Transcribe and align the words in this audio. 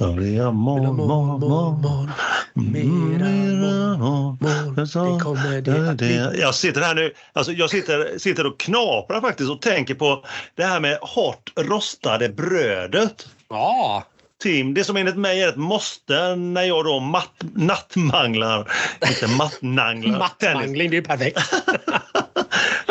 Mera 0.00 0.50
mål, 0.50 0.92
mål, 0.92 1.40
mål. 1.78 2.08
Mera 2.54 3.96
mål. 3.98 4.36
Det 4.74 5.20
kommer 5.22 5.60
det 5.60 5.90
att 5.90 5.96
bli. 5.96 6.40
Jag 6.40 6.54
sitter 6.54 6.80
här 6.80 6.94
nu, 6.94 7.12
alltså 7.32 7.52
jag 7.52 7.70
sitter, 7.70 8.18
sitter 8.18 8.46
och 8.46 8.60
knaprar 8.60 9.20
faktiskt 9.20 9.50
och 9.50 9.60
tänker 9.60 9.94
på 9.94 10.24
det 10.54 10.64
här 10.64 10.80
med 10.80 10.98
hårt 11.00 11.52
rostade 11.56 12.28
brödet. 12.28 13.28
Ja, 13.48 14.04
Tim, 14.42 14.74
det 14.74 14.84
som 14.84 14.96
enligt 14.96 15.16
mig 15.16 15.42
är 15.42 15.48
ett 15.48 15.56
måste 15.56 16.36
när 16.36 16.62
jag 16.62 16.84
då 16.84 17.00
matt, 17.00 17.44
nattmanglar, 17.54 18.72
inte 19.06 19.26
mattnanglar. 19.26 20.18
mattmangling, 20.42 20.90
det 20.90 20.96
är 20.96 21.00
ju 21.00 21.06
perfekt. 21.06 21.38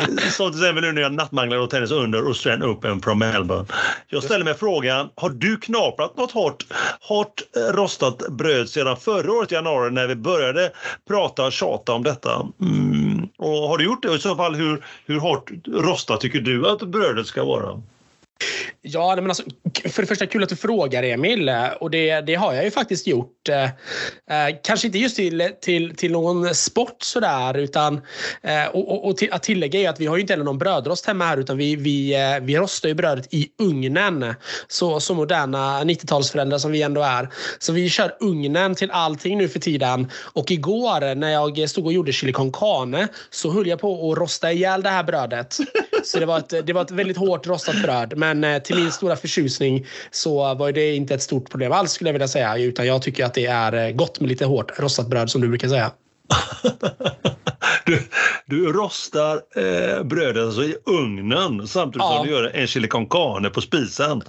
Som 0.32 0.52
till 0.52 0.60
exempel 0.60 0.84
nu 0.84 0.92
när 0.92 1.02
jag 1.02 1.14
nattmanglar 1.14 1.58
och 1.58 1.70
tennis 1.70 1.92
under 1.92 2.20
Australian 2.20 2.70
Open 2.70 3.02
från 3.02 3.20
Melbourne. 3.20 3.66
Jag 4.08 4.24
ställer 4.24 4.46
mig 4.46 4.54
frågan, 4.54 5.10
har 5.16 5.30
du 5.30 5.58
knaprat 5.58 6.18
något 6.18 6.32
hårt, 6.32 6.66
hårt 7.02 7.42
eh, 7.56 7.74
rostat 7.74 8.18
bröd 8.30 8.70
sedan 8.70 8.98
förra 8.98 9.32
året 9.32 9.52
i 9.52 9.56
januari 9.56 9.92
när 9.92 10.08
vi 10.08 10.16
började 10.16 10.72
prata 11.08 11.46
och 11.46 11.52
tjata 11.52 11.94
om 11.94 12.04
detta? 12.04 12.48
Mm. 12.62 13.28
Och 13.38 13.70
har 13.70 13.78
du 13.78 13.84
gjort 13.84 14.02
det? 14.02 14.10
Och 14.10 14.16
I 14.16 14.20
så 14.20 14.36
fall, 14.36 14.56
hur, 14.56 14.86
hur 15.06 15.20
hårt 15.20 15.52
rostat 15.68 16.22
tycker 16.22 16.40
du 16.40 16.68
att 16.68 16.82
brödet 16.82 17.28
ska 17.28 17.44
vara? 17.44 17.82
Ja, 18.82 19.16
men 19.16 19.28
alltså, 19.28 19.44
för 19.90 20.02
det 20.02 20.08
första 20.08 20.26
kul 20.26 20.44
att 20.44 20.50
du 20.50 20.56
frågar 20.56 21.04
Emil 21.04 21.50
eh, 21.50 21.68
och 21.68 21.92
det, 21.92 22.22
det 22.22 22.36
har 22.36 22.54
jag 22.54 22.64
ju 22.64 22.72
faktiskt 22.72 23.08
gjort. 23.08 23.50
Eh, 23.50 23.64
eh, 23.64 24.56
kanske 24.64 24.88
inte 24.88 25.00
just 25.00 25.16
till, 25.16 25.50
till, 25.62 25.96
till 25.96 26.12
någon 26.12 26.56
sport 26.56 27.04
sådär 27.04 27.58
utan 27.58 28.02
eh, 28.42 28.66
och, 28.66 28.92
och, 28.92 29.08
och 29.08 29.18
till, 29.18 29.32
att 29.32 29.44
tillägga 29.44 29.80
är 29.80 29.90
att 29.90 30.00
vi 30.00 30.06
har 30.06 30.16
ju 30.16 30.22
inte 30.22 30.34
heller 30.34 30.46
någon 30.46 30.58
brödrost 30.58 31.06
hemma 31.06 31.26
här 31.26 31.38
utan 31.38 31.58
vi, 31.58 31.76
vi, 31.76 32.16
eh, 32.16 32.40
vi 32.42 32.58
rostar 32.58 32.90
ju 32.90 32.96
brödet 32.96 33.34
i 33.34 33.48
ugnen. 33.58 34.36
Så, 34.68 35.00
så 35.00 35.14
moderna 35.14 35.84
90-talsföräldrar 35.84 36.58
som 36.58 36.72
vi 36.72 36.82
ändå 36.82 37.02
är. 37.02 37.30
Så 37.60 37.74
vi 37.74 37.90
kör 37.90 38.18
ugnen 38.20 38.76
till 38.76 38.92
allting 38.92 39.38
nu 39.38 39.50
för 39.50 39.60
tiden. 39.60 40.12
Och 40.34 40.52
igår 40.52 41.16
när 41.16 41.30
jag 41.30 41.70
stod 41.70 41.86
och 41.86 41.94
gjorde 41.94 42.14
chili 42.14 42.32
con 42.32 42.52
carne 42.52 43.08
så 43.30 43.52
höll 43.52 43.68
jag 43.68 43.80
på 43.80 44.12
att 44.12 44.18
rosta 44.18 44.52
ihjäl 44.52 44.82
det 44.82 44.90
här 44.90 45.04
brödet. 45.04 45.58
Så 46.04 46.20
det 46.20 46.26
var 46.26 46.38
ett, 46.38 46.68
det 46.68 46.74
var 46.74 46.82
ett 46.82 46.92
väldigt 46.92 47.18
hårt 47.18 47.48
rostat 47.48 47.82
bröd. 47.84 48.14
Men 48.18 48.29
eh, 48.44 48.62
till 48.62 48.76
min 48.76 48.92
stora 48.92 49.16
förtjusning 49.16 49.86
så 50.12 50.54
var 50.56 50.72
det 50.72 50.96
inte 50.96 51.14
ett 51.14 51.22
stort 51.22 51.50
problem 51.50 51.72
alls 51.72 51.92
skulle 51.92 52.08
jag 52.08 52.14
vilja 52.14 52.28
säga. 52.28 52.58
Utan 52.58 52.88
jag 52.88 53.02
tycker 53.02 53.26
att 53.26 53.34
det 53.34 53.46
är 53.46 53.88
eh, 53.88 53.92
gott 53.92 54.20
med 54.20 54.30
lite 54.30 54.46
hårt 54.46 54.80
rostat 54.80 55.08
bröd 55.08 55.30
som 55.30 55.42
du 55.42 55.48
brukar 55.48 55.68
säga. 55.68 55.92
du, 57.86 58.02
du 58.46 58.74
rostar 58.74 59.42
eh, 59.56 60.04
brödet 60.04 60.44
alltså 60.44 60.64
i 60.64 60.76
ugnen 60.86 61.68
samtidigt 61.68 62.04
ja. 62.04 62.18
som 62.18 62.28
du 62.28 62.34
gör 62.34 62.56
en 62.56 62.68
chili 62.68 62.88
con 62.88 63.06
carne 63.06 63.50
på 63.50 63.62
spisen. 63.62 64.22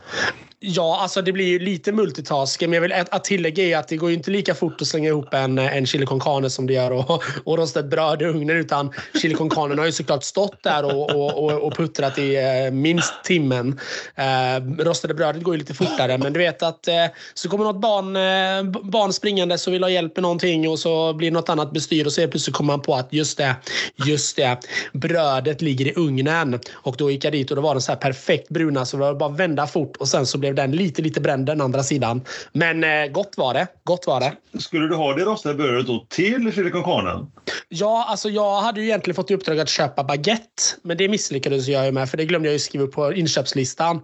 Ja, 0.62 0.98
alltså 1.00 1.22
det 1.22 1.32
blir 1.32 1.46
ju 1.46 1.58
lite 1.58 1.92
multitasking. 1.92 2.70
Men 2.70 2.74
jag 2.74 2.80
vill 2.80 2.92
att 2.92 3.24
tillägga 3.24 3.64
är 3.64 3.76
att 3.76 3.88
det 3.88 3.96
går 3.96 4.10
ju 4.10 4.16
inte 4.16 4.30
lika 4.30 4.54
fort 4.54 4.80
att 4.80 4.86
slänga 4.86 5.08
ihop 5.08 5.34
en, 5.34 5.58
en 5.58 5.86
chili 5.86 6.06
con 6.06 6.20
carne 6.20 6.50
som 6.50 6.66
det 6.66 6.72
gör 6.72 6.90
och, 6.90 7.22
och 7.44 7.58
rosta 7.58 7.80
ett 7.80 7.86
bröd 7.86 8.22
i 8.22 8.24
ugnen. 8.24 8.56
Utan 8.56 8.92
chili 9.22 9.34
con 9.34 9.50
carne 9.50 9.80
har 9.80 9.86
ju 9.86 9.92
såklart 9.92 10.24
stått 10.24 10.62
där 10.62 10.84
och, 10.84 11.10
och, 11.10 11.66
och 11.66 11.76
puttrat 11.76 12.18
i 12.18 12.36
eh, 12.36 12.72
minst 12.72 13.14
timmen. 13.24 13.80
Eh, 14.14 14.84
rostade 14.84 15.14
brödet 15.14 15.42
går 15.42 15.54
ju 15.54 15.58
lite 15.58 15.74
fortare. 15.74 16.18
Men 16.18 16.32
du 16.32 16.38
vet 16.38 16.62
att 16.62 16.88
eh, 16.88 16.94
så 17.34 17.48
kommer 17.48 17.64
något 17.64 17.80
barn, 17.80 18.16
eh, 18.16 18.80
barn 18.82 19.12
springande 19.12 19.58
som 19.58 19.72
vill 19.72 19.82
ha 19.82 19.90
hjälp 19.90 20.16
med 20.16 20.22
någonting 20.22 20.68
och 20.68 20.78
så 20.78 21.12
blir 21.12 21.30
något 21.30 21.48
annat 21.48 21.72
bestyr 21.72 22.06
och 22.06 22.12
så 22.12 22.28
plötsligt 22.28 22.56
kommer 22.56 22.72
man 22.72 22.82
på 22.82 22.94
att 22.94 23.12
just 23.12 23.38
det, 23.38 23.56
just 24.06 24.36
det, 24.36 24.58
brödet 24.92 25.62
ligger 25.62 25.86
i 25.86 25.92
ugnen. 25.96 26.60
Och 26.72 26.96
då 26.98 27.10
gick 27.10 27.24
jag 27.24 27.32
dit 27.32 27.50
och 27.50 27.56
då 27.56 27.62
var 27.62 27.74
den 27.74 27.82
så 27.82 27.92
här 27.92 27.98
perfekt 27.98 28.48
bruna 28.48 28.86
så 28.86 28.96
det 28.96 29.02
var 29.02 29.14
bara 29.14 29.30
att 29.30 29.40
vända 29.40 29.66
fort 29.66 29.96
och 29.96 30.08
sen 30.08 30.26
så 30.26 30.38
blev 30.38 30.49
blev 30.52 30.68
den 30.68 30.76
lite, 30.76 31.02
lite 31.02 31.20
bränd 31.20 31.46
den 31.46 31.60
andra 31.60 31.82
sidan. 31.82 32.20
Men 32.52 32.84
eh, 32.84 33.06
gott 33.06 33.34
var 33.36 33.54
det. 33.54 33.66
Gott 33.84 34.06
var 34.06 34.20
det. 34.20 34.60
Skulle 34.60 34.88
du 34.88 34.94
ha 34.94 35.14
det 35.14 35.24
rostade 35.24 35.54
brödet 35.54 35.86
då 35.86 36.06
till 36.08 36.52
chili 36.52 36.70
con 36.70 36.84
carne? 36.84 37.26
Ja, 37.68 38.06
alltså 38.08 38.28
jag 38.28 38.60
hade 38.60 38.80
ju 38.80 38.86
egentligen 38.86 39.14
fått 39.14 39.30
i 39.30 39.34
uppdrag 39.34 39.60
att 39.60 39.68
köpa 39.68 40.04
baguette. 40.04 40.62
Men 40.82 40.96
det 40.96 41.08
misslyckades 41.08 41.68
jag 41.68 41.86
ju 41.86 41.92
med 41.92 42.10
för 42.10 42.16
det 42.16 42.24
glömde 42.24 42.48
jag 42.48 42.52
ju 42.52 42.58
skriva 42.58 42.86
på 42.86 43.12
inköpslistan. 43.12 44.00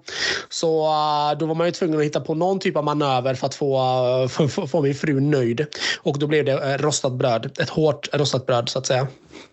Så 0.49 0.87
uh, 0.87 1.39
då 1.39 1.47
var 1.47 1.55
man 1.55 1.67
ju 1.67 1.73
tvungen 1.73 1.99
att 1.99 2.05
hitta 2.05 2.21
på 2.21 2.35
någon 2.35 2.59
typ 2.59 2.77
av 2.77 2.85
manöver 2.85 3.35
för 3.35 3.47
att 3.47 3.55
få, 3.55 3.79
uh, 4.23 4.29
få, 4.29 4.49
få, 4.49 4.67
få 4.67 4.83
min 4.83 4.95
fru 4.95 5.21
nöjd. 5.21 5.67
Och 5.99 6.19
då 6.19 6.27
blev 6.27 6.45
det 6.45 6.55
uh, 6.55 6.83
rostat 6.83 7.13
bröd. 7.13 7.59
Ett 7.61 7.71
hårt 7.71 8.09
rostat 8.13 8.47
bröd 8.47 8.69
så 8.69 8.79
att 8.79 8.87
säga. 8.87 9.07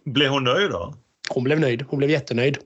Blev 0.05 0.29
hon 0.29 0.43
nöjd 0.43 0.71
då? 0.71 0.93
Hon 1.29 1.43
blev 1.43 1.59
nöjd. 1.59 1.85
Hon 1.87 1.97
blev 1.97 2.09
jättenöjd. 2.09 2.57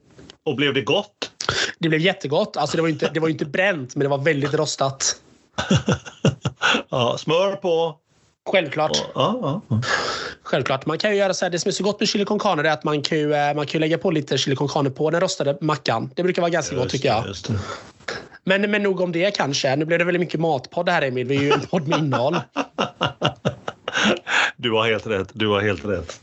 Och 0.45 0.55
blev 0.55 0.73
det 0.73 0.81
gott? 0.81 1.31
Det 1.79 1.89
blev 1.89 2.01
jättegott. 2.01 2.57
Alltså 2.57 2.77
det 2.77 2.81
var 2.81 2.89
inte, 2.89 3.11
det 3.13 3.19
var 3.19 3.29
inte 3.29 3.45
bränt, 3.45 3.95
men 3.95 4.03
det 4.03 4.09
var 4.09 4.17
väldigt 4.17 4.53
rostat. 4.53 5.15
ja, 6.89 7.17
smör 7.17 7.55
på. 7.55 7.95
Självklart. 8.51 9.03
Ja, 9.15 9.61
ja, 9.69 9.81
Självklart. 10.43 10.85
Man 10.85 10.97
kan 10.97 11.11
ju 11.11 11.17
göra 11.17 11.33
så 11.33 11.45
här, 11.45 11.49
det 11.49 11.59
som 11.59 11.69
är 11.69 11.73
så 11.73 11.83
gott 11.83 11.99
med 11.99 12.09
chili 12.09 12.25
con 12.25 12.39
carne 12.39 12.69
är 12.69 12.73
att 12.73 12.83
man 12.83 13.01
kan, 13.01 13.17
ju, 13.17 13.33
eh, 13.33 13.55
man 13.55 13.65
kan 13.65 13.81
lägga 13.81 13.97
på 13.97 14.11
lite 14.11 14.37
chili 14.37 14.55
con 14.55 14.67
carne 14.67 14.89
på 14.89 15.09
den 15.09 15.21
rostade 15.21 15.57
mackan. 15.61 16.11
Det 16.15 16.23
brukar 16.23 16.41
vara 16.41 16.49
ganska 16.49 16.75
just 16.75 16.83
gott 16.83 16.91
tycker 16.91 17.07
jag. 17.07 17.25
Men, 18.43 18.71
men 18.71 18.83
nog 18.83 19.01
om 19.01 19.11
det 19.11 19.35
kanske. 19.35 19.75
Nu 19.75 19.85
blev 19.85 19.99
det 19.99 20.05
väldigt 20.05 20.21
mycket 20.21 20.39
matpodd 20.39 20.89
här 20.89 21.01
Emil. 21.01 21.27
Vi 21.27 21.37
är 21.37 21.41
ju 21.41 21.51
en 21.51 21.61
podd 21.61 21.87
med 21.87 21.99
innehåll. 21.99 22.35
Du 24.55 24.71
har 24.71 24.89
helt 24.89 25.07
rätt. 25.07 25.29
Du 25.33 25.47
har 25.47 25.61
helt 25.61 25.85
rätt. 25.85 26.19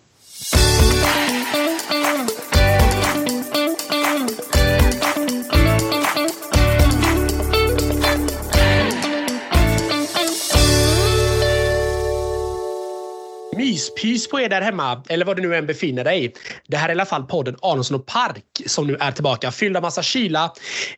Myspys 13.74 14.28
på 14.28 14.40
er 14.40 14.48
där 14.48 14.60
hemma, 14.60 15.02
eller 15.08 15.24
var 15.24 15.34
du 15.34 15.42
nu 15.42 15.56
än 15.56 15.66
befinner 15.66 16.04
dig. 16.04 16.34
Det 16.66 16.76
här 16.76 16.88
är 16.88 16.92
i 16.92 16.92
alla 16.92 17.06
fall 17.06 17.24
podden 17.24 17.56
Aronsson 17.62 18.00
och 18.00 18.06
Park 18.06 18.44
som 18.66 18.86
nu 18.86 18.96
är 19.00 19.12
tillbaka. 19.12 19.50
Fylld 19.50 19.76
av 19.76 19.82
massa 19.82 20.02
kyla, 20.02 20.52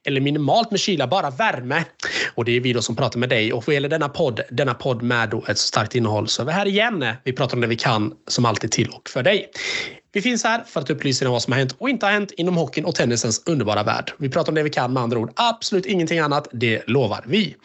eller 0.05 0.21
minimalt 0.21 0.71
med 0.71 0.81
kyla, 0.81 1.07
bara 1.07 1.31
värme. 1.31 1.85
Och 2.35 2.45
det 2.45 2.57
är 2.57 2.61
vi 2.61 2.73
då 2.73 2.83
som 2.83 2.97
pratar 2.97 3.19
med 3.19 3.29
dig. 3.29 3.53
Och 3.53 3.67
vad 3.67 3.75
gäller 3.75 3.89
denna 3.89 4.09
podd, 4.09 4.41
denna 4.51 4.75
podd 4.75 5.03
med 5.03 5.29
då 5.29 5.45
ett 5.49 5.59
starkt 5.59 5.95
innehåll, 5.95 6.29
så 6.29 6.43
är 6.43 6.47
vi 6.47 6.53
här 6.53 6.67
igen. 6.67 7.05
Vi 7.25 7.33
pratar 7.33 7.57
om 7.57 7.61
det 7.61 7.67
vi 7.67 7.77
kan, 7.77 8.13
som 8.29 8.45
alltid 8.45 8.71
till 8.71 8.89
och 8.89 9.09
för 9.09 9.23
dig. 9.23 9.51
Vi 10.13 10.23
finns 10.23 10.45
här 10.45 10.65
för 10.67 10.81
att 10.81 10.91
upplysa 10.91 11.25
dig 11.25 11.29
om 11.29 11.33
vad 11.33 11.43
som 11.43 11.53
har 11.53 11.59
hänt 11.59 11.77
och 11.79 11.89
inte 11.89 12.07
har 12.07 12.13
hänt 12.13 12.31
inom 12.31 12.57
hockeyn 12.57 12.85
och 12.85 12.95
tennisens 12.95 13.43
underbara 13.47 13.83
värld. 13.83 14.13
Vi 14.19 14.29
pratar 14.29 14.51
om 14.51 14.55
det 14.55 14.63
vi 14.63 14.71
kan 14.71 14.93
med 14.93 15.03
andra 15.03 15.19
ord. 15.19 15.33
Absolut 15.37 15.87
ingenting 15.87 16.19
annat, 16.19 16.49
det 16.53 16.83
lovar 16.87 17.25
vi. 17.27 17.57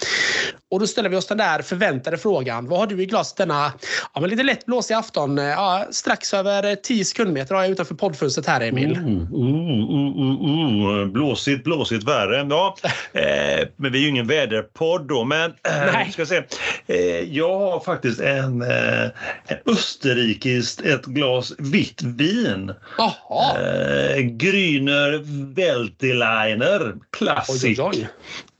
Och 0.72 0.80
då 0.80 0.88
ställer 0.88 1.10
vi 1.10 1.16
oss 1.16 1.28
den 1.28 1.38
där 1.38 1.62
förväntade 1.62 2.18
frågan. 2.18 2.68
Vad 2.68 2.80
har 2.80 2.88
du 2.88 3.02
i 3.02 3.06
glaset 3.06 3.38
denna 3.38 3.74
ja, 4.14 4.22
men 4.22 4.30
lite 4.30 4.44
lätt 4.44 4.66
blåsig 4.66 4.94
afton? 4.94 5.38
Ja, 5.38 5.88
strax 5.92 6.34
över 6.34 6.76
10 6.76 7.06
sekundmeter 7.06 7.56
har 7.56 7.62
jag 7.62 7.72
utanför 7.72 7.96
poddfönstret 7.96 8.48
här, 8.48 8.62
Emil. 8.62 8.96
Mm, 8.96 9.28
mm, 9.34 10.38
mm, 10.44 11.12
blåsigt, 11.12 11.64
blåsigt 11.64 12.04
värre. 12.04 12.48
Ja, 12.50 12.76
eh, 13.14 13.68
men 13.76 13.92
vi 13.92 13.98
är 13.98 14.02
ju 14.02 14.08
ingen 14.08 14.28
väderpodd 14.28 15.08
då. 15.08 15.24
Men 15.24 15.54
eh, 15.64 16.10
ska 16.10 16.26
se. 16.26 16.44
Eh, 16.88 16.98
jag 17.20 17.60
har 17.60 17.80
faktiskt 17.80 18.20
en, 18.20 18.62
eh, 18.62 19.04
en 19.48 19.58
österrikiskt, 19.66 20.82
ett 20.82 21.06
glas 21.06 21.54
vitt 21.58 22.02
vin. 22.02 22.74
Jaha. 22.98 23.60
Eh, 23.60 24.18
Grüner 24.18 25.22
Weltliner 25.56 26.94
Classic. 27.18 27.80
Oj, 27.80 27.86
oj, 27.86 27.92
oj. 28.00 28.08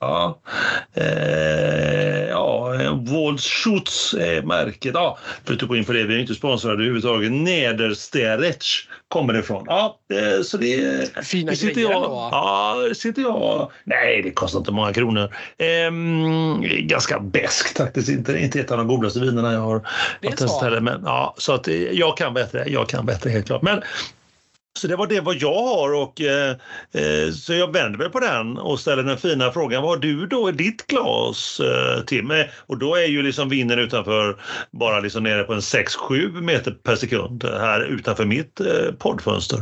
Ja, 0.02 0.40
eh, 0.94 2.30
ja 2.30 2.74
Waldschutz 2.94 4.14
är 4.14 4.42
märket. 4.42 4.92
Ja, 4.94 5.18
för 5.46 5.54
att 5.54 5.62
gå 5.62 5.76
in 5.76 5.86
på 5.86 5.94
det, 5.94 6.04
vi 6.04 6.16
är 6.16 6.20
inte 6.20 6.36
sponsrade 6.36 6.74
överhuvudtaget. 6.74 7.32
Nedersterech 7.32 8.88
kommer 9.08 9.34
det 9.34 9.40
ifrån. 9.40 9.64
Ja, 9.68 10.00
eh, 10.14 10.44
så 10.44 10.58
det... 10.58 11.26
Fina 11.26 11.56
sitter 11.56 11.74
grejer 11.74 11.90
jag, 11.90 12.04
ändå. 12.04 12.30
Ja, 12.32 12.78
sitter 12.96 13.22
jag... 13.22 13.72
Nej, 13.84 14.22
det 14.22 14.32
kostar 14.32 14.60
inte 14.60 14.72
många 14.72 14.94
kronor. 14.94 15.36
Eh, 15.58 15.92
ganska 16.80 17.20
bäst 17.20 17.78
faktiskt. 17.78 18.10
Inte, 18.10 18.40
inte 18.40 18.60
ett 18.60 18.72
av 18.72 18.78
de 18.78 18.88
godaste 18.88 19.20
vinerna 19.20 19.54
jag 19.54 19.60
har, 19.60 19.88
har 20.24 20.32
testat. 20.32 20.84
Men, 20.84 21.02
ja, 21.06 21.36
så 21.38 21.54
att 21.54 21.68
eh, 21.68 21.76
jag 21.76 22.18
kan 22.18 22.34
bättre. 22.34 22.66
Jag 22.68 22.90
kan 22.90 23.06
bättre 23.06 23.30
helt 23.30 23.46
klart. 23.46 23.62
Men 23.62 23.82
så 24.80 24.88
det 24.88 24.96
var 24.96 25.08
det 25.08 25.20
vad 25.20 25.36
jag 25.36 25.64
har 25.64 25.94
och 25.94 26.22
eh, 26.22 26.56
eh, 26.92 27.32
så 27.32 27.54
jag 27.54 27.74
vänder 27.74 28.00
mig 28.00 28.10
på 28.10 28.20
den 28.20 28.58
och 28.58 28.80
ställer 28.80 29.04
den 29.04 29.18
fina 29.18 29.52
frågan. 29.52 29.82
Vad 29.82 29.92
har 29.92 29.98
du 29.98 30.28
då 30.28 30.50
i 30.50 30.52
ditt 30.52 30.88
glas 30.88 31.60
eh, 31.60 32.04
Tim? 32.04 32.32
Eh, 32.32 32.46
och 32.56 32.78
då 32.78 32.96
är 32.96 33.06
ju 33.06 33.22
liksom 33.22 33.50
vinden 33.50 33.80
utanför 33.80 34.38
bara 34.72 35.00
liksom 35.00 35.24
nere 35.24 35.44
på 35.44 35.54
en 35.54 35.60
6-7 35.60 36.42
meter 36.42 36.72
per 36.72 36.96
sekund 36.96 37.44
här 37.44 37.82
utanför 37.82 38.26
mitt 38.26 38.60
eh, 38.60 38.92
poddfönster. 39.00 39.60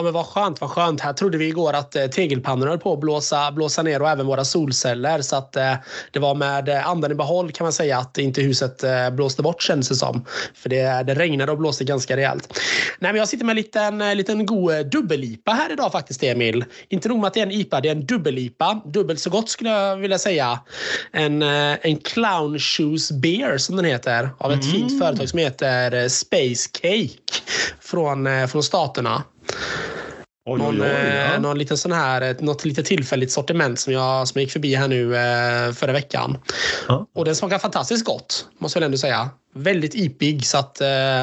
Ja, 0.00 0.04
men 0.04 0.12
vad 0.12 0.26
skönt, 0.26 0.60
vad 0.60 0.70
skönt. 0.70 1.00
Här 1.00 1.12
trodde 1.12 1.38
vi 1.38 1.46
igår 1.48 1.72
att 1.72 1.96
eh, 1.96 2.06
tegelpannor 2.06 2.66
höll 2.66 2.78
på 2.78 2.92
att 2.92 3.00
blåsa, 3.00 3.52
blåsa 3.52 3.82
ner 3.82 4.02
och 4.02 4.08
även 4.08 4.26
våra 4.26 4.44
solceller. 4.44 5.22
Så 5.22 5.36
att 5.36 5.56
eh, 5.56 5.74
det 6.10 6.18
var 6.18 6.34
med 6.34 6.68
eh, 6.68 6.88
andan 6.88 7.12
i 7.12 7.14
behåll 7.14 7.52
kan 7.52 7.64
man 7.64 7.72
säga 7.72 7.98
att 7.98 8.18
inte 8.18 8.42
huset 8.42 8.84
eh, 8.84 9.10
blåste 9.10 9.42
bort 9.42 9.62
kändes 9.62 9.88
det 9.88 9.94
som. 9.94 10.24
För 10.54 10.68
det, 10.68 11.02
det 11.02 11.14
regnade 11.14 11.52
och 11.52 11.58
blåste 11.58 11.84
ganska 11.84 12.16
rejält. 12.16 12.48
Nej, 12.98 13.12
men 13.12 13.18
jag 13.18 13.28
sitter 13.28 13.44
med 13.44 13.52
en 13.52 13.56
liten, 13.56 14.00
eh, 14.00 14.14
liten 14.14 14.46
god 14.46 14.74
eh, 14.74 14.80
dubbel-IPA 14.80 15.52
här 15.52 15.72
idag 15.72 15.92
faktiskt, 15.92 16.22
Emil. 16.22 16.64
Inte 16.88 17.08
nog 17.08 17.18
med 17.18 17.26
att 17.26 17.34
det 17.34 17.40
är 17.40 17.46
en 17.46 17.52
IPA, 17.52 17.80
det 17.80 17.88
är 17.88 17.92
en 17.92 18.06
dubbel-IPA. 18.06 18.80
Dubbelt 18.84 19.20
så 19.20 19.30
gott 19.30 19.48
skulle 19.48 19.70
jag 19.70 19.96
vilja 19.96 20.18
säga. 20.18 20.60
En, 21.12 21.42
en 21.42 21.96
Clown 21.96 22.58
Shoes 22.58 23.12
Beer 23.12 23.58
som 23.58 23.76
den 23.76 23.84
heter. 23.84 24.30
Av 24.38 24.52
ett 24.52 24.64
mm. 24.64 24.74
fint 24.74 25.02
företag 25.02 25.28
som 25.28 25.38
heter 25.38 26.08
Space 26.08 26.68
Cake 26.72 27.42
från, 27.80 28.48
från 28.48 28.62
staterna. 28.62 29.22
Oj, 30.46 30.58
någon, 30.58 30.82
oj, 30.82 30.88
oj, 30.90 31.30
ja. 31.32 31.40
någon 31.40 31.58
liten 31.58 31.76
sån 31.76 31.92
här, 31.92 32.36
något 32.40 32.64
lite 32.64 32.82
tillfälligt 32.82 33.32
sortiment 33.32 33.80
som 33.80 33.92
jag, 33.92 34.28
som 34.28 34.38
jag 34.38 34.42
gick 34.42 34.52
förbi 34.52 34.74
här 34.74 34.88
nu 34.88 35.16
eh, 35.16 35.72
förra 35.72 35.92
veckan. 35.92 36.38
Ja. 36.88 37.06
Och 37.14 37.24
den 37.24 37.36
smakar 37.36 37.58
fantastiskt 37.58 38.04
gott, 38.04 38.46
måste 38.58 38.78
jag 38.78 38.84
ändå 38.84 38.98
säga. 38.98 39.30
Väldigt 39.54 39.94
ipig, 39.94 40.46
så 40.46 40.58
att 40.58 40.78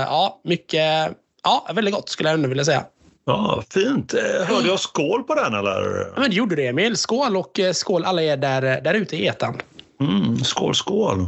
ja, 0.08 0.42
mycket, 0.44 1.12
ja, 1.44 1.68
väldigt 1.74 1.94
gott 1.94 2.10
skulle 2.10 2.30
jag 2.30 2.34
ändå 2.34 2.50
vilja 2.50 2.66
säga. 2.66 2.86
Ja, 3.26 3.64
Fint. 3.70 4.14
Hörde 4.48 4.68
jag 4.68 4.80
skål 4.80 5.24
på 5.24 5.36
den 5.36 5.54
eller? 5.54 6.12
Ja, 6.16 6.22
men 6.22 6.30
det 6.30 6.36
gjorde 6.36 6.56
det 6.56 6.68
Emil. 6.68 6.98
Skål 6.98 7.38
och 7.38 7.60
skål 7.74 8.06
alla 8.06 8.22
er 8.22 8.38
där, 8.38 8.82
där 8.82 8.94
ute 8.94 9.16
i 9.16 9.28
etern. 9.28 9.62
Mm, 10.02 10.38
skål, 10.44 10.76
skål. 10.76 11.26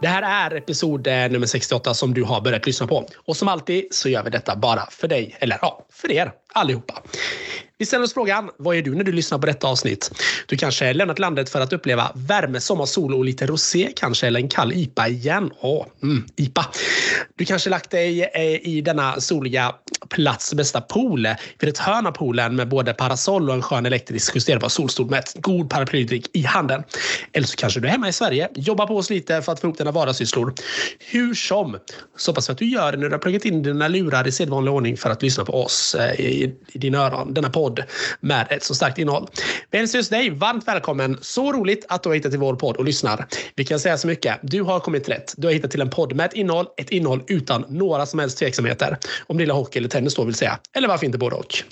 Det 0.00 0.08
här 0.08 0.50
är 0.50 0.56
episod 0.56 1.06
eh, 1.06 1.28
nummer 1.30 1.46
68 1.46 1.94
som 1.94 2.14
du 2.14 2.22
har 2.22 2.40
börjat 2.40 2.66
lyssna 2.66 2.86
på. 2.86 3.06
Och 3.16 3.36
som 3.36 3.48
alltid 3.48 3.84
så 3.90 4.08
gör 4.08 4.22
vi 4.24 4.30
detta 4.30 4.56
bara 4.56 4.86
för 4.90 5.08
dig, 5.08 5.36
eller 5.40 5.58
ja, 5.62 5.86
för 5.92 6.12
er 6.12 6.32
allihopa. 6.52 7.02
Vi 7.80 7.86
ställer 7.86 8.04
oss 8.04 8.14
frågan, 8.14 8.50
vad 8.56 8.76
gör 8.76 8.82
du 8.82 8.94
när 8.94 9.04
du 9.04 9.12
lyssnar 9.12 9.38
på 9.38 9.46
detta 9.46 9.68
avsnitt? 9.68 10.10
Du 10.46 10.56
kanske 10.56 10.92
lämnat 10.92 11.18
landet 11.18 11.50
för 11.50 11.60
att 11.60 11.72
uppleva 11.72 12.12
värme, 12.14 12.60
sommar, 12.60 12.86
sol 12.86 13.14
och 13.14 13.24
lite 13.24 13.46
rosé 13.46 13.92
kanske, 13.96 14.26
eller 14.26 14.40
en 14.40 14.48
kall 14.48 14.72
IPA 14.72 15.08
igen. 15.08 15.50
Åh, 15.60 15.86
mm, 16.02 16.26
IPA. 16.36 16.66
Du 17.36 17.44
kanske 17.44 17.70
lagt 17.70 17.90
dig 17.90 18.22
eh, 18.34 18.68
i 18.68 18.80
denna 18.80 19.20
soliga 19.20 19.74
plats 20.10 20.54
bästa 20.54 20.80
pool 20.80 21.28
vid 21.58 21.68
ett 21.70 21.78
hörn 21.78 22.06
av 22.06 22.12
poolen 22.12 22.56
med 22.56 22.68
både 22.68 22.94
parasoll 22.94 23.48
och 23.48 23.54
en 23.54 23.62
skön 23.62 23.86
elektrisk 23.86 24.34
justerbar 24.34 24.68
solstol 24.68 25.10
med 25.10 25.18
ett 25.18 25.34
god 25.34 25.70
paraplydrink 25.70 26.26
i 26.32 26.42
handen. 26.42 26.82
Eller 27.32 27.46
så 27.46 27.56
kanske 27.56 27.80
du 27.80 27.88
är 27.88 27.92
hemma 27.92 28.08
i 28.08 28.12
Sverige, 28.12 28.48
jobbar 28.54 28.86
på 28.86 28.96
oss 28.96 29.10
lite 29.10 29.42
för 29.42 29.52
att 29.52 29.60
få 29.60 29.66
ihop 29.66 29.78
dina 29.78 29.90
vardagssysslor. 29.90 30.54
Hur 30.98 31.34
som, 31.34 31.78
så 32.16 32.30
hoppas 32.30 32.48
vi 32.48 32.52
att 32.52 32.58
du 32.58 32.68
gör 32.68 32.92
det 32.92 32.98
när 32.98 33.06
du 33.06 33.14
har 33.14 33.18
pluggat 33.18 33.44
in 33.44 33.62
dina 33.62 33.88
lurar 33.88 34.26
i 34.26 34.32
sedvanlig 34.32 34.72
ordning 34.72 34.96
för 34.96 35.10
att 35.10 35.22
lyssna 35.22 35.44
på 35.44 35.52
oss 35.52 35.94
eh, 35.94 36.20
i, 36.20 36.54
i 36.72 36.78
dina 36.78 36.98
öron, 36.98 37.34
denna 37.34 37.50
podd 37.50 37.69
med 38.20 38.46
ett 38.50 38.64
så 38.64 38.74
starkt 38.74 38.98
innehåll. 38.98 39.26
Just 39.72 40.10
dig 40.10 40.30
varmt 40.30 40.68
välkommen. 40.68 41.18
Så 41.20 41.52
roligt 41.52 41.86
att 41.88 42.02
du 42.02 42.08
har 42.08 42.14
hittat 42.16 42.32
till 42.32 42.40
vår 42.40 42.54
podd 42.54 42.76
och 42.76 42.84
lyssnar. 42.84 43.26
Vi 43.54 43.64
kan 43.64 43.80
säga 43.80 43.98
så 43.98 44.06
mycket. 44.06 44.38
Du 44.42 44.62
har 44.62 44.80
kommit 44.80 45.08
rätt. 45.08 45.34
Du 45.36 45.46
har 45.46 45.54
hittat 45.54 45.70
till 45.70 45.80
en 45.80 45.90
podd 45.90 46.14
med 46.14 46.26
ett 46.26 46.34
innehåll, 46.34 46.66
ett 46.76 46.90
innehåll 46.90 47.22
utan 47.26 47.64
några 47.68 48.06
som 48.06 48.18
helst 48.18 48.38
tveksamheter. 48.38 48.98
Om 49.26 49.36
det 49.36 49.42
gillar 49.42 49.54
hockey 49.54 49.78
eller 49.78 49.88
tennis 49.88 50.14
då 50.14 50.24
vill 50.24 50.34
säga. 50.34 50.58
Eller 50.76 50.88
varför 50.88 51.06
inte 51.06 51.18
både 51.18 51.36
och? 51.36 51.62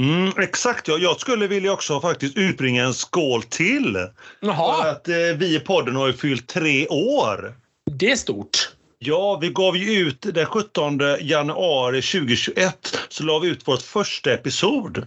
Mm, 0.00 0.32
exakt, 0.38 0.88
ja. 0.88 0.98
Jag 0.98 1.20
skulle 1.20 1.46
vilja 1.46 1.72
också 1.72 2.00
faktiskt 2.00 2.36
utbringa 2.36 2.84
en 2.84 2.94
skål 2.94 3.42
till. 3.42 4.06
Jaha. 4.40 4.82
För 4.82 4.90
att 4.90 5.08
eh, 5.08 5.14
vi 5.36 5.56
i 5.56 5.60
podden 5.60 5.96
har 5.96 6.06
ju 6.06 6.12
fyllt 6.12 6.46
tre 6.46 6.86
år. 6.88 7.54
Det 7.90 8.10
är 8.10 8.16
stort. 8.16 8.70
Ja, 9.02 9.38
vi 9.40 9.48
gav 9.48 9.76
ju 9.76 10.08
ut 10.08 10.26
den 10.34 10.46
17 10.46 11.00
januari 11.20 12.02
2021 12.02 12.98
så 13.08 13.24
la 13.24 13.38
vi 13.38 13.48
ut 13.48 13.68
vårt 13.68 13.82
första 13.82 14.32
episod. 14.32 15.06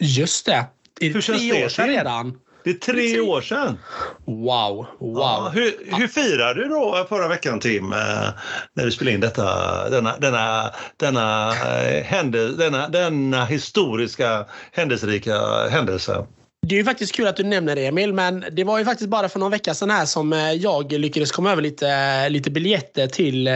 Just 0.00 0.46
det. 0.46 0.52
Är 0.52 0.66
det 1.00 1.06
Hur 1.08 1.20
tre 1.20 1.64
år 1.64 1.68
sedan 1.68 1.88
redan? 1.88 2.38
Det 2.64 2.70
är 2.70 2.74
tre 2.74 3.20
år 3.20 3.40
sedan. 3.40 3.78
Wow. 4.24 4.86
wow. 4.98 5.18
Ja, 5.18 5.50
hur, 5.54 5.98
hur 5.98 6.08
firade 6.08 6.62
du 6.62 6.68
då 6.68 7.06
förra 7.08 7.28
veckan 7.28 7.60
Tim, 7.60 7.92
eh, 7.92 8.28
när 8.74 8.84
du 8.84 8.90
spelade 8.90 9.14
in 9.14 9.20
detta, 9.20 9.90
denna, 9.90 10.18
denna, 10.18 10.70
denna, 10.96 11.50
eh, 11.50 12.04
hände, 12.04 12.56
denna, 12.56 12.88
denna 12.88 13.44
historiska 13.44 14.46
händelserika 14.72 15.68
händelse? 15.70 16.26
Det 16.68 16.74
är 16.74 16.76
ju 16.76 16.84
faktiskt 16.84 17.14
kul 17.14 17.26
att 17.26 17.36
du 17.36 17.44
nämner 17.44 17.76
det 17.76 17.86
Emil, 17.86 18.12
men 18.12 18.44
det 18.52 18.64
var 18.64 18.78
ju 18.78 18.84
faktiskt 18.84 19.10
bara 19.10 19.28
för 19.28 19.38
någon 19.38 19.50
vecka 19.50 19.74
sedan 19.74 19.90
här 19.90 20.04
som 20.04 20.32
eh, 20.32 20.52
jag 20.52 20.92
lyckades 20.92 21.32
komma 21.32 21.52
över 21.52 21.62
lite, 21.62 22.28
lite 22.28 22.50
biljetter 22.50 23.06
till 23.06 23.48
eh, 23.48 23.52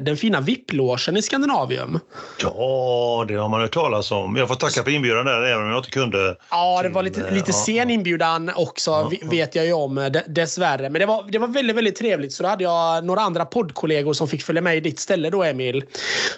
den 0.00 0.16
fina 0.16 0.40
VIP-logen 0.40 1.16
i 1.16 1.22
Skandinavium. 1.22 2.00
Ja, 2.42 3.24
det 3.28 3.34
har 3.34 3.48
man 3.48 3.60
hört 3.60 3.74
talas 3.74 4.12
om. 4.12 4.36
Jag 4.36 4.48
får 4.48 4.54
tacka 4.54 4.82
för 4.82 4.90
inbjudan 4.90 5.26
där, 5.26 5.42
även 5.42 5.64
om 5.64 5.70
jag 5.70 5.78
inte 5.78 5.90
kunde. 5.90 6.36
Ja, 6.50 6.82
det 6.82 6.88
var 6.88 7.02
lite, 7.02 7.30
lite 7.30 7.52
sen 7.52 7.90
inbjudan 7.90 8.50
också, 8.56 8.90
ja, 8.90 9.10
vet 9.22 9.54
jag 9.54 9.66
ju 9.66 9.72
om 9.72 10.10
dessvärre. 10.26 10.90
Men 10.90 11.00
det 11.00 11.06
var, 11.06 11.24
det 11.30 11.38
var 11.38 11.48
väldigt, 11.48 11.76
väldigt 11.76 11.96
trevligt. 11.96 12.32
Så 12.32 12.42
då 12.42 12.48
hade 12.48 12.64
jag 12.64 13.04
några 13.04 13.20
andra 13.20 13.44
poddkollegor 13.44 14.12
som 14.12 14.28
fick 14.28 14.42
följa 14.42 14.62
med 14.62 14.76
i 14.76 14.80
ditt 14.80 15.00
ställe 15.00 15.30
då, 15.30 15.44
Emil. 15.44 15.84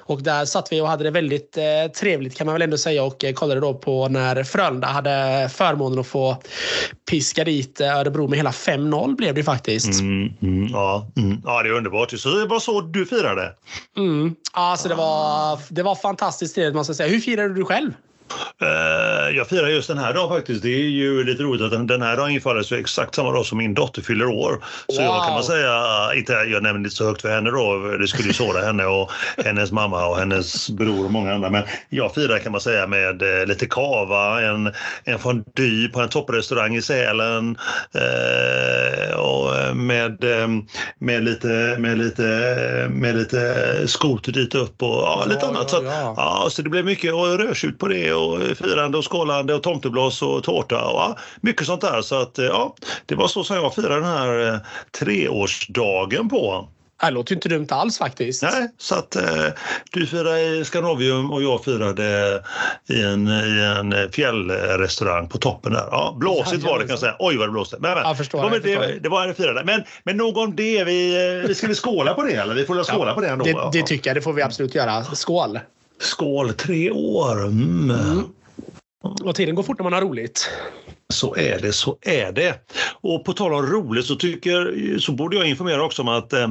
Och 0.01 0.23
där 0.23 0.45
satt 0.45 0.73
vi 0.73 0.81
och 0.81 0.89
hade 0.89 1.05
det 1.05 1.11
väldigt 1.11 1.57
eh, 1.57 1.93
trevligt 2.01 2.37
kan 2.37 2.47
man 2.47 2.53
väl 2.53 2.63
ändå 2.63 2.79
säga 2.79 3.05
och 3.05 3.25
eh, 3.25 3.33
kollade 3.33 3.61
då 3.61 3.75
på 3.75 4.09
när 4.09 4.45
Frölunda 4.45 4.87
hade 4.87 5.49
förmånen 5.53 5.82
förmånen 5.83 5.99
att 5.99 6.07
få 6.07 6.37
piska 7.11 7.45
dit 7.45 7.81
eh, 7.81 7.97
Örebro 7.97 8.29
med 8.29 8.37
hela 8.37 8.51
5-0 8.51 9.17
blev 9.17 9.35
det 9.35 9.45
faktiskt. 9.45 10.01
Mm, 10.01 10.33
mm, 10.43 10.69
ja, 10.73 11.07
mm. 11.17 11.43
ja, 11.45 11.63
det 11.63 11.69
är 11.69 11.73
underbart. 11.73 12.19
Så 12.19 12.29
det 12.29 12.47
var 12.47 12.61
så 12.61 12.81
du 12.81 13.07
firade? 13.07 13.53
Mm. 13.97 14.35
Alltså, 14.53 14.89
det, 14.89 14.95
var, 14.95 15.59
det 15.69 15.83
var 15.83 15.95
fantastiskt 15.95 16.55
trevligt 16.55 16.75
måste 16.75 16.91
jag 16.91 16.97
säga. 16.97 17.09
Hur 17.09 17.21
firade 17.21 17.55
du 17.55 17.65
själv? 17.65 17.93
Eh, 18.63 19.37
jag 19.37 19.49
firar 19.49 19.69
just 19.69 19.89
den 19.89 19.99
här 19.99 20.15
dagen 20.15 20.29
faktiskt. 20.29 20.63
Det 20.63 20.75
är 20.75 20.89
ju 20.89 21.25
lite 21.25 21.43
roligt 21.43 21.63
att 21.63 21.89
den 21.89 22.03
här 22.03 22.17
dagen 22.17 22.31
infaller 22.31 22.63
sig 22.63 22.81
exakt 22.81 23.15
samma 23.15 23.33
dag 23.33 23.47
som 23.47 23.59
min 23.59 23.75
dotter 23.75 24.03
fyller 24.03 24.27
år. 24.27 24.65
Så 24.89 25.03
wow. 25.03 25.11
jag 25.11 25.25
kan 25.25 25.33
man 25.35 25.45
säga, 25.45 25.75
inte, 26.15 26.33
jag 26.33 26.63
nämner 26.63 26.79
inte 26.79 26.97
så 26.97 27.05
högt 27.05 27.23
för 27.23 27.35
henne 27.35 27.51
då, 27.51 27.97
det 28.01 28.09
skulle 28.09 28.29
ju 28.29 28.35
såra 28.35 28.65
henne 28.65 28.85
och 28.85 29.11
hennes 29.45 29.73
mamma 29.73 30.07
och 30.07 30.19
hennes 30.19 30.71
bror 30.71 31.05
och 31.05 31.13
många 31.13 31.35
andra. 31.35 31.51
Men 31.51 31.63
jag 31.89 32.15
firar 32.15 32.39
kan 32.39 32.53
man 32.53 32.61
säga 32.61 32.87
med 32.87 33.23
eh, 33.23 33.47
lite 33.47 33.67
kava, 33.67 34.43
en, 34.43 34.73
en 35.05 35.19
fondue 35.19 35.89
på 35.89 36.01
en 36.01 36.09
topprestaurang 36.09 36.77
i 36.77 36.83
Sälen 36.83 37.57
eh, 37.95 39.19
och 39.19 39.77
med, 39.77 40.25
eh, 40.25 40.49
med, 40.99 41.25
lite, 41.25 41.77
med, 41.79 41.99
lite, 41.99 42.23
med 42.91 43.17
lite 43.17 43.89
skoter 43.89 44.33
dit 44.33 44.55
upp 44.55 44.83
och 44.83 44.89
ja, 44.89 45.25
lite 45.29 45.41
ja, 45.43 45.49
annat. 45.49 45.71
Så, 45.71 45.83
ja, 46.17 46.49
så 46.51 46.63
det 46.63 46.69
blev 46.69 46.85
mycket 46.85 47.15
och 47.15 47.39
rödtjut 47.39 47.79
på 47.79 47.89
det 47.89 48.13
och 48.23 48.57
firande 48.57 48.99
och 48.99 49.13
skålande 49.13 49.55
och 49.55 49.63
tomteblås 49.63 50.23
och 50.23 50.45
tårta 50.45 50.85
och 50.85 51.01
ja, 51.01 51.17
mycket 51.41 51.67
sånt 51.67 51.81
där. 51.81 52.03
Så 52.03 52.15
att 52.15 52.39
ja, 52.39 52.75
det 53.07 53.15
var 53.15 53.29
så 53.29 53.45
som 53.45 53.57
jag 53.57 53.75
firade 53.75 53.95
den 53.95 54.05
här 54.05 54.55
eh, 54.55 54.61
treårsdagen 54.99 56.29
på. 56.29 56.69
Det 57.03 57.11
låter 57.11 57.35
inte 57.35 57.49
dumt 57.49 57.67
alls 57.71 57.99
faktiskt. 57.99 58.43
Nej, 58.43 58.69
så 58.79 58.95
att 58.95 59.17
eh, 59.17 59.47
du 59.91 60.07
firade 60.07 60.41
i 60.41 60.65
Skandinavium 60.65 61.33
och 61.33 61.43
jag 61.43 61.65
firade 61.65 62.43
i 62.89 63.03
en, 63.03 63.29
i 63.29 63.61
en 63.79 64.13
fjällrestaurang 64.13 65.29
på 65.29 65.39
toppen 65.39 65.73
där. 65.73 65.85
Ja, 65.91 66.17
blåsigt 66.19 66.63
var 66.65 66.79
det 66.79 66.85
kan 66.85 66.91
jag 66.91 66.99
säga. 66.99 67.17
Oj 67.19 67.37
vad 67.37 67.49
det 67.49 67.53
blåste. 67.53 67.77
Men, 67.81 67.95
men, 67.95 68.03
jag 68.03 68.17
förstår, 68.17 68.51
det, 68.51 68.59
det, 68.59 68.99
det 69.03 69.09
var 69.09 69.27
det 69.27 69.35
firade. 69.35 69.65
Men, 69.65 69.83
men 70.05 70.17
nog 70.17 70.37
om 70.37 70.57
det. 70.57 70.85
Vi, 70.85 71.15
eh, 71.43 71.49
vi 71.49 71.55
ska 71.55 71.67
vi 71.67 71.75
skåla 71.75 72.15
på 72.15 72.23
det 72.23 72.35
eller? 72.35 72.55
Vi 72.55 72.65
får 72.65 72.75
väl 72.75 72.85
skåla 72.85 73.11
ja, 73.11 73.15
på 73.15 73.21
det 73.21 73.29
ändå. 73.29 73.45
Det, 73.45 73.71
det 73.73 73.87
tycker 73.87 74.11
jag. 74.11 74.17
Det 74.17 74.23
får 74.23 74.33
vi 74.33 74.43
absolut 74.43 74.75
göra. 74.75 75.05
Skål! 75.05 75.59
Skål, 76.03 76.53
tre 76.53 76.91
år. 76.91 77.45
Mm. 77.45 77.91
Mm. 77.91 78.25
Och 79.23 79.35
tiden 79.35 79.55
går 79.55 79.63
fort 79.63 79.79
när 79.79 79.85
man 79.85 79.93
har 79.93 80.01
roligt. 80.01 80.51
Så 81.13 81.37
är 81.37 81.59
det, 81.63 81.73
så 81.73 81.99
är 82.01 82.33
det. 82.33 82.71
Och 83.01 83.25
på 83.25 83.33
tal 83.33 83.55
om 83.55 83.67
roligt 83.67 84.07
så, 84.07 84.15
tycker, 84.15 84.99
så 84.99 85.13
borde 85.13 85.37
jag 85.37 85.49
informera 85.49 85.85
också 85.85 86.03
om 86.03 86.09
att 86.09 86.33
eh, 86.33 86.51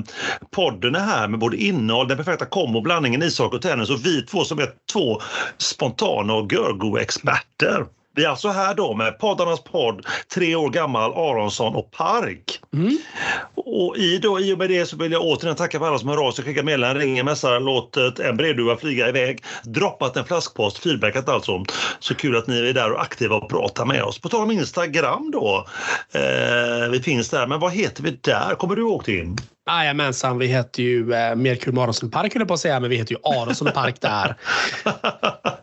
podden 0.51 0.95
är 0.95 0.99
här 0.99 1.27
med 1.27 1.39
både 1.39 1.57
innehåll, 1.57 2.07
den 2.07 2.17
perfekta 2.17 2.45
kombo, 2.45 2.81
blandningen 2.81 3.23
ishockey 3.23 3.57
och 3.57 3.61
tennis 3.61 3.89
och 3.89 4.05
vi 4.05 4.21
två 4.21 4.43
som 4.43 4.59
är 4.59 4.69
två 4.93 5.21
spontana 5.57 6.33
och 6.33 6.53
görgo-experter. 6.53 7.85
Vi 8.15 8.25
är 8.25 8.29
alltså 8.29 8.49
här 8.49 8.73
då 8.73 8.93
med 8.93 9.19
poddarnas 9.19 9.63
podd, 9.63 10.05
tre 10.33 10.55
år 10.55 10.69
gammal, 10.69 11.11
Aronsson 11.11 11.75
och 11.75 11.91
Park. 11.91 12.59
Mm. 12.73 12.97
Och 13.55 13.97
i, 13.97 14.17
då, 14.17 14.39
i 14.39 14.53
och 14.53 14.57
med 14.57 14.69
det 14.69 14.85
så 14.85 14.97
vill 14.97 15.11
jag 15.11 15.21
återigen 15.21 15.55
tacka 15.55 15.79
för 15.79 15.87
alla 15.87 15.99
som 15.99 16.09
hör 16.09 16.27
av 16.27 16.31
sig, 16.31 16.45
skickar 16.45 16.63
meddelanden, 16.63 17.01
ringer, 17.01 17.23
mässar, 17.23 17.59
låtit 17.59 18.19
en 18.19 18.37
brevduva 18.37 18.77
flyga 18.77 19.09
iväg, 19.09 19.43
droppat 19.63 20.17
en 20.17 20.25
flaskpost, 20.25 20.77
feedbackat 20.77 21.29
alltså. 21.29 21.65
Så 21.99 22.15
kul 22.15 22.37
att 22.37 22.47
ni 22.47 22.69
är 22.69 22.73
där 22.73 22.91
och 22.91 23.01
aktiva 23.01 23.35
och 23.35 23.49
pratar 23.49 23.85
med 23.85 24.03
oss. 24.03 24.19
På 24.19 24.29
tal 24.29 24.41
om 24.41 24.51
Instagram 24.51 25.31
då, 25.31 25.67
eh, 26.13 26.89
vi 26.89 27.01
finns 27.03 27.29
där, 27.29 27.47
men 27.47 27.59
vad 27.59 27.71
heter 27.71 28.03
vi 28.03 28.11
där? 28.21 28.55
Kommer 28.55 28.75
du 28.75 28.81
ihåg 28.81 29.05
Tim? 29.05 29.35
Jajamensan, 29.67 30.37
vi 30.37 30.47
heter 30.47 30.83
ju 30.83 31.13
eh, 31.13 31.35
Merkur 31.35 31.83
Aronsson 31.83 32.11
Park 32.11 32.33
höll 32.33 32.45
på 32.45 32.53
att 32.53 32.59
säga, 32.59 32.79
men 32.79 32.89
vi 32.89 32.95
heter 32.95 33.15
ju 33.15 33.19
Aronsson 33.23 33.71
Park 33.73 34.01
där. 34.01 34.35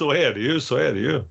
så 0.00 0.12
är 0.12 0.34
det 0.34 0.40
ju, 0.40 0.60
så 0.60 0.76
är 0.76 0.92
det 0.92 1.00
ju. 1.00 1.22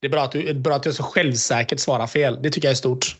Det 0.00 0.06
är 0.06 0.10
bra 0.10 0.22
att 0.22 0.32
du, 0.32 0.54
bra 0.54 0.74
att 0.74 0.82
du 0.82 0.92
så 0.92 1.02
självsäkert 1.02 1.80
svarar 1.80 2.06
fel. 2.06 2.38
Det 2.42 2.50
tycker 2.50 2.68
jag 2.68 2.72
är 2.72 2.76
stort. 2.76 3.16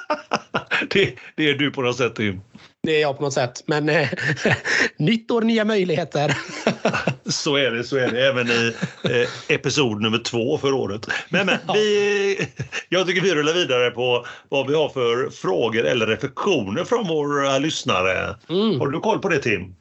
det, 0.90 1.14
det, 1.36 1.50
är 1.50 1.54
du 1.54 1.70
på 1.70 1.82
något 1.82 1.96
sätt, 1.96 2.14
Tim. 2.14 2.40
Det 2.82 2.96
är 2.96 3.00
jag 3.00 3.16
på 3.16 3.22
något 3.22 3.32
sätt. 3.32 3.62
Men 3.66 3.88
eh, 3.88 4.08
nytt 4.96 5.30
år, 5.30 5.42
nya 5.42 5.64
möjligheter. 5.64 6.38
så 7.30 7.56
är 7.56 7.70
det, 7.70 7.84
så 7.84 7.96
är 7.96 8.08
det 8.08 8.28
även 8.28 8.48
i 8.48 8.74
eh, 9.04 9.54
episod 9.54 10.02
nummer 10.02 10.18
två 10.18 10.58
för 10.58 10.72
året. 10.72 11.06
Men, 11.28 11.46
men 11.46 11.58
vi, 11.74 12.48
jag 12.88 13.06
tycker 13.06 13.20
vi 13.20 13.34
rullar 13.34 13.52
vidare 13.52 13.90
på 13.90 14.26
vad 14.48 14.66
vi 14.66 14.74
har 14.74 14.88
för 14.88 15.30
frågor 15.30 15.84
eller 15.84 16.06
reflektioner 16.06 16.84
från 16.84 17.08
våra 17.08 17.58
lyssnare. 17.58 18.36
Mm. 18.48 18.80
Har 18.80 18.88
du 18.88 19.00
koll 19.00 19.18
på 19.18 19.28
det 19.28 19.38
Tim? 19.38 19.74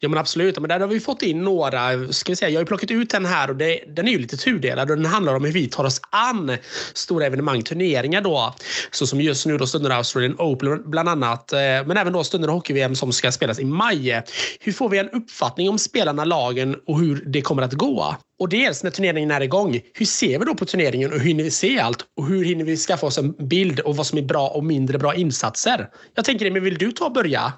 Ja 0.00 0.08
men 0.08 0.18
absolut. 0.18 0.58
Men 0.58 0.68
där 0.68 0.80
har 0.80 0.86
vi 0.86 1.00
fått 1.00 1.22
in 1.22 1.44
några. 1.44 2.12
Ska 2.12 2.32
vi 2.32 2.36
säga, 2.36 2.50
jag 2.50 2.60
har 2.60 2.64
plockat 2.64 2.90
ut 2.90 3.10
den 3.10 3.26
här 3.26 3.50
och 3.50 3.56
det, 3.56 3.80
den 3.96 4.08
är 4.08 4.12
ju 4.12 4.18
lite 4.18 4.36
tudelad 4.36 4.90
och 4.90 4.96
den 4.96 5.06
handlar 5.06 5.34
om 5.34 5.44
hur 5.44 5.52
vi 5.52 5.68
tar 5.68 5.84
oss 5.84 6.00
an 6.10 6.56
stora 6.94 7.26
evenemang, 7.26 7.62
turneringar 7.62 8.20
då. 8.20 8.54
Så 8.90 9.06
som 9.06 9.20
just 9.20 9.46
nu 9.46 9.58
då 9.58 9.66
stunder 9.66 9.90
Australian 9.90 10.36
Open 10.38 10.90
bland 10.90 11.08
annat. 11.08 11.52
Eh, 11.52 11.58
men 11.58 11.96
även 11.96 12.12
då 12.12 12.24
under 12.34 12.48
hockey-VM 12.48 12.94
som 12.94 13.12
ska 13.12 13.32
spelas 13.32 13.60
i 13.60 13.64
maj. 13.64 14.22
Hur 14.60 14.72
får 14.72 14.88
vi 14.88 14.98
en 14.98 15.10
uppfattning 15.10 15.68
om 15.68 15.78
spelarna, 15.78 16.24
lagen 16.24 16.76
och 16.86 17.00
hur 17.00 17.24
det 17.26 17.42
kommer 17.42 17.62
att 17.62 17.72
gå? 17.72 18.16
Och 18.38 18.48
dels 18.48 18.82
när 18.82 18.90
turneringen 18.90 19.30
är 19.30 19.40
igång, 19.40 19.80
hur 19.94 20.06
ser 20.06 20.38
vi 20.38 20.44
då 20.44 20.54
på 20.54 20.64
turneringen 20.64 21.12
och 21.12 21.18
hur 21.18 21.26
hinner 21.26 21.44
vi 21.44 21.50
se 21.50 21.78
allt? 21.78 21.98
Och 22.16 22.26
hur 22.26 22.44
hinner 22.44 22.64
vi 22.64 22.76
skaffa 22.76 23.06
oss 23.06 23.18
en 23.18 23.32
bild 23.32 23.80
av 23.80 23.96
vad 23.96 24.06
som 24.06 24.18
är 24.18 24.22
bra 24.22 24.48
och 24.48 24.64
mindre 24.64 24.98
bra 24.98 25.14
insatser? 25.14 25.88
Jag 26.14 26.24
tänker, 26.24 26.50
men 26.50 26.64
vill 26.64 26.78
du 26.78 26.92
ta 26.92 27.04
och 27.04 27.12
börja? 27.12 27.52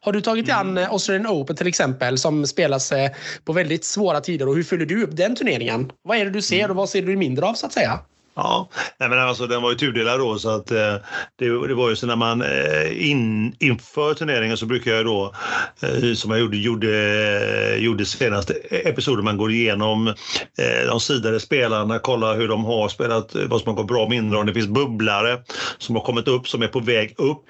Har 0.00 0.12
du 0.12 0.20
tagit 0.20 0.46
dig 0.46 0.54
an 0.54 0.68
mm. 0.68 0.90
Australian 0.90 1.26
Open 1.26 1.56
till 1.56 1.66
exempel 1.66 2.18
som 2.18 2.46
spelas 2.46 2.92
eh, 2.92 3.10
på 3.44 3.52
väldigt 3.52 3.84
svåra 3.84 4.20
tider 4.20 4.48
och 4.48 4.56
hur 4.56 4.62
följer 4.62 4.86
du 4.86 5.02
upp 5.02 5.16
den 5.16 5.36
turneringen? 5.36 5.92
Vad 6.02 6.18
är 6.18 6.24
det 6.24 6.30
du 6.30 6.42
ser 6.42 6.58
mm. 6.58 6.70
och 6.70 6.76
vad 6.76 6.88
ser 6.88 7.02
du 7.02 7.16
mindre 7.16 7.46
av 7.46 7.54
så 7.54 7.66
att 7.66 7.72
säga? 7.72 8.00
Ja, 8.34 8.68
Nej, 9.00 9.08
men 9.08 9.18
alltså, 9.18 9.46
den 9.46 9.62
var 9.62 9.70
ju 9.70 9.76
tudelad 9.76 10.20
då 10.20 10.38
så 10.38 10.50
att 10.50 10.70
eh, 10.70 10.94
det, 11.38 11.68
det, 11.68 11.74
var 11.74 11.90
ju 11.90 11.96
så 11.96 12.06
när 12.06 12.16
man 12.16 12.42
eh, 12.42 13.10
in, 13.10 13.54
inför 13.58 14.14
turneringen 14.14 14.56
så 14.56 14.66
brukar 14.66 14.92
jag 14.92 15.04
då, 15.04 15.34
eh, 15.80 16.14
som 16.14 16.30
jag 16.30 16.40
gjorde, 16.40 16.56
gjorde, 16.56 17.76
gjorde 17.78 18.04
senaste 18.04 18.54
episoden, 18.70 19.24
man 19.24 19.36
går 19.36 19.52
igenom 19.52 20.08
eh, 20.08 20.86
de 20.88 21.00
sidade 21.00 21.40
spelarna, 21.40 21.98
kollar 21.98 22.36
hur 22.36 22.48
de 22.48 22.64
har 22.64 22.88
spelat, 22.88 23.34
vad 23.34 23.60
som 23.60 23.68
har 23.68 23.76
gått 23.76 23.86
bra 23.86 24.02
och 24.02 24.10
mindre, 24.10 24.38
om 24.38 24.46
det 24.46 24.54
finns 24.54 24.68
bubblare 24.68 25.38
som 25.78 25.96
har 25.96 26.02
kommit 26.02 26.28
upp, 26.28 26.48
som 26.48 26.62
är 26.62 26.68
på 26.68 26.80
väg 26.80 27.14
upp, 27.18 27.46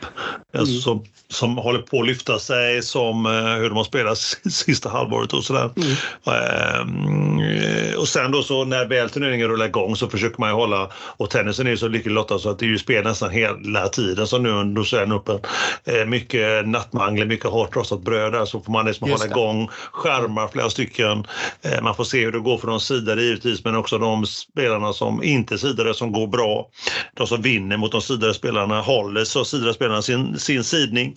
mm. 0.55 0.61
alltså, 0.61 0.81
som, 0.81 1.05
som 1.29 1.57
håller 1.57 1.83
på 1.83 2.01
att 2.01 2.07
lyfta 2.07 2.39
sig, 2.39 2.83
som 2.83 3.27
eh, 3.27 3.33
hur 3.33 3.69
de 3.69 3.77
har 3.77 3.85
spelat 3.85 4.19
sista 4.51 4.89
halvåret 4.89 5.33
och 5.33 5.45
sådär. 5.45 5.71
Mm. 5.77 5.91
Eh, 6.27 7.95
och 7.99 8.09
sen 8.09 8.33
då 8.33 8.43
så 8.43 8.65
när 8.65 8.87
väl 8.87 9.11
turneringen 9.11 9.49
rullar 9.49 9.67
igång 9.67 9.97
så 9.97 10.09
försöker 10.09 10.41
man 10.41 10.51
ju 10.51 10.55
hålla 10.55 10.70
och 10.93 11.31
tennisen 11.31 11.67
är 11.67 11.71
ju 11.71 11.77
så 11.77 11.89
lyckligt 11.89 12.15
lottad 12.15 12.39
så 12.39 12.51
att 12.51 12.59
det 12.59 12.67
är 12.67 12.69
ju 12.69 12.79
spel 12.79 13.05
nästan 13.05 13.31
hela 13.31 13.89
tiden 13.89 14.27
som 14.27 14.43
nu 14.43 14.51
under 14.51 14.81
Australian 14.81 15.13
Open. 15.13 15.41
Eh, 15.85 16.07
mycket 16.07 16.69
nattmangel, 16.69 17.29
mycket 17.29 17.51
hårt 17.51 17.77
rostat 17.77 18.03
bröd 18.03 18.33
där 18.33 18.45
så 18.45 18.61
får 18.61 18.73
man 18.73 18.87
liksom 18.87 19.11
hålla 19.11 19.27
igång 19.27 19.69
skärmar 19.93 20.49
flera 20.49 20.71
stycken. 20.71 21.25
Eh, 21.63 21.83
man 21.83 21.95
får 21.95 22.05
se 22.05 22.25
hur 22.25 22.33
det 22.33 22.39
går 22.41 22.59
för 22.59 22.67
de 22.67 22.81
sidade 22.81 23.23
givetvis 23.23 23.65
men 23.65 23.77
också 23.77 23.99
de 23.99 24.27
spelarna 24.27 24.93
som 24.93 25.23
inte 25.23 25.55
är 25.55 25.59
sidade 25.59 25.95
som 25.95 26.13
går 26.13 26.27
bra. 26.27 26.69
De 27.15 27.27
som 27.27 27.43
vinner 27.43 27.77
mot 27.77 27.93
de 27.93 28.03
sidade 28.03 28.35
spelarna 28.35 28.81
håller 28.81 29.25
så 29.25 29.45
sidade 29.45 29.75
spelarna 29.75 30.03
sin, 30.03 30.39
sin 30.39 30.65
sidning. 30.65 31.17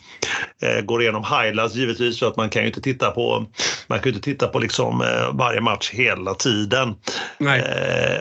Eh, 0.61 0.81
går 0.81 1.01
igenom 1.01 1.23
highlights 1.23 1.75
givetvis 1.75 2.19
för 2.19 2.27
att 2.27 2.37
man 2.37 2.49
kan 2.49 2.61
ju 2.61 2.67
inte 2.67 2.81
titta 2.81 3.11
på 3.11 3.45
man 3.87 3.99
kan 3.99 4.11
ju 4.11 4.15
inte 4.15 4.29
titta 4.29 4.47
på 4.47 4.59
liksom 4.59 5.03
varje 5.31 5.61
match 5.61 5.91
hela 5.93 6.33
tiden. 6.33 6.95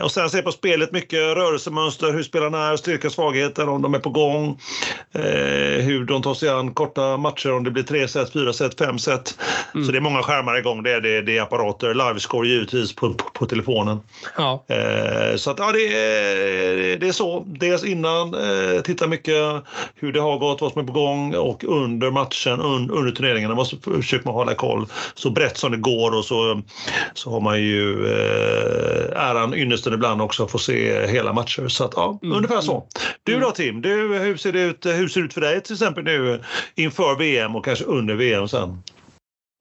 Och 0.03 0.11
sen 0.11 0.29
se 0.29 0.41
på 0.41 0.51
spelet 0.51 0.91
mycket 0.91 1.22
rörelsemönster, 1.23 2.13
hur 2.13 2.23
spelarna 2.23 2.67
är, 2.71 2.75
styrka, 2.75 3.09
svagheter, 3.09 3.69
om 3.69 3.81
de 3.81 3.93
är 3.93 3.99
på 3.99 4.09
gång, 4.09 4.59
eh, 5.13 5.21
hur 5.85 6.05
de 6.05 6.21
tar 6.21 6.33
sig 6.33 6.49
an 6.49 6.73
korta 6.73 7.17
matcher, 7.17 7.53
om 7.53 7.63
det 7.63 7.71
blir 7.71 7.83
tre 7.83 8.07
set, 8.07 8.33
fyra 8.33 8.53
set, 8.53 8.77
fem 8.77 8.99
set. 8.99 9.37
Mm. 9.73 9.85
Så 9.85 9.91
det 9.91 9.97
är 9.97 10.01
många 10.01 10.23
skärmar 10.23 10.57
igång. 10.57 10.83
Det 10.83 10.91
är, 10.91 11.01
det, 11.01 11.21
det 11.21 11.37
är 11.37 11.41
apparater, 11.41 11.93
livescore 11.93 12.47
givetvis 12.47 12.95
på, 12.95 13.13
på, 13.13 13.23
på 13.33 13.45
telefonen. 13.45 13.99
Ja. 14.37 14.65
Eh, 14.67 15.35
så 15.35 15.51
att 15.51 15.59
ja, 15.59 15.71
det 15.71 15.87
är, 15.87 16.97
det 16.97 17.07
är 17.07 17.11
så. 17.11 17.43
Dels 17.47 17.83
innan, 17.83 18.33
eh, 18.33 18.81
titta 18.81 19.07
mycket 19.07 19.63
hur 19.95 20.11
det 20.11 20.19
har 20.19 20.37
gått, 20.37 20.61
vad 20.61 20.71
som 20.71 20.81
är 20.81 20.85
på 20.85 20.93
gång 20.93 21.35
och 21.35 21.63
under 21.63 22.11
matchen, 22.11 22.61
un, 22.61 22.91
under 22.91 23.11
turneringarna 23.11 23.55
måste 23.55 23.77
försöker 23.77 24.25
man 24.25 24.33
hålla 24.33 24.55
koll 24.55 24.85
så 25.13 25.29
brett 25.29 25.57
som 25.57 25.71
det 25.71 25.77
går 25.77 26.15
och 26.15 26.25
så, 26.25 26.61
så 27.13 27.31
har 27.31 27.39
man 27.39 27.61
ju 27.61 28.05
eh, 28.05 29.29
äran, 29.29 29.53
ynnesten 29.53 29.93
ibland 29.93 30.21
också 30.21 30.43
att 30.43 30.51
få 30.51 30.57
se 30.57 31.07
hela 31.13 31.33
matcher. 31.33 31.67
Så 31.67 31.83
att, 31.83 31.93
ja, 31.95 32.19
mm. 32.23 32.37
ungefär 32.37 32.61
så. 32.61 32.87
Du 33.23 33.39
då 33.39 33.51
Tim, 33.51 33.81
du, 33.81 34.17
hur, 34.17 34.37
ser 34.37 34.51
det 34.51 34.61
ut, 34.61 34.85
hur 34.85 35.07
ser 35.07 35.21
det 35.21 35.25
ut 35.25 35.33
för 35.33 35.41
dig 35.41 35.61
till 35.61 35.73
exempel 35.73 36.03
nu 36.03 36.43
inför 36.75 37.15
VM 37.15 37.55
och 37.55 37.65
kanske 37.65 37.85
under 37.85 38.15
VM 38.15 38.47
sen? 38.47 38.83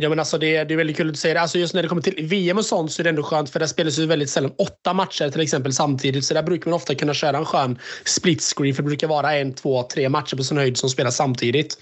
Ja, 0.03 0.09
men 0.09 0.19
alltså 0.19 0.39
det, 0.39 0.65
det 0.65 0.75
är 0.75 0.77
väldigt 0.77 0.97
kul 0.97 1.09
att 1.09 1.15
du 1.15 1.19
säger 1.19 1.35
det. 1.35 1.41
Alltså 1.41 1.59
just 1.59 1.75
när 1.75 1.83
det 1.83 1.89
kommer 1.89 2.03
till 2.03 2.27
VM 2.27 2.59
och 2.59 2.65
sånt 2.65 2.93
så 2.93 3.03
är 3.03 3.05
det 3.05 3.11
ändå 3.11 3.23
skönt 3.23 3.51
för 3.51 3.61
där 3.61 3.67
spelas 3.67 3.99
ju 3.99 4.07
väldigt 4.07 4.31
sällan 4.31 4.53
åtta 4.59 4.93
matcher 4.93 5.31
till 5.31 5.41
exempel 5.41 5.73
samtidigt. 5.73 6.25
Så 6.25 6.35
där 6.35 6.43
brukar 6.43 6.71
man 6.71 6.77
ofta 6.77 6.95
kunna 6.95 7.15
köra 7.15 7.37
en 7.37 7.45
skön 7.45 7.79
split 8.05 8.43
screen 8.43 8.75
för 8.75 8.83
det 8.83 8.87
brukar 8.87 9.09
vara 9.09 9.35
en, 9.35 9.55
två, 9.55 9.83
tre 9.83 10.09
matcher 10.09 10.37
på 10.37 10.45
sin 10.45 10.59
höjd 10.59 10.77
som 10.77 10.91
spelas 10.91 11.17
samtidigt. 11.17 11.77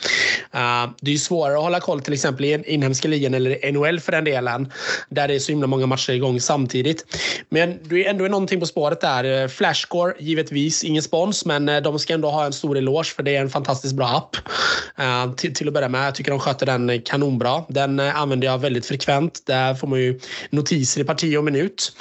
Uh, 0.54 0.92
det 1.00 1.10
är 1.10 1.12
ju 1.12 1.18
svårare 1.18 1.56
att 1.56 1.62
hålla 1.62 1.80
koll 1.80 2.00
till 2.00 2.12
exempel 2.12 2.44
i 2.44 2.62
inhemska 2.66 3.08
ligan 3.08 3.34
eller 3.34 3.72
NHL 3.72 4.00
för 4.00 4.12
den 4.12 4.24
delen. 4.24 4.72
Där 5.08 5.28
det 5.28 5.34
är 5.34 5.38
så 5.38 5.52
himla 5.52 5.66
många 5.66 5.86
matcher 5.86 6.12
igång 6.12 6.40
samtidigt. 6.40 7.04
Men 7.48 7.78
du 7.82 8.04
är 8.04 8.10
ändå 8.10 8.24
någonting 8.24 8.60
på 8.60 8.66
spåret 8.66 9.00
där. 9.00 9.42
Eh, 9.42 9.48
Flashcore, 9.48 10.14
givetvis 10.18 10.84
ingen 10.84 11.02
spons, 11.02 11.44
men 11.44 11.68
eh, 11.68 11.80
de 11.82 11.98
ska 11.98 12.14
ändå 12.14 12.30
ha 12.30 12.46
en 12.46 12.52
stor 12.52 12.78
eloge 12.78 13.14
för 13.16 13.22
det 13.22 13.36
är 13.36 13.40
en 13.40 13.50
fantastiskt 13.50 13.94
bra 13.94 14.06
app. 14.06 14.36
Uh, 15.00 15.34
till, 15.34 15.54
till 15.54 15.68
att 15.68 15.74
börja 15.74 15.88
med. 15.88 16.06
Jag 16.06 16.14
tycker 16.14 16.30
de 16.30 16.40
sköter 16.40 16.66
den 16.66 17.02
kanonbra. 17.02 17.64
Den 17.68 18.09
Eh, 18.10 18.20
använder 18.20 18.46
jag 18.46 18.58
väldigt 18.58 18.86
frekvent. 18.86 19.42
Där 19.46 19.74
får 19.74 19.86
man 19.86 20.00
ju 20.00 20.20
notiser 20.50 21.00
i 21.00 21.04
parti 21.04 21.36
och 21.36 21.44
minut. 21.44 21.92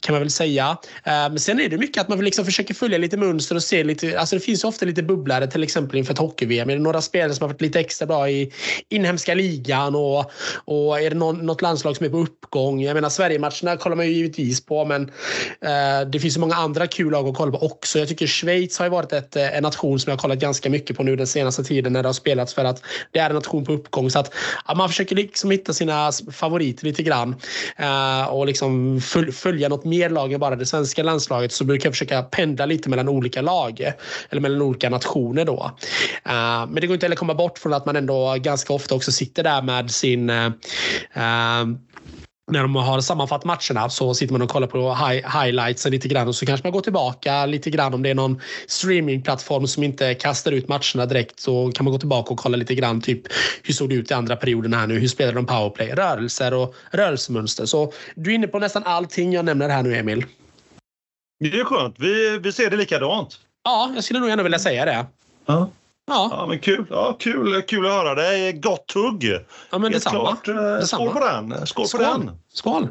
Kan 0.00 0.12
man 0.12 0.22
väl 0.22 0.30
säga. 0.30 0.78
Eh, 1.04 1.12
men 1.12 1.38
sen 1.38 1.60
är 1.60 1.68
det 1.68 1.78
mycket 1.78 2.00
att 2.00 2.08
man 2.08 2.24
liksom 2.24 2.44
försöker 2.44 2.74
följa 2.74 2.98
lite 2.98 3.16
mönster 3.16 3.54
och 3.54 3.62
se 3.62 3.84
lite. 3.84 4.20
Alltså 4.20 4.36
det 4.36 4.40
finns 4.40 4.64
ju 4.64 4.68
ofta 4.68 4.86
lite 4.86 5.02
bubblare 5.02 5.46
till 5.46 5.62
exempel 5.62 5.98
inför 5.98 6.12
ett 6.12 6.18
hockey-VM. 6.18 6.70
Är 6.70 6.76
det 6.76 6.82
några 6.82 7.00
spelare 7.00 7.34
som 7.34 7.44
har 7.44 7.48
varit 7.48 7.60
lite 7.60 7.80
extra 7.80 8.06
bra 8.06 8.30
i 8.30 8.52
inhemska 8.88 9.34
ligan 9.34 9.94
och, 9.94 10.30
och 10.64 11.00
är 11.00 11.10
det 11.10 11.16
någon, 11.16 11.46
något 11.46 11.62
landslag 11.62 11.96
som 11.96 12.06
är 12.06 12.10
på 12.10 12.18
uppgång? 12.18 12.82
Jag 12.82 12.94
menar 12.94 13.08
Sverigematcherna 13.08 13.76
kollar 13.76 13.96
man 13.96 14.06
ju 14.06 14.12
givetvis 14.12 14.66
på 14.66 14.84
men 14.84 15.02
eh, 15.60 16.08
det 16.12 16.20
finns 16.20 16.36
ju 16.36 16.40
många 16.40 16.54
andra 16.54 16.86
kul 16.86 17.12
lag 17.12 17.28
att 17.28 17.36
kolla 17.36 17.52
på 17.52 17.66
också. 17.66 17.98
Jag 17.98 18.08
tycker 18.08 18.26
Schweiz 18.26 18.78
har 18.78 18.86
ju 18.86 18.90
varit 18.90 19.12
ett, 19.12 19.36
eh, 19.36 19.56
en 19.56 19.62
nation 19.62 20.00
som 20.00 20.10
jag 20.10 20.16
har 20.16 20.22
kollat 20.22 20.38
ganska 20.38 20.70
mycket 20.70 20.96
på 20.96 21.02
nu 21.02 21.16
den 21.16 21.26
senaste 21.26 21.64
tiden 21.64 21.92
när 21.92 22.02
det 22.02 22.08
har 22.08 22.12
spelats 22.12 22.54
för 22.54 22.64
att 22.64 22.82
det 23.12 23.18
är 23.18 23.30
en 23.30 23.34
nation 23.36 23.64
på 23.64 23.72
uppgång. 23.72 24.10
Så 24.10 24.18
att 24.18 24.34
ja, 24.68 24.74
man 24.74 24.88
försöker 24.88 25.16
liksom 25.16 25.45
hitta 25.50 25.72
sina 25.72 26.12
favoriter 26.32 26.84
lite 26.84 27.02
grann 27.02 27.36
eh, 27.76 28.24
och 28.24 28.46
liksom 28.46 29.00
följa 29.32 29.68
något 29.68 29.84
mer 29.84 30.10
lag 30.10 30.32
än 30.32 30.40
bara 30.40 30.56
det 30.56 30.66
svenska 30.66 31.02
landslaget 31.02 31.52
så 31.52 31.64
brukar 31.64 31.86
jag 31.86 31.94
försöka 31.94 32.22
pendla 32.22 32.66
lite 32.66 32.88
mellan 32.88 33.08
olika 33.08 33.42
lag 33.42 33.92
eller 34.30 34.40
mellan 34.40 34.62
olika 34.62 34.90
nationer 34.90 35.44
då. 35.44 35.70
Eh, 36.24 36.66
men 36.66 36.74
det 36.74 36.86
går 36.86 36.94
inte 36.94 37.06
heller 37.06 37.16
komma 37.16 37.34
bort 37.34 37.58
från 37.58 37.72
att 37.72 37.86
man 37.86 37.96
ändå 37.96 38.36
ganska 38.38 38.72
ofta 38.72 38.94
också 38.94 39.12
sitter 39.12 39.42
där 39.42 39.62
med 39.62 39.90
sin 39.90 40.30
eh, 40.30 40.50
när 42.52 42.62
de 42.62 42.76
har 42.76 43.00
sammanfattat 43.00 43.44
matcherna 43.44 43.90
så 43.90 44.14
sitter 44.14 44.32
man 44.32 44.42
och 44.42 44.48
kollar 44.48 44.66
på 44.66 44.94
high, 44.94 45.42
highlights 45.42 45.86
lite 45.86 46.08
grann 46.08 46.28
och 46.28 46.34
så 46.34 46.46
kanske 46.46 46.66
man 46.66 46.72
går 46.72 46.80
tillbaka 46.80 47.46
lite 47.46 47.70
grann 47.70 47.94
om 47.94 48.02
det 48.02 48.10
är 48.10 48.14
någon 48.14 48.40
streamingplattform 48.66 49.66
som 49.66 49.82
inte 49.82 50.14
kastar 50.14 50.52
ut 50.52 50.68
matcherna 50.68 51.06
direkt 51.06 51.40
så 51.40 51.72
kan 51.74 51.84
man 51.84 51.92
gå 51.92 51.98
tillbaka 51.98 52.30
och 52.32 52.38
kolla 52.38 52.56
lite 52.56 52.74
grann 52.74 53.00
typ 53.00 53.22
hur 53.62 53.74
såg 53.74 53.88
det 53.88 53.94
ut 53.94 54.10
i 54.10 54.14
andra 54.14 54.36
perioden 54.36 54.74
här 54.74 54.86
nu? 54.86 54.98
Hur 54.98 55.08
spelade 55.08 55.38
de 55.38 55.46
powerplay? 55.46 55.94
Rörelser 55.94 56.54
och 56.54 56.74
rörelsemönster. 56.90 57.66
Så 57.66 57.92
du 58.14 58.30
är 58.30 58.34
inne 58.34 58.46
på 58.46 58.58
nästan 58.58 58.82
allting 58.84 59.32
jag 59.32 59.44
nämner 59.44 59.68
här 59.68 59.82
nu 59.82 59.96
Emil. 59.96 60.24
Det 61.40 61.60
är 61.60 61.64
skönt. 61.64 61.94
Vi, 61.98 62.38
vi 62.38 62.52
ser 62.52 62.70
det 62.70 62.76
likadant. 62.76 63.40
Ja, 63.64 63.92
jag 63.94 64.04
skulle 64.04 64.20
nog 64.20 64.28
gärna 64.28 64.42
vilja 64.42 64.58
säga 64.58 64.84
det. 64.84 65.06
Ja. 65.46 65.70
Ja. 66.06 66.28
ja, 66.30 66.46
men 66.46 66.58
kul. 66.58 66.84
Ja, 66.90 67.16
kul, 67.20 67.62
kul 67.62 67.86
att 67.86 67.92
höra. 67.92 68.14
Det 68.14 68.26
är 68.26 68.52
gott 68.52 68.92
hugg. 68.94 69.38
Ja, 69.70 69.78
men 69.78 69.92
detsamma. 69.92 70.36
Klart. 70.36 70.48
Eh, 70.48 70.86
skål 70.86 71.12
på 71.12 71.20
den. 71.20 71.66
Skål, 71.66 71.88
Skål. 71.88 72.00
på 72.00 72.06
den. 72.06 72.30
Skål. 72.52 72.88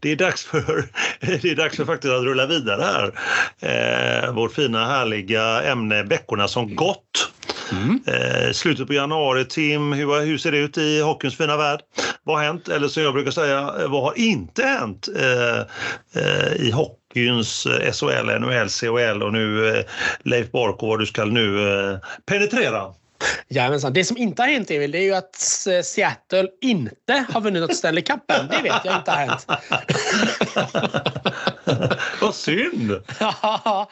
Det 0.00 0.12
är, 0.12 0.16
dags 0.16 0.44
för, 0.44 0.88
det 1.20 1.44
är 1.44 1.56
dags 1.56 1.76
för 1.76 1.84
faktiskt 1.84 2.14
att 2.14 2.22
rulla 2.22 2.46
vidare 2.46 2.82
här. 2.82 3.12
Eh, 3.60 4.32
vårt 4.32 4.52
fina 4.52 4.86
härliga 4.86 5.62
ämne 5.62 6.02
Veckorna 6.02 6.48
som 6.48 6.76
gått. 6.76 7.32
Mm. 7.72 8.00
Eh, 8.06 8.52
slutet 8.52 8.86
på 8.86 8.94
januari, 8.94 9.44
Tim, 9.44 9.92
hur, 9.92 10.20
hur 10.20 10.38
ser 10.38 10.52
det 10.52 10.58
ut 10.58 10.78
i 10.78 11.00
hockeyns 11.00 11.36
fina 11.36 11.56
värld? 11.56 11.80
Vad 12.22 12.36
har 12.36 12.44
hänt? 12.44 12.68
Eller 12.68 12.88
som 12.88 13.02
jag 13.02 13.14
brukar 13.14 13.30
säga, 13.30 13.74
vad 13.88 14.02
har 14.02 14.18
inte 14.18 14.62
hänt 14.62 15.08
eh, 15.16 15.58
eh, 16.22 16.52
i 16.52 16.70
hockeyns 16.70 16.97
Gyns 17.14 17.66
eh, 17.66 17.92
SHL, 17.92 18.38
NHL, 18.40 18.68
CHL 18.68 19.22
och 19.22 19.32
nu 19.32 19.68
eh, 19.68 19.84
Leif 20.22 20.50
Bork 20.50 20.82
och 20.82 20.88
vad 20.88 20.98
du 20.98 21.06
ska 21.06 21.24
nu 21.24 21.68
eh, 21.68 21.98
penetrera? 22.26 22.94
Jajamensan. 23.48 23.92
Det 23.92 24.04
som 24.04 24.16
inte 24.16 24.42
har 24.42 24.48
hänt 24.48 24.70
Emil, 24.70 24.90
det 24.90 24.98
är 24.98 25.02
ju 25.02 25.14
att 25.14 25.36
Seattle 25.84 26.48
inte 26.60 27.24
har 27.32 27.40
vunnit 27.40 27.62
något 27.62 27.76
Stanley 27.76 28.02
Cup 28.02 28.30
än. 28.30 28.48
Det 28.48 28.62
vet 28.62 28.84
jag 28.84 28.96
inte 28.96 29.10
har 29.10 29.18
hänt. 29.18 29.46
Vad 32.20 32.34
synd! 32.34 32.90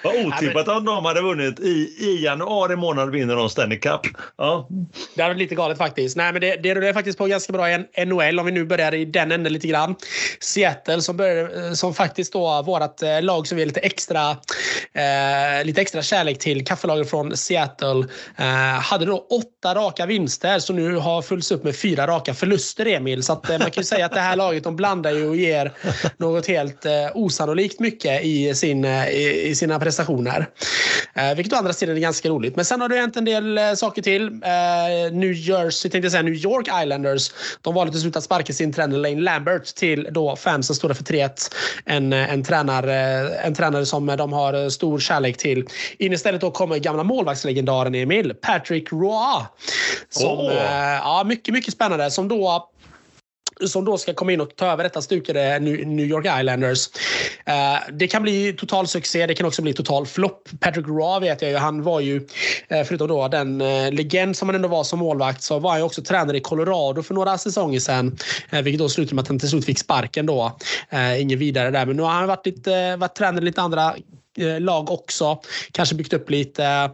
Vad 0.02 0.26
otippat 0.26 0.68
att 0.68 0.86
de 0.86 1.04
hade 1.04 1.22
vunnit. 1.22 1.60
I, 1.60 1.96
I 1.98 2.24
januari 2.24 2.76
månad 2.76 3.10
vinner 3.10 3.36
de 3.36 3.50
Stanley 3.50 3.78
Cup. 3.78 4.00
Ja. 4.36 4.68
Det 5.14 5.22
är 5.22 5.34
lite 5.34 5.54
galet 5.54 5.78
faktiskt. 5.78 6.16
Nej, 6.16 6.32
men 6.32 6.40
det, 6.40 6.56
det 6.56 6.74
rullar 6.74 6.92
faktiskt 6.92 7.18
på 7.18 7.26
ganska 7.26 7.52
bra 7.52 7.70
i 7.70 8.04
NHL 8.06 8.38
om 8.38 8.46
vi 8.46 8.52
nu 8.52 8.64
börjar 8.64 8.94
i 8.94 9.04
den 9.04 9.32
änden 9.32 9.52
lite 9.52 9.68
grann. 9.68 9.94
Seattle 10.40 11.02
som, 11.02 11.16
började, 11.16 11.76
som 11.76 11.94
faktiskt 11.94 12.32
då 12.32 12.62
vårt 12.62 13.02
eh, 13.02 13.22
lag 13.22 13.46
som 13.46 13.56
vi 13.56 13.62
är 13.62 13.66
lite 13.66 13.80
extra, 13.80 14.30
eh, 14.92 15.64
lite 15.64 15.80
extra 15.80 16.02
kärlek 16.02 16.38
till, 16.38 16.66
kaffelaget 16.66 17.10
från 17.10 17.36
Seattle, 17.36 18.04
eh, 18.36 18.80
hade 18.80 19.04
då 19.04 19.15
åtta 19.18 19.74
raka 19.74 20.06
vinster 20.06 20.58
som 20.58 20.76
nu 20.76 20.96
har 20.96 21.22
följts 21.22 21.52
upp 21.52 21.64
med 21.64 21.76
fyra 21.76 22.06
raka 22.06 22.34
förluster 22.34 22.86
Emil. 22.86 23.22
Så 23.22 23.32
att, 23.32 23.50
eh, 23.50 23.58
man 23.58 23.70
kan 23.70 23.80
ju 23.80 23.84
säga 23.84 24.06
att 24.06 24.12
det 24.12 24.20
här 24.20 24.36
laget 24.36 24.64
de 24.64 24.76
blandar 24.76 25.10
ju 25.12 25.28
och 25.28 25.36
ger 25.36 25.72
något 26.16 26.46
helt 26.46 26.86
eh, 26.86 26.92
osannolikt 27.14 27.80
mycket 27.80 28.24
i, 28.24 28.54
sin, 28.54 28.84
eh, 28.84 29.08
i, 29.08 29.48
i 29.48 29.54
sina 29.54 29.80
prestationer. 29.80 30.46
Eh, 31.14 31.34
vilket 31.34 31.52
å 31.52 31.56
andra 31.56 31.72
sidan 31.72 31.96
är 31.96 32.00
ganska 32.00 32.28
roligt. 32.28 32.56
Men 32.56 32.64
sen 32.64 32.80
har 32.80 32.88
det 32.88 32.96
hänt 32.96 33.16
en 33.16 33.24
del 33.24 33.58
eh, 33.58 33.72
saker 33.74 34.02
till. 34.02 34.26
Eh, 34.26 35.12
New 35.12 35.32
Jersey, 35.32 35.90
tänkte 35.90 36.06
jag 36.06 36.12
säga, 36.12 36.22
New 36.22 36.34
York 36.34 36.68
Islanders. 36.82 37.30
De 37.60 37.74
valde 37.74 37.92
till 37.92 38.00
slut 38.00 38.16
att 38.16 38.24
sparka 38.24 38.52
sin 38.52 38.72
tränare 38.72 39.00
Lane 39.00 39.20
Lambert 39.20 39.74
till 39.74 40.08
då 40.10 40.36
fansen 40.36 40.76
står 40.76 40.94
för 40.94 41.04
3-1. 41.04 41.30
En, 41.84 42.12
eh, 42.12 42.32
en, 42.32 42.44
tränare, 42.44 42.94
eh, 42.94 43.46
en 43.46 43.54
tränare 43.54 43.86
som 43.86 44.06
de 44.06 44.32
har 44.32 44.70
stor 44.70 44.98
kärlek 44.98 45.36
till. 45.36 45.64
In 45.98 46.12
istället 46.12 46.40
då 46.40 46.50
kommer 46.50 46.78
gamla 46.78 47.04
målvaktslegendaren 47.04 47.94
Emil, 47.94 48.34
Patrick 48.34 48.92
Roy. 48.92 49.05
Som, 50.10 50.38
oh. 50.38 50.52
ja, 50.54 51.24
mycket, 51.26 51.54
mycket 51.54 51.74
spännande. 51.74 52.10
Som 52.10 52.28
då 52.28 52.70
som 53.64 53.84
då 53.84 53.98
ska 53.98 54.14
komma 54.14 54.32
in 54.32 54.40
och 54.40 54.56
ta 54.56 54.66
över 54.66 54.84
detta 54.84 55.02
stukade 55.02 55.58
New 55.58 56.06
York 56.06 56.26
Islanders. 56.40 56.88
Uh, 57.48 57.96
det 57.96 58.06
kan 58.06 58.22
bli 58.22 58.52
total 58.52 58.86
succé, 58.86 59.26
det 59.26 59.34
kan 59.34 59.46
också 59.46 59.62
bli 59.62 59.72
total 59.72 60.06
flopp. 60.06 60.48
Patrick 60.60 60.86
Raw 60.86 61.28
vet 61.28 61.42
jag 61.42 61.50
ju, 61.50 61.56
han 61.56 61.82
var 61.82 62.00
ju, 62.00 62.16
uh, 62.16 62.82
förutom 62.86 63.08
då 63.08 63.28
den 63.28 63.58
legend 63.94 64.36
som 64.36 64.48
han 64.48 64.56
ändå 64.56 64.68
var 64.68 64.84
som 64.84 64.98
målvakt, 64.98 65.42
så 65.42 65.58
var 65.58 65.72
han 65.72 65.82
också 65.82 66.02
tränare 66.02 66.36
i 66.36 66.40
Colorado 66.40 67.02
för 67.02 67.14
några 67.14 67.38
säsonger 67.38 67.80
sedan. 67.80 68.16
vilket 68.50 68.78
då 68.78 68.88
slutade 68.88 69.14
med 69.14 69.22
att 69.22 69.28
han 69.28 69.38
till 69.38 69.48
slut 69.48 69.64
fick 69.64 69.78
sparken 69.78 70.26
då. 70.26 70.56
ingen 71.18 71.38
vidare 71.38 71.70
där, 71.70 71.86
men 71.86 71.96
nu 71.96 72.02
har 72.02 72.10
han 72.10 72.26
varit, 72.26 72.46
lite, 72.46 72.96
varit 72.96 73.14
tränare 73.14 73.42
i 73.42 73.44
lite 73.44 73.62
andra 73.62 73.94
Eh, 74.36 74.60
lag 74.60 74.90
också. 74.90 75.40
Kanske 75.72 75.94
byggt 75.94 76.12
upp 76.12 76.30
lite 76.30 76.90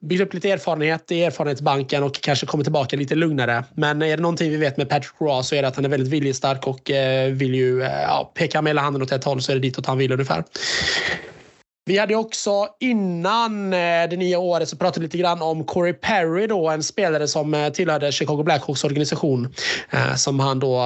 byggt 0.00 0.22
upp 0.22 0.34
lite 0.34 0.50
erfarenhet 0.50 1.12
i 1.12 1.24
erfarenhetsbanken 1.24 2.02
och 2.02 2.20
kanske 2.20 2.46
kommit 2.46 2.64
tillbaka 2.64 2.96
lite 2.96 3.14
lugnare. 3.14 3.64
Men 3.74 4.02
är 4.02 4.16
det 4.16 4.22
någonting 4.22 4.50
vi 4.50 4.56
vet 4.56 4.76
med 4.76 4.88
Patrick 4.88 5.12
Roy 5.20 5.42
så 5.42 5.54
är 5.54 5.62
det 5.62 5.68
att 5.68 5.76
han 5.76 5.84
är 5.84 5.88
väldigt 5.88 6.12
viljestark 6.12 6.66
och 6.66 6.90
eh, 6.90 7.32
vill 7.32 7.54
ju 7.54 7.82
eh, 7.82 8.02
ja, 8.02 8.32
peka 8.34 8.62
med 8.62 8.70
hela 8.70 8.80
handen 8.80 9.02
åt 9.02 9.12
ett 9.12 9.24
håll 9.24 9.42
så 9.42 9.52
är 9.52 9.56
det 9.56 9.62
ditåt 9.62 9.86
han 9.86 9.98
vill 9.98 10.12
ungefär. 10.12 10.44
Vi 11.86 11.98
hade 11.98 12.14
också 12.14 12.68
innan 12.80 13.72
eh, 13.72 13.78
det 14.10 14.16
nya 14.16 14.38
året 14.38 14.68
så 14.68 14.76
pratade 14.76 15.00
vi 15.00 15.06
lite 15.06 15.18
grann 15.18 15.42
om 15.42 15.64
Corey 15.64 15.92
Perry 15.92 16.46
då, 16.46 16.70
en 16.70 16.82
spelare 16.82 17.28
som 17.28 17.54
eh, 17.54 17.68
tillhörde 17.68 18.12
Chicago 18.12 18.42
Blackhawks 18.42 18.84
organisation. 18.84 19.54
Eh, 19.90 20.14
som 20.14 20.40
han 20.40 20.58
då 20.58 20.84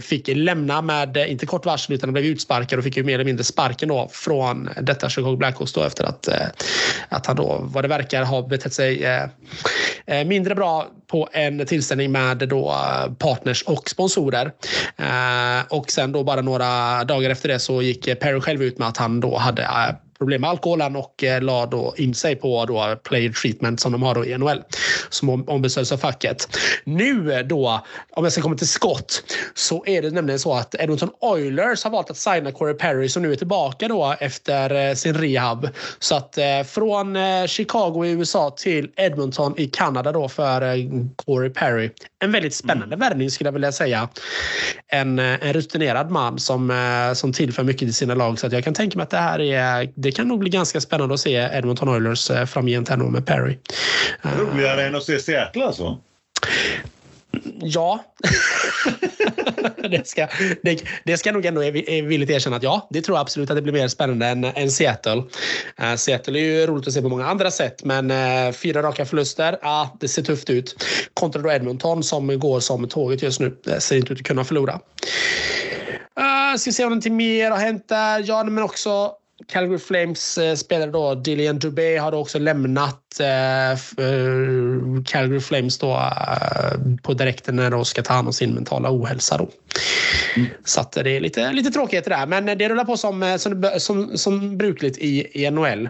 fick 0.00 0.28
lämna 0.28 0.82
med, 0.82 1.16
inte 1.16 1.46
kort 1.46 1.66
varsel 1.66 1.94
utan 1.94 2.12
blev 2.12 2.24
utsparkad 2.24 2.78
och 2.78 2.84
fick 2.84 2.96
ju 2.96 3.04
mer 3.04 3.14
eller 3.14 3.24
mindre 3.24 3.44
sparken 3.44 3.88
då 3.88 4.08
från 4.12 4.68
detta 4.80 5.08
Chicago 5.08 5.36
Blackhawks 5.36 5.72
då 5.72 5.82
efter 5.82 6.04
att, 6.04 6.28
att 7.08 7.26
han 7.26 7.36
då 7.36 7.58
vad 7.62 7.84
det 7.84 7.88
verkar 7.88 8.24
har 8.24 8.42
betett 8.42 8.74
sig 8.74 9.06
mindre 10.26 10.54
bra 10.54 10.86
på 11.06 11.28
en 11.32 11.66
tillställning 11.66 12.12
med 12.12 12.48
då 12.48 12.74
partners 13.18 13.62
och 13.62 13.90
sponsorer. 13.90 14.52
Och 15.68 15.90
sen 15.90 16.12
då 16.12 16.24
bara 16.24 16.40
några 16.40 17.04
dagar 17.04 17.30
efter 17.30 17.48
det 17.48 17.58
så 17.58 17.82
gick 17.82 18.20
Perry 18.20 18.40
själv 18.40 18.62
ut 18.62 18.78
med 18.78 18.88
att 18.88 18.96
han 18.96 19.20
då 19.20 19.36
hade 19.36 19.66
problem 20.22 20.40
med 20.40 20.50
alkoholen 20.50 20.96
och 20.96 21.24
eh, 21.24 21.42
la 21.42 21.66
då 21.66 21.94
in 21.96 22.14
sig 22.14 22.36
på 22.36 22.66
då 22.66 22.96
player 23.04 23.32
treatment 23.32 23.80
som 23.80 23.92
de 23.92 24.02
har 24.02 24.14
då 24.14 24.24
i 24.24 24.38
NHL 24.38 24.62
som 25.08 25.48
ombesörjs 25.48 25.92
av 25.92 25.96
facket. 25.96 26.48
Nu 26.84 27.42
då, 27.42 27.80
om 28.10 28.24
jag 28.24 28.32
ska 28.32 28.42
komma 28.42 28.56
till 28.56 28.68
skott, 28.68 29.22
så 29.54 29.84
är 29.86 30.02
det 30.02 30.10
nämligen 30.10 30.38
så 30.38 30.54
att 30.54 30.74
Edmonton 30.74 31.10
Oilers 31.20 31.84
har 31.84 31.90
valt 31.90 32.10
att 32.10 32.16
signa 32.16 32.52
Corey 32.52 32.74
Perry 32.74 33.08
som 33.08 33.22
nu 33.22 33.32
är 33.32 33.36
tillbaka 33.36 33.88
då 33.88 34.16
efter 34.20 34.88
eh, 34.88 34.94
sin 34.94 35.14
rehab. 35.14 35.68
Så 35.98 36.14
att 36.14 36.38
eh, 36.38 36.62
från 36.66 37.16
Chicago 37.48 38.04
i 38.04 38.10
USA 38.10 38.50
till 38.50 38.90
Edmonton 38.96 39.54
i 39.56 39.66
Kanada 39.66 40.12
då 40.12 40.28
för 40.28 40.60
Corey 41.16 41.50
Perry. 41.50 41.90
En 42.18 42.32
väldigt 42.32 42.54
spännande 42.54 42.94
mm. 42.94 43.08
värvning 43.08 43.30
skulle 43.30 43.48
jag 43.48 43.52
vilja 43.52 43.72
säga. 43.72 44.08
En, 44.88 45.18
en 45.18 45.52
rutinerad 45.52 46.10
man 46.10 46.38
som, 46.38 46.72
som 47.14 47.32
tillför 47.32 47.62
mycket 47.64 47.78
till 47.80 47.94
sina 47.94 48.14
lag 48.14 48.38
så 48.38 48.46
att 48.46 48.52
jag 48.52 48.64
kan 48.64 48.74
tänka 48.74 48.98
mig 48.98 49.02
att 49.04 49.10
det 49.10 49.16
här 49.16 49.40
är 49.40 49.92
det 49.94 50.11
det 50.12 50.16
kan 50.16 50.28
nog 50.28 50.38
bli 50.38 50.50
ganska 50.50 50.80
spännande 50.80 51.14
att 51.14 51.20
se 51.20 51.34
Edmonton 51.34 51.88
Oilers 51.88 52.30
eh, 52.30 52.46
framgent 52.46 52.88
här 52.88 52.96
med 52.96 53.26
Perry. 53.26 53.58
Roligare 54.22 54.86
än 54.86 54.94
att 54.94 55.04
se 55.04 55.18
Seattle 55.18 55.64
alltså? 55.64 55.98
Ja. 57.60 58.04
det, 59.90 60.08
ska, 60.08 60.28
det, 60.62 60.82
det 61.04 61.16
ska 61.16 61.32
nog 61.32 61.46
ändå 61.46 61.60
villigt 61.60 62.30
erkänna 62.30 62.56
att 62.56 62.62
ja, 62.62 62.88
det 62.90 63.02
tror 63.02 63.16
jag 63.16 63.20
absolut 63.20 63.50
att 63.50 63.56
det 63.56 63.62
blir 63.62 63.72
mer 63.72 63.88
spännande 63.88 64.26
än, 64.26 64.44
än 64.44 64.70
Seattle. 64.70 65.22
Uh, 65.82 65.94
Seattle 65.96 66.38
är 66.38 66.42
ju 66.42 66.66
roligt 66.66 66.86
att 66.86 66.94
se 66.94 67.02
på 67.02 67.08
många 67.08 67.26
andra 67.26 67.50
sätt, 67.50 67.84
men 67.84 68.10
uh, 68.10 68.52
fyra 68.52 68.82
raka 68.82 69.04
förluster, 69.04 69.58
ja, 69.62 69.90
uh, 69.92 69.98
det 70.00 70.08
ser 70.08 70.22
tufft 70.22 70.50
ut. 70.50 70.84
Kontra 71.14 71.42
då 71.42 71.52
Edmonton 71.52 72.02
som 72.02 72.38
går 72.38 72.60
som 72.60 72.88
tåget 72.88 73.22
just 73.22 73.40
nu. 73.40 73.56
Det 73.64 73.80
ser 73.80 73.96
inte 73.96 74.12
ut 74.12 74.20
att 74.20 74.26
kunna 74.26 74.44
förlora. 74.44 74.80
Uh, 76.20 76.58
ska 76.58 76.72
se 76.72 76.84
om 76.84 76.90
någonting 76.90 77.16
mer 77.16 77.50
har 77.50 77.58
hänt 77.58 77.88
där. 77.88 78.24
Ja, 78.26 78.44
men 78.44 78.64
också 78.64 79.12
Calgary 79.48 79.78
Flames 79.78 80.38
eh, 80.38 80.54
spelare 80.54 80.90
då, 80.90 81.14
Dillian 81.14 81.58
Dubé 81.58 81.96
har 81.96 82.12
då 82.12 82.18
också 82.18 82.38
lämnat 82.38 83.20
eh, 83.20 83.70
eh, 83.70 83.76
Calgary 85.06 85.40
Flames 85.40 85.78
då, 85.78 86.12
på 87.02 87.14
direkten 87.14 87.56
när 87.56 87.70
de 87.70 87.84
ska 87.84 88.02
ta 88.02 88.12
hand 88.12 88.28
om 88.28 88.32
sin 88.32 88.54
mentala 88.54 88.88
ohälsa. 88.90 89.38
Då. 89.38 89.48
Mm. 90.36 90.48
Så 90.64 90.80
att 90.80 90.92
det 90.92 91.10
är 91.10 91.20
lite, 91.20 91.52
lite 91.52 91.70
tråkigheter 91.70 92.10
där. 92.10 92.26
Men 92.26 92.58
det 92.58 92.68
rullar 92.68 92.84
på 92.84 92.96
som, 92.96 93.36
som, 93.38 93.70
som, 93.78 94.18
som 94.18 94.58
brukligt 94.58 94.98
i, 94.98 95.44
i 95.44 95.50
NHL. 95.50 95.88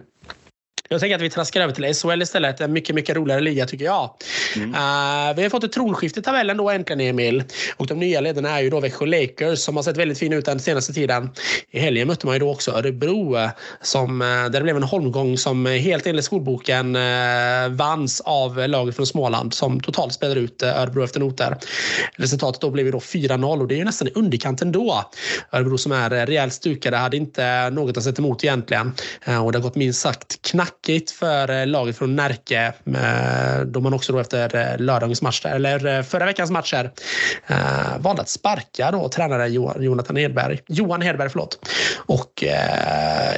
Jag 0.92 1.00
tänker 1.00 1.16
att 1.16 1.22
vi 1.22 1.30
traskar 1.30 1.60
över 1.60 1.74
till 1.74 1.94
SHL 1.94 2.22
istället. 2.22 2.60
En 2.60 2.72
mycket, 2.72 2.94
mycket 2.94 3.16
roligare 3.16 3.40
liga 3.40 3.66
tycker 3.66 3.84
jag. 3.84 4.10
Mm. 4.56 4.68
Uh, 4.68 5.36
vi 5.36 5.42
har 5.42 5.48
fått 5.50 5.64
ett 5.64 5.72
tronskifte 5.72 6.20
i 6.20 6.22
tabellen 6.22 6.56
då 6.56 6.70
äntligen 6.70 7.00
Emil. 7.00 7.44
Och 7.76 7.86
de 7.86 7.98
nya 7.98 8.20
ledarna 8.20 8.58
är 8.58 8.62
ju 8.62 8.70
då 8.70 8.80
Växjö 8.80 9.06
Lakers 9.06 9.58
som 9.58 9.76
har 9.76 9.82
sett 9.82 9.96
väldigt 9.96 10.18
fina 10.18 10.36
ut 10.36 10.44
den 10.44 10.60
senaste 10.60 10.92
tiden. 10.92 11.30
I 11.70 11.78
helgen 11.78 12.08
mötte 12.08 12.26
man 12.26 12.34
ju 12.34 12.38
då 12.38 12.50
också 12.50 12.70
Örebro 12.70 13.36
som, 13.80 14.22
eh, 14.22 14.26
där 14.26 14.50
det 14.50 14.60
blev 14.60 14.76
en 14.76 14.82
holmgång 14.82 15.38
som 15.38 15.66
helt 15.66 16.06
enligt 16.06 16.24
skolboken 16.24 16.96
uh, 16.96 17.68
vanns 17.68 18.20
av 18.20 18.68
laget 18.68 18.96
från 18.96 19.06
Småland 19.06 19.54
som 19.54 19.80
totalt 19.80 20.12
spelade 20.12 20.40
ut 20.40 20.62
Örebro 20.62 21.04
efter 21.04 21.20
noter. 21.20 21.56
Resultatet 22.16 22.60
då 22.60 22.70
blev 22.70 22.86
ju 22.86 22.92
då 22.92 22.98
4-0 22.98 23.60
och 23.60 23.68
det 23.68 23.74
är 23.74 23.78
ju 23.78 23.84
nästan 23.84 24.08
i 24.08 24.12
underkant 24.14 24.62
ändå. 24.62 25.10
Örebro 25.52 25.78
som 25.78 25.92
är 25.92 26.26
rejält 26.26 26.52
stukade 26.52 26.96
hade 26.96 27.16
inte 27.16 27.70
något 27.70 27.96
att 27.96 28.04
sätta 28.04 28.22
emot 28.22 28.44
egentligen. 28.44 28.94
Och 29.42 29.52
det 29.52 29.58
har 29.58 29.62
gått 29.62 29.74
minst 29.74 30.00
sagt 30.00 30.42
knack 30.42 30.81
tråkigt 30.82 31.10
för 31.10 31.50
eh, 31.50 31.66
laget 31.66 31.98
från 31.98 32.16
Närke 32.16 32.72
eh, 32.86 33.64
då 33.66 33.80
man 33.80 33.94
också 33.94 34.12
då 34.12 34.18
efter 34.18 34.56
eh, 34.56 34.78
lördagens 34.78 35.22
match, 35.22 35.44
eller 35.44 36.02
förra 36.02 36.26
veckans 36.26 36.50
matcher 36.50 36.90
valde 37.98 38.22
att 38.22 38.28
sparka 38.28 38.90
då 38.90 39.08
tränare 39.08 39.48
Jonathan 39.84 40.16
Hedberg, 40.16 40.60
Johan 40.68 41.02
Hedberg. 41.02 41.28
Förlåt. 41.28 41.58
Och 42.06 42.44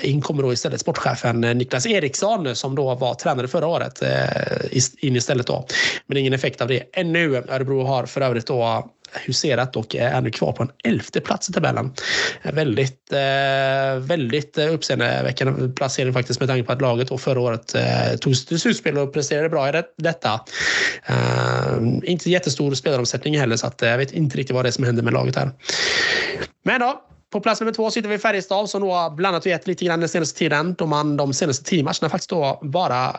in 0.02 0.20
kommer 0.20 0.42
då 0.42 0.52
istället 0.52 0.80
sportchefen 0.80 1.40
Niklas 1.40 1.86
Eriksson 1.86 2.56
som 2.56 2.74
då 2.74 2.94
var 2.94 3.14
tränare 3.14 3.48
förra 3.48 3.66
året 3.66 4.02
in 4.98 5.16
istället 5.16 5.46
då. 5.46 5.66
Men 6.06 6.18
ingen 6.18 6.32
effekt 6.32 6.60
av 6.60 6.68
det 6.68 6.82
ännu. 6.92 7.36
Örebro 7.36 7.84
har 7.84 8.06
för 8.06 8.20
övrigt 8.20 8.46
då 8.46 8.90
huserat 9.26 9.76
och 9.76 9.94
är 9.94 10.20
nu 10.20 10.30
kvar 10.30 10.52
på 10.52 10.62
en 10.62 10.70
elfte 10.84 11.20
plats 11.20 11.48
i 11.48 11.52
tabellen. 11.52 11.92
Väldigt, 12.42 13.12
eh, 13.12 13.98
väldigt 13.98 14.58
eh, 14.58 14.74
uppseendeväckande 14.74 15.68
placering 15.68 16.12
faktiskt 16.12 16.40
med 16.40 16.48
tanke 16.48 16.64
på 16.64 16.72
att 16.72 16.80
laget 16.80 17.08
då 17.08 17.18
förra 17.18 17.40
året 17.40 17.74
eh, 17.74 18.16
tog 18.20 18.36
sig 18.36 18.46
till 18.46 18.60
slutspel 18.60 18.98
och 18.98 19.12
presterade 19.14 19.48
bra 19.48 19.68
i 19.68 19.82
detta. 19.98 20.40
Eh, 21.06 21.76
inte 22.02 22.30
jättestor 22.30 22.74
spelaromsättning 22.74 23.38
heller 23.38 23.56
så 23.56 23.66
att 23.66 23.82
eh, 23.82 23.88
jag 23.88 23.98
vet 23.98 24.12
inte 24.12 24.36
riktigt 24.36 24.54
vad 24.54 24.64
det 24.64 24.68
är 24.68 24.72
som 24.72 24.84
händer 24.84 25.02
med 25.02 25.12
laget 25.12 25.36
här. 25.36 25.50
Men 26.64 26.80
då, 26.80 27.00
på 27.34 27.40
plats 27.40 27.60
nummer 27.60 27.72
två 27.72 27.90
sitter 27.90 28.08
vi 28.08 28.18
Färjestad 28.18 28.70
som 28.70 28.80
då 28.80 29.14
blandat 29.16 29.42
och 29.42 29.46
gett 29.46 29.66
lite 29.66 29.84
grann 29.84 30.00
den 30.00 30.08
senaste 30.08 30.38
tiden. 30.38 30.74
Då 30.74 30.86
man 30.86 31.16
de 31.16 31.34
senaste 31.34 31.64
tio 31.64 31.82
matcherna 31.82 32.08
faktiskt 32.08 32.30
då 32.30 32.60
bara 32.62 33.16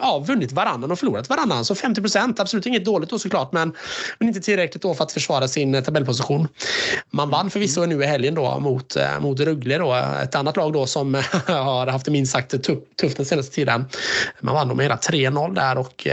ja, 0.00 0.24
vunnit 0.26 0.52
varannan 0.52 0.90
och 0.90 0.98
förlorat 0.98 1.28
varannan. 1.28 1.64
Så 1.64 1.74
50 1.74 2.00
procent. 2.00 2.40
Absolut 2.40 2.66
inget 2.66 2.84
dåligt 2.84 3.10
då 3.10 3.18
såklart, 3.18 3.52
men, 3.52 3.72
men 4.18 4.28
inte 4.28 4.40
tillräckligt 4.40 4.82
då 4.82 4.94
för 4.94 5.04
att 5.04 5.12
försvara 5.12 5.48
sin 5.48 5.82
tabellposition. 5.84 6.48
Man 7.10 7.30
vann 7.30 7.50
förvisso 7.50 7.86
nu 7.86 8.02
i 8.02 8.06
helgen 8.06 8.34
då 8.34 8.60
mot, 8.60 8.96
mot 9.20 9.40
Rögle 9.40 9.78
då. 9.78 9.94
Ett 10.22 10.34
annat 10.34 10.56
lag 10.56 10.72
då 10.72 10.86
som 10.86 11.14
har 11.46 11.86
haft 11.86 12.04
det 12.04 12.10
minst 12.10 12.32
sagt 12.32 12.64
tufft 13.00 13.16
den 13.16 13.26
senaste 13.26 13.54
tiden. 13.54 13.84
Man 14.40 14.54
vann 14.54 14.76
med 14.76 14.84
hela 14.84 14.96
3-0 14.96 15.54
där 15.54 15.78
och 15.78 16.06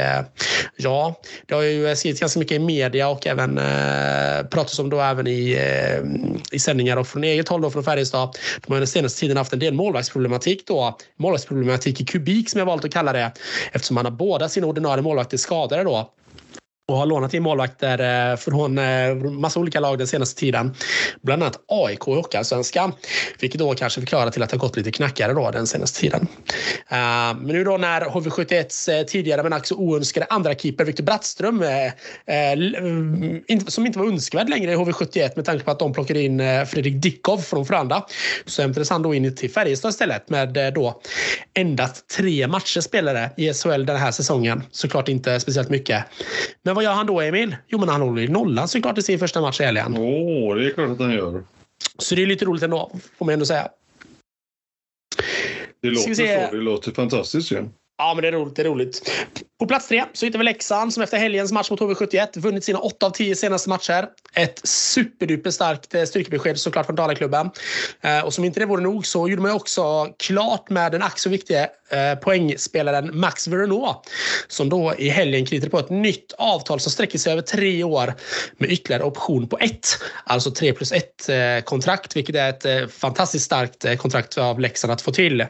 ja, 0.75 1.19
det 1.45 1.55
har 1.55 1.61
ju 1.61 1.95
skrivits 1.95 2.21
ganska 2.21 2.39
mycket 2.39 2.55
i 2.55 2.59
media 2.59 3.09
och 3.09 3.27
även 3.27 3.57
eh, 3.57 4.47
pratats 4.49 4.79
om 4.79 4.89
då 4.89 5.01
även 5.01 5.27
i, 5.27 5.51
eh, 5.51 6.55
i 6.55 6.59
sändningar 6.59 6.97
och 6.97 7.07
från 7.07 7.23
eget 7.39 7.49
håll 7.49 7.61
då 7.61 7.69
från 7.69 7.83
Färjestad. 7.83 8.37
De 8.65 8.73
har 8.73 8.79
den 8.79 8.87
senaste 8.87 9.19
tiden 9.19 9.37
haft 9.37 9.53
en 9.53 9.59
del 9.59 9.73
målvaktsproblematik 9.73 10.67
då. 10.67 10.97
Målvaktsproblematik 11.17 12.01
i 12.01 12.05
kubik 12.05 12.49
som 12.49 12.59
jag 12.59 12.65
valt 12.65 12.85
att 12.85 12.93
kalla 12.93 13.13
det 13.13 13.31
eftersom 13.71 13.95
man 13.95 14.05
har 14.05 14.11
båda 14.11 14.49
sina 14.49 14.67
ordinarie 14.67 15.01
målvakter 15.01 15.37
skadade 15.37 15.83
då 15.83 16.11
och 16.89 16.97
har 16.97 17.05
lånat 17.05 17.33
in 17.33 17.43
målvakter 17.43 17.99
eh, 17.99 18.31
eh, 18.31 18.37
från 18.37 18.79
massa 19.41 19.59
olika 19.59 19.79
lag 19.79 19.97
den 19.97 20.07
senaste 20.07 20.39
tiden. 20.39 20.75
Bland 21.21 21.43
annat 21.43 21.59
AIK 21.67 22.07
i 22.07 22.11
Hockeyallsvenskan. 22.11 22.93
Vilket 23.39 23.59
då 23.59 23.73
kanske 23.73 24.01
förklarar 24.01 24.31
till 24.31 24.43
att 24.43 24.49
det 24.49 24.55
har 24.55 24.59
gått 24.59 24.77
lite 24.77 24.91
knackigare 24.91 25.33
då 25.33 25.51
den 25.51 25.67
senaste 25.67 25.99
tiden. 25.99 26.27
Eh, 26.89 26.97
men 27.39 27.47
nu 27.47 27.63
då 27.63 27.77
när 27.77 28.01
HV71 28.01 29.03
tidigare 29.03 29.43
men 29.43 29.53
också 29.53 29.75
oönskade 29.75 30.25
andra 30.29 30.55
keeper 30.55 30.85
Viktor 30.85 31.03
Brattström 31.03 31.63
som 33.67 33.85
inte 33.85 33.99
var 33.99 34.05
önskvärd 34.05 34.49
längre 34.49 34.71
i 34.71 34.75
HV71 34.75 35.31
med 35.35 35.45
tanke 35.45 35.65
på 35.65 35.71
att 35.71 35.79
de 35.79 35.93
plockade 35.93 36.21
in 36.21 36.41
Fredrik 36.67 37.03
Dickov 37.03 37.37
från 37.37 37.65
Frölunda. 37.65 38.05
Så 38.45 38.61
hämtades 38.61 38.89
han 38.89 39.01
då 39.01 39.13
in 39.13 39.35
till 39.35 39.51
Färjestad 39.51 39.89
istället 39.89 40.29
med 40.29 40.73
då 40.73 41.01
endast 41.53 42.07
tre 42.09 42.47
matcher 42.47 42.81
spelade 42.81 43.31
i 43.37 43.53
SHL 43.53 43.85
den 43.85 43.97
här 43.97 44.11
säsongen. 44.11 44.63
Såklart 44.71 45.09
inte 45.09 45.39
speciellt 45.39 45.69
mycket. 45.69 46.05
Men 46.63 46.75
vad 46.79 46.83
gör 46.83 46.93
han 46.93 47.07
då, 47.07 47.21
Emil? 47.21 47.55
Jo, 47.67 47.79
men 47.79 47.89
han 47.89 48.01
håller 48.01 48.21
ju 48.21 48.27
nollan 48.27 48.67
såklart 48.67 48.97
i 48.97 49.01
sin 49.01 49.19
första 49.19 49.41
match 49.41 49.61
i 49.61 49.63
helgen. 49.63 49.97
Åh, 49.97 50.03
oh, 50.03 50.55
det 50.55 50.65
är 50.65 50.73
klart 50.73 50.89
att 50.89 50.99
han 50.99 51.11
gör. 51.11 51.43
Så 51.97 52.15
det 52.15 52.21
är 52.21 52.25
lite 52.25 52.45
roligt 52.45 52.63
ändå, 52.63 52.91
får 53.17 53.25
man 53.25 53.33
ändå 53.33 53.45
säga. 53.45 53.69
Det 55.81 55.89
låter 55.89 56.13
så. 56.13 56.23
Det 56.23 56.51
låter 56.51 56.91
fantastiskt 56.91 57.51
ju. 57.51 57.65
Ja, 58.01 58.13
men 58.13 58.21
det 58.21 58.27
är 58.27 58.31
roligt. 58.31 58.55
Det 58.55 58.61
är 58.61 58.65
roligt. 58.65 59.11
På 59.59 59.65
plats 59.65 59.87
tre 59.87 60.03
så 60.13 60.25
hittar 60.25 60.39
vi 60.39 60.45
Leksand 60.45 60.93
som 60.93 61.03
efter 61.03 61.17
helgens 61.17 61.51
match 61.51 61.71
mot 61.71 61.79
HV71 61.79 62.39
vunnit 62.39 62.63
sina 62.63 62.79
8 62.79 63.05
av 63.05 63.09
10 63.09 63.35
senaste 63.35 63.69
matcher. 63.69 64.07
Ett 64.33 64.61
superduper 64.63 65.51
starkt 65.51 65.95
eh, 65.95 66.03
styrkebesked 66.03 66.59
såklart 66.59 66.85
från 66.85 66.95
Dalaklubben. 66.95 67.49
Eh, 68.01 68.25
och 68.25 68.33
som 68.33 68.43
inte 68.43 68.59
det 68.59 68.65
vore 68.65 68.81
nog 68.81 69.05
så 69.05 69.29
gjorde 69.29 69.41
man 69.41 69.51
också 69.51 70.07
klart 70.19 70.69
med 70.69 70.91
den 70.91 71.03
ack 71.03 71.19
så 71.19 71.29
viktiga 71.29 71.63
eh, 71.63 72.19
poängspelaren 72.21 73.19
Max 73.19 73.47
Verneau 73.47 73.95
som 74.47 74.69
då 74.69 74.93
i 74.97 75.09
helgen 75.09 75.45
knyter 75.45 75.69
på 75.69 75.79
ett 75.79 75.89
nytt 75.89 76.33
avtal 76.37 76.79
som 76.79 76.91
sträcker 76.91 77.19
sig 77.19 77.33
över 77.33 77.41
tre 77.41 77.83
år 77.83 78.13
med 78.57 78.71
ytterligare 78.71 79.03
option 79.03 79.47
på 79.47 79.57
ett. 79.57 79.87
Alltså 80.23 80.51
3 80.51 80.73
plus 80.73 80.91
1 80.91 81.65
kontrakt, 81.65 82.15
vilket 82.15 82.35
är 82.35 82.49
ett 82.49 82.91
fantastiskt 82.91 83.45
starkt 83.45 83.97
kontrakt 83.97 84.37
av 84.37 84.59
Leksand 84.59 84.93
att 84.93 85.01
få 85.01 85.11
till. 85.11 85.41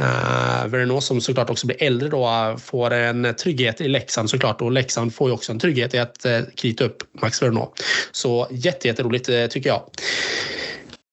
Uh, 0.00 0.98
som 1.00 1.20
såklart 1.20 1.50
också 1.50 1.66
blir 1.66 1.79
äldre 1.82 2.08
då 2.08 2.24
äh, 2.24 2.56
får 2.56 2.90
en 2.90 3.34
trygghet 3.34 3.80
i 3.80 3.88
Leksand 3.88 4.30
såklart 4.30 4.60
och 4.60 4.72
Leksand 4.72 5.14
får 5.14 5.28
ju 5.28 5.34
också 5.34 5.52
en 5.52 5.58
trygghet 5.58 5.94
i 5.94 5.98
att 5.98 6.24
äh, 6.24 6.40
krita 6.54 6.84
upp 6.84 7.02
Max 7.22 7.42
Verneau. 7.42 7.68
Så 8.12 8.46
jätteroligt 8.50 9.28
jätte 9.28 9.52
tycker 9.52 9.70
jag. 9.70 9.82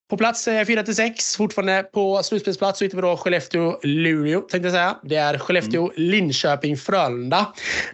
På 0.08 0.16
plats 0.16 0.44
4 0.44 0.82
till 0.82 0.94
6, 0.94 1.36
fortfarande 1.36 1.82
på 1.82 2.22
slutspelsplats, 2.22 2.78
så 2.78 2.84
hittar 2.84 2.96
vi 2.96 3.02
då 3.02 3.16
Skellefteå-Luleå. 3.16 4.40
Tänkte 4.40 4.58
jag 4.58 4.72
säga. 4.72 4.96
Det 5.02 5.16
är 5.16 5.38
Skellefteå-Linköping-Frölunda. 5.38 7.46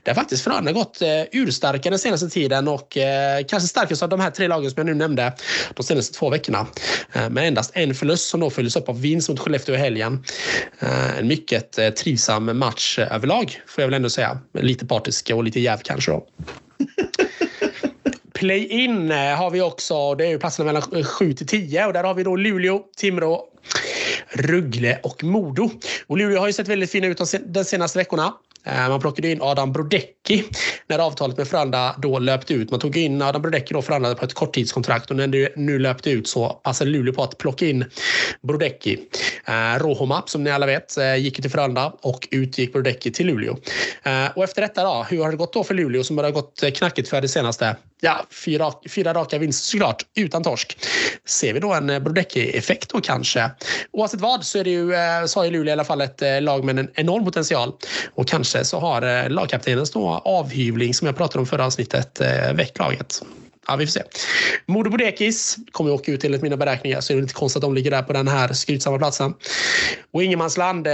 Det 0.03 0.11
har 0.11 0.14
faktiskt 0.14 0.44
Frölunda 0.44 0.72
gått 0.72 1.03
eh, 1.03 1.09
urstarkare 1.33 1.90
den 1.90 1.98
senaste 1.98 2.29
tiden 2.29 2.68
och 2.68 2.96
eh, 2.96 3.44
kanske 3.48 3.68
starkast 3.68 4.03
av 4.03 4.09
de 4.09 4.20
här 4.20 4.31
tre 4.31 4.48
lagen 4.48 4.70
som 4.70 4.81
jag 4.81 4.87
nu 4.87 4.94
nämnde 4.94 5.33
de 5.74 5.83
senaste 5.83 6.18
två 6.18 6.31
veckorna. 6.31 6.66
Eh, 7.12 7.31
med 7.31 7.48
endast 7.48 7.70
en 7.74 7.94
förlust 7.94 8.29
som 8.29 8.40
då 8.40 8.50
följdes 8.50 8.77
upp 8.77 8.88
av 8.88 9.00
vinst 9.00 9.29
mot 9.29 9.38
Skellefteå 9.38 9.74
i 9.74 9.79
helgen. 9.79 10.24
Eh, 10.79 11.18
en 11.18 11.29
mycket 11.29 11.79
eh, 11.79 11.90
trivsam 11.90 12.59
match 12.59 12.98
överlag, 12.98 13.61
får 13.66 13.83
jag 13.83 13.88
väl 13.88 13.94
ändå 13.94 14.11
säga. 14.11 14.38
Lite 14.53 14.87
partisk 14.87 15.31
och 15.35 15.44
lite 15.44 15.61
jäv 15.61 15.79
kanske 15.83 16.11
då. 16.11 16.27
Play-in 18.35 19.11
eh, 19.11 19.37
har 19.37 19.51
vi 19.51 19.61
också. 19.61 20.14
Det 20.14 20.27
är 20.27 20.31
ju 20.31 20.38
platserna 20.38 20.73
mellan 20.73 21.05
7 21.05 21.33
till 21.33 21.47
10 21.47 21.87
och 21.87 21.92
där 21.92 22.05
har 22.05 22.14
vi 22.14 22.23
då 22.23 22.37
Luleå, 22.37 22.83
Timrå, 22.97 23.44
Rögle 24.29 24.99
och 25.03 25.25
Modo. 25.25 25.70
Och 26.07 26.18
Luleå 26.18 26.38
har 26.40 26.47
ju 26.47 26.53
sett 26.53 26.68
väldigt 26.68 26.90
fina 26.90 27.07
ut 27.07 27.20
de 27.47 27.64
senaste 27.64 27.99
veckorna. 27.99 28.35
Eh, 28.66 28.88
man 28.88 29.01
plockade 29.01 29.31
in 29.31 29.42
Adam 29.42 29.73
Brodecki 29.73 30.44
när 30.87 30.99
avtalet 30.99 31.37
med 31.37 31.49
Frölunda 31.49 31.97
då 31.99 32.18
löpte 32.18 32.55
ut. 32.55 32.70
Man 32.70 32.81
tog 32.81 32.97
in 32.97 33.23
Adam 33.23 33.42
Brodecki 33.42 33.75
då 33.75 33.83
Frölunda 33.83 34.14
på 34.14 34.25
ett 34.25 34.35
korttidskontrakt 34.35 35.11
och 35.11 35.16
när 35.16 35.27
det 35.27 35.57
nu 35.57 35.79
löpte 35.79 36.11
ut 36.11 36.29
så 36.29 36.49
passade 36.49 36.90
Luleå 36.90 37.14
på 37.14 37.23
att 37.23 37.38
plocka 37.38 37.66
in 37.66 37.85
Brodecki. 38.42 38.99
Eh, 39.44 39.79
Rohoma, 39.79 40.23
som 40.27 40.44
ni 40.44 40.51
alla 40.51 40.66
vet, 40.66 40.97
eh, 40.97 41.16
gick 41.16 41.42
till 41.42 41.51
Frölunda 41.51 41.92
och 42.01 42.29
utgick 42.31 42.73
Brodecki 42.73 43.12
till 43.12 43.27
Luleå. 43.27 43.57
Och 44.35 44.44
efter 44.44 44.62
detta 44.62 44.85
då, 44.85 45.07
hur 45.11 45.23
har 45.23 45.31
det 45.31 45.37
gått 45.37 45.53
då 45.53 45.64
för 45.64 45.75
Luleå 45.75 46.05
som 46.05 46.18
har 46.18 46.31
gått 46.31 46.64
knackigt 46.75 47.09
för 47.09 47.20
det 47.20 47.29
senaste? 47.29 47.77
Ja, 48.04 48.26
fyra, 48.30 48.72
fyra 48.88 49.14
raka 49.14 49.38
vinster 49.38 49.66
såklart, 49.66 50.02
utan 50.14 50.42
torsk. 50.42 50.78
Ser 51.24 51.52
vi 51.52 51.60
då 51.60 51.74
en 51.74 51.90
eh, 51.90 51.98
Brodecki-effekt 51.98 52.90
då 52.90 53.00
kanske? 53.00 53.50
Oavsett 53.90 54.20
vad 54.20 54.44
så 54.44 54.58
är 54.58 54.64
det 54.64 54.70
ju, 54.70 54.94
eh, 54.94 55.24
så 55.26 55.40
har 55.40 55.44
ju 55.44 55.50
Luleå 55.50 55.68
i 55.68 55.72
alla 55.72 55.84
fall 55.84 56.00
ett 56.00 56.22
eh, 56.22 56.40
lag 56.40 56.64
med 56.64 56.78
en 56.78 56.90
enorm 56.94 57.24
potential 57.24 57.72
och 58.14 58.28
kanske 58.28 58.64
så 58.64 58.80
har 58.80 59.28
lagkaptenens 59.28 59.90
då 59.90 60.08
avhyvling 60.24 60.94
som 60.94 61.06
jag 61.06 61.16
pratade 61.16 61.38
om 61.38 61.46
förra 61.46 61.66
avsnittet 61.66 62.20
väckt 62.54 62.78
laget. 62.78 63.22
Ja, 63.66 63.77
vi 63.77 63.87
får 63.87 63.90
se. 63.90 64.03
Modo 64.66 64.90
Bodekis 64.90 65.57
kommer 65.70 65.94
att 65.94 66.00
åka 66.00 66.12
ut 66.12 66.24
enligt 66.24 66.42
mina 66.42 66.57
beräkningar 66.57 67.00
så 67.00 67.12
är 67.12 67.16
det 67.16 67.22
inte 67.22 67.35
konstigt 67.35 67.57
att 67.57 67.62
de 67.62 67.74
ligger 67.74 67.90
där 67.90 68.03
på 68.03 68.12
den 68.12 68.29
här 68.29 68.53
skrytsamma 68.53 68.98
platsen. 68.98 69.35
Och 70.12 70.22
ingenmansland, 70.22 70.87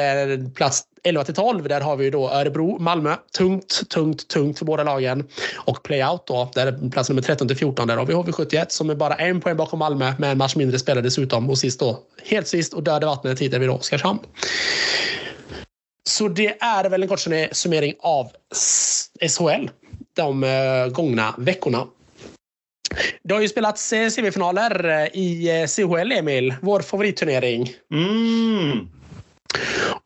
plats 0.55 0.83
11 1.03 1.25
till 1.25 1.35
12. 1.35 1.69
Där 1.69 1.81
har 1.81 1.97
vi 1.97 2.11
då 2.11 2.31
Örebro, 2.31 2.79
Malmö. 2.79 3.17
Tungt, 3.37 3.89
tungt, 3.89 4.29
tungt 4.29 4.59
för 4.59 4.65
båda 4.65 4.85
lagen. 4.85 5.29
Och 5.57 5.83
playout 5.83 6.27
då, 6.27 6.51
där 6.55 6.67
är 6.67 6.91
plats 6.91 7.09
nummer 7.09 7.23
13 7.23 7.49
till 7.49 7.57
14. 7.57 7.89
Där 7.89 7.97
har 7.97 8.07
vi 8.07 8.15
HV71 8.15 8.67
som 8.69 8.91
är 8.91 8.95
bara 8.95 9.15
en 9.15 9.41
poäng 9.41 9.57
bakom 9.57 9.79
Malmö 9.79 10.13
med 10.19 10.31
en 10.31 10.39
match 10.39 10.57
mindre 10.57 10.79
spelad 10.79 11.05
dessutom. 11.05 11.51
Och 11.51 11.59
sist 11.59 11.81
då, 11.81 11.99
helt 12.25 12.49
sist 12.49 12.75
och 12.75 12.83
döda 12.83 13.07
vattnet 13.07 13.39
hittar 13.39 13.59
vi 13.59 13.67
då 13.67 13.73
Oskarshamn. 13.73 14.19
Så 16.09 16.29
det 16.29 16.63
är 16.63 16.89
väl 16.89 17.03
en 17.03 17.09
kort 17.09 17.21
summering 17.53 17.95
av 18.01 18.31
SHL 19.29 19.69
de 20.17 20.45
eh, 20.45 20.87
gångna 20.93 21.35
veckorna. 21.39 21.87
Det 23.23 23.35
har 23.35 23.41
ju 23.41 23.49
spelats 23.49 23.93
eh, 23.93 24.09
semifinaler 24.09 24.89
eh, 24.89 25.07
i 25.07 25.67
CHL, 25.69 26.13
Emil. 26.13 26.55
Vår 26.63 26.81
favoritturnering. 26.81 27.73
Mm. 27.93 28.89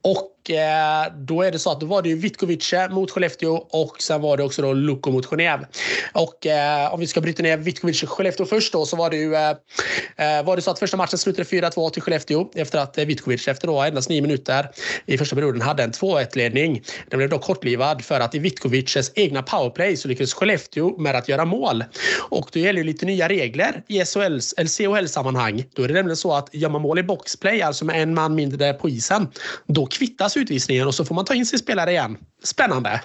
Och 0.03 0.34
Eh, 0.51 1.13
då 1.17 1.43
är 1.43 1.53
det 1.53 1.59
så 1.59 1.71
att 1.71 1.81
då 1.81 1.87
var 1.87 2.03
det 2.03 2.09
ju 2.09 2.17
Vitkovice 2.17 2.73
eh, 2.73 2.89
mot 2.89 3.11
Skellefteå 3.11 3.55
och 3.55 4.03
sen 4.03 4.21
var 4.21 4.37
det 4.37 4.43
också 4.43 4.63
då 4.63 4.73
Luko 4.73 5.11
mot 5.11 5.27
Genève. 5.27 5.67
Och 6.13 6.47
eh, 6.47 6.95
om 6.95 7.01
vi 7.01 7.07
ska 7.07 7.21
bryta 7.21 7.43
ner 7.43 7.57
Vitkovice 7.57 8.05
Skellefteå 8.07 8.47
först 8.47 8.73
då 8.73 8.87
så 8.87 8.97
var 8.97 9.11
det 9.11 9.17
ju 9.17 9.35
eh, 9.35 9.51
eh 9.51 10.45
var 10.45 10.57
det 10.57 10.63
så 10.63 10.71
att 10.71 10.79
första 10.79 10.97
matchen 10.97 11.19
slutade 11.19 11.49
4-2 11.49 11.91
till 11.91 12.03
Skellefteå 12.03 12.51
efter 12.55 12.79
att 12.79 12.99
eh, 12.99 13.05
Vitkovic 13.05 13.49
efter 13.49 13.67
då 13.67 13.83
endast 13.83 14.09
nio 14.09 14.23
minuter 14.23 14.71
i 15.07 15.19
första 15.19 15.37
perioden 15.37 15.61
hade 15.61 15.83
en 15.83 15.93
2-1-ledning. 15.93 16.83
Den 17.11 17.19
blev 17.19 17.31
då 17.31 17.39
kortlivad 17.39 18.05
för 18.05 18.21
att 18.21 18.35
i 18.35 18.39
Vitkovices 18.39 19.13
egna 19.15 19.43
powerplay 19.43 19.97
så 19.97 20.09
lyckades 20.09 20.35
Skellefteå 20.35 20.99
med 20.99 21.17
att 21.17 21.29
göra 21.29 21.45
mål. 21.45 21.85
Och 22.19 22.49
då 22.53 22.59
gäller 22.61 22.79
ju 22.81 22.85
lite 22.85 23.07
nya 23.07 23.29
regler 23.29 23.83
i 23.89 24.05
SHLs, 24.05 24.55
eller 24.57 24.69
CHL-sammanhang. 24.69 25.65
Då 25.75 25.83
är 25.83 25.89
det 25.89 25.95
nämligen 25.95 26.17
så 26.17 26.33
att 26.33 26.49
gör 26.53 26.69
man 26.69 26.83
mål 26.83 26.99
i 26.99 27.03
boxplay, 27.03 27.63
alltså 27.63 27.85
med 27.85 28.03
en 28.03 28.15
man 28.15 28.35
mindre 28.35 28.73
på 28.73 28.89
isen, 28.89 29.29
då 29.67 29.87
kvittas 29.87 30.34
utvisningen 30.37 30.87
och 30.87 30.95
så 30.95 31.05
får 31.05 31.15
man 31.15 31.25
ta 31.25 31.35
in 31.35 31.47
sin 31.47 31.59
spelare 31.59 31.91
igen. 31.91 32.19
Spännande! 32.43 33.01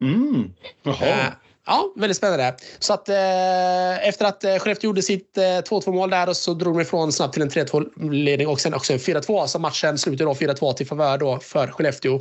Mm. 0.00 0.52
Jaha. 0.82 1.32
Ja, 1.66 1.92
väldigt 1.96 2.16
spännande. 2.16 2.54
Så 2.78 2.92
att 2.92 3.08
eh, 3.08 4.08
efter 4.08 4.24
att 4.24 4.44
eh, 4.44 4.58
Skellefteå 4.58 4.88
gjorde 4.88 5.02
sitt 5.02 5.38
eh, 5.38 5.42
2-2 5.42 5.92
mål 5.92 6.10
där 6.10 6.28
och 6.28 6.36
så 6.36 6.54
drog 6.54 6.74
de 6.74 6.80
ifrån 6.80 7.12
snabbt 7.12 7.32
till 7.32 7.42
en 7.42 7.50
3-2-ledning 7.50 8.48
och 8.48 8.60
sen 8.60 8.74
också 8.74 8.92
en 8.92 8.98
4-2. 8.98 9.46
Så 9.46 9.58
matchen 9.58 9.98
slutade 9.98 10.30
då 10.30 10.34
4-2 10.34 10.72
till 10.72 10.86
favör 10.86 11.18
då 11.18 11.40
för 11.40 11.66
Skellefteå. 11.66 12.14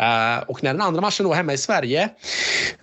Eh, 0.00 0.38
och 0.46 0.62
när 0.62 0.72
den 0.72 0.82
andra 0.82 1.00
matchen 1.00 1.26
då 1.26 1.32
hemma 1.32 1.52
i 1.52 1.58
Sverige 1.58 2.08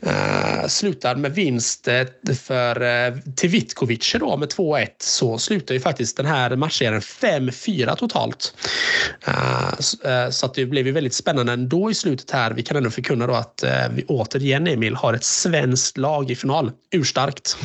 eh, 0.01 0.67
slutar 0.67 1.15
med 1.15 1.35
vinst 1.35 1.88
eh, 1.88 2.03
för, 2.41 2.81
eh, 2.81 3.13
till 3.35 3.49
Vitkovic 3.49 4.15
då 4.19 4.38
med 4.38 4.49
2-1 4.49 4.88
så 4.97 5.38
slutar 5.38 5.73
ju 5.73 5.81
faktiskt 5.81 6.17
den 6.17 6.25
här 6.25 6.55
matchserien 6.55 7.01
5-4 7.01 7.95
totalt. 7.95 8.53
Eh, 9.27 9.79
så, 9.79 10.07
eh, 10.07 10.29
så 10.29 10.45
att 10.45 10.53
det 10.53 10.65
blev 10.65 10.85
ju 10.85 10.91
väldigt 10.91 11.13
spännande 11.13 11.53
ändå 11.53 11.91
i 11.91 11.93
slutet 11.93 12.31
här. 12.31 12.51
Vi 12.51 12.63
kan 12.63 12.77
ändå 12.77 12.89
förkunna 12.89 13.27
då 13.27 13.33
att 13.33 13.63
eh, 13.63 13.89
vi 13.91 14.05
återigen 14.07 14.67
Emil 14.67 14.95
har 14.95 15.13
ett 15.13 15.23
svenskt 15.23 15.88
lag 15.97 16.32
i 16.32 16.36
final. 16.36 16.71
Urstarkt. 16.91 17.58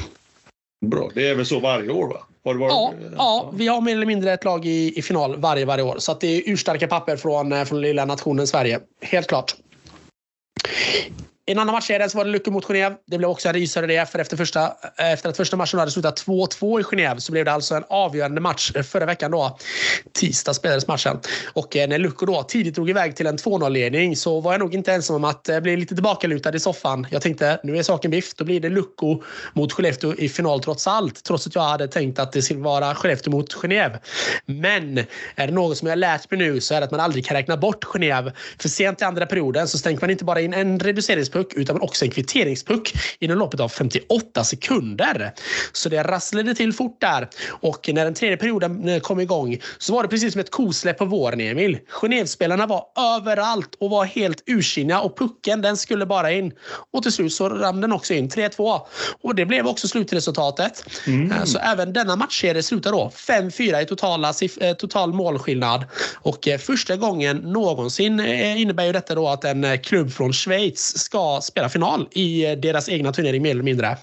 Bra. 0.87 1.11
Det 1.15 1.29
är 1.29 1.35
väl 1.35 1.47
så 1.47 1.61
varje 1.61 1.91
år 1.91 2.09
va? 2.09 2.27
Var 2.43 2.55
det 2.55 2.61
bara, 2.61 2.71
ja, 2.71 2.95
ja, 3.03 3.09
ja, 3.17 3.53
vi 3.55 3.69
har 3.69 3.81
mer 3.81 3.93
eller 3.93 4.07
mindre 4.07 4.33
ett 4.33 4.45
lag 4.45 4.67
i, 4.67 4.99
i 4.99 5.03
final 5.03 5.37
varje, 5.37 5.65
varje 5.65 5.85
år. 5.85 5.99
Så 5.99 6.13
att 6.13 6.21
det 6.21 6.27
är 6.27 6.43
urstarka 6.47 6.87
papper 6.87 7.17
från, 7.17 7.53
eh, 7.53 7.65
från 7.65 7.81
lilla 7.81 8.05
nationen 8.05 8.47
Sverige. 8.47 8.81
Helt 9.01 9.27
klart. 9.27 9.55
I 11.47 11.53
en 11.53 11.59
annan 11.59 11.75
matchserie 11.75 12.09
så 12.09 12.19
var 12.19 12.25
det 12.25 12.31
Lucke 12.31 12.51
mot 12.51 12.65
Genève. 12.65 12.97
Det 13.07 13.19
blev 13.19 13.31
också 13.31 13.49
en 13.49 13.55
rysare 13.55 13.87
det, 13.87 14.11
för 14.11 14.19
efter, 14.19 14.37
första, 14.37 14.65
eh, 14.99 15.13
efter 15.13 15.29
att 15.29 15.37
första 15.37 15.57
matchen 15.57 15.79
hade 15.79 15.91
slutat 15.91 16.27
2-2 16.27 16.81
i 16.81 16.83
Genève 16.83 17.19
så 17.19 17.33
blev 17.33 17.45
det 17.45 17.53
alltså 17.53 17.75
en 17.75 17.85
avgörande 17.89 18.41
match 18.41 18.73
eh, 18.75 18.83
förra 18.83 19.07
veckan. 19.07 19.31
Då. 19.31 19.59
Tisdag 20.13 20.55
spelades 20.55 20.87
matchen. 20.87 21.21
Och 21.53 21.77
eh, 21.77 21.89
när 21.89 21.99
Lucke 21.99 22.27
då 22.27 22.43
tidigt 22.43 22.75
drog 22.75 22.91
iväg 22.91 23.17
till 23.17 23.27
en 23.27 23.37
2-0-ledning 23.37 24.17
så 24.17 24.41
var 24.41 24.53
jag 24.53 24.59
nog 24.59 24.75
inte 24.75 24.93
ensam 24.93 25.17
om 25.17 25.25
att 25.25 25.49
bli 25.63 25.77
lite 25.77 25.95
tillbakalutad 25.95 26.57
i 26.57 26.61
soffan. 26.61 27.07
Jag 27.11 27.23
tänkte, 27.23 27.61
nu 27.63 27.79
är 27.79 27.83
saken 27.83 28.11
biff. 28.11 28.35
Då 28.35 28.45
blir 28.45 28.61
det 28.61 28.69
Lucko 28.69 29.23
mot 29.53 29.73
Skellefteå 29.73 30.15
i 30.15 30.29
final 30.29 30.63
trots 30.63 30.87
allt. 30.87 31.25
Trots 31.25 31.47
att 31.47 31.55
jag 31.55 31.63
hade 31.63 31.89
tänkt 31.89 32.19
att 32.19 32.33
det 32.33 32.43
skulle 32.43 32.61
vara 32.61 32.95
Skellefteå 32.95 33.31
mot 33.31 33.55
Genève. 33.55 33.99
Men 34.47 34.99
är 35.35 35.47
det 35.47 35.53
något 35.53 35.79
som 35.79 35.89
jag 35.89 35.99
lärt 35.99 36.31
mig 36.31 36.39
nu 36.39 36.61
så 36.61 36.75
är 36.75 36.81
det 36.81 36.85
att 36.85 36.91
man 36.91 37.01
aldrig 37.01 37.27
kan 37.27 37.37
räkna 37.37 37.57
bort 37.57 37.85
Genève. 37.85 38.33
För 38.59 38.69
sent 38.69 39.03
i 39.03 39.05
andra 39.05 39.27
perioden 39.27 39.69
så 39.69 39.79
stänker 39.79 40.01
man 40.01 40.11
inte 40.11 40.25
bara 40.25 40.41
in 40.41 40.55
en 40.55 40.81
reducerings 40.81 41.34
puck 41.35 41.53
utan 41.57 41.81
också 41.81 42.05
en 42.05 42.11
kvitteringspuck 42.11 42.95
inom 43.19 43.39
loppet 43.39 43.61
av 43.61 43.69
58 43.69 44.45
sekunder. 44.45 45.33
Så 45.73 45.89
det 45.89 46.03
rasslade 46.03 46.55
till 46.55 46.73
fort 46.73 47.01
där. 47.01 47.29
Och 47.49 47.91
när 47.93 48.05
den 48.05 48.15
tredje 48.15 48.37
perioden 48.37 48.89
eh, 48.89 49.01
kom 49.01 49.21
igång 49.21 49.59
så 49.79 49.93
var 49.95 50.03
det 50.03 50.09
precis 50.09 50.33
som 50.33 50.41
ett 50.41 50.51
kosläpp 50.51 50.99
på 50.99 51.05
våren, 51.05 51.41
Emil. 51.41 51.79
Genèvespelarna 51.89 52.67
var 52.67 52.85
överallt 53.17 53.75
och 53.81 53.91
var 53.91 54.05
helt 54.05 54.43
ursinniga 54.47 55.01
och 55.01 55.19
pucken 55.19 55.63
den 55.63 55.77
skulle 55.77 56.07
bara 56.07 56.33
in. 56.33 56.53
Och 56.93 57.03
till 57.03 57.13
slut 57.13 57.33
så 57.33 57.49
rann 57.49 57.81
den 57.81 57.93
också 57.93 58.15
in. 58.15 58.29
3-2. 58.29 58.81
Och 59.23 59.35
det 59.35 59.47
blev 59.47 59.67
också 59.67 59.89
slutresultatet. 59.89 60.85
Mm. 61.07 61.33
Eh, 61.33 61.45
så 61.45 61.59
även 61.59 61.93
denna 61.93 62.17
matchserie 62.17 62.63
slutar 62.63 62.93
då 62.93 63.13
5-4 63.15 63.83
i 63.83 63.87
totala, 63.87 64.35
eh, 64.61 64.75
total 64.75 65.13
målskillnad. 65.13 65.85
Och 66.15 66.49
första 66.59 66.97
gången 66.97 67.37
någonsin 67.37 68.21
innebär 68.21 68.85
ju 68.85 68.93
detta 68.93 69.15
då 69.15 69.29
att 69.29 69.45
en 69.45 69.79
klubb 69.79 70.13
från 70.13 70.33
Schweiz 70.33 70.99
ska 70.99 71.24
spela 71.43 71.69
final 71.69 72.09
i 72.13 72.45
eh, 72.45 72.53
deras 72.53 72.89
egna 72.89 73.13
turnering 73.13 73.43
mer 73.43 73.51
eller 73.51 73.63
mindre. 73.63 73.97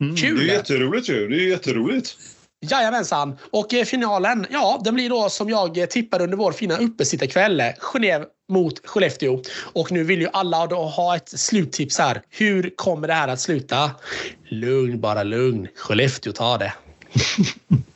Mm, 0.00 0.16
Kul! 0.16 0.38
Det 0.38 0.52
är 0.52 0.56
jätteroligt 0.56 1.08
ju. 1.08 1.28
Det 1.28 1.36
är 1.36 1.48
jätteroligt. 1.48 2.16
Jajamensan. 2.60 3.38
Och 3.50 3.74
eh, 3.74 3.84
finalen, 3.84 4.46
ja, 4.50 4.80
den 4.84 4.94
blir 4.94 5.08
då 5.08 5.28
som 5.28 5.50
jag 5.50 5.78
eh, 5.78 5.86
tippar 5.86 6.22
under 6.22 6.36
vår 6.36 6.52
fina 6.52 6.76
uppesittarkväll. 6.76 7.62
Genève 7.80 8.24
mot 8.52 8.86
Skellefteå. 8.86 9.42
Och 9.72 9.92
nu 9.92 10.04
vill 10.04 10.20
ju 10.20 10.28
alla 10.32 10.66
då 10.66 10.82
ha 10.82 11.16
ett 11.16 11.28
sluttips 11.28 11.98
här. 11.98 12.22
Hur 12.30 12.72
kommer 12.76 13.08
det 13.08 13.14
här 13.14 13.28
att 13.28 13.40
sluta? 13.40 13.90
Lugn, 14.48 15.00
bara 15.00 15.22
lugn. 15.22 15.68
Skellefteå 15.76 16.32
tar 16.32 16.58
det. 16.58 16.72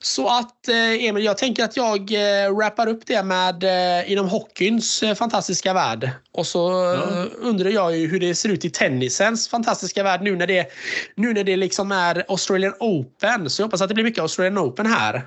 Så 0.00 0.28
att 0.28 0.68
eh, 0.68 1.04
Emil, 1.04 1.24
jag 1.24 1.38
tänker 1.38 1.64
att 1.64 1.76
jag 1.76 2.00
eh, 2.12 2.54
wrappar 2.56 2.86
upp 2.86 3.06
det 3.06 3.22
med 3.22 3.64
eh, 3.64 4.12
inom 4.12 4.28
hockeyns 4.28 5.04
fantastiska 5.16 5.74
värld. 5.74 6.10
Och 6.32 6.46
så 6.46 6.70
mm. 6.94 7.28
undrar 7.38 7.70
jag 7.70 7.96
ju 7.96 8.06
hur 8.06 8.20
det 8.20 8.34
ser 8.34 8.48
ut 8.48 8.64
i 8.64 8.70
tennisens 8.70 9.48
fantastiska 9.48 10.02
värld 10.02 10.22
nu 10.22 10.36
när 10.36 10.46
det, 10.46 10.66
nu 11.14 11.32
när 11.32 11.44
det 11.44 11.56
liksom 11.56 11.92
är 11.92 12.24
Australian 12.28 12.74
Open. 12.80 13.50
Så 13.50 13.62
jag 13.62 13.66
hoppas 13.66 13.82
att 13.82 13.88
det 13.88 13.94
blir 13.94 14.04
mycket 14.04 14.22
Australian 14.22 14.58
Open 14.58 14.86
här. 14.86 15.22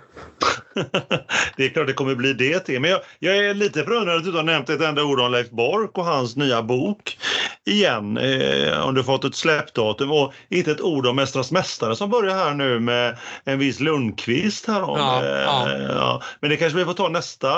det 1.58 1.66
är 1.66 1.70
klart 1.70 1.88
det 1.88 1.94
kommer 1.94 2.16
bli 2.16 2.34
det. 2.34 2.80
Men 2.80 2.92
jag, 2.92 3.02
jag 3.20 3.38
är 3.38 3.54
lite 3.54 3.84
förundrad 3.84 4.18
att 4.18 4.24
du 4.24 4.30
inte 4.30 4.40
har 4.40 4.44
nämnt 4.44 4.70
ett 4.70 4.82
enda 4.82 5.04
ord 5.04 5.20
om 5.20 5.32
Leif 5.32 5.50
Bork 5.50 5.98
och 5.98 6.06
hans 6.06 6.36
nya 6.36 6.62
bok 6.62 7.18
igen. 7.66 8.18
Eh, 8.18 8.88
om 8.88 8.96
du 8.96 9.04
fått 9.04 9.24
ett 9.24 9.36
släppdatum 9.36 10.12
och 10.12 10.34
inte 10.50 10.72
ett 10.72 10.82
ord 10.82 11.06
om 11.06 11.16
Mästarnas 11.16 11.52
Mästare 11.52 11.96
som 11.96 12.10
börjar 12.10 12.36
här 12.36 12.54
nu 12.54 12.80
med 12.80 13.18
en 13.44 13.60
viss 13.60 13.80
Lundqvist 13.80 14.68
här 14.68 14.84
om. 14.84 14.98
Ja, 14.98 15.24
eh, 15.24 15.82
ja. 15.82 16.22
Men 16.40 16.50
det 16.50 16.58
kanske 16.58 16.80
vi 16.80 16.86
får 16.86 16.94
ta 16.94 17.10
nästa, 17.10 17.50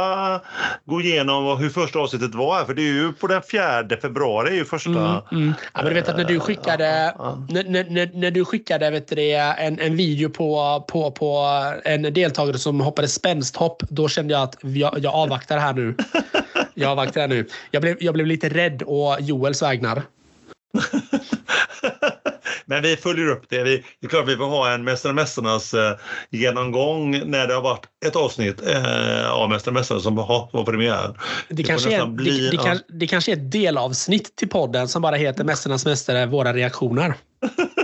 gå 0.85 1.01
igenom 1.01 1.57
hur 1.57 1.69
första 1.69 1.99
avsnittet 1.99 2.35
var 2.35 2.55
här 2.55 2.65
för 2.65 2.73
det 2.73 2.81
är 2.81 2.93
ju 2.93 3.13
på 3.13 3.27
den 3.27 3.41
4 3.51 3.99
februari 4.01 4.49
är 4.49 4.55
ju 4.55 4.65
första. 4.65 4.89
Mm, 4.89 5.21
mm. 5.31 5.53
Ja, 5.73 5.81
men 5.83 5.85
du 5.85 5.93
vet 5.93 6.09
att 6.09 6.17
när 6.17 6.23
du 6.23 6.39
skickade, 6.39 7.15
när, 7.49 7.63
när, 7.63 8.11
när, 8.13 8.31
du 8.31 8.45
skickade 8.45 8.89
vet 8.89 9.07
du, 9.07 9.31
en, 9.31 9.79
en 9.79 9.95
video 9.95 10.29
på, 10.29 10.83
på, 10.87 11.11
på 11.11 11.45
en 11.85 12.13
deltagare 12.13 12.46
som 12.53 12.81
hoppade 12.81 13.07
spänsthopp, 13.07 13.83
då 13.89 14.07
kände 14.07 14.33
jag 14.33 14.43
att 14.43 14.55
jag, 14.61 14.99
jag 14.99 15.13
avvaktar 15.13 15.57
här 15.57 15.73
nu. 15.73 15.95
Jag 16.79 16.91
avvaktar 16.91 17.21
här 17.21 17.27
nu. 17.27 17.47
Jag 17.71 17.81
blev, 17.81 17.97
jag 17.99 18.13
blev 18.13 18.27
lite 18.27 18.49
rädd 18.49 18.83
å 18.85 19.17
Joels 19.19 19.61
vägnar. 19.61 20.01
Men 22.65 22.81
vi 22.81 22.97
följer 22.97 23.27
upp 23.27 23.43
det. 23.49 23.63
Vi, 23.63 23.83
det 23.99 24.07
är 24.07 24.09
klart 24.09 24.27
vi 24.27 24.35
får 24.35 24.45
ha 24.45 24.73
en 24.73 24.83
Mästare 24.83 25.13
Mästarnas 25.13 25.73
eh, 25.73 25.95
genomgång 26.29 27.29
när 27.29 27.47
det 27.47 27.53
har 27.53 27.61
varit 27.61 27.85
ett 28.05 28.15
avsnitt 28.15 28.67
eh, 28.67 29.31
av 29.31 29.49
Mästare 29.49 29.73
Mästarna 29.73 30.01
som 30.01 30.17
har 30.17 30.49
var 30.53 30.63
premiär. 30.63 31.19
Det, 31.47 31.55
det, 31.55 31.63
kanske 31.63 31.95
är, 31.95 32.05
bli, 32.05 32.39
det, 32.39 32.51
det, 32.51 32.57
kan, 32.57 32.79
det 32.87 33.07
kanske 33.07 33.31
är 33.31 33.35
ett 33.35 33.51
delavsnitt 33.51 34.35
till 34.35 34.49
podden 34.49 34.87
som 34.87 35.01
bara 35.01 35.15
heter 35.15 35.43
Mästarnas 35.43 35.85
Mästare, 35.85 36.25
våra 36.25 36.53
reaktioner. 36.53 37.13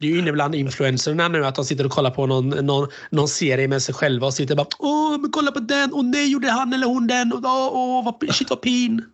Det 0.00 0.06
är 0.06 0.10
ju 0.10 0.18
inne 0.18 0.32
bland 0.32 0.54
influencerna 0.54 1.28
nu 1.28 1.46
att 1.46 1.54
de 1.54 1.64
sitter 1.64 1.84
och 1.84 1.90
kollar 1.90 2.10
på 2.10 2.26
någon, 2.26 2.48
någon, 2.48 2.88
någon 3.10 3.28
serie 3.28 3.68
med 3.68 3.82
sig 3.82 3.94
själva 3.94 4.26
och 4.26 4.34
sitter 4.34 4.56
bara 4.56 4.66
Åh, 4.78 5.18
men 5.20 5.30
kolla 5.30 5.50
på 5.50 5.60
den! 5.60 5.92
Och 5.92 6.04
nej, 6.04 6.32
gjorde 6.32 6.50
han 6.50 6.72
eller 6.72 6.86
hon 6.86 7.06
den! 7.06 7.32
Åh, 7.32 7.68
åh 7.72 8.04
vad, 8.04 8.34
shit 8.34 8.50
vad 8.50 8.60
pin! 8.60 9.04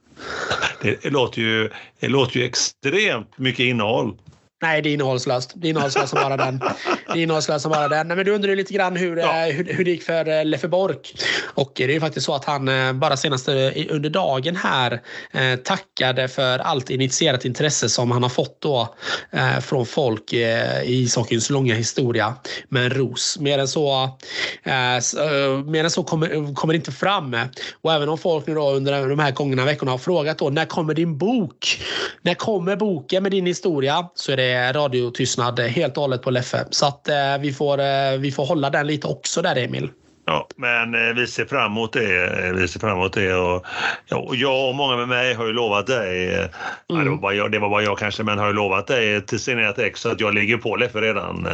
Det, 0.83 1.11
låter 1.11 1.40
ju, 1.40 1.70
det 2.01 2.09
låter 2.09 2.40
ju 2.40 2.44
extremt 2.44 3.38
mycket 3.38 3.64
innehåll. 3.64 4.16
Nej, 4.64 4.83
det 4.83 4.88
är 4.88 4.94
innehållslöst. 4.94 5.53
Det 5.55 5.68
är 5.68 5.70
innehållslöst 5.70 6.09
som 6.09 6.22
bara 6.22 6.37
den. 6.37 6.59
Det 6.59 7.18
är 7.18 7.22
innehållslöst 7.22 7.62
som 7.62 7.72
bara 7.72 7.88
den. 7.88 8.09
Nej, 8.09 8.16
men 8.16 8.27
du 8.27 8.35
undrar 8.35 8.57
lite 8.57 8.74
grann 8.74 8.96
hur, 8.96 9.16
ja. 9.16 9.46
Eh, 9.46 9.55
hur, 9.55 9.64
hur 9.64 9.85
det 9.85 9.90
gick 9.90 10.03
för 10.03 10.29
eh, 10.29 10.44
Leffe 10.44 10.68
Bork. 10.68 11.14
Och 11.55 11.72
det 11.74 11.85
är 11.85 11.88
ju 11.88 12.00
faktiskt 12.00 12.27
så 12.27 12.35
att 12.35 12.44
han 12.44 12.68
eh, 12.68 12.92
bara 12.92 13.16
senast 13.16 13.48
under 13.48 14.11
dagen 14.11 14.57
här 14.57 15.00
tackade 15.57 16.29
för 16.29 16.59
allt 16.59 16.90
initierat 16.90 17.44
intresse 17.44 17.88
som 17.88 18.11
han 18.11 18.22
har 18.22 18.31
fått 18.31 18.61
då 18.61 18.94
från 19.61 19.87
folk 19.87 20.33
i 20.33 20.85
ishockeyns 20.87 21.50
långa 21.50 21.74
historia 21.74 22.35
med 22.68 22.85
en 22.85 22.90
ros. 22.90 23.38
Mer 23.40 23.59
än 23.59 23.68
så, 23.68 24.18
mer 25.66 25.85
än 25.85 25.90
så 25.90 26.05
kommer, 26.05 26.55
kommer 26.55 26.74
inte 26.74 26.92
fram. 26.92 27.37
Och 27.83 27.92
även 27.92 28.09
om 28.09 28.18
folk 28.18 28.46
nu 28.46 28.55
då 28.55 28.70
under 28.70 29.09
de 29.09 29.18
här 29.18 29.31
gångna 29.31 29.64
veckorna 29.64 29.90
har 29.90 29.98
frågat 29.98 30.38
då 30.38 30.50
när 30.50 30.64
kommer 30.64 30.94
din 30.94 31.18
bok? 31.18 31.83
När 32.22 32.35
kommer 32.35 32.77
boken 32.77 33.22
med 33.22 33.33
din 33.33 33.46
historia? 33.46 34.09
Så 34.14 34.33
är 34.33 34.37
det 34.37 34.54
radiotystnad 34.55 35.61
helt 35.61 35.97
och 35.97 36.03
hållet 36.03 36.23
på 36.23 36.31
Leffe. 36.31 36.64
Så 36.71 36.87
att 36.87 37.09
eh, 37.09 37.38
vi, 37.40 37.53
får, 37.53 37.81
eh, 37.81 38.19
vi 38.19 38.33
får 38.33 38.47
hålla 38.47 38.71
den 38.71 38.87
lite 38.87 39.07
också 39.07 39.43
där 39.43 39.57
Emil. 39.57 39.90
Ja, 40.27 40.49
men 40.57 40.95
eh, 40.95 41.14
vi 41.14 41.27
ser 41.27 41.45
fram 41.45 41.73
emot 41.73 41.93
det. 41.93 42.53
Vi 42.55 42.69
ser 42.69 42.81
fram 42.81 42.99
emot 42.99 43.12
det. 43.12 43.35
Och, 43.35 43.64
ja, 44.07 44.17
och 44.17 44.37
jag 44.37 44.69
och 44.69 44.75
många 44.75 44.97
med 44.97 45.09
mig 45.09 45.35
har 45.35 45.47
ju 45.47 45.53
lovat 45.53 45.87
dig, 45.87 46.35
mm. 46.35 47.05
det, 47.05 47.11
var 47.11 47.17
bara 47.17 47.35
jag, 47.35 47.53
det 47.53 47.59
var 47.59 47.71
bara 47.71 47.83
jag 47.83 47.99
kanske, 47.99 48.23
men 48.23 48.38
har 48.38 48.47
ju 48.47 48.53
lovat 48.53 48.87
dig 48.87 49.27
till 49.27 49.40
signerat 49.40 49.79
ex 49.79 50.07
att 50.07 50.21
jag 50.21 50.35
ligger 50.35 50.57
på 50.57 50.77
Leffe 50.77 51.01
redan. 51.01 51.49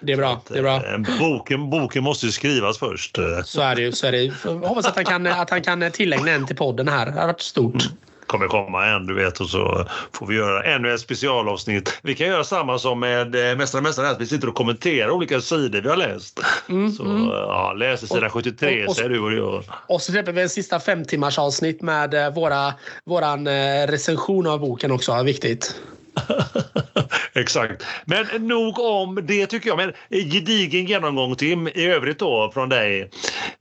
Det 0.00 0.12
är 0.12 0.16
bra. 0.16 0.32
Att, 0.32 0.46
det 0.46 0.58
är 0.58 0.62
bra. 0.62 0.82
Boken, 1.18 1.70
boken 1.70 2.02
måste 2.02 2.26
ju 2.26 2.32
skrivas 2.32 2.78
först. 2.78 3.18
Så 3.44 3.60
är 3.60 3.74
det 3.74 3.82
ju. 3.82 3.92
Så 3.92 4.06
är 4.06 4.12
det. 4.12 4.22
Jag 4.44 4.52
hoppas 4.52 4.86
att 4.86 4.96
han 4.96 5.04
kan, 5.04 5.26
att 5.26 5.50
han 5.50 5.62
kan 5.62 5.90
tillägna 5.90 6.30
en 6.30 6.46
till 6.46 6.56
podden 6.56 6.88
här. 6.88 7.06
Det 7.06 7.20
har 7.20 7.26
varit 7.26 7.40
stort. 7.40 7.74
Mm 7.74 7.96
kommer 8.26 8.46
komma 8.46 8.86
en, 8.86 9.06
du 9.06 9.14
vet, 9.14 9.40
och 9.40 9.48
så 9.48 9.86
får 10.12 10.26
vi 10.26 10.36
göra 10.36 10.62
ännu 10.62 10.94
ett 10.94 11.00
specialavsnitt. 11.00 11.98
Vi 12.02 12.14
kan 12.14 12.26
göra 12.26 12.44
samma 12.44 12.78
som 12.78 13.00
med 13.00 13.50
eh, 13.50 13.56
Mästare 13.56 13.82
Mästare, 13.82 14.08
att 14.08 14.20
vi 14.20 14.26
sitter 14.26 14.48
och 14.48 14.54
kommenterar 14.54 15.10
olika 15.10 15.40
sidor 15.40 15.80
vi 15.80 15.88
har 15.88 15.96
läst. 15.96 16.40
Mm, 16.68 16.92
så 16.92 17.04
mm. 17.04 17.28
ja, 17.28 17.72
läser 17.72 18.06
sidan 18.06 18.30
73 18.30 18.82
och, 18.82 18.88
och, 18.88 18.96
säger 18.96 19.08
du 19.08 19.30
du 19.30 19.36
gör. 19.36 19.62
Och 19.86 20.02
så 20.02 20.12
släpper 20.12 20.32
vi 20.32 20.42
en 20.42 20.48
sista 20.48 20.80
fem 20.80 21.04
timmars 21.04 21.38
avsnitt 21.38 21.82
med 21.82 22.14
eh, 22.14 22.34
våra, 22.34 22.74
våran 23.04 23.46
eh, 23.46 23.86
recension 23.86 24.46
av 24.46 24.60
boken 24.60 24.92
också, 24.92 25.22
viktigt. 25.22 25.80
Exakt. 27.34 27.86
Men 28.04 28.26
nog 28.46 28.78
om 28.78 29.18
det 29.22 29.46
tycker 29.46 29.68
jag. 29.68 29.76
Men 29.76 29.92
gedigen 30.10 30.86
genomgång 30.86 31.36
Tim 31.36 31.68
i 31.68 31.86
övrigt 31.86 32.18
då 32.18 32.50
från 32.54 32.68
dig. 32.68 33.10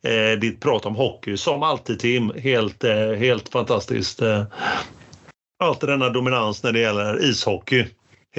Eh, 0.03 0.39
ditt 0.39 0.61
prat 0.61 0.85
om 0.85 0.95
hockey 0.95 1.37
som 1.37 1.63
alltid 1.63 1.99
Tim. 1.99 2.31
Helt, 2.37 2.83
eh, 2.83 3.11
helt 3.11 3.49
fantastiskt. 3.49 4.21
Eh, 4.21 4.43
alltid 5.59 5.89
denna 5.89 6.09
dominans 6.09 6.63
när 6.63 6.71
det 6.71 6.79
gäller 6.79 7.23
ishockey. 7.23 7.85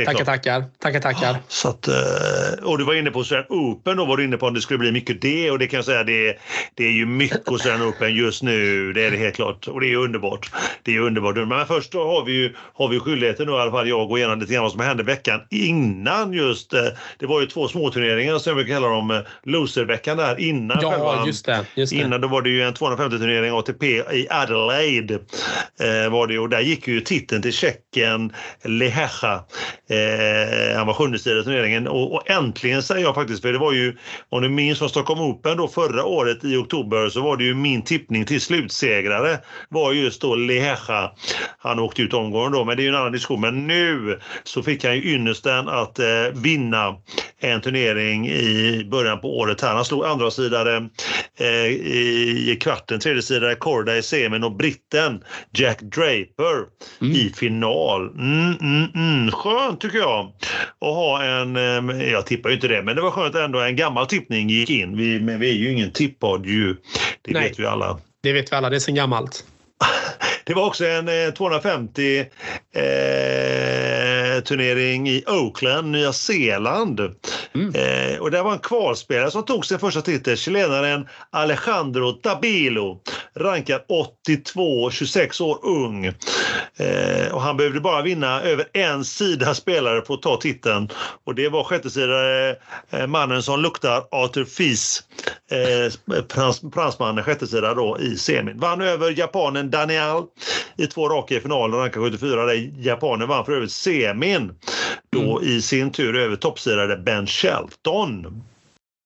Tackar, 0.05 0.25
tackar. 0.25 0.65
Tackar, 0.79 1.01
tackar. 1.01 1.37
Så 1.49 1.69
att, 1.69 1.89
eh, 1.89 2.65
och 2.65 2.79
du 2.79 2.85
var 2.85 2.95
inne 2.95 3.11
på 3.11 3.19
Australian 3.19 3.47
Open, 3.49 3.97
då 3.97 4.05
var 4.05 4.17
du 4.17 4.25
inne 4.25 4.37
på 4.37 4.47
om 4.47 4.55
det 4.55 4.61
skulle 4.61 4.79
bli 4.79 4.93
mycket 4.93 5.21
det 5.21 5.51
och 5.51 5.59
det 5.59 5.67
kan 5.67 5.79
jag 5.79 5.85
säga 5.85 6.05
det, 6.05 6.39
det 6.75 6.85
är 6.85 6.93
ju 6.93 7.07
mycket 7.07 7.49
Australian 7.49 7.89
Open 7.89 8.15
just 8.15 8.43
nu. 8.43 8.93
Det 8.93 9.05
är 9.05 9.11
det 9.11 9.17
helt 9.17 9.35
klart 9.35 9.69
och 9.69 9.81
det 9.81 9.93
är 9.93 9.97
underbart. 9.97 10.51
Det 10.83 10.97
är 10.97 11.01
underbart. 11.01 11.37
Men 11.37 11.67
först 11.67 11.93
då 11.93 12.05
har 12.05 12.25
vi 12.25 12.33
ju 12.33 12.55
har 12.75 12.89
vi 12.89 13.01
skyldigheten 13.01 13.47
då 13.47 13.53
i 13.53 13.61
alla 13.61 13.71
fall 13.71 13.89
jag 13.89 14.09
gå 14.09 14.19
igenom 14.19 14.41
lite 14.41 14.53
grann 14.53 14.63
vad 14.63 14.73
som 14.73 14.81
hände 14.81 15.03
veckan 15.03 15.41
innan 15.51 16.33
just 16.33 16.73
eh, 16.73 16.85
det 17.19 17.27
var 17.27 17.41
ju 17.41 17.47
två 17.47 17.69
småturneringar 17.69 18.39
som 18.39 18.51
jag 18.51 18.57
brukar 18.57 18.75
kalla 18.75 18.89
dem, 18.89 19.11
eh, 19.11 19.21
loserveckan 19.43 20.17
där 20.17 20.41
innan. 20.41 20.79
Ja, 20.83 20.91
själva, 20.91 21.27
just 21.27 21.47
det, 21.47 21.67
just 21.75 21.93
det. 21.93 21.99
Innan 21.99 22.21
då 22.21 22.29
var 22.29 22.43
det 22.43 22.51
ju 22.51 22.63
en 22.63 22.75
250 22.75 23.19
turnering 23.19 23.53
ATP 23.53 23.87
i 24.13 24.27
Adelaide. 24.31 25.11
Eh, 25.11 26.11
var 26.11 26.27
det 26.27 26.39
och 26.39 26.49
där 26.49 26.61
gick 26.61 26.89
ju 26.89 27.01
titeln 27.01 27.43
till 27.43 27.53
Tjeckien 27.53 28.33
Lehecha 28.65 29.45
Eh, 29.89 30.77
han 30.77 30.87
var 30.87 30.95
sjunde 30.95 31.17
i 31.17 31.21
turneringen 31.21 31.89
och, 31.89 32.15
och, 32.15 32.31
äntligen 32.31 32.83
säger 32.83 33.03
jag 33.03 33.15
faktiskt, 33.15 33.43
för 33.43 33.53
det 33.53 33.59
var 33.59 33.73
ju, 33.73 33.97
om 34.29 34.43
du 34.43 34.49
minns 34.49 34.79
från 34.79 34.89
Stockholm 34.89 35.21
Open 35.21 35.57
då 35.57 35.69
förra 35.69 36.05
året 36.05 36.45
i 36.45 36.57
oktober 36.57 37.09
så 37.09 37.21
var 37.21 37.37
det 37.37 37.45
ju 37.45 37.55
min 37.55 37.83
tippning 37.83 38.25
till 38.25 38.41
slutsegrare 38.41 39.39
var 39.69 39.93
just 39.93 40.21
då 40.21 40.35
Leja. 40.35 40.77
Han 41.59 41.79
åkte 41.79 42.03
ut 42.03 42.15
omgången 42.15 42.53
då, 42.53 42.65
men 42.65 42.77
det 42.77 42.83
är 42.83 42.85
ju 42.85 42.89
en 42.89 42.95
annan 42.95 43.13
diskussion. 43.13 43.41
Men 43.41 43.67
nu 43.67 44.21
så 44.45 44.63
fick 44.63 44.85
han 44.85 44.95
ju 44.97 45.15
ynnesten 45.15 45.69
att 45.69 45.99
eh, 45.99 46.07
vinna 46.35 46.95
en 47.41 47.61
turnering 47.61 48.29
i 48.29 48.85
början 48.91 49.21
på 49.21 49.39
året 49.39 49.61
här. 49.61 49.75
Han 49.75 49.85
slog 49.85 50.05
andra 50.05 50.31
sidare 50.31 50.89
eh, 51.39 51.67
i 51.67 52.59
kvarten, 52.61 53.01
tredje 53.01 53.23
sidare 53.23 53.55
Korda 53.55 53.97
i 53.97 54.03
semin 54.03 54.45
och 54.45 54.57
britten 54.57 55.23
Jack 55.53 55.81
Draper 55.81 56.57
mm. 57.01 57.13
i 57.13 57.33
final. 57.37 58.09
Mm, 58.09 58.55
mm, 58.61 58.91
mm. 58.95 59.31
Skönt 59.31 59.76
tycker 59.77 59.99
jag 59.99 60.33
att 60.81 60.95
ha 60.95 61.25
en, 61.25 61.57
eh, 61.57 62.11
jag 62.11 62.27
tippar 62.27 62.49
ju 62.49 62.55
inte 62.55 62.69
det, 62.69 62.83
men 62.83 62.97
det 62.97 63.03
var 63.03 63.11
skönt 63.11 63.35
ändå 63.35 63.61
en 63.61 63.77
gammal 63.77 64.07
tippning 64.07 64.51
gick 64.51 64.71
in. 64.71 64.97
Vi, 64.97 65.21
men 65.21 65.41
vi 65.41 65.51
är 65.51 65.55
ju 65.55 65.73
ingen 65.73 65.93
tippodd 65.93 66.47
ju, 66.47 66.77
det 67.23 67.33
Nej. 67.33 67.49
vet 67.49 67.59
vi 67.59 67.67
alla. 67.67 67.99
Det 68.23 68.33
vet 68.33 68.53
vi 68.53 68.57
alla, 68.57 68.71
det 68.71 68.77
är 68.77 68.81
sen 68.81 68.95
gammalt. 68.95 69.45
Det 70.45 70.55
var 70.55 70.67
också 70.67 70.87
en 70.87 71.33
250 71.35 72.19
eh, 72.19 72.27
turnering 74.41 75.09
i 75.09 75.25
Oakland, 75.27 75.91
Nya 75.91 76.13
Zeeland. 76.13 77.01
Mm. 77.55 77.75
Eh, 77.75 78.19
och 78.19 78.31
det 78.31 78.43
var 78.43 78.53
en 78.53 78.59
kvalspelare 78.59 79.31
som 79.31 79.45
tog 79.45 79.67
sin 79.67 79.79
första 79.79 80.03
titel, 80.03 80.37
chilenaren 80.37 81.09
Alejandro 81.31 82.13
Tabilo. 82.13 83.01
Rankad 83.35 83.81
82, 83.89 84.91
26 84.91 85.41
år 85.41 85.59
ung. 85.63 86.07
Eh, 86.77 87.33
och 87.33 87.43
han 87.43 87.57
behövde 87.57 87.81
bara 87.81 88.03
vinna 88.03 88.43
över 88.43 88.67
en 88.73 89.05
sida 89.05 89.55
spelare 89.55 90.03
för 90.03 90.15
att 90.15 90.23
ta 90.23 90.37
titeln. 90.37 90.89
Och 91.25 91.35
det 91.35 91.49
var 91.49 91.65
sjättesidare 91.65 92.57
eh, 92.91 93.07
mannen 93.07 93.43
som 93.43 93.61
luktar 93.61 94.05
Arthur 94.11 94.45
Fils, 94.45 95.03
eh, 95.51 96.23
prans, 96.23 96.63
fransmannen 96.75 97.25
sjättesida 97.25 97.75
då 97.75 97.99
i 98.01 98.17
semin. 98.17 98.59
Vann 98.59 98.81
över 98.81 99.19
japanen 99.19 99.71
Daniel 99.71 100.23
i 100.77 100.87
två 100.87 101.09
raka 101.09 101.35
i 101.35 101.41
finalen, 101.41 101.81
rankad 101.81 102.03
74. 102.03 102.47
Där 102.47 102.71
japanen 102.79 103.29
vann 103.29 103.45
för 103.45 103.53
övrigt 103.53 103.73
semin 103.73 104.26
då 105.13 105.39
mm. 105.39 105.49
i 105.49 105.63
sin 105.63 105.93
tur 105.93 106.17
över 106.17 106.37
toppsirade 106.37 106.97
Ben 106.97 107.27
Shelton. 107.27 108.43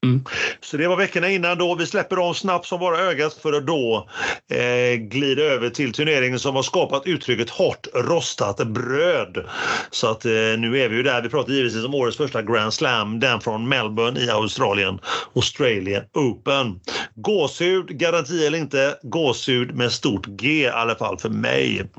Mm. 0.07 0.25
Så 0.61 0.77
det 0.77 0.89
var 0.89 0.97
veckorna 0.97 1.31
innan 1.31 1.59
då. 1.59 1.75
Vi 1.75 1.87
släpper 1.87 2.17
dem 2.17 2.35
snabbt 2.35 2.67
som 2.67 2.81
bara 2.81 2.99
ögat 2.99 3.35
för 3.35 3.53
att 3.53 3.67
då 3.67 4.09
eh, 4.53 4.97
glida 4.97 5.43
över 5.43 5.71
till 5.71 5.93
turneringen 5.93 6.39
som 6.39 6.57
har 6.57 6.63
skapat 6.63 7.07
uttrycket 7.07 7.51
hårt 7.51 7.87
rostat 7.95 8.67
bröd. 8.67 9.45
Så 9.91 10.07
att 10.07 10.25
eh, 10.25 10.31
nu 10.33 10.81
är 10.81 10.89
vi 10.89 10.97
ju 10.97 11.03
där. 11.03 11.23
Vi 11.23 11.29
pratar 11.29 11.53
givetvis 11.53 11.85
om 11.85 11.95
årets 11.95 12.17
första 12.17 12.43
Grand 12.43 12.75
Slam, 12.75 13.21
den 13.21 13.41
från 13.41 13.69
Melbourne 13.69 14.21
i 14.21 14.31
Australien, 14.31 14.99
Australian 15.35 16.03
Open. 16.15 16.81
Gåshud, 17.15 17.99
garanti 17.99 18.47
eller 18.47 18.59
inte, 18.59 18.99
gåshud 19.03 19.75
med 19.75 19.93
stort 19.93 20.27
G 20.27 20.49
i 20.49 20.69
alla 20.69 20.95
fall 20.95 21.19
för 21.19 21.29
mig. 21.29 21.91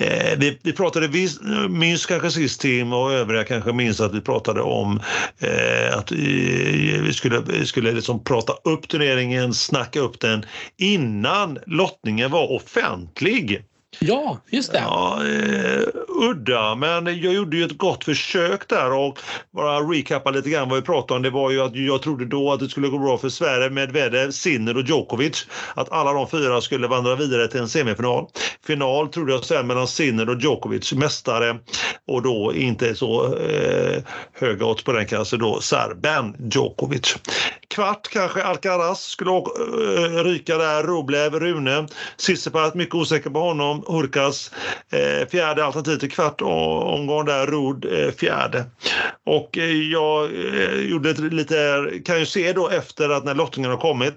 Eh, 0.00 0.38
vi, 0.38 0.58
vi 0.62 0.72
pratade, 0.72 1.08
vi 1.08 1.28
minns 1.68 2.06
kanske 2.06 2.30
sist 2.30 2.60
Tim 2.60 2.92
och 2.92 3.12
övriga 3.12 3.44
kanske 3.44 3.72
minns 3.72 4.00
att 4.00 4.14
vi 4.14 4.20
pratade 4.20 4.60
om 4.62 5.00
eh, 5.38 5.98
att 5.98 6.12
eh, 6.12 6.18
vi 7.02 7.12
skulle, 7.12 7.66
skulle 7.66 7.92
liksom 7.92 8.24
prata 8.24 8.52
upp 8.64 8.88
turneringen, 8.88 9.54
snacka 9.54 10.00
upp 10.00 10.20
den 10.20 10.44
innan 10.76 11.58
lottningen 11.66 12.30
var 12.30 12.52
offentlig. 12.52 13.62
Ja, 14.00 14.38
just 14.50 14.72
det. 14.72 14.78
Ja, 14.78 15.26
eh, 15.26 15.82
udda, 16.08 16.74
men 16.74 17.06
jag 17.06 17.34
gjorde 17.34 17.56
ju 17.56 17.64
ett 17.64 17.78
gott 17.78 18.04
försök 18.04 18.68
där 18.68 18.92
och 18.92 19.18
bara 19.50 19.80
recappa 19.80 20.30
lite 20.30 20.50
grann 20.50 20.68
vad 20.68 20.78
vi 20.78 20.84
pratade 20.84 21.16
om. 21.16 21.22
Det 21.22 21.30
var 21.30 21.50
ju 21.50 21.60
att 21.60 21.76
jag 21.76 22.02
trodde 22.02 22.24
då 22.24 22.52
att 22.52 22.60
det 22.60 22.68
skulle 22.68 22.88
gå 22.88 22.98
bra 22.98 23.18
för 23.18 23.28
Sverige, 23.28 23.70
Medvedev, 23.70 24.30
Sinner 24.30 24.76
och 24.76 24.82
Djokovic. 24.82 25.46
Att 25.74 25.92
alla 25.92 26.12
de 26.12 26.28
fyra 26.28 26.60
skulle 26.60 26.86
vandra 26.86 27.16
vidare 27.16 27.48
till 27.48 27.60
en 27.60 27.68
semifinal. 27.68 28.26
Final 28.66 29.08
trodde 29.08 29.32
jag 29.32 29.44
sen 29.44 29.66
mellan 29.66 29.88
Sinner 29.88 30.28
och 30.28 30.40
Djokovic, 30.40 30.92
mästare 30.92 31.58
och 32.06 32.22
då 32.22 32.54
inte 32.54 32.94
så 32.94 33.36
eh, 33.36 34.02
höga 34.32 34.66
odds 34.66 34.84
på 34.84 34.92
den 34.92 35.06
kanske 35.06 35.36
då 35.36 35.60
serben 35.60 36.36
Djokovic. 36.52 37.16
Kvart 37.68 38.08
kanske 38.08 38.42
Alcaraz 38.42 39.00
skulle 39.00 39.30
eh, 39.30 40.24
ryka 40.24 40.58
där, 40.58 40.82
Rublev, 40.82 41.40
Rune, 41.40 41.86
Tsitsipas, 42.16 42.74
mycket 42.74 42.94
osäker 42.94 43.30
på 43.30 43.40
honom, 43.40 43.84
Hurkas 43.88 44.50
eh, 44.90 45.28
fjärde 45.28 45.64
alternativ 45.64 45.96
till 45.96 46.10
kvart 46.10 46.40
omgång 46.40 47.24
där, 47.24 47.46
Rod 47.46 47.84
eh, 47.84 48.10
fjärde. 48.10 48.64
Och 49.26 49.58
eh, 49.58 49.72
jag 49.72 50.24
eh, 50.24 50.80
gjorde 50.80 51.10
ett 51.10 51.18
lite, 51.18 51.90
kan 52.04 52.18
ju 52.18 52.26
se 52.26 52.52
då 52.52 52.68
efter 52.68 53.08
att 53.08 53.24
när 53.24 53.34
lottningen 53.34 53.70
har 53.70 53.78
kommit 53.78 54.14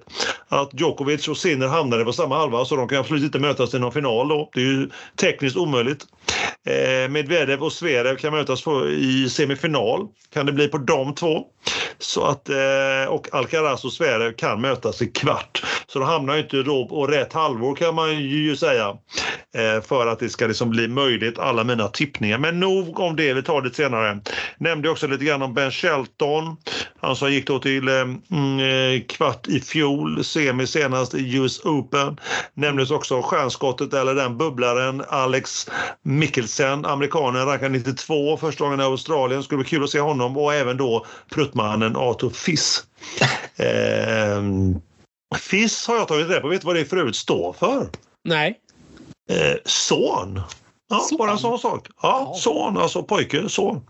att 0.48 0.70
Djokovic 0.74 1.28
och 1.28 1.38
Sinner 1.38 1.68
hamnade 1.68 2.06
på 2.06 2.14
samma 2.14 2.38
halva 2.38 2.66
så 2.66 2.76
de 2.76 2.88
kan 2.88 2.98
absolut 2.98 3.24
inte 3.24 3.40
mötas 3.40 3.74
i 3.74 3.80
någon 3.80 3.92
final 3.92 4.28
då. 4.28 4.50
Det 4.54 4.62
är 4.62 4.66
ju 4.66 4.90
tekniskt 5.16 5.58
omöjligt. 5.58 6.06
Eh, 6.66 7.10
Medvedev 7.10 7.64
och 7.64 7.74
Zverev 7.74 8.16
kan 8.16 8.34
mötas 8.34 8.64
i 8.98 9.30
semifinal. 9.30 10.08
Kan 10.34 10.46
det 10.46 10.52
bli 10.52 10.68
på 10.68 10.78
de 10.78 11.16
två. 11.16 11.46
Så 12.00 12.26
att, 12.26 12.50
eh, 12.50 13.10
och 13.10 13.34
Alcaraz 13.34 13.86
och 13.86 13.93
Zverev 13.93 14.36
kan 14.36 14.62
mötas 14.62 15.02
i 15.02 15.08
kvart. 15.08 15.63
Så 15.88 16.00
de 16.00 16.08
hamnar 16.08 16.38
inte 16.38 16.63
då 16.63 16.88
på 16.88 17.08
rätt 17.08 17.34
halvår 17.34 17.76
kan 17.76 17.95
man 17.95 18.19
ju 18.19 18.56
säga. 18.56 18.97
Eh, 19.56 19.82
för 19.82 20.08
att 20.08 20.19
det 20.19 20.30
ska 20.30 20.47
liksom 20.47 20.69
bli 20.69 20.88
möjligt, 20.88 21.39
alla 21.39 21.63
mina 21.63 21.88
tippningar. 21.88 22.38
Men 22.38 22.60
nog 22.60 23.00
om 23.00 23.15
det, 23.15 23.34
vi 23.34 23.43
tar 23.43 23.62
det 23.62 23.76
senare. 23.76 24.19
Nämnde 24.58 24.89
också 24.89 25.08
lite 25.08 25.26
grann 25.26 25.41
om 25.41 25.54
Ben 25.54 25.71
Shelton. 25.71 26.58
Han 27.02 27.16
som 27.16 27.32
gick 27.32 27.48
då 27.48 27.60
till 27.60 27.88
eh, 27.88 28.02
mm, 28.32 29.02
kvart 29.08 29.48
i 29.48 29.60
fjol, 29.60 30.24
semi 30.24 30.68
senast 30.68 31.14
i 31.14 31.36
US 31.38 31.66
Open. 31.66 32.18
Nämndes 32.54 32.92
också 32.92 33.22
stjärnskottet, 33.22 33.94
eller 33.94 34.16
den 34.16 34.38
bubblaren, 34.38 35.04
Alex 35.08 35.70
Mikkelsen, 36.02 36.86
amerikanen, 36.86 37.46
rankad 37.46 37.72
92 37.72 38.38
första 38.38 38.64
gången 38.64 38.80
i 38.80 38.84
Australien. 38.84 39.44
Skulle 39.44 39.58
bli 39.58 39.70
kul 39.70 39.84
att 39.84 39.90
se 39.90 40.00
honom 40.00 40.38
och 40.38 40.54
även 40.54 40.78
då 40.78 41.06
pruttmannen 41.30 41.96
Arthur 41.96 42.30
Fiss. 42.30 42.84
eh, 43.56 44.42
FIS 45.40 45.88
har 45.88 45.96
jag 45.96 46.08
tagit 46.08 46.30
reda 46.30 46.42
på. 46.42 46.48
Vet 46.48 46.62
du 46.62 46.66
vad 46.66 46.76
det 46.76 46.86
för 46.86 46.98
övrigt 46.98 47.16
står 47.16 47.54
för? 47.54 47.88
Nej. 48.24 48.60
Eh, 49.30 49.56
son. 49.66 50.42
Ja, 50.90 51.00
son. 51.00 51.18
bara 51.18 51.32
en 51.32 51.38
sån 51.38 51.60
sak. 51.60 51.88
Ja, 52.02 52.32
ja. 52.34 52.40
son, 52.40 52.78
alltså 52.78 53.04
pojke, 53.04 53.50
son. 53.50 53.82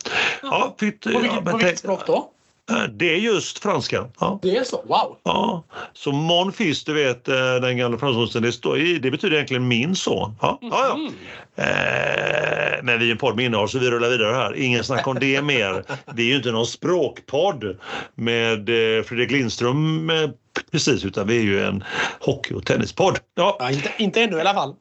Ja, 0.42 0.76
fitt, 0.80 1.02
på 1.02 1.10
vilket, 1.10 1.32
ja, 1.46 1.52
på 1.52 1.58
vilket 1.58 1.80
språk 1.80 2.08
då? 2.08 2.32
Eh, 2.70 2.84
det 2.94 3.14
är 3.14 3.18
just 3.18 3.60
franska. 3.60 4.06
Ja. 4.20 4.40
Det 4.42 4.58
är 4.58 4.64
så? 4.64 4.78
Wow! 4.78 5.18
Ja. 5.24 5.64
Så 5.94 6.12
mon 6.12 6.54
fils, 6.54 6.84
du 6.84 6.94
vet 6.94 7.28
eh, 7.28 7.56
den 7.62 7.78
gamla 7.78 7.98
fransosen, 7.98 8.42
det, 8.42 9.00
det 9.00 9.12
betyder 9.12 9.36
egentligen 9.36 9.68
min 9.68 9.96
son. 9.96 10.36
Ja, 10.42 10.60
ja, 10.62 10.70
ja. 10.72 10.94
Mm. 10.94 11.14
Eh, 11.56 12.84
men 12.84 13.00
vi 13.00 13.08
är 13.08 13.12
en 13.12 13.18
podd 13.18 13.36
med 13.36 13.46
innehåll 13.46 13.70
så 13.70 13.80
vi 13.80 13.92
rullar 13.92 14.10
vidare 14.10 14.34
här. 14.34 14.56
Ingen 14.56 14.84
snack 14.84 15.08
om 15.08 15.20
det 15.20 15.42
mer. 15.42 15.84
Vi 16.14 16.24
är 16.24 16.28
ju 16.28 16.36
inte 16.36 16.52
någon 16.52 16.68
språkpodd 16.68 17.78
med 18.16 18.70
eh, 18.70 19.04
Fredrik 19.04 19.32
Lindström 19.32 20.12
precis, 20.72 21.06
utan 21.06 21.28
vi 21.28 21.38
är 21.38 21.44
ju 21.44 21.66
en 21.66 21.84
hockey 22.20 22.54
och 22.54 22.66
tennispodd. 22.66 23.20
Ja. 23.36 23.58
ja 23.60 23.72
inte, 23.72 23.92
inte 23.98 24.22
ännu 24.22 24.38
i 24.38 24.42
alla 24.42 24.54
fall. 24.54 24.76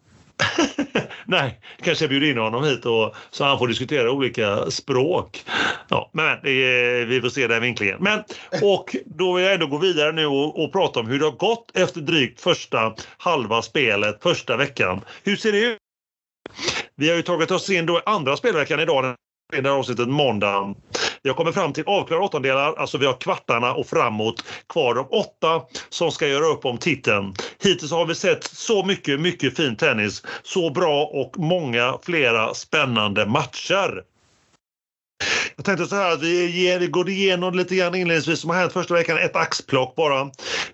Nej, 1.25 1.61
kanske 1.83 2.05
jag 2.05 2.11
bjuder 2.11 2.31
in 2.31 2.39
honom 2.39 2.65
hit 2.65 2.87
och, 2.87 3.15
så 3.31 3.45
han 3.45 3.59
får 3.59 3.69
diskutera 3.69 4.11
olika 4.11 4.71
språk. 4.71 5.45
Ja, 5.89 6.11
men 6.13 6.29
är, 6.29 7.05
vi 7.05 7.21
får 7.21 7.29
se 7.29 7.47
den 7.47 7.63
vinklingen. 7.63 7.97
Men, 8.01 8.25
och 8.63 8.97
då 9.05 9.35
vill 9.35 9.45
jag 9.45 9.55
ändå 9.55 9.67
gå 9.67 9.79
vidare 9.79 10.13
nu 10.13 10.27
och, 10.27 10.65
och, 10.65 10.73
prata 10.73 11.01
om 11.01 11.07
hur 11.07 11.19
det 11.19 11.25
har 11.25 11.33
gått 11.33 11.77
efter 11.77 12.01
drygt 12.01 12.41
första 12.41 12.95
halva 13.19 13.63
spelet, 13.63 14.23
första 14.23 14.57
veckan. 14.57 15.01
Hur 15.25 15.37
ser 15.37 15.53
det 15.53 15.65
ut? 15.65 15.79
Vi 16.97 17.09
har 17.09 17.17
ju 17.17 17.23
tagit 17.23 17.51
oss 17.51 17.71
in 17.71 17.87
då 17.87 18.03
andra 18.07 18.37
spelveckan 18.37 18.81
idag, 18.81 19.15
det 19.53 19.63
här 19.63 19.79
avsnittet 19.79 20.09
måndag. 20.09 20.75
Vi 21.23 21.31
har 21.31 21.37
kommit 21.37 21.55
fram 21.55 21.73
till 21.73 21.85
avklarade 21.87 22.27
åttondelar, 22.27 22.75
alltså 22.75 22.99
vi 22.99 23.07
har 23.07 23.21
kvartarna 23.21 23.75
och 23.75 23.87
framåt 23.87 24.45
kvar 24.69 24.95
de 24.95 25.07
åtta 25.11 25.63
som 25.89 26.13
ska 26.13 26.29
göra 26.29 26.47
upp 26.47 26.65
om 26.65 26.79
titeln. 26.79 27.35
Hittills 27.63 27.93
har 27.93 28.07
vi 28.07 28.15
sett 28.15 28.45
så 28.45 28.85
mycket, 28.85 29.21
mycket 29.21 29.57
fin 29.57 29.77
tennis, 29.77 30.23
så 30.43 30.71
bra 30.71 31.05
och 31.05 31.39
många 31.39 31.99
flera 32.03 32.55
spännande 32.55 33.27
matcher. 33.27 34.03
Jag 35.57 35.65
tänkte 35.65 35.87
så 35.87 35.97
här 35.97 36.13
att 36.13 36.23
vi, 36.23 36.63
ger, 36.63 36.79
vi 36.79 36.87
går 36.87 37.09
igenom 37.09 37.55
lite 37.55 37.77
grann 37.77 37.95
inledningsvis 37.95 38.41
som 38.41 38.51
har 38.51 38.57
hänt 38.57 38.73
första 38.73 38.95
veckan, 38.95 39.19
ett 39.19 39.37
axplock 39.37 39.97
bara. 39.97 40.21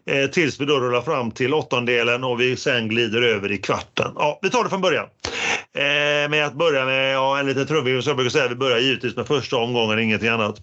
Eh, 0.06 0.30
tills 0.32 0.60
vi 0.60 0.64
då 0.64 0.80
rullar 0.80 1.02
fram 1.02 1.30
till 1.30 1.54
åttondelen 1.54 2.24
och 2.24 2.40
vi 2.40 2.56
sen 2.56 2.88
glider 2.88 3.22
över 3.22 3.52
i 3.52 3.58
kvarten. 3.58 4.12
Ja, 4.14 4.38
vi 4.42 4.50
tar 4.50 4.64
det 4.64 4.70
från 4.70 4.80
början. 4.80 5.06
Eh, 5.76 6.28
med 6.30 6.46
att 6.46 6.54
börja 6.54 6.84
med 6.84 7.14
ja, 7.14 7.38
en 7.38 7.46
liten 7.46 7.66
trubbig, 7.66 8.02
som 8.02 8.10
jag 8.10 8.16
brukar 8.16 8.30
säga, 8.30 8.48
vi 8.48 8.54
börjar 8.54 8.78
givetvis 8.78 9.16
med 9.16 9.26
första 9.26 9.56
omgången, 9.56 9.98
ingenting 9.98 10.28
annat. 10.28 10.62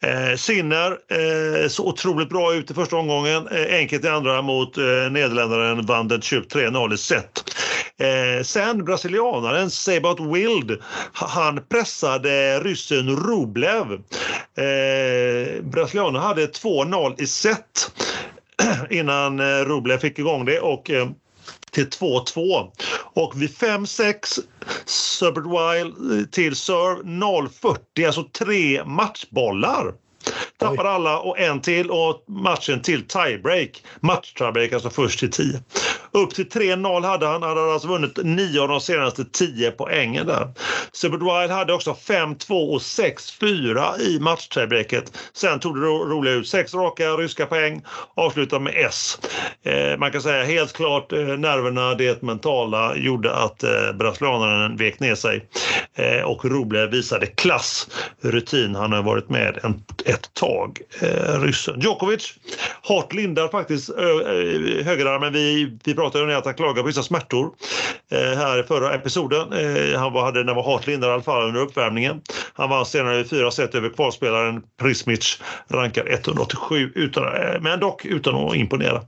Eh, 0.00 0.36
Sinner 0.36 0.90
eh, 0.90 1.68
så 1.68 1.86
otroligt 1.86 2.28
bra 2.28 2.54
ut 2.54 2.70
i 2.70 2.74
första 2.74 2.96
omgången. 2.96 3.48
Eh, 3.48 3.74
enkelt 3.74 4.04
i 4.04 4.08
andra 4.08 4.42
mot 4.42 4.78
eh, 4.78 4.84
nederländaren 4.84 5.86
Van 5.86 6.08
den 6.08 6.20
3-0 6.20 6.94
i 6.94 6.96
set. 6.96 7.44
Eh, 7.98 8.42
sen 8.42 8.84
brasilianaren 8.84 9.70
Sebat 9.70 10.20
Wild, 10.20 10.78
han 11.12 11.60
pressade 11.68 12.60
ryssen 12.60 13.16
Rublev. 13.16 13.92
Eh, 14.56 15.62
brasilianen 15.62 16.22
hade 16.22 16.46
2-0 16.46 17.22
i 17.22 17.26
set 17.26 17.90
innan 18.90 19.40
eh, 19.40 19.64
Rublev 19.64 19.98
fick 19.98 20.18
igång 20.18 20.44
det 20.44 20.60
och 20.60 20.90
eh, 20.90 21.08
till 21.76 21.88
2-2. 21.88 22.70
Och 23.14 23.42
vid 23.42 23.50
5-6 23.50 24.40
Subert 24.84 25.44
Wild 25.44 26.32
till 26.32 26.56
serve 26.56 27.02
0-40, 27.02 28.06
alltså 28.06 28.24
tre 28.32 28.84
matchbollar. 28.84 29.94
Tappade 30.58 30.90
alla 30.90 31.18
och 31.18 31.38
en 31.38 31.60
till 31.60 31.90
och 31.90 32.24
matchen 32.28 32.82
till 32.82 33.06
tiebreak. 33.06 33.82
Match-tiebreak, 34.00 34.72
alltså 34.72 34.90
först 34.90 35.18
till 35.18 35.30
10. 35.30 35.60
Upp 36.10 36.34
till 36.34 36.48
3-0 36.48 37.04
hade 37.06 37.26
han. 37.26 37.42
Han 37.42 37.56
hade 37.56 37.72
alltså 37.72 37.88
vunnit 37.88 38.18
9 38.22 38.60
av 38.60 38.68
de 38.68 38.80
senaste 38.80 39.24
10 39.24 39.70
poängen 39.70 40.26
där. 40.26 40.48
Subert 40.92 41.20
Wild 41.20 41.50
hade 41.50 41.72
också 41.72 41.92
5-2 41.92 42.74
och 42.74 42.80
6-4 42.80 44.00
i 44.00 44.20
match-tiebreaket. 44.20 45.18
Sen 45.32 45.60
tog 45.60 45.80
det 45.80 45.86
roliga 45.86 46.34
ut. 46.34 46.48
Sex 46.48 46.74
raka 46.74 47.04
ryska 47.10 47.46
poäng, 47.46 47.82
avslutade 48.14 48.64
med 48.64 48.74
S. 48.76 49.18
Eh, 49.64 49.98
man 49.98 50.12
kan 50.12 50.22
säga 50.22 50.44
helt 50.44 50.72
klart 50.72 51.12
eh, 51.12 51.18
nerverna, 51.18 51.94
det 51.94 52.22
mentala 52.22 52.96
gjorde 52.96 53.34
att 53.34 53.62
eh, 53.62 53.92
brasilianaren 53.94 54.76
vek 54.76 55.00
ner 55.00 55.14
sig. 55.14 55.44
Eh, 55.96 56.22
och 56.22 56.44
Rublev 56.44 56.90
visade 56.90 57.26
klass, 57.26 57.88
rutin. 58.20 58.74
Han 58.74 58.92
har 58.92 59.02
varit 59.02 59.28
med 59.28 59.58
en, 59.62 59.84
ett 60.04 60.34
tag, 60.34 60.78
eh, 61.00 61.40
ryssen. 61.40 61.80
Djokovic, 61.80 62.34
hårt 62.82 63.12
lindad 63.12 63.50
faktiskt, 63.50 63.90
eh, 63.90 64.04
eh, 64.04 64.84
högerarmen. 64.84 65.32
Vi, 65.32 65.78
vi 65.84 65.94
pratade 65.94 66.24
om 66.24 66.38
att 66.38 66.44
han 66.44 66.54
klagade 66.54 66.80
på 66.80 66.86
vissa 66.86 67.02
smärtor 67.02 67.50
eh, 68.10 68.38
här 68.38 68.60
i 68.60 68.62
förra 68.62 68.94
episoden. 68.94 69.52
Eh, 69.52 69.98
han 69.98 70.12
var, 70.12 70.24
hade, 70.24 70.44
den 70.44 70.56
var 70.56 70.62
hårt 70.62 70.86
lindad 70.86 71.10
i 71.10 71.12
alla 71.12 71.22
fall 71.22 71.48
under 71.48 71.60
uppvärmningen. 71.60 72.20
Han 72.52 72.70
vann 72.70 72.86
senare 72.86 73.20
i 73.20 73.24
fyra 73.24 73.50
set 73.50 73.74
över 73.74 73.88
kvalspelaren 73.88 74.62
Prismic, 74.80 75.38
rankad 75.68 76.06
187, 76.08 76.92
utan, 76.94 77.24
eh, 77.24 77.60
men 77.60 77.80
dock 77.80 78.04
utan 78.04 78.34
att 78.34 78.56
imponera. 78.56 79.02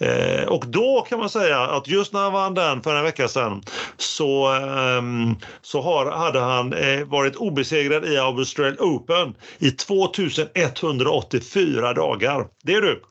Eh, 0.00 0.48
och 0.48 0.64
då 0.66 1.06
kan 1.08 1.18
man 1.18 1.30
säga 1.30 1.60
att 1.60 1.88
just 1.88 2.12
när 2.12 2.20
han 2.20 2.32
vann 2.32 2.54
den 2.54 2.82
för 2.82 2.96
en 2.96 3.04
vecka 3.04 3.28
sedan 3.28 3.62
så, 3.96 4.46
ehm, 4.46 5.36
så 5.62 5.82
har, 5.82 6.06
hade 6.24 6.40
han 6.40 6.72
eh, 6.72 7.04
varit 7.04 7.36
obesegrad 7.36 8.04
i 8.04 8.18
Australian 8.18 8.76
Open 8.80 9.34
i 9.58 9.70
2184 9.70 11.92
dagar. 11.92 12.46
Det 12.62 12.74
är 12.74 12.80
du! 12.80 13.02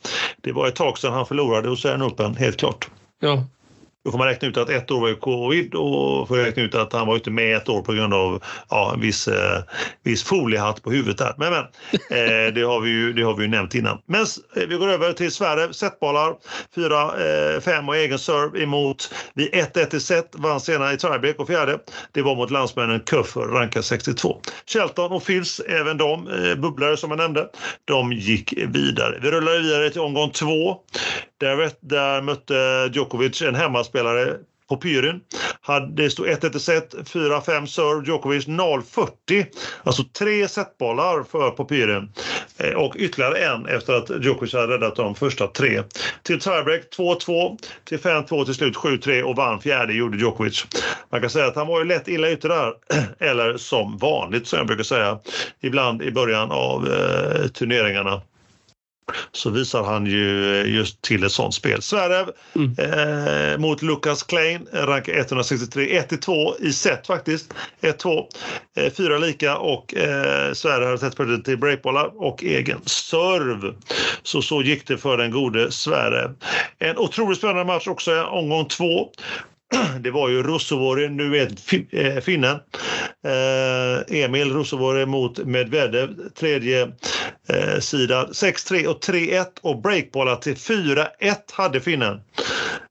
Det 0.42 0.52
var 0.52 0.68
ett 0.68 0.76
tag 0.76 0.98
sedan 0.98 1.14
han 1.14 1.26
förlorade 1.26 1.70
Australian 1.70 2.04
Open, 2.04 2.36
helt 2.36 2.58
klart. 2.58 2.90
Ja. 3.20 3.46
Då 4.06 4.12
får 4.12 4.18
man 4.18 4.28
räkna 4.28 4.48
ut 4.48 4.58
att 4.58 4.70
ett 4.70 4.92
år 4.92 5.00
var 5.00 5.14
covid 5.14 5.76
och 5.76 6.28
får 6.28 6.36
räkna 6.36 6.64
ut 6.64 6.76
att 6.76 6.94
han 6.94 7.08
var 7.08 7.16
inte 7.16 7.32
med 7.32 7.58
ett 7.58 7.70
år 7.70 7.82
på 7.82 7.94
grund 7.94 8.14
av 8.14 8.44
ja, 8.70 8.94
en 8.94 9.02
viss, 9.02 9.28
eh, 9.28 9.64
viss 10.04 10.24
foliehatt 10.24 10.84
på 10.84 10.92
huvudet 10.92 11.18
där. 11.18 11.34
Men, 11.38 11.52
men 11.52 11.64
eh, 12.20 12.54
det, 12.54 12.62
har 12.62 12.80
vi 12.80 12.90
ju, 12.90 13.14
det 13.14 13.24
har 13.24 13.34
vi 13.34 13.44
ju 13.44 13.50
nämnt 13.50 13.76
innan. 13.76 13.98
Men 14.06 14.22
eh, 14.56 14.64
vi 14.68 14.76
går 14.76 14.88
över 14.88 15.14
till 15.14 15.32
Sverige. 15.32 15.74
Setbollar 15.74 16.36
4-5 16.76 17.80
eh, 17.80 17.88
och 17.88 17.96
egen 17.96 18.20
serve 18.20 18.64
emot 18.64 19.14
vid 19.34 19.54
1-1 19.54 19.96
i 19.96 20.00
set. 20.00 20.30
Vann 20.34 20.60
senare 20.60 20.94
i 20.94 20.98
tiebreak 20.98 21.40
och 21.40 21.48
fjärde. 21.48 21.80
Det 22.12 22.22
var 22.22 22.36
mot 22.36 22.52
landsmännen 22.52 23.02
Köffer, 23.10 23.42
rankad 23.42 23.86
62. 23.86 24.42
Shelton 24.74 25.12
och 25.12 25.24
Fils, 25.24 25.60
även 25.60 25.98
de 25.98 26.28
eh, 26.28 26.56
bubblare 26.56 26.98
som 26.98 27.10
jag 27.10 27.18
nämnde, 27.18 27.48
de 27.86 28.14
gick 28.14 28.54
vidare. 28.68 29.20
Vi 29.22 29.32
rullar 29.32 29.62
vidare 29.62 29.90
till 29.90 30.02
omgång 30.02 30.32
två. 30.32 30.78
Där, 31.44 31.72
där 31.80 32.22
mötte 32.22 32.90
Djokovic 32.94 33.42
en 33.42 33.56
hemmaspelare 33.56 34.38
på 34.70 34.78
Pyrin. 34.78 35.22
Det 35.92 36.10
stod 36.10 36.28
1-1 36.28 36.56
i 36.56 36.60
set, 36.60 36.94
4-5 36.94 37.66
serve, 37.66 38.08
Djokovic 38.08 38.48
0-40. 38.48 39.46
Alltså 39.84 40.04
tre 40.04 40.48
setbollar 40.48 41.24
för 41.24 41.50
på 41.50 41.66
Pyrin. 41.66 42.12
Eh, 42.58 42.74
och 42.74 42.96
ytterligare 42.96 43.38
en 43.38 43.66
efter 43.66 43.94
att 43.94 44.26
Djokovic 44.26 44.54
hade 44.54 44.74
räddat 44.74 44.96
de 44.96 45.16
första 45.16 45.48
tre. 45.48 45.84
Till 46.24 46.40
tiebreak 46.40 46.82
2-2, 46.98 47.58
till 47.84 48.00
5-2 48.00 48.46
till 48.46 48.54
slut 48.54 48.76
7-3 48.76 49.22
och 49.22 49.36
vann 49.36 49.60
fjärde 49.60 49.94
gjorde 49.94 50.18
Djokovic. 50.18 50.66
Man 51.10 51.22
kan 51.22 51.30
säga 51.30 51.46
att 51.46 51.56
han 51.56 51.68
var 51.68 51.80
ju 51.80 51.86
lätt 51.86 52.08
illa 52.08 52.28
ute 52.28 52.48
där, 52.48 52.74
eller 53.20 53.58
som 53.58 53.98
vanligt 53.98 54.48
som 54.48 54.58
jag 54.58 54.68
brukar 54.68 54.84
säga, 54.84 55.20
ibland 55.62 56.02
i 56.02 56.12
början 56.12 56.52
av 56.52 56.88
eh, 56.88 57.48
turneringarna 57.48 58.22
så 59.32 59.50
visar 59.50 59.84
han 59.84 60.06
ju 60.06 60.64
just 60.66 61.02
till 61.02 61.24
ett 61.24 61.32
sånt 61.32 61.54
spel. 61.54 61.82
Zverev 61.82 62.32
mm. 62.56 62.76
eh, 62.78 63.58
mot 63.58 63.82
Lukas 63.82 64.24
Klein, 64.24 64.68
rankar 64.72 65.14
163, 65.14 66.02
1-2 66.02 66.62
i 66.62 66.74
set 66.74 67.08
faktiskt. 67.08 67.54
1-2, 67.82 68.24
eh, 68.76 68.94
fyra 68.94 69.18
lika 69.18 69.58
och 69.58 69.96
eh, 69.96 70.54
Sverige 70.54 70.88
har 70.88 70.98
sett 70.98 71.16
för 71.16 71.38
till 71.38 71.58
breakbollar 71.58 72.12
och 72.16 72.44
egen 72.44 72.82
serve. 72.86 73.74
Så 74.24 74.42
så 74.42 74.62
gick 74.62 74.88
det 74.88 74.98
för 74.98 75.18
den 75.18 75.32
gode 75.32 75.72
Sverige. 75.72 76.30
En 76.80 76.98
otroligt 76.98 77.38
spännande 77.38 77.66
match 77.66 77.88
också, 77.88 78.24
omgång 78.24 78.66
två 78.68 79.10
det 80.00 80.12
var 80.12 80.30
ju 80.30 80.44
Rosovori, 80.44 81.10
nu 81.10 81.30
vet 81.30 81.74
eh, 81.92 82.18
finnen. 82.22 82.60
Eh, 83.26 84.24
Emil 84.24 84.54
Rosovori 84.54 85.06
mot 85.06 85.38
Medvedev, 85.38 86.10
tredje 86.40 86.82
eh, 87.50 87.80
sida. 87.80 88.28
6-3 88.32 88.86
och 88.86 89.04
3-1 89.04 89.46
och 89.62 89.82
breakbollar 89.82 90.36
till 90.36 90.56
4-1 90.56 91.08
hade 91.52 91.82
finnen. 91.82 92.22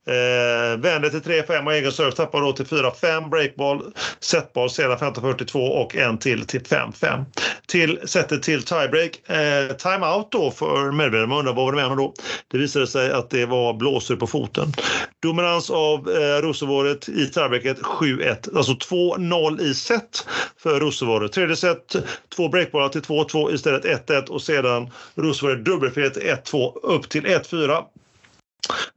Eh, 0.07 0.79
vänder 0.79 1.11
till 1.11 1.23
3-5 1.23 1.67
och 1.67 1.75
egen 1.75 1.93
serve 1.93 2.13
tappar 2.13 2.41
då 2.41 2.53
till 2.53 2.67
4-5 2.67 3.31
breakball, 3.31 3.93
setball 4.21 4.71
sedan 4.71 4.99
15-42 4.99 5.69
och 5.69 5.97
en 5.97 6.19
till 6.19 6.47
till 6.47 6.61
5-5. 6.61 7.25
Till 7.67 7.99
sättet 8.05 8.43
till 8.43 8.63
tiebreak. 8.63 9.31
Eh, 9.31 9.77
timeout 9.77 10.33
då 10.33 10.51
för 10.51 10.93
Medvedev. 10.93 11.29
Man 11.29 11.39
undrar 11.39 11.53
vad 11.53 11.65
var 11.65 11.73
det 11.73 11.77
med 11.77 11.85
honom 11.85 11.99
då? 11.99 12.15
Det 12.49 12.59
visade 12.59 12.87
sig 12.87 13.13
att 13.13 13.31
det 13.31 13.47
var 13.47 13.75
blåsor 13.75 14.17
på 14.17 14.27
foten. 14.27 14.73
Dominans 15.21 15.71
av 15.71 16.11
eh, 16.11 16.43
Rosevåret 16.43 17.09
i 17.09 17.27
tiebreaket 17.27 17.79
7-1. 17.79 18.57
Alltså 18.57 18.73
2-0 18.73 19.61
i 19.61 19.75
set 19.75 20.27
för 20.63 20.81
Rosevåret. 20.81 21.33
Tredje 21.33 21.57
set, 21.57 21.97
två 22.37 22.49
breakbollar 22.49 22.89
till 22.89 23.03
2-2 23.03 23.55
istället 23.55 23.85
1-1 23.85 24.29
och 24.29 24.43
sedan 24.43 24.91
Rosevåret 25.15 25.65
dubbelfel 25.65 26.11
1-2 26.11 26.79
upp 26.83 27.09
till 27.09 27.27
1-4. 27.27 27.83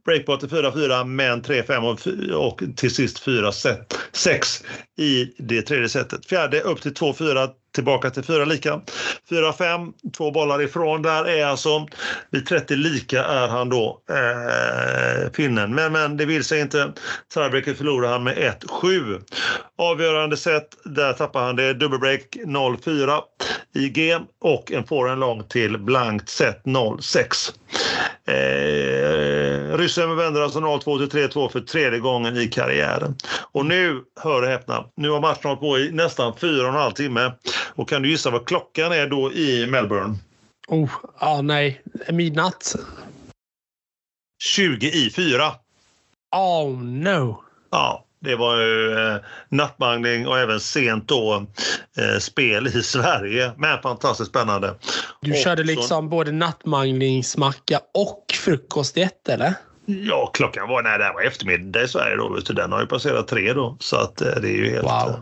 Breakball 0.04 0.38
till 0.38 0.48
4-4 0.48 1.04
men 1.04 1.42
3-5 1.42 1.76
och, 1.76 2.50
och 2.50 2.62
till 2.76 2.94
sist 2.94 3.26
4-6 3.26 4.64
i 4.98 5.34
det 5.38 5.62
tredje 5.62 5.88
setet. 5.88 6.26
Fjärde 6.26 6.60
upp 6.60 6.82
till 6.82 6.92
2-4 6.92 7.48
tillbaka 7.74 8.10
till 8.10 8.22
4 8.22 8.44
lika. 8.44 8.80
4-5, 9.30 9.92
två 10.16 10.30
bollar 10.30 10.62
ifrån. 10.62 11.02
Där 11.02 11.24
är 11.24 11.46
alltså 11.46 11.86
vid 12.30 12.46
30 12.46 12.76
lika 12.76 13.24
är 13.24 13.48
han 13.48 13.68
då 13.68 14.02
eh, 14.10 15.32
finnen. 15.32 15.74
Men, 15.74 15.92
men 15.92 16.16
det 16.16 16.24
vill 16.24 16.44
sig 16.44 16.60
inte. 16.60 16.92
Tiebreaker 17.34 17.74
förlorar 17.74 18.08
han 18.08 18.24
med 18.24 18.36
1-7. 18.36 19.20
Avgörande 19.78 20.36
set, 20.36 20.68
där 20.84 21.12
tappar 21.12 21.42
han 21.42 21.56
det. 21.56 21.74
Dubbelbreak 21.74 22.36
0-4 22.46 23.20
i 23.74 23.88
G 23.88 24.18
och 24.40 24.72
en 24.72 24.86
forehand 24.86 25.20
lång 25.20 25.44
till 25.44 25.78
blankt 25.78 26.28
set 26.28 26.64
0-6. 26.64 27.52
Eh, 28.28 29.76
ryssen 29.76 30.16
vänder 30.16 30.40
alltså 30.40 30.60
0-2 30.60 31.08
till 31.08 31.28
3-2 31.28 31.48
för 31.48 31.60
tredje 31.60 31.98
gången 31.98 32.36
i 32.36 32.48
karriären. 32.48 33.14
Och 33.52 33.66
nu, 33.66 34.02
hör 34.20 34.42
och 34.42 34.48
häpna, 34.48 34.84
nu 34.96 35.10
har 35.10 35.20
matchen 35.20 35.48
hållit 35.48 35.60
på 35.60 35.78
i 35.78 35.90
nästan 35.92 36.36
fyra 36.38 36.62
och 36.62 36.68
en 36.68 36.80
halv 36.80 36.92
timme. 36.92 37.32
Och 37.74 37.88
kan 37.88 38.02
du 38.02 38.10
gissa 38.10 38.30
vad 38.30 38.46
klockan 38.46 38.92
är 38.92 39.06
då 39.06 39.32
i 39.32 39.66
Melbourne? 39.66 40.16
Oh, 40.68 40.90
ah, 41.18 41.42
nej. 41.42 41.82
Midnatt? 42.08 42.76
20 44.42 44.86
i 44.86 45.10
4. 45.10 45.52
Oh 46.36 46.82
no! 46.82 47.42
Ja, 47.70 48.05
det 48.20 48.36
var 48.36 48.60
ju 48.60 48.92
eh, 48.92 49.16
nattmangling 49.48 50.26
och 50.26 50.38
även 50.38 50.60
sent 50.60 51.08
då 51.08 51.46
eh, 51.98 52.18
spel 52.18 52.66
i 52.66 52.70
Sverige. 52.82 53.52
Men 53.56 53.82
fantastiskt 53.82 54.30
spännande. 54.30 54.74
Du 55.20 55.30
och 55.30 55.36
körde 55.36 55.64
liksom 55.64 56.04
så... 56.04 56.08
både 56.08 56.32
nattmanglingsmacka 56.32 57.80
och 57.94 58.24
frukost 58.44 58.96
i 58.96 59.02
ett 59.02 59.28
eller? 59.28 59.54
Ja, 59.86 60.30
klockan 60.34 60.68
var, 60.68 60.82
nej, 60.82 60.98
det 60.98 61.12
var 61.14 61.22
eftermiddag 61.22 61.82
i 61.82 61.88
Sverige 61.88 62.16
då. 62.16 62.38
Den 62.38 62.72
har 62.72 62.80
ju 62.80 62.86
passerat 62.86 63.28
tre 63.28 63.52
då. 63.52 63.76
Så 63.80 63.96
att 63.96 64.20
eh, 64.20 64.28
det 64.42 64.48
är 64.48 64.56
ju 64.56 64.70
helt... 64.70 64.84
Wow. 64.84 65.20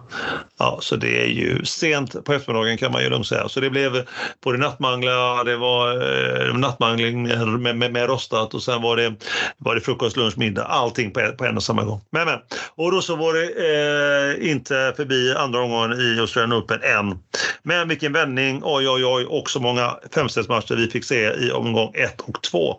Ja, 0.58 0.78
så 0.82 0.96
det 0.96 1.22
är 1.24 1.26
ju 1.26 1.64
sent 1.64 2.24
på 2.24 2.32
eftermiddagen 2.32 2.78
kan 2.78 2.92
man 2.92 3.02
ju 3.02 3.10
lugnt 3.10 3.26
säga. 3.26 3.48
Så 3.48 3.60
det 3.60 3.70
blev 3.70 4.06
både 4.44 4.58
nattmangla, 4.58 5.44
det 5.44 5.56
var 5.56 5.92
eh, 5.92 6.54
nattmangling 6.54 7.22
med, 7.22 7.76
med, 7.76 7.92
med, 7.92 8.06
rostat 8.06 8.54
och 8.54 8.62
sen 8.62 8.82
var 8.82 8.96
det, 8.96 9.14
var 9.58 9.74
det 9.74 9.80
frukost, 9.80 10.16
lunch, 10.16 10.38
middag. 10.38 10.64
Allting 10.64 11.10
på, 11.10 11.32
på 11.38 11.44
en 11.44 11.56
och 11.56 11.62
samma 11.62 11.84
gång. 11.84 12.00
Men, 12.10 12.26
men. 12.26 12.38
Och 12.74 12.92
då 12.92 13.02
så 13.02 13.16
var 13.16 13.34
det 13.34 13.44
eh, 13.44 14.50
inte 14.50 14.92
förbi 14.96 15.34
andra 15.36 15.60
omgången 15.60 16.00
i 16.00 16.20
Australian 16.20 16.52
Open 16.52 16.80
än. 16.82 17.18
Men 17.62 17.88
vilken 17.88 18.12
vändning, 18.12 18.60
oj 18.64 18.88
oj 18.88 19.04
oj, 19.04 19.24
och 19.24 19.50
så 19.50 19.60
många 19.60 19.96
femstensmatcher 20.14 20.74
vi 20.74 20.90
fick 20.90 21.04
se 21.04 21.32
i 21.34 21.50
omgång 21.50 21.92
ett 21.94 22.20
och 22.20 22.42
två. 22.42 22.76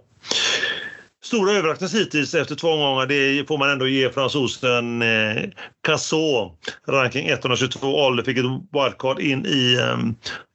Stora 1.25 1.51
överraskningen 1.51 1.97
hittills 1.97 2.35
efter 2.35 2.55
två 2.55 2.67
omgångar 2.67 3.05
det 3.05 3.47
får 3.47 3.57
man 3.57 3.69
ändå 3.69 3.87
ge 3.87 4.09
fransosen 4.09 5.01
eh, 5.01 5.43
Cassot. 5.83 6.51
Ranking 6.87 7.29
122 7.29 7.95
ålder, 7.95 8.23
fick 8.23 8.37
ett 8.37 8.45
wildcard 8.45 9.19
in 9.19 9.45
i 9.45 9.75
eh, 9.75 9.97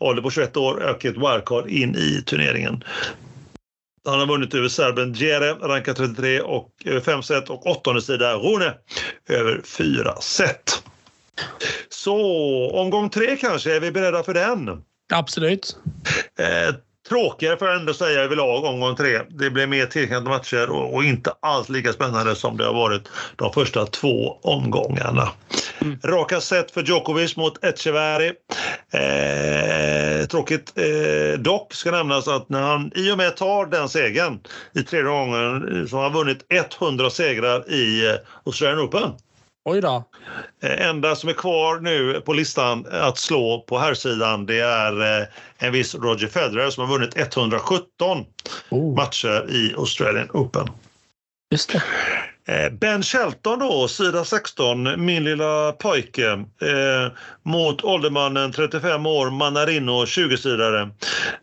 ålder 0.00 0.22
på 0.22 0.30
21 0.30 0.56
år 0.56 0.74
och 0.74 1.04
ett 1.04 1.16
wildcard 1.16 1.68
in 1.68 1.96
i 1.96 2.22
turneringen. 2.26 2.84
Han 4.04 4.18
har 4.18 4.26
vunnit 4.26 4.54
över 4.54 4.68
serben 4.68 5.12
Djere, 5.12 5.52
rankad 5.52 5.96
33 5.96 6.40
och 6.40 6.70
över 6.84 7.00
5 7.00 7.22
set 7.22 7.50
och 7.50 7.66
åttonde 7.66 8.02
sida 8.02 8.34
Rune 8.34 8.74
över 9.28 9.60
4 9.64 10.14
set. 10.20 10.82
Så 11.88 12.16
omgång 12.70 13.10
tre 13.10 13.36
kanske, 13.36 13.76
är 13.76 13.80
vi 13.80 13.90
beredda 13.90 14.22
för 14.22 14.34
den? 14.34 14.82
Absolut. 15.12 15.76
Eh, 16.38 16.74
tråkigare 17.10 17.56
får 17.56 17.68
jag 17.68 17.76
ändå 17.76 17.94
säga 17.94 18.20
överlag 18.20 18.64
omgång 18.64 18.96
tre. 18.96 19.20
Det 19.28 19.50
blev 19.50 19.68
mer 19.68 19.86
tillkända 19.86 20.30
matcher 20.30 20.70
och, 20.70 20.94
och, 20.94 21.04
inte 21.04 21.32
alls 21.40 21.68
lika 21.68 21.92
spännande 21.92 22.34
som 22.34 22.56
det 22.56 22.64
har 22.64 22.74
varit 22.74 23.08
de 23.36 23.52
första 23.52 23.86
två 23.86 24.38
omgångarna. 24.42 25.28
Mm. 25.80 25.98
Raka 26.04 26.40
set 26.40 26.70
för 26.70 26.82
Djokovic 26.82 27.36
mot 27.36 27.64
Echeverry. 27.64 28.32
Eh, 28.92 30.26
tråkigt 30.26 30.72
eh, 30.76 31.40
dock 31.40 31.74
ska 31.74 31.90
nämnas 31.90 32.28
att 32.28 32.48
när 32.48 32.62
han 32.62 32.92
i 32.94 33.12
och 33.12 33.18
med 33.18 33.36
tar 33.36 33.66
den 33.66 33.88
segern 33.88 34.40
i 34.74 34.82
tredje 34.82 35.10
gången 35.10 35.88
så 35.88 35.96
har 35.96 36.02
han 36.02 36.12
vunnit 36.12 36.46
100 36.80 37.10
segrar 37.10 37.72
i 37.72 38.06
eh, 38.06 38.14
Australian 38.46 38.80
Open. 38.80 39.10
Oj 39.64 39.80
då. 39.80 40.04
Eh, 40.62 40.88
enda 40.88 41.16
som 41.16 41.28
är 41.28 41.32
kvar 41.32 41.80
nu 41.80 42.20
på 42.20 42.32
listan 42.32 42.86
att 42.90 43.18
slå 43.18 43.64
på 43.68 43.78
här 43.78 43.94
sidan 43.94 44.46
det 44.46 44.60
är 44.60 45.20
eh, 45.20 45.26
en 45.58 45.72
viss 45.72 45.94
Roger 45.94 46.28
Federer 46.28 46.70
som 46.70 46.84
har 46.88 46.98
vunnit 46.98 47.16
117 47.16 48.24
oh. 48.70 48.96
matcher 48.96 49.50
i 49.50 49.74
Australian 49.76 50.30
Open. 50.30 50.68
Just 51.50 51.72
det. 51.72 51.82
Eh, 52.50 52.70
ben 52.70 53.02
Shelton 53.02 53.58
då, 53.58 53.88
sida 53.88 54.24
16, 54.24 55.04
min 55.04 55.24
lilla 55.24 55.72
pojke, 55.72 56.30
eh, 56.32 57.12
mot 57.42 57.84
åldermannen 57.84 58.52
35 58.52 59.06
år, 59.06 59.30
Manarino, 59.30 60.04
20-sidare. 60.04 60.90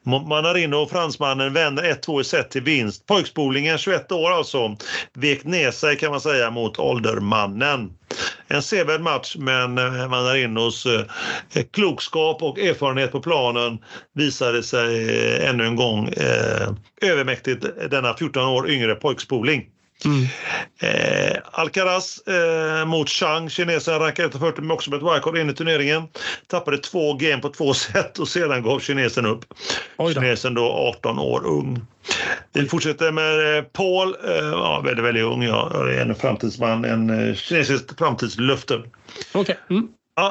Manarino, 0.04 0.88
fransmannen, 0.88 1.54
vänder 1.54 1.84
1-2 1.84 2.22
i 2.22 2.24
set 2.24 2.52
till 2.52 2.62
vinst. 2.62 3.06
Pojkspolingen, 3.06 3.78
21 3.78 4.12
år 4.12 4.32
alltså, 4.32 4.78
vek 5.14 5.44
ner 5.44 5.72
sig 5.72 5.98
kan 5.98 6.12
man 6.12 6.22
säga 6.22 6.52
mot 6.52 6.80
åldermannen. 6.80 7.90
En 8.48 8.62
sevärd 8.62 9.02
match 9.02 9.36
men 9.40 9.78
eh, 9.78 10.10
Manarinos 10.10 10.86
eh, 10.86 11.64
klokskap 11.74 12.44
och 12.44 12.60
erfarenhet 12.60 13.12
på 13.12 13.20
planen 13.20 13.80
visade 14.14 14.64
sig 14.64 15.10
eh, 15.20 15.50
ännu 15.50 15.66
en 15.66 15.76
gång 15.76 16.08
eh, 16.08 16.70
övermäktigt 17.02 17.66
denna 17.90 18.14
14 18.14 18.44
år 18.44 18.70
yngre 18.70 18.96
pojkspoling. 18.96 19.66
Mm. 20.06 20.28
Eh, 20.80 21.38
Alcaraz 21.52 22.28
eh, 22.28 22.86
mot 22.86 23.10
Chang, 23.10 23.50
kinesen 23.50 24.00
rankar 24.00 24.24
140 24.24 24.62
men 24.62 24.72
också 24.72 24.90
med 24.90 24.98
ett 24.98 25.14
wildcard 25.14 25.38
in 25.38 25.50
i 25.50 25.54
turneringen. 25.54 26.08
Tappade 26.48 26.78
två 26.78 27.14
game 27.14 27.38
på 27.38 27.50
två 27.50 27.74
set 27.74 28.20
och 28.20 28.28
sedan 28.28 28.64
gav 28.64 28.80
kinesen 28.80 29.26
upp. 29.26 29.46
Då. 29.98 30.14
Kinesen 30.14 30.54
då 30.54 30.94
18 30.98 31.20
år 31.20 31.46
ung. 31.46 31.86
Vi 32.54 32.66
fortsätter 32.66 33.12
med 33.12 33.58
eh, 33.58 33.64
Paul, 33.64 34.16
eh, 34.24 34.36
ja, 34.36 34.82
väldigt, 34.86 35.06
väldigt 35.06 35.24
ung. 35.24 35.44
Ja, 35.44 35.90
en 35.90 36.16
framtidsman, 36.16 36.86
en 36.86 37.30
eh, 37.30 37.36
kinesisk 37.36 37.98
framtidslöfte. 37.98 38.82
Okay. 39.34 39.56
Mm. 39.70 39.88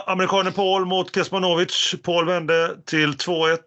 Amerikanen 0.07 0.53
Paul 0.53 0.85
mot 0.85 1.15
Kesmanovic. 1.15 1.95
Paul 2.03 2.27
vände 2.27 2.77
till 2.85 3.13
2-1 3.13 3.59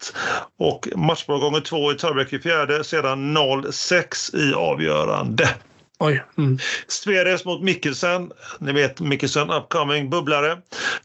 och 0.59 0.87
matchboll 0.95 1.39
gånger 1.39 1.59
2 1.59 1.91
i 1.91 1.95
tiebreak 1.95 2.33
i 2.33 2.39
fjärde, 2.39 2.83
sedan 2.83 3.37
0-6 3.37 4.35
i 4.35 4.53
avgörande. 4.53 5.49
Oj. 6.01 6.23
Mm. 6.37 6.57
Sveres 6.87 7.45
mot 7.45 7.61
Mikkelsen. 7.61 8.31
Ni 8.59 8.71
vet 8.71 8.99
Mikkelsen, 8.99 9.49
upcoming 9.49 10.09
bubblare. 10.09 10.57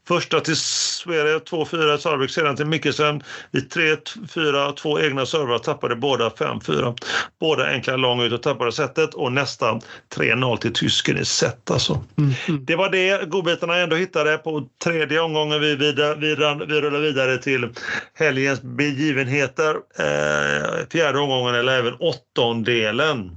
Första 0.08 0.40
till 0.40 0.56
Sverige 0.56 1.38
2-4 1.38 1.96
Sarvik, 1.96 2.30
sedan 2.30 2.56
till 2.56 2.66
Mikkelsen. 2.66 3.22
I 3.52 3.58
3-4, 3.58 4.74
två 4.74 5.00
egna 5.00 5.26
servar 5.26 5.58
tappade 5.58 5.96
båda 5.96 6.28
5-4. 6.28 6.98
Båda 7.40 7.66
enkla 7.66 7.96
lång 7.96 8.22
ut 8.22 8.32
och 8.32 8.42
tappade 8.42 8.72
setet 8.72 9.14
och 9.14 9.32
nästan 9.32 9.80
3-0 10.16 10.56
till 10.56 10.72
tysken 10.72 11.18
i 11.18 11.24
set 11.24 11.70
alltså. 11.70 12.04
Mm. 12.18 12.32
Mm. 12.48 12.64
Det 12.64 12.76
var 12.76 12.90
det 12.90 13.28
godbitarna 13.28 13.76
ändå 13.76 13.96
hittade 13.96 14.38
på 14.38 14.68
tredje 14.84 15.20
omgången. 15.20 15.60
Vi, 15.60 15.76
vidare, 15.76 16.14
vi, 16.14 16.28
vi 16.66 16.80
rullar 16.80 17.00
vidare 17.00 17.38
till 17.38 17.68
helgens 18.14 18.62
begivenheter. 18.62 19.74
Eh, 19.98 20.86
fjärde 20.92 21.18
omgången 21.18 21.54
eller 21.54 21.78
även 21.78 21.94
åttondelen. 21.94 23.30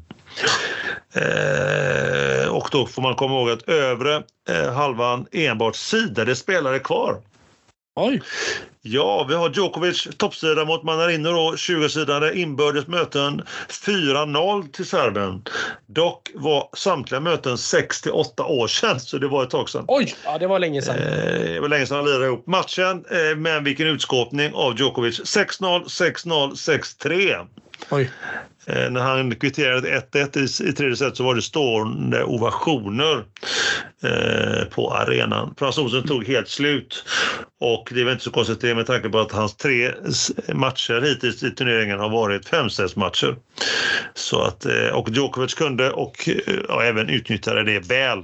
Eh, 1.14 2.48
och 2.50 2.70
då 2.72 2.86
får 2.86 3.02
man 3.02 3.16
komma 3.16 3.34
ihåg 3.34 3.50
att 3.50 3.70
övre 3.70 4.24
eh, 4.50 4.74
halvan 4.74 5.28
enbart 5.32 5.76
sidade 5.76 6.36
spelare 6.36 6.80
kvar. 6.80 7.22
Oj! 8.00 8.22
Ja, 8.82 9.26
vi 9.30 9.36
har 9.36 9.50
Djokovic 9.50 10.08
toppsida 10.18 10.66
mot 10.66 10.84
Manarino 10.84 11.30
då, 11.30 11.52
20-sidade 11.56 12.38
inbördes 12.38 12.88
möten 12.88 13.42
4-0 13.70 14.72
till 14.72 14.86
Serbien. 14.86 15.44
Dock 15.86 16.32
var 16.36 16.70
samtliga 16.74 17.20
möten 17.20 17.58
6 17.58 18.02
till 18.02 18.12
8 18.12 18.46
år 18.46 18.68
sedan, 18.68 19.00
så 19.00 19.18
det 19.18 19.28
var 19.28 19.44
ett 19.44 19.50
tag 19.50 19.70
sedan. 19.70 19.86
Oj, 19.88 20.16
ja 20.26 20.38
det 20.38 20.48
var 20.48 20.60
länge 20.60 20.82
sedan. 20.82 20.96
Eh, 20.96 21.54
det 21.54 21.60
var 21.60 21.70
länge 21.70 21.86
sedan 21.86 21.98
han 21.98 22.06
lirade 22.06 22.26
ihop 22.26 22.48
matchen, 22.48 23.06
eh, 23.12 23.38
men 23.38 23.64
vilken 23.64 23.88
utskåpning 23.88 24.54
av 24.54 24.80
Djokovic. 24.80 25.20
6-0, 25.20 25.84
6-0, 25.84 26.52
6-3. 26.56 27.48
Oj. 27.90 28.12
Eh, 28.66 28.90
när 28.90 29.02
han 29.02 29.36
kvitterade 29.36 30.02
1-1 30.12 30.38
i, 30.38 30.70
i 30.70 30.74
tredje 30.74 30.96
set 30.96 31.18
så 31.18 31.24
var 31.24 31.36
det 31.36 31.42
stående 31.42 32.24
ovationer 32.24 33.24
eh, 34.04 34.66
på 34.66 34.94
arenan. 34.94 35.56
Fransosen 35.60 36.08
tog 36.08 36.28
helt 36.28 36.50
slut 36.50 37.04
och 37.60 37.90
det 37.92 38.00
är 38.02 38.04
väl 38.04 38.12
inte 38.14 38.24
så 38.24 38.32
konstigt 38.32 38.62
det 38.62 38.76
med 38.76 38.86
tanke 38.86 39.10
på 39.10 39.20
att 39.20 39.32
hans 39.32 39.56
tre 39.56 39.92
matcher 40.54 41.02
hittills 41.02 41.44
i 41.44 41.52
turneringen 41.52 42.00
har 42.00 42.10
varit 42.10 42.50
femsetsmatcher. 42.50 43.36
Så 44.14 44.42
att, 44.42 44.66
eh, 44.66 44.88
och 44.88 45.10
Djokovic 45.10 45.54
kunde 45.54 45.92
och 45.92 46.30
eh, 46.30 46.56
ja, 46.68 46.84
även 46.84 47.10
utnyttjade 47.10 47.64
det 47.64 47.80
väl 47.80 48.24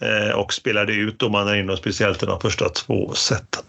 eh, 0.00 0.34
och 0.34 0.52
spelade 0.52 0.92
ut 0.92 1.18
domarna 1.18 1.50
man 1.50 1.70
och 1.70 1.78
speciellt 1.78 2.22
i 2.22 2.26
de 2.26 2.40
första 2.40 2.68
två 2.68 3.14
seten. 3.14 3.62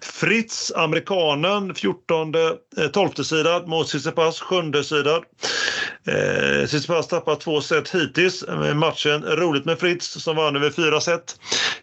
Fritz, 0.00 0.72
amerikanen, 0.76 1.74
14, 1.74 2.32
12 2.92 3.10
eh, 3.18 3.22
sida 3.22 3.66
mot 3.66 3.86
Tsitsipas, 3.86 4.40
7 4.40 4.82
sida. 4.82 5.16
Eh, 6.06 6.66
Tsitsipas 6.66 7.08
tappar 7.08 7.34
två 7.34 7.60
set 7.60 7.94
hittills. 7.94 8.42
Eh, 8.42 8.74
matchen 8.74 9.22
roligt 9.22 9.64
med 9.64 9.78
Fritz 9.78 10.22
som 10.22 10.36
vann 10.36 10.56
över 10.56 10.70
fyra 10.70 11.00
set. 11.00 11.36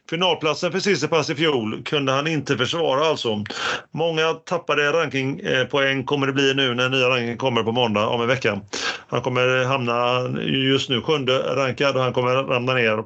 Finalplatsen 0.10 0.72
för 0.72 0.80
Tsitsipas 0.80 1.30
i 1.30 1.36
fjol 1.36 1.84
kunde 1.84 2.12
han 2.12 2.28
inte 2.28 2.58
försvara 2.58 3.06
alltså. 3.06 3.44
Många 3.92 4.34
tappade 4.34 4.92
rankingpoäng 4.92 6.00
eh, 6.00 6.06
kommer 6.06 6.28
det 6.28 6.34
bli 6.34 6.54
nu 6.54 6.74
när 6.74 6.90
nya 6.90 7.10
rankingen 7.10 7.38
kommer 7.38 7.64
på 7.64 7.72
måndag 7.72 8.08
om 8.08 8.22
en 8.22 8.28
vecka. 8.28 8.62
Han 9.08 9.22
kommer 9.22 9.66
hamna 9.66 10.30
just 10.46 10.90
nu 10.90 11.02
sjunde 11.02 11.56
rankad 11.56 11.96
och 11.96 12.04
han 12.04 12.14
kommer 12.14 12.36
ramla 12.36 12.74
ner 12.74 13.04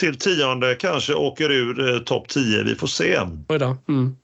till 0.00 0.18
tionde, 0.18 0.74
kanske 0.74 1.14
åker 1.14 1.50
ur 1.50 1.94
eh, 1.94 1.98
topp 1.98 2.28
10. 2.28 2.62
Vi 2.62 2.74
får 2.74 2.86
se. 2.86 3.16
Mm. 3.16 4.16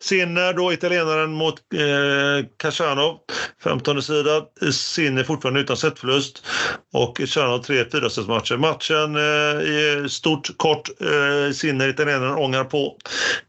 Sinner 0.00 0.52
då 0.52 0.72
italienaren 0.72 1.32
mot 1.32 1.54
eh, 1.74 2.46
Khachanov, 2.62 3.18
15 3.62 4.02
sida. 4.02 4.42
Sinner 4.72 5.24
fortfarande 5.24 5.60
utan 5.60 5.76
setförlust 5.76 6.46
och 6.92 7.16
Khachanov 7.16 7.62
3-4 7.64 8.28
matcher. 8.28 8.56
Matchen 8.56 9.16
eh, 9.16 10.06
stort, 10.08 10.56
kort. 10.56 10.88
Eh, 11.00 11.52
Sinner, 11.52 11.88
italienaren, 11.88 12.34
ångar 12.34 12.64
på. 12.64 12.96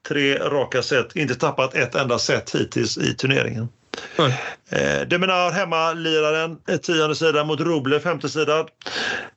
Tre 0.07 0.37
raka 0.37 0.83
set. 0.83 1.15
Inte 1.15 1.35
tappat 1.35 1.75
ett 1.75 1.95
enda 1.95 2.19
set 2.19 2.55
hittills 2.55 2.97
i 2.97 3.13
turneringen. 3.13 3.67
Nej. 4.17 4.43
Eh, 4.69 5.07
Demenar 5.07 5.51
hemmaliraren, 5.51 6.57
eh, 6.67 6.77
tionde 6.77 7.15
sida 7.15 7.43
mot 7.43 7.59
Roble, 7.59 7.99
femte 7.99 8.29
sida. 8.29 8.65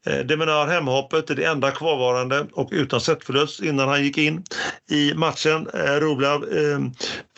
Eh, 0.06 0.18
Demenar 0.18 0.66
hemhoppet 0.66 1.30
är 1.30 1.34
det 1.34 1.44
enda 1.44 1.70
kvarvarande 1.70 2.46
och 2.52 2.68
utan 2.72 3.00
setförlust 3.00 3.62
innan 3.62 3.88
han 3.88 4.04
gick 4.04 4.18
in 4.18 4.42
i 4.90 5.14
matchen. 5.14 5.68
Eh, 5.74 5.80
har 5.80 6.56
eh, 6.58 6.78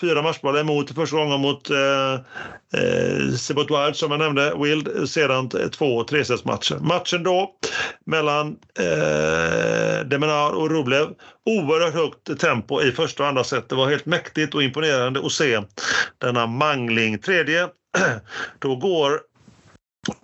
fyra 0.01 0.23
matchbollar 0.23 0.61
emot 0.61 0.95
första 0.95 1.17
gången 1.17 1.41
mot 1.41 1.71
eh, 1.71 2.15
eh 2.75 3.35
Sebot 3.37 3.71
Wild 3.71 3.97
som 3.97 4.11
jag 4.11 4.21
nämnde, 4.21 4.55
Wild, 4.59 4.89
eh, 4.97 5.05
sedan 5.05 5.49
två 5.49 6.05
tresetsmatcher. 6.05 6.79
Matchen 6.81 7.23
då 7.23 7.51
mellan 8.07 8.57
eh, 8.79 10.07
Demenar 10.07 10.51
och 10.51 10.71
Roblev, 10.71 11.09
oerhört 11.47 11.95
högt 11.95 12.41
tempo 12.41 12.83
i 12.83 12.93
första 12.93 13.23
och 13.23 13.29
andra 13.29 13.45
set. 13.45 13.69
Det 13.69 13.75
var 13.75 13.91
helt 13.91 14.07
mäktigt 14.07 14.55
och 14.55 14.63
imponerande 14.63 15.21
att 15.27 15.33
se 15.33 15.61
denna 16.19 16.47
mangling. 16.47 17.19
Tredje 17.19 17.69
då 18.59 18.77
går 18.77 19.21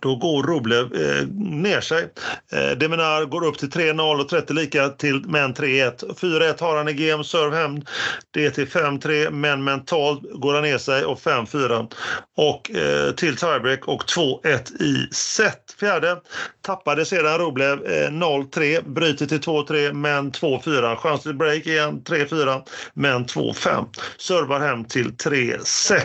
Då 0.01 0.17
går 0.17 0.43
Rublev 0.43 0.85
eh, 0.95 1.27
ner 1.39 1.81
sig. 1.81 2.09
Eh, 2.53 2.79
Deminar 2.79 3.25
går 3.25 3.45
upp 3.45 3.59
till 3.59 3.71
3-0 3.71 4.21
och 4.21 4.29
30 4.29 4.53
lika 4.53 4.89
till 4.89 5.23
men 5.27 5.55
3-1. 5.55 6.19
4-1 6.21 6.61
har 6.61 6.77
han 6.77 6.89
i 6.89 6.93
game, 6.93 7.25
serve 7.25 7.57
hem. 7.57 7.83
Det 8.31 8.47
är 8.47 8.51
till 8.51 8.69
5-3 8.69 9.31
men 9.31 9.64
mentalt 9.64 10.21
går 10.35 10.55
han 10.55 10.62
ner 10.62 10.79
sig 10.79 11.05
och 11.05 11.19
5-4. 11.19 11.93
Och 12.37 12.71
eh, 12.71 13.12
till 13.12 13.37
tiebreak 13.37 13.89
och 13.89 14.03
2-1 14.03 14.83
i 14.83 15.14
set. 15.14 15.77
Fjärde 15.81 16.17
tappade 16.62 17.05
sedan 17.05 17.39
Rublev 17.39 17.87
eh, 17.87 18.11
0-3, 18.11 18.89
bryter 18.95 19.27
till 19.27 19.41
2-3 19.41 19.93
men 19.93 20.33
2-4. 20.33 20.97
Chans 20.97 21.23
till 21.23 21.35
break 21.35 21.67
igen 21.67 22.03
3-4 22.05 22.62
men 22.95 23.27
2-5. 23.27 23.85
Servar 24.19 24.61
hem 24.61 24.85
till 24.85 25.11
3-6. 25.11 26.03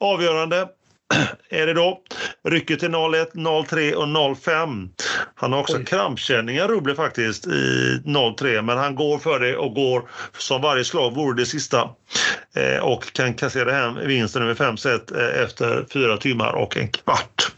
Avgörande 0.00 0.68
är 1.48 1.66
det 1.66 1.74
då. 1.74 2.02
Rycker 2.44 2.76
till 2.76 2.88
0-1, 2.88 3.32
0-3 3.32 3.92
och 3.92 4.06
0-5. 4.06 4.88
Han 5.34 5.52
har 5.52 5.60
också 5.60 5.76
Oj. 5.76 5.84
krampkänningar, 5.84 6.68
Rublev 6.68 6.94
faktiskt, 6.94 7.46
i 7.46 8.00
0-3 8.04 8.62
men 8.62 8.78
han 8.78 8.94
går 8.94 9.18
för 9.18 9.40
det 9.40 9.56
och 9.56 9.74
går 9.74 10.08
som 10.38 10.62
varje 10.62 10.84
slag 10.84 11.14
vore 11.14 11.36
det 11.36 11.46
sista. 11.46 11.90
Eh, 12.54 12.84
och 12.84 13.12
kan 13.12 13.34
kassera 13.34 13.72
hem 13.72 13.98
vinsten 14.06 14.42
över 14.42 14.54
5 14.54 14.76
set 14.76 15.10
eh, 15.10 15.42
efter 15.42 15.86
fyra 15.92 16.16
timmar 16.16 16.52
och 16.52 16.76
en 16.76 16.88
kvart. 16.88 17.52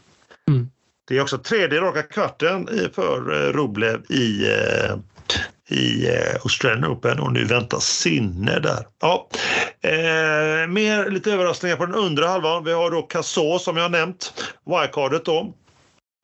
Mm. 0.47 0.69
Det 1.07 1.17
är 1.17 1.21
också 1.21 1.37
tredje 1.37 1.81
raka 1.81 2.03
kvarten 2.03 2.69
för 2.93 3.33
eh, 3.33 3.53
Rublev 3.53 4.01
i 4.09 4.49
eh, 4.51 4.97
i 5.71 6.07
eh, 6.07 6.41
Australian 6.43 6.91
Open 6.91 7.19
och 7.19 7.33
nu 7.33 7.45
väntar 7.45 7.79
Sinne 7.79 8.59
där. 8.59 8.85
Ja. 9.01 9.27
Eh, 9.81 10.67
mer 10.67 11.09
lite 11.09 11.31
överraskningar 11.31 11.75
på 11.75 11.85
den 11.85 11.95
undre 11.95 12.25
halvan. 12.25 12.63
Vi 12.63 12.71
har 12.71 12.91
då 12.91 13.01
Casså 13.01 13.59
som 13.59 13.77
jag 13.77 13.91
nämnt, 13.91 14.33
wildcardet 14.65 15.25
då. 15.25 15.53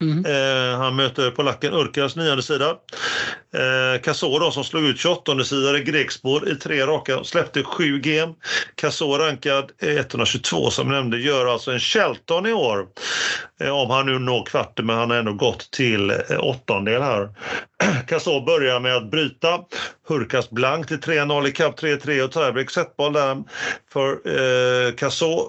Mm. 0.01 0.25
Eh, 0.25 0.79
han 0.79 0.95
möter 0.95 1.31
polacken 1.31 1.73
Urkas 1.73 2.15
nionde 2.15 2.43
sida. 2.43 2.75
Eh, 3.53 4.51
som 4.51 4.63
slog 4.63 4.83
ut 4.83 4.99
28 4.99 5.43
sidare 5.43 5.79
Grekspor 5.79 6.49
i 6.49 6.55
tre 6.55 6.85
raka, 6.85 7.23
släppte 7.23 7.63
7 7.63 7.99
game. 7.99 8.33
Casså 8.75 9.17
rankad 9.17 9.71
122 9.81 10.69
som 10.71 10.89
nämnde, 10.89 11.17
gör 11.17 11.45
alltså 11.45 11.71
en 11.71 11.79
Shelton 11.79 12.45
i 12.45 12.53
år. 12.53 12.87
Eh, 13.59 13.69
om 13.69 13.89
han 13.89 14.05
nu 14.05 14.19
når 14.19 14.45
kvarten, 14.45 14.85
men 14.85 14.97
han 14.97 15.09
har 15.09 15.17
ändå 15.17 15.33
gått 15.33 15.71
till 15.71 16.09
eh, 16.09 16.39
åttondel 16.39 17.01
här. 17.01 17.29
Casså 18.07 18.41
börjar 18.41 18.79
med 18.79 18.95
att 18.95 19.11
bryta. 19.11 19.59
Hurkas 20.07 20.49
blank 20.49 20.87
till 20.87 20.99
3-0 20.99 21.47
i 21.47 21.51
kapp 21.51 21.79
3-3 21.79 22.21
och 22.21 22.31
tiebreak 22.31 22.69
setboll 22.69 23.13
där 23.13 23.43
för 23.93 24.11
eh, 24.11 24.93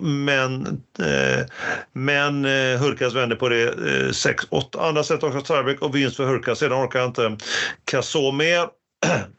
Men, 0.01 0.67
eh, 0.99 1.47
men 1.93 2.45
eh, 2.45 2.81
Hurkas 2.81 3.15
vänder 3.15 3.37
på 3.37 3.49
det 3.49 3.63
eh, 3.63 4.13
6-8. 4.51 4.89
Andra 4.89 5.05
set 5.05 5.23
också 5.23 5.41
tiebreak 5.41 5.83
och 5.83 5.97
vinst 5.97 6.17
för 6.17 6.27
Hurkas. 6.27 6.59
Sedan 6.59 6.85
orkar 6.85 7.05
inte 7.05 7.37
Casså 7.85 8.33
mer. 8.33 8.69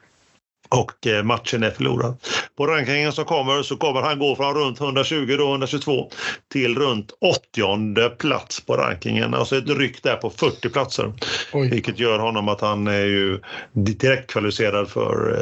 och 0.69 1.07
eh, 1.07 1.23
matchen 1.23 1.63
är 1.63 1.71
förlorad. 1.71 2.17
På 2.57 2.67
rankingen 2.67 3.11
som 3.11 3.25
kommer 3.25 3.63
så 3.63 3.77
kommer 3.77 4.01
han 4.01 4.19
gå 4.19 4.35
från 4.35 4.55
runt 4.55 4.81
120 4.81 5.35
då, 5.37 5.49
122 5.49 6.11
till 6.51 6.75
runt 6.75 7.11
80 7.21 8.09
plats 8.09 8.65
på 8.65 8.73
rankingen. 8.73 9.33
Alltså 9.33 9.57
ett 9.57 9.69
ryck 9.69 10.03
där 10.03 10.15
på 10.15 10.29
40 10.29 10.69
platser. 10.69 11.13
Oj. 11.53 11.69
Vilket 11.69 11.99
gör 11.99 12.19
honom 12.19 12.49
att 12.49 12.61
han 12.61 12.87
är 12.87 13.05
ju 13.05 13.39
direkt 13.73 14.31
kvalificerad 14.31 14.89
för 14.89 15.37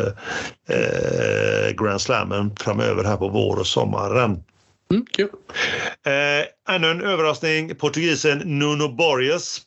eh, 0.70 0.78
eh, 0.78 1.72
Grand 1.72 2.02
Slammen 2.02 2.56
framöver 2.56 3.04
här 3.04 3.18
på 3.18 3.30
vår 3.30 3.60
och 3.60 3.68
sommaren. 3.68 4.44
Mm, 4.92 5.06
cool. 5.16 5.30
eh, 6.06 6.76
ännu 6.76 6.92
en 6.92 7.02
överraskning. 7.02 7.76
Portugisen 7.76 8.38
Nuno 8.38 8.88
Borges 8.88 9.62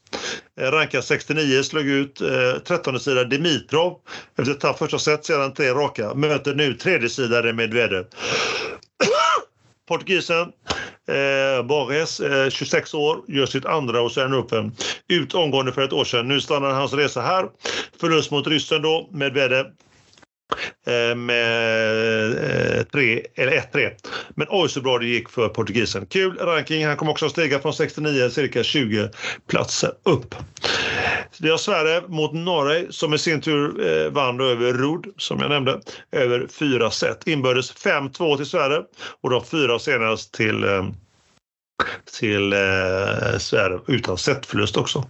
eh, 0.61 0.71
rankar 0.71 1.01
69, 1.01 1.63
slog 1.63 1.87
ut 1.87 2.21
eh, 2.21 2.59
13 2.67 3.01
sida 3.01 3.25
Dimitrov 3.25 3.97
efter 4.39 4.53
att 4.53 4.63
ha 4.63 4.75
första 4.75 4.99
set, 4.99 5.25
sedan 5.25 5.55
tre 5.55 5.71
raka. 5.71 6.15
Möter 6.15 6.55
nu 6.55 6.75
tredje 6.75 7.09
sidan 7.09 7.57
Medvedev. 7.57 8.05
Portugisen 9.89 10.53
eh, 11.09 11.63
Borges, 11.67 12.21
eh, 12.21 12.51
26 12.51 12.95
år, 12.95 13.19
gör 13.29 13.47
sitt 13.47 13.65
andra 13.67 14.01
och 14.01 14.13
sen 14.13 14.35
Open. 14.35 14.73
Ut 15.09 15.35
omgående 15.35 15.73
för 15.73 15.83
ett 15.83 15.93
år 15.93 16.05
sedan. 16.05 16.29
Nu 16.29 16.41
stannar 16.41 16.71
hans 16.71 16.93
resa 16.93 17.21
här. 17.21 17.49
Förlust 18.01 18.31
mot 18.31 18.47
ryssen 18.47 18.83
då, 18.83 19.09
Medvedev. 19.13 19.67
Eh, 20.87 21.17
med 21.17 22.31
eh, 22.79 22.83
3, 22.83 23.27
eller 23.35 23.53
1-3. 23.53 23.91
Men 24.35 24.47
oj 24.51 24.69
så 24.69 24.81
bra 24.81 24.99
det 24.99 25.07
gick 25.07 25.29
för 25.29 25.49
portugisen. 25.49 26.07
Kul 26.07 26.37
ranking. 26.37 26.87
Han 26.87 26.97
kommer 26.97 27.13
också 27.13 27.27
att 27.27 27.33
stiga 27.33 27.59
från 27.59 27.75
69 27.75 28.31
cirka 28.31 28.63
20 28.63 29.11
platser 29.49 29.91
upp. 30.03 30.35
Vi 31.41 31.51
har 31.51 31.59
Sverige 31.59 32.03
mot 32.09 32.33
Norge 32.33 32.87
som 32.91 33.15
i 33.15 33.19
sin 33.19 33.41
tur 33.41 33.87
eh, 33.87 34.11
vann 34.11 34.41
över 34.41 34.73
Rod, 34.73 35.07
som 35.17 35.41
jag 35.41 35.51
nämnde, 35.51 35.81
över 36.13 36.47
fyra 36.51 36.91
set. 36.91 37.27
Inbördes 37.27 37.75
5-2 37.75 38.37
till 38.37 38.47
Sverige 38.47 38.83
och 39.21 39.31
de 39.31 39.45
fyra 39.45 39.79
senast 39.79 40.35
till 40.35 40.65
eh, 40.65 40.85
till 42.19 42.53
eh, 42.53 43.39
Sverige 43.39 43.79
utan 43.87 44.19
setförlust 44.19 44.77
också. 44.77 45.05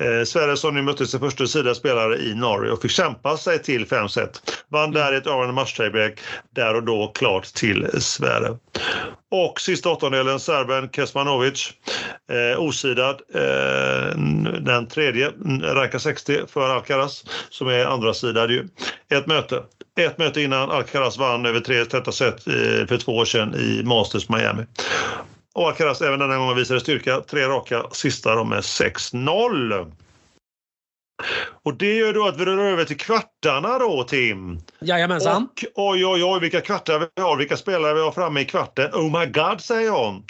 Eh, 0.00 0.24
Sverige 0.24 0.56
som 0.56 0.74
nu 0.74 0.82
mötte 0.82 1.06
sin 1.06 1.20
första 1.20 1.46
sida 1.46 1.74
spelare 1.74 2.16
i 2.16 2.34
Norge 2.34 2.72
och 2.72 2.82
fick 2.82 2.90
kämpa 2.90 3.36
sig 3.36 3.62
till 3.62 3.86
fem 3.86 4.08
set. 4.08 4.42
Vann 4.68 4.92
där 4.92 5.12
ett 5.12 5.26
avgörande 5.26 5.54
matchtiebreak, 5.54 6.20
där 6.54 6.74
och 6.74 6.82
då 6.82 7.12
klart 7.14 7.44
till 7.44 7.88
Sverige. 8.00 8.56
Och 9.30 9.60
sista 9.60 9.90
åttondelen, 9.90 10.40
serben 10.40 10.88
Kesmanovic, 10.88 11.72
eh, 12.32 12.60
osidad, 12.60 13.20
eh, 13.34 14.18
den 14.60 14.88
tredje, 14.88 15.32
rankar 15.62 15.98
60 15.98 16.40
för 16.48 16.70
Alcaraz 16.70 17.24
som 17.50 17.68
är 17.68 17.84
andra 17.84 18.14
sidan 18.14 18.50
ju. 18.50 18.68
Ett 19.10 19.26
möte. 19.26 19.62
Ett 19.98 20.18
möte 20.18 20.40
innan 20.42 20.70
Alcaraz 20.70 21.18
vann 21.18 21.46
över 21.46 21.60
tre 21.60 21.84
täta 21.84 22.12
set 22.12 22.46
eh, 22.46 22.86
för 22.88 22.98
två 22.98 23.16
år 23.16 23.24
sedan 23.24 23.54
i 23.54 23.82
Masters 23.84 24.28
Miami. 24.28 24.62
Och 25.54 25.68
Alcaraz 25.68 26.02
även 26.02 26.18
denna 26.18 26.36
gången 26.36 26.56
visade 26.56 26.80
styrka. 26.80 27.20
Tre 27.20 27.48
raka 27.48 27.86
sista 27.92 28.34
de 28.34 28.48
med 28.48 28.60
6-0. 28.60 29.92
Och 31.62 31.74
det 31.74 31.94
gör 31.94 32.12
då 32.12 32.26
att 32.26 32.40
vi 32.40 32.44
rör 32.44 32.58
över 32.58 32.84
till 32.84 32.96
kvartarna 32.96 33.78
då, 33.78 34.04
Tim. 34.04 34.60
Jajamensan. 34.80 35.48
Och 35.74 35.88
oj, 35.90 36.06
oj, 36.06 36.24
oj, 36.24 36.40
vilka 36.40 36.60
kvartar 36.60 37.08
vi 37.16 37.22
har, 37.22 37.36
vilka 37.36 37.56
spelare 37.56 37.94
vi 37.94 38.00
har 38.00 38.12
framme 38.12 38.40
i 38.40 38.44
kvarten. 38.44 38.90
Oh 38.92 39.20
my 39.20 39.26
god, 39.26 39.60
säger 39.60 39.86
jag. 39.86 40.22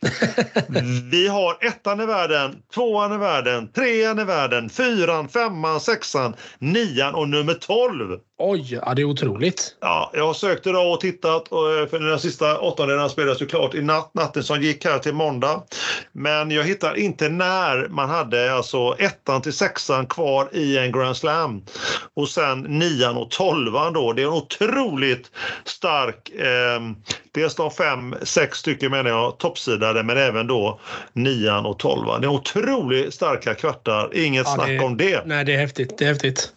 vi 1.10 1.28
har 1.28 1.56
ettan 1.60 2.00
i 2.00 2.06
världen, 2.06 2.56
tvåan 2.74 3.12
i 3.12 3.16
världen, 3.16 3.72
trean 3.72 4.18
i 4.18 4.24
världen, 4.24 4.70
fyran, 4.70 5.28
femman, 5.28 5.80
sexan, 5.80 6.34
nian 6.58 7.14
och 7.14 7.28
nummer 7.28 7.54
tolv. 7.54 8.18
Oj, 8.40 8.80
ja, 8.84 8.94
det 8.94 9.02
är 9.02 9.06
otroligt. 9.06 9.76
Ja, 9.80 10.10
jag 10.14 10.26
har 10.26 10.34
sökt 10.34 10.66
idag 10.66 10.92
och 10.92 11.00
tittat 11.00 11.48
och 11.48 11.72
eh, 11.72 11.86
för 11.86 11.98
den 11.98 12.18
sista 12.18 12.58
åttondelarna 12.58 13.08
spelas 13.08 13.42
ju 13.42 13.46
klart 13.46 13.74
i 13.74 13.82
natt, 13.82 14.14
natten 14.14 14.42
som 14.42 14.62
gick 14.62 14.84
här 14.84 14.98
till 14.98 15.14
måndag. 15.14 15.62
Men 16.12 16.50
jag 16.50 16.64
hittar 16.64 16.94
inte 16.94 17.28
när 17.28 17.88
man 17.88 18.08
hade 18.08 18.54
alltså 18.54 18.94
ettan 18.98 19.42
till 19.42 19.52
sexan 19.52 20.06
kvar 20.06 20.48
i 20.52 20.77
en 20.84 20.92
Grand 20.92 21.16
Slam 21.16 21.62
och 22.14 22.28
sen 22.28 22.60
nian 22.60 23.16
och 23.16 23.30
tolvan 23.30 23.92
då. 23.92 24.12
Det 24.12 24.22
är 24.22 24.26
en 24.26 24.32
otroligt 24.32 25.30
stark, 25.64 26.30
eh, 26.30 26.80
dels 27.32 27.54
de 27.54 27.70
fem, 27.70 28.14
sex 28.22 28.58
stycken 28.58 28.90
menar 28.90 29.10
jag, 29.10 29.38
toppsidade 29.38 30.02
men 30.02 30.16
även 30.16 30.46
då 30.46 30.80
nian 31.12 31.66
och 31.66 31.78
tolvan. 31.78 32.20
Det 32.20 32.26
är 32.26 32.30
otroligt 32.30 33.14
starka 33.14 33.54
kvartar, 33.54 34.10
inget 34.14 34.46
ja, 34.46 34.54
snack 34.54 34.68
det, 34.68 34.78
om 34.78 34.96
det. 34.96 35.26
Nej, 35.26 35.44
det 35.44 35.54
är 35.54 35.58
häftigt. 35.58 35.98
Det 35.98 36.04
är 36.04 36.08
häftigt. 36.08 36.52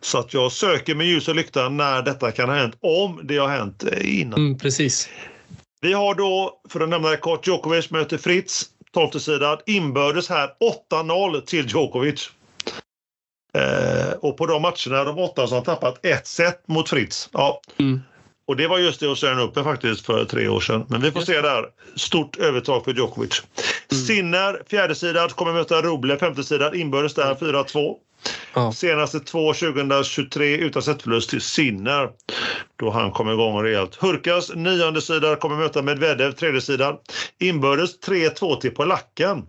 Så 0.00 0.18
att 0.18 0.34
jag 0.34 0.52
söker 0.52 0.94
med 0.94 1.06
ljus 1.06 1.28
och 1.28 1.34
lykta 1.34 1.68
när 1.68 2.02
detta 2.02 2.32
kan 2.32 2.48
ha 2.48 2.56
hänt, 2.56 2.74
om 2.80 3.20
det 3.22 3.36
har 3.36 3.48
hänt 3.48 3.84
eh, 3.92 4.20
innan. 4.20 4.38
Mm, 4.38 4.58
precis. 4.58 5.08
Vi 5.80 5.92
har 5.92 6.14
då, 6.14 6.60
för 6.68 6.80
att 6.80 6.88
nämna 6.88 7.08
det 7.08 7.16
kort, 7.16 7.46
Djokovic 7.46 7.90
möter 7.90 8.18
Fritz, 8.18 8.66
12 8.94 9.10
sidad. 9.10 9.62
Inbördes 9.66 10.28
här 10.28 10.50
8-0 10.90 11.40
till 11.40 11.66
Djokovic. 11.66 12.30
Eh, 13.54 14.12
och 14.20 14.36
på 14.36 14.46
de 14.46 14.62
matcherna, 14.62 15.04
de 15.04 15.18
åtta 15.18 15.46
som 15.46 15.64
tappat 15.64 16.06
ett 16.06 16.26
set 16.26 16.68
mot 16.68 16.88
Fritz. 16.88 17.28
Ja. 17.32 17.60
Mm. 17.78 18.00
Och 18.46 18.56
det 18.56 18.66
var 18.66 18.78
just 18.78 19.00
det 19.00 19.06
hos 19.06 19.10
Australian 19.24 19.48
Open 19.48 19.64
faktiskt 19.64 20.06
för 20.06 20.24
tre 20.24 20.48
år 20.48 20.60
sedan. 20.60 20.86
Men 20.88 21.00
vi 21.00 21.12
får 21.12 21.20
se 21.20 21.40
där. 21.40 21.64
Stort 21.96 22.36
övertag 22.36 22.84
för 22.84 22.94
Djokovic. 22.94 23.42
Mm. 23.92 24.04
Sinner, 24.04 24.62
fjärdesidad, 24.70 25.32
kommer 25.32 25.52
möta 25.52 25.82
Ruble, 25.82 26.18
femtesidad. 26.18 26.74
Inbördes 26.74 27.14
där 27.14 27.34
4-2. 27.34 27.96
Ja. 28.54 28.72
Senaste 28.72 29.20
två 29.20 29.52
2023 29.52 30.56
utan 30.56 30.82
setförlust 30.82 31.30
till 31.30 31.40
Sinner 31.40 32.10
då 32.76 32.90
han 32.90 33.10
kom 33.10 33.30
igång 33.30 33.62
rejält. 33.62 33.94
Hurkas 33.94 34.50
nionde 34.54 35.02
sida 35.02 35.36
kommer 35.36 35.56
möta 35.56 35.82
Medvedev 35.82 36.32
tredje 36.32 36.60
sidan. 36.60 36.96
Inbördes 37.38 38.00
3-2 38.00 38.60
till 38.60 38.70
polacken. 38.70 39.42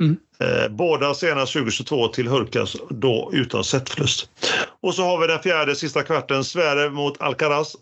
Mm. 0.00 0.16
Eh, 0.40 0.68
båda 0.68 1.14
senast 1.14 1.52
2022 1.52 2.08
till 2.08 2.28
Hurkas, 2.28 2.76
då 2.90 3.30
utan 3.32 3.64
setförlust. 3.64 4.28
Och 4.80 4.94
så 4.94 5.02
har 5.04 5.20
vi 5.20 5.26
den 5.26 5.42
fjärde 5.42 5.76
sista 5.76 6.02
kvarten, 6.02 6.44
Sverige 6.44 6.90
mot 6.90 7.20
Alcaraz. 7.20 7.76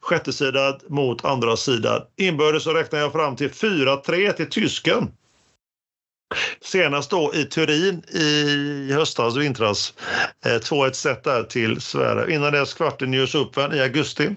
Sjätte 0.00 0.32
sidan 0.32 0.78
mot 0.88 1.24
andra 1.24 1.56
sidan. 1.56 2.02
Inbördes 2.16 2.62
så 2.62 2.72
räknar 2.72 2.98
jag 2.98 3.12
fram 3.12 3.36
till 3.36 3.50
4-3 3.50 4.32
till 4.32 4.50
tysken. 4.50 5.08
Senast 6.60 7.10
då 7.10 7.34
i 7.34 7.44
Turin 7.44 8.02
i 8.08 8.92
höstas 8.92 9.36
vintras. 9.36 9.94
Eh, 10.44 10.58
2-1 10.60 10.92
set 10.92 11.24
där 11.24 11.42
till 11.42 11.80
Sverige. 11.80 12.34
Innan 12.34 12.52
dess 12.52 12.74
kvarten 12.74 13.14
i 13.14 13.16
US 13.16 13.34
Open 13.34 13.74
i 13.74 13.80
augusti. 13.80 14.36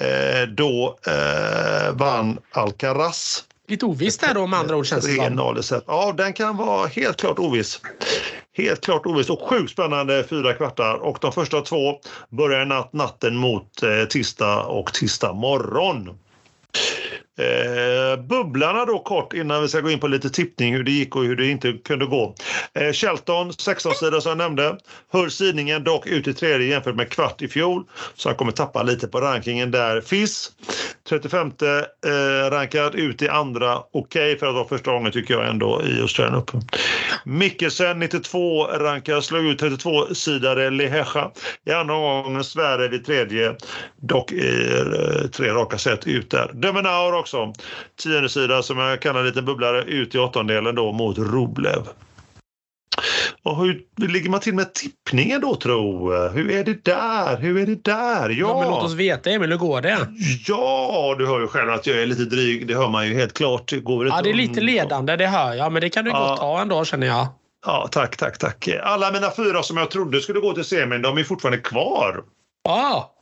Eh, 0.00 0.48
då 0.48 0.98
eh, 1.06 1.92
vann 1.94 2.38
Alcaraz 2.50 3.44
Lite 3.72 3.86
ovisst 3.86 4.20
där 4.20 4.34
då 4.34 4.46
med 4.46 4.58
andra 4.58 4.76
ord 4.76 4.86
känns 4.86 5.04
det 5.06 5.62
som. 5.62 5.80
Ja, 5.86 6.14
den 6.16 6.32
kan 6.32 6.56
vara 6.56 6.86
helt 6.86 7.20
klart 7.20 7.38
oviss. 7.38 7.80
Helt 8.56 8.80
klart 8.80 9.06
oviss 9.06 9.30
och 9.30 9.42
sjukt 9.48 9.72
spännande 9.72 10.24
fyra 10.30 10.54
kvartar 10.54 10.94
och 10.94 11.18
de 11.20 11.32
första 11.32 11.60
två 11.60 12.00
börjar 12.28 12.64
natt, 12.64 12.92
natten 12.92 13.36
mot 13.36 13.82
eh, 13.82 14.04
tisdag 14.04 14.62
och 14.62 14.92
tisdag 14.92 15.32
morgon. 15.32 16.10
Eh, 17.38 18.22
bubblarna 18.22 18.84
då 18.84 18.98
kort 18.98 19.32
innan 19.32 19.62
vi 19.62 19.68
ska 19.68 19.80
gå 19.80 19.90
in 19.90 20.00
på 20.00 20.08
lite 20.08 20.30
tippning 20.30 20.74
hur 20.74 20.84
det 20.84 20.90
gick 20.90 21.16
och 21.16 21.24
hur 21.24 21.36
det 21.36 21.46
inte 21.46 21.72
kunde 21.72 22.06
gå. 22.06 22.34
Eh, 22.74 22.92
Shelton 22.92 23.52
16 23.52 23.94
sida 23.94 24.20
som 24.20 24.30
jag 24.30 24.38
nämnde. 24.38 24.78
Höll 25.12 25.30
sidningen 25.30 25.84
dock 25.84 26.06
ut 26.06 26.28
i 26.28 26.34
tredje 26.34 26.66
jämfört 26.66 26.96
med 26.96 27.10
kvart 27.10 27.42
i 27.42 27.48
fjol 27.48 27.84
så 28.14 28.28
han 28.28 28.36
kommer 28.36 28.52
tappa 28.52 28.82
lite 28.82 29.08
på 29.08 29.20
rankingen 29.20 29.70
där. 29.70 30.00
FIS 30.00 30.52
35 31.08 31.46
eh, 31.46 32.50
rankad 32.50 32.94
ut 32.94 33.22
i 33.22 33.28
andra. 33.28 33.78
Okej 33.78 34.02
okay 34.02 34.38
för 34.38 34.46
att 34.46 34.54
vara 34.54 34.68
första 34.68 34.92
gången 34.92 35.12
tycker 35.12 35.34
jag 35.34 35.48
ändå 35.48 35.82
i 35.84 36.00
Australian 36.00 36.38
Open. 36.38 36.60
Mikkelsen 37.24 37.98
92 37.98 38.64
rankad 38.66 39.24
slog 39.24 39.44
ut 39.44 39.58
32 39.58 40.14
sidare 40.14 40.70
Lehecha 40.70 41.30
i 41.66 41.72
andra 41.72 41.94
gången. 41.94 42.44
Sverige 42.44 42.96
i 42.96 42.98
tredje. 42.98 43.56
Dock 43.96 44.32
i 44.32 44.72
eh, 44.72 45.28
tre 45.28 45.48
raka 45.48 45.78
set 45.78 46.06
ut 46.06 46.30
där. 46.30 46.50
Demenaur 46.54 47.14
också. 47.14 47.52
Tionde 48.02 48.28
sida 48.28 48.62
som 48.62 48.78
jag 48.78 49.00
kallar 49.00 49.20
en 49.20 49.26
liten 49.26 49.44
bubblare 49.44 49.82
ut 49.82 50.14
i 50.14 50.18
åttondelen 50.18 50.74
då 50.74 50.92
mot 50.92 51.18
Roblev. 51.18 51.88
Och 53.44 53.56
hur 53.56 53.84
ligger 53.96 54.30
man 54.30 54.40
till 54.40 54.54
med 54.54 54.74
tippningen 54.74 55.40
då 55.40 55.54
tro? 55.54 56.12
Hur 56.28 56.50
är 56.50 56.64
det 56.64 56.84
där? 56.84 57.36
Hur 57.40 57.58
är 57.58 57.66
det 57.66 57.84
där? 57.84 58.28
Ja, 58.28 58.48
ja 58.48 58.60
men 58.60 58.70
låt 58.70 58.84
oss 58.84 58.94
veta 58.94 59.30
Emil, 59.30 59.50
hur 59.50 59.58
går 59.58 59.80
det? 59.80 59.98
Ja, 60.46 61.14
du 61.18 61.26
hör 61.26 61.40
ju 61.40 61.46
själv 61.46 61.70
att 61.70 61.86
jag 61.86 62.02
är 62.02 62.06
lite 62.06 62.24
dryg. 62.24 62.66
Det 62.66 62.74
hör 62.74 62.88
man 62.88 63.08
ju 63.08 63.14
helt 63.14 63.32
klart. 63.32 63.68
Det 63.68 63.80
går 63.80 64.06
ja, 64.06 64.20
det 64.22 64.30
är 64.30 64.34
lite 64.34 64.60
ledande, 64.60 65.16
det 65.16 65.26
hör 65.26 65.54
jag. 65.54 65.72
Men 65.72 65.82
det 65.82 65.88
kan 65.88 66.04
du 66.04 66.10
ja. 66.10 66.28
gott 66.28 66.38
ha 66.38 66.62
ändå 66.62 66.84
känner 66.84 67.06
jag. 67.06 67.26
Ja, 67.66 67.88
tack, 67.90 68.16
tack, 68.16 68.38
tack. 68.38 68.68
Alla 68.82 69.12
mina 69.12 69.30
fyra 69.36 69.62
som 69.62 69.76
jag 69.76 69.90
trodde 69.90 70.20
skulle 70.20 70.40
gå 70.40 70.52
till 70.52 70.64
semin, 70.64 71.02
de 71.02 71.18
är 71.18 71.24
fortfarande 71.24 71.58
kvar. 71.58 72.24
Ja 72.64 73.12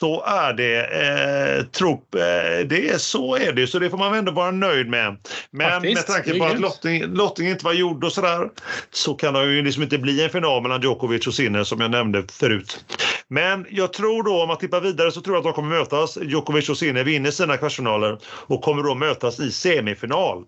så 0.00 0.22
är 0.24 0.52
det. 0.52 0.80
Eh, 0.84 1.64
trupp, 1.64 2.14
eh, 2.14 2.66
det 2.66 2.88
är, 2.88 2.98
så 2.98 3.36
är 3.36 3.52
det, 3.52 3.66
så 3.66 3.78
det 3.78 3.90
får 3.90 3.98
man 3.98 4.14
ändå 4.14 4.32
vara 4.32 4.50
nöjd 4.50 4.88
med. 4.88 5.16
Men 5.50 5.70
Faktiskt, 5.70 5.94
med 5.94 6.06
tanke 6.06 6.38
på 6.38 6.44
att 6.44 6.60
lottning, 6.60 7.02
lottning 7.02 7.48
inte 7.48 7.64
var 7.64 7.72
gjord 7.72 8.04
och 8.04 8.12
sådär 8.12 8.48
så 8.90 9.14
kan 9.14 9.34
det 9.34 9.44
ju 9.44 9.62
liksom 9.62 9.82
inte 9.82 9.98
bli 9.98 10.24
en 10.24 10.30
final 10.30 10.62
mellan 10.62 10.82
Djokovic 10.82 11.26
och 11.26 11.34
Sinner 11.34 11.64
som 11.64 11.80
jag 11.80 11.90
nämnde 11.90 12.24
förut. 12.32 12.84
Men 13.28 13.66
jag 13.70 13.92
tror 13.92 14.22
då, 14.22 14.42
om 14.42 14.48
man 14.48 14.58
tippar 14.58 14.80
vidare, 14.80 15.12
så 15.12 15.20
tror 15.20 15.36
jag 15.36 15.40
att 15.40 15.44
de 15.44 15.52
kommer 15.52 15.78
mötas. 15.78 16.18
Djokovic 16.22 16.68
och 16.68 16.78
Sinner 16.78 17.04
vinner 17.04 17.30
sina 17.30 17.56
kvartsfinaler 17.56 18.18
och 18.24 18.62
kommer 18.62 18.82
då 18.82 18.94
mötas 18.94 19.40
i 19.40 19.50
semifinal. 19.52 20.44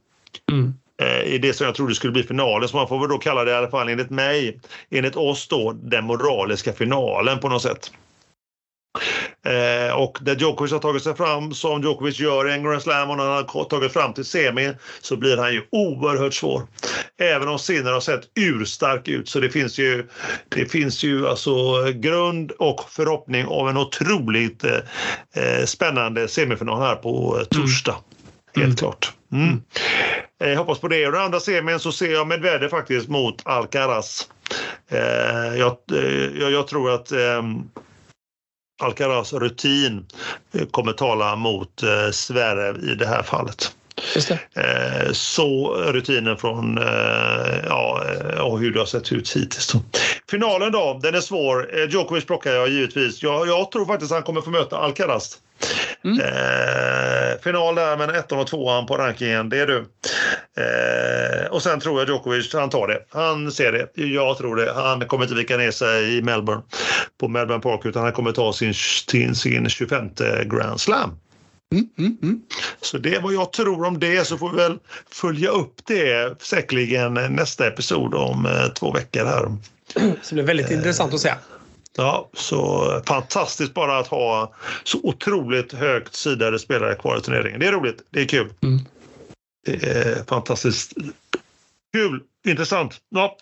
Mm 0.51 0.75
eh, 1.01 1.35
i 1.35 1.39
det 1.39 1.53
som 1.53 1.67
jag 1.67 1.75
trodde 1.75 1.95
skulle 1.95 2.13
bli 2.13 2.23
finalen. 2.23 2.69
Så 2.69 2.77
man 2.77 2.89
får 2.89 3.01
väl 3.01 3.09
då 3.09 3.19
kalla 3.19 3.45
det 3.45 3.51
i 3.51 3.55
alla 3.55 3.71
fall 3.71 3.89
enligt 3.89 4.11
mig, 4.11 4.61
enligt 4.91 5.17
oss 5.17 5.49
då, 5.49 5.73
den 5.73 6.05
moraliska 6.05 6.73
finalen 6.73 7.39
på 7.39 7.49
något 7.49 7.63
sätt. 7.63 7.93
Eh, 9.45 9.95
och 9.97 10.19
där 10.21 10.37
Djokovic 10.37 10.73
har 10.73 10.79
tagit 10.79 11.03
sig 11.03 11.17
fram 11.17 11.55
som 11.55 11.83
Djokovic 11.83 12.21
gör 12.21 12.49
i 12.49 12.53
en 12.53 12.63
Grand 12.63 12.83
Slam 12.83 13.11
och 13.11 13.17
när 13.17 13.25
han 13.25 13.45
har 13.49 13.65
tagit 13.65 13.93
fram 13.93 14.15
till 14.15 14.25
semi 14.25 14.73
så 15.01 15.17
blir 15.17 15.37
han 15.37 15.53
ju 15.53 15.63
oerhört 15.71 16.35
svår. 16.35 16.63
Även 17.19 17.49
om 17.49 17.59
Sinner 17.59 17.93
har 17.93 18.01
sett 18.01 18.21
urstark 18.35 19.09
ut 19.09 19.29
så 19.29 19.41
det 19.41 19.51
finns 19.51 19.79
ju, 19.79 20.09
det 20.49 20.67
finns 20.67 21.03
ju 21.03 21.29
alltså 21.29 21.85
grund 21.93 22.51
och 22.51 22.91
förhoppning 22.91 23.47
om 23.47 23.69
en 23.69 23.77
otroligt 23.77 24.65
eh, 24.65 24.79
eh 25.35 25.65
spännande 25.65 26.29
semifinal 26.29 26.81
här 26.81 26.97
på 26.97 27.39
eh, 27.39 27.45
torsdag. 27.45 27.93
Mm. 27.93 28.05
Helt 28.55 28.65
mm. 28.65 28.77
klart. 28.77 29.13
Mm. 29.33 29.49
mm. 29.49 29.63
Jag 30.39 30.57
hoppas 30.57 30.79
på 30.79 30.89
det. 30.89 31.07
Och 31.07 31.13
den 31.13 31.23
andra 31.23 31.41
semin 31.41 31.79
så 31.79 31.93
ser 31.93 32.13
jag 32.13 32.27
Medvedev 32.27 32.69
faktiskt 32.69 33.09
mot 33.09 33.43
Alcaraz. 33.45 34.29
Eh, 34.89 35.59
jag, 35.59 35.77
jag, 36.41 36.51
jag, 36.51 36.67
tror 36.67 36.91
att 36.91 37.13
ehm, 37.13 37.63
Alcaraz 38.81 39.33
rutin 39.33 40.07
eh, 40.53 40.67
kommer 40.67 40.93
tala 40.93 41.37
mot 41.37 41.83
eh, 41.83 42.11
Sverre 42.13 42.93
i 42.93 42.95
det 42.95 43.07
här 43.07 43.23
fallet. 43.23 43.73
Eh, 44.55 45.13
så 45.13 45.75
rutinen 45.75 46.37
från 46.37 46.79
ja, 47.67 48.03
och 48.41 48.61
hur 48.61 48.73
det 48.73 48.79
har 48.79 48.87
sett 48.87 49.13
ut 49.13 49.37
hittills. 49.37 49.73
Finalen 50.31 50.73
då, 50.73 51.01
den 51.03 51.15
är 51.15 51.21
svår. 51.21 51.71
Djokovic 51.89 52.27
plockar 52.27 52.53
jag 52.53 52.69
givetvis. 52.69 53.23
Jag, 53.23 53.49
jag 53.49 53.71
tror 53.71 53.87
faktiskt 53.87 54.13
han 54.13 54.23
kommer 54.23 54.41
få 54.41 54.51
möta 54.51 54.79
Alcaraz. 54.79 55.39
Mm. 56.05 56.21
Eh, 56.21 57.41
final 57.43 57.75
där 57.75 57.97
med 57.97 58.11
ettan 58.11 58.39
och 58.39 58.47
tvåan 58.47 58.87
på 58.87 58.97
rankingen, 58.97 59.49
det 59.49 59.59
är 59.59 59.67
du. 59.67 59.79
Eh, 60.57 61.47
och 61.51 61.63
sen 61.63 61.81
tror 61.81 62.01
jag 62.01 62.09
Djokovic, 62.09 62.55
han 62.55 62.71
tar 62.71 62.89
det. 62.89 62.99
Han 63.11 63.53
ser 63.53 63.73
det. 63.73 64.03
Jag 64.03 64.39
tror 64.39 64.57
det. 64.57 64.73
Han 64.73 65.07
kommer 65.07 65.25
inte 65.25 65.35
vika 65.35 65.57
ner 65.57 65.71
sig 65.71 66.17
i 66.17 66.23
Melbourne, 66.23 66.63
på 67.21 67.29
Melbourne 67.29 67.63
Park, 67.63 67.81
utan 67.85 68.03
han 68.03 68.13
kommer 68.13 68.33
ta 68.33 68.53
sin, 68.53 68.75
sin, 68.75 69.35
sin 69.35 69.69
25 69.69 70.09
Grand 70.47 70.81
Slam. 70.81 71.11
Mm, 71.75 71.89
mm, 71.99 72.17
mm. 72.23 72.43
Så 72.81 72.99
det 72.99 73.15
är 73.15 73.21
vad 73.21 73.35
jag 73.35 73.53
tror 73.53 73.85
om 73.85 73.99
det, 73.99 74.27
så 74.27 74.39
får 74.39 74.51
vi 74.51 74.57
väl 74.57 74.79
följa 75.11 75.51
upp 75.51 75.75
det 75.87 76.43
säkerligen 76.43 77.15
nästa 77.15 77.67
episod 77.67 78.15
om 78.15 78.47
eh, 78.47 78.67
två 78.67 78.93
veckor 78.93 79.25
här. 79.25 79.57
Så 80.23 80.29
det 80.29 80.35
blir 80.35 80.43
väldigt 80.43 80.71
intressant 80.71 81.15
att 81.15 81.21
se. 81.21 81.33
Ja, 82.01 82.31
så 82.33 83.03
fantastiskt 83.07 83.75
bara 83.75 83.99
att 83.99 84.07
ha 84.07 84.55
så 84.85 85.01
otroligt 85.03 85.73
högt 85.73 86.15
sidade 86.15 86.59
spelare 86.59 86.95
kvar 86.95 87.19
i 87.19 87.21
turneringen. 87.21 87.61
Det 87.61 87.67
är 87.67 87.73
roligt, 87.73 88.03
det 88.11 88.21
är 88.21 88.25
kul. 88.25 88.53
Mm. 88.63 88.81
Det 89.67 89.85
är 89.85 90.25
fantastiskt 90.25 90.93
kul, 91.93 92.23
intressant. 92.47 93.01
Ja. 93.09 93.37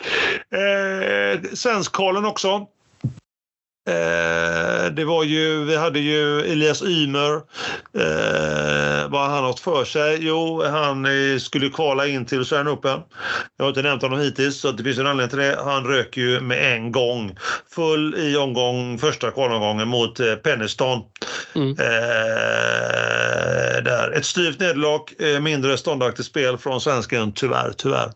Eh, 0.57 1.41
Svenskkollen 1.53 2.25
också. 2.25 2.67
Eh, 3.87 4.91
det 4.91 5.05
var 5.05 5.23
ju, 5.23 5.63
vi 5.63 5.75
hade 5.75 5.99
ju 5.99 6.39
Elias 6.39 6.83
Ymer. 6.83 7.33
Eh, 7.97 9.09
vad 9.09 9.21
har 9.21 9.27
han 9.29 9.43
haft 9.43 9.59
för 9.59 9.85
sig? 9.85 10.17
Jo, 10.21 10.63
han 10.65 11.07
skulle 11.39 11.69
kvala 11.69 12.07
in 12.07 12.25
till 12.25 12.37
Australian 12.37 12.67
Open. 12.67 12.99
Jag 13.57 13.65
har 13.65 13.69
inte 13.69 13.81
nämnt 13.81 14.01
honom 14.01 14.19
hittills 14.19 14.59
så 14.59 14.71
det 14.71 14.83
finns 14.83 14.99
en 14.99 15.07
anledning 15.07 15.29
till 15.29 15.39
det. 15.39 15.59
Han 15.63 15.83
rök 15.83 16.17
ju 16.17 16.41
med 16.41 16.73
en 16.73 16.91
gång. 16.91 17.37
Full 17.75 18.15
i 18.17 18.37
omgång, 18.37 18.97
första 18.97 19.31
kvalomgången 19.31 19.87
mot 19.87 20.19
eh, 20.19 20.35
Penniston. 20.35 21.01
Mm. 21.55 21.69
Eh, 21.69 21.75
där. 23.83 24.11
Ett 24.11 24.25
styvt 24.25 24.59
nederlag, 24.59 25.01
eh, 25.19 25.39
mindre 25.39 25.77
ståndaktigt 25.77 26.27
spel 26.27 26.57
från 26.57 26.81
svensken, 26.81 27.31
tyvärr, 27.31 27.73
tyvärr. 27.77 28.11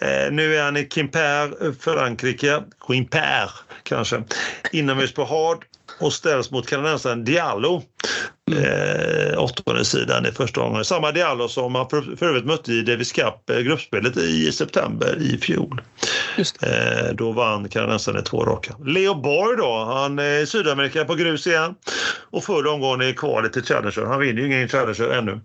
Eh, 0.00 0.32
nu 0.32 0.56
är 0.56 0.64
han 0.64 0.76
i 0.76 0.84
Quimper, 0.84 1.72
Frankrike. 1.80 2.62
Quimper 2.86 3.50
kanske. 3.82 4.22
Inomhus 4.72 5.14
på 5.14 5.24
Hard 5.24 5.64
och 6.00 6.12
ställs 6.12 6.50
mot 6.50 6.68
kanadensaren 6.68 7.24
Diallo. 7.24 7.82
Mm. 8.50 8.64
Eh, 8.64 9.38
åttonde 9.38 9.84
sidan 9.84 10.26
i 10.26 10.30
första 10.30 10.60
gången. 10.60 10.84
Samma 10.84 11.12
Diallo 11.12 11.48
som 11.48 11.74
han 11.74 11.88
för, 11.88 12.16
för 12.16 12.26
övrigt 12.26 12.44
mötte 12.44 12.72
i 12.72 12.82
Davis 12.82 13.12
Cup 13.12 13.50
eh, 13.50 13.58
gruppspelet 13.58 14.16
i 14.16 14.52
september 14.52 15.18
i 15.20 15.38
fjol. 15.38 15.82
Eh, 16.62 17.14
då 17.14 17.32
vann 17.32 17.68
kanadensaren 17.68 18.24
två 18.24 18.44
raka. 18.44 18.74
Leo 18.84 19.14
Borg 19.14 19.56
då, 19.56 19.84
han 19.84 20.18
är 20.18 20.38
i 20.38 20.46
Sydamerika 20.46 21.04
på 21.04 21.14
grus 21.14 21.46
igen 21.46 21.74
och 22.30 22.44
förra 22.44 22.70
omgången 22.70 23.08
i 23.08 23.12
kvalet 23.12 23.52
till 23.52 23.64
Challenger. 23.64 24.06
Han 24.06 24.20
vinner 24.20 24.42
ju 24.42 24.46
ingen 24.46 24.68
Challenger 24.68 25.08
ännu. 25.08 25.40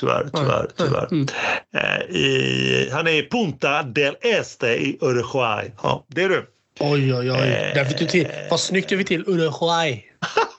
Tyvärr, 0.00 0.28
tyvärr, 0.34 0.68
tyvärr. 0.76 1.08
Mm. 1.12 1.26
Eh, 1.74 2.16
i, 2.16 2.90
han 2.92 3.06
är 3.06 3.12
i 3.12 3.28
Punta 3.28 3.82
del 3.82 4.16
Este 4.20 4.68
i 4.68 4.98
Uruguay. 5.00 5.72
Ja, 5.82 6.04
det 6.08 6.22
är 6.22 6.28
du. 6.28 6.46
Oj, 6.80 7.14
oj, 7.14 7.30
oj. 7.30 7.48
Eh, 7.48 7.74
Där 7.74 7.84
fick 7.84 7.98
du 7.98 8.06
till. 8.06 8.28
Vad 8.50 8.60
snyggt 8.60 8.88
du 8.88 8.98
fick 8.98 9.08
till 9.08 9.24
Uruguay. 9.26 10.04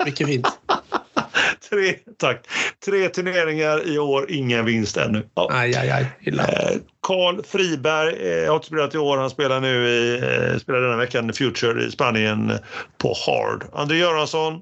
Mycket 0.05 0.28
fint. 0.28 0.47
Tre, 1.69 1.93
tack. 2.17 2.47
Tre 2.86 3.09
turneringar 3.09 3.88
i 3.88 3.99
år, 3.99 4.32
ingen 4.32 4.65
vinst 4.65 4.97
ännu. 4.97 5.28
Ja. 5.36 5.47
Aj, 5.51 5.76
aj, 5.76 5.89
aj. 5.89 6.05
Eh, 6.28 6.78
Karl 7.07 7.43
Friberg 7.43 8.41
eh, 8.43 8.47
har 8.47 8.55
inte 8.55 8.67
spelat 8.67 8.95
i 8.95 8.97
år. 8.97 9.17
Han 9.17 9.30
spelar 9.30 9.61
nu 9.61 9.88
i, 9.88 10.13
eh, 10.13 10.59
spelar 10.59 10.82
denna 10.82 10.97
veckan 10.97 11.34
Future 11.34 11.84
i 11.84 11.91
Spanien 11.91 12.51
på 12.97 13.15
Hard. 13.26 13.63
André 13.74 13.97
Göransson 13.97 14.61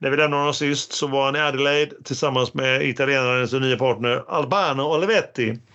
när 0.00 0.10
vi 0.10 0.16
lämnade 0.16 0.40
honom 0.40 0.54
sist 0.54 0.92
så 0.92 1.06
var 1.06 1.24
han 1.24 1.36
i 1.36 1.40
Adelaide 1.40 2.04
tillsammans 2.04 2.54
med 2.54 2.82
italienarens 2.88 3.52
nya 3.52 3.76
partner 3.76 4.24
Albano 4.28 4.82
Olivetti. 4.82 5.58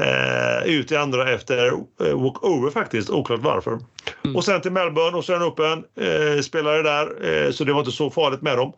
Eh, 0.00 0.66
ut 0.66 0.92
i 0.92 0.96
andra 0.96 1.30
efter 1.30 1.66
eh, 1.66 2.22
walkover 2.22 2.70
faktiskt, 2.70 3.10
oklart 3.10 3.40
varför. 3.40 3.78
Mm. 4.24 4.36
Och 4.36 4.44
sen 4.44 4.60
till 4.60 4.72
Melbourne 4.72 5.16
och 5.16 5.24
sen 5.24 5.42
Open. 5.42 5.84
Eh, 6.00 6.40
spelare 6.40 6.82
där, 6.82 7.26
eh, 7.46 7.50
så 7.50 7.64
det 7.64 7.72
var 7.72 7.80
inte 7.80 7.92
så 7.92 8.10
farligt 8.10 8.42
med 8.42 8.56
dem. 8.56 8.72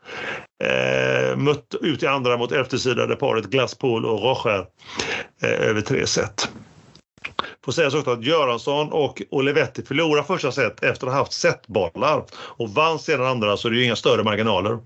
Eh, 0.64 1.36
mött 1.36 1.74
ut 1.80 2.02
i 2.02 2.06
andra 2.06 2.36
mot 2.36 2.52
elftesidade 2.52 3.16
paret 3.16 3.44
Glasspool 3.44 4.04
och 4.04 4.22
Rocher 4.22 4.66
eh, 5.42 5.68
över 5.68 5.80
tre 5.80 6.06
set. 6.06 6.50
Får 7.64 7.72
sägas 7.72 7.94
också 7.94 8.10
att 8.10 8.24
Göransson 8.24 8.92
och 8.92 9.22
Olivetti 9.30 9.82
förlorade 9.82 10.26
första 10.26 10.52
set 10.52 10.82
efter 10.82 11.06
att 11.06 11.12
ha 11.12 11.20
haft 11.20 11.32
setbollar 11.32 12.24
och 12.32 12.70
vann 12.70 12.98
sedan 12.98 13.26
andra 13.26 13.56
så 13.56 13.68
det 13.68 13.74
är 13.74 13.78
ju 13.78 13.84
inga 13.84 13.96
större 13.96 14.22
marginaler 14.24 14.78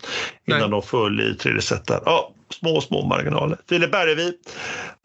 innan 0.46 0.60
Nej. 0.60 0.68
de 0.70 0.82
föll 0.82 1.20
i 1.20 1.34
tredje 1.34 1.62
set 1.62 1.86
där. 1.86 2.00
Ja, 2.04 2.32
små, 2.50 2.80
små 2.80 3.06
marginaler. 3.06 3.58
Filip 3.68 3.92
Bergevi 3.92 4.32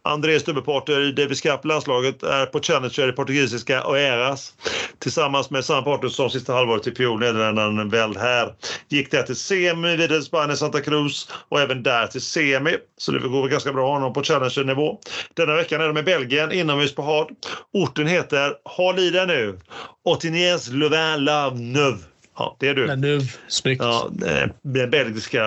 Andrés 0.10 0.44
dubbelpartner 0.44 1.02
i 1.02 1.12
Davis 1.12 1.42
Cup-landslaget 1.42 2.24
är 2.24 2.46
på 2.46 2.60
Challenger 2.60 3.10
i 3.10 3.12
portugisiska 3.12 3.84
Oeiras 3.88 4.54
tillsammans 5.00 5.50
med 5.50 5.66
samma 5.66 5.82
partner 5.82 6.10
som 6.10 6.30
sista 6.30 6.54
halvåret 6.54 6.88
i 6.88 6.96
fjol, 6.96 7.20
nederländaren 7.20 7.90
Veld 7.90 8.18
här. 8.18 8.54
Gick 8.90 9.12
det 9.12 9.24
till 9.24 9.36
semi 9.36 9.96
vid 9.96 10.24
Spanien 10.24 10.58
Santa 10.58 10.82
Cruz 10.82 11.30
och 11.50 11.62
även 11.62 11.84
där 11.84 12.08
till 12.08 12.22
semi. 12.22 12.78
Så 12.98 13.12
det 13.12 13.20
går 13.20 13.48
ganska 13.48 13.74
bra 13.74 13.94
honom 13.94 14.14
på 14.14 14.24
Challenger-nivå. 14.24 15.00
Denna 15.34 15.56
veckan 15.56 15.82
är 15.82 15.88
de 15.88 15.98
i 15.98 16.04
Belgien 16.04 16.52
inomhus 16.52 16.96
på 16.96 17.02
Hard. 17.02 17.28
Orten 17.74 18.08
heter, 18.08 18.54
håll 18.66 19.00
i 19.00 19.10
dig 19.10 19.28
nu, 19.28 19.60
Otiniers 20.06 20.68
Louvain 20.70 21.26
La 21.26 21.50
Neuve. 21.50 22.00
Ja, 22.38 22.56
det 22.60 22.68
är 22.68 22.74
du. 22.74 22.88
Lanuv, 22.88 23.22
snyggt. 23.48 23.82
Ja, 23.84 24.10
den 24.62 24.90
belgiska 24.90 25.44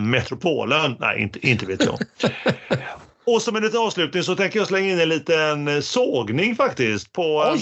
metropolen. 0.00 0.96
Nej, 0.98 1.22
inte, 1.22 1.48
inte 1.48 1.66
vet 1.66 1.84
jag. 1.84 1.98
Och 3.26 3.42
som 3.42 3.56
en 3.56 3.62
liten 3.62 3.80
avslutning 3.80 4.22
så 4.22 4.36
tänker 4.36 4.58
jag 4.58 4.68
slänga 4.68 4.90
in 4.90 5.00
en 5.00 5.08
liten 5.08 5.82
sågning 5.82 6.56
faktiskt 6.56 7.12
på 7.12 7.56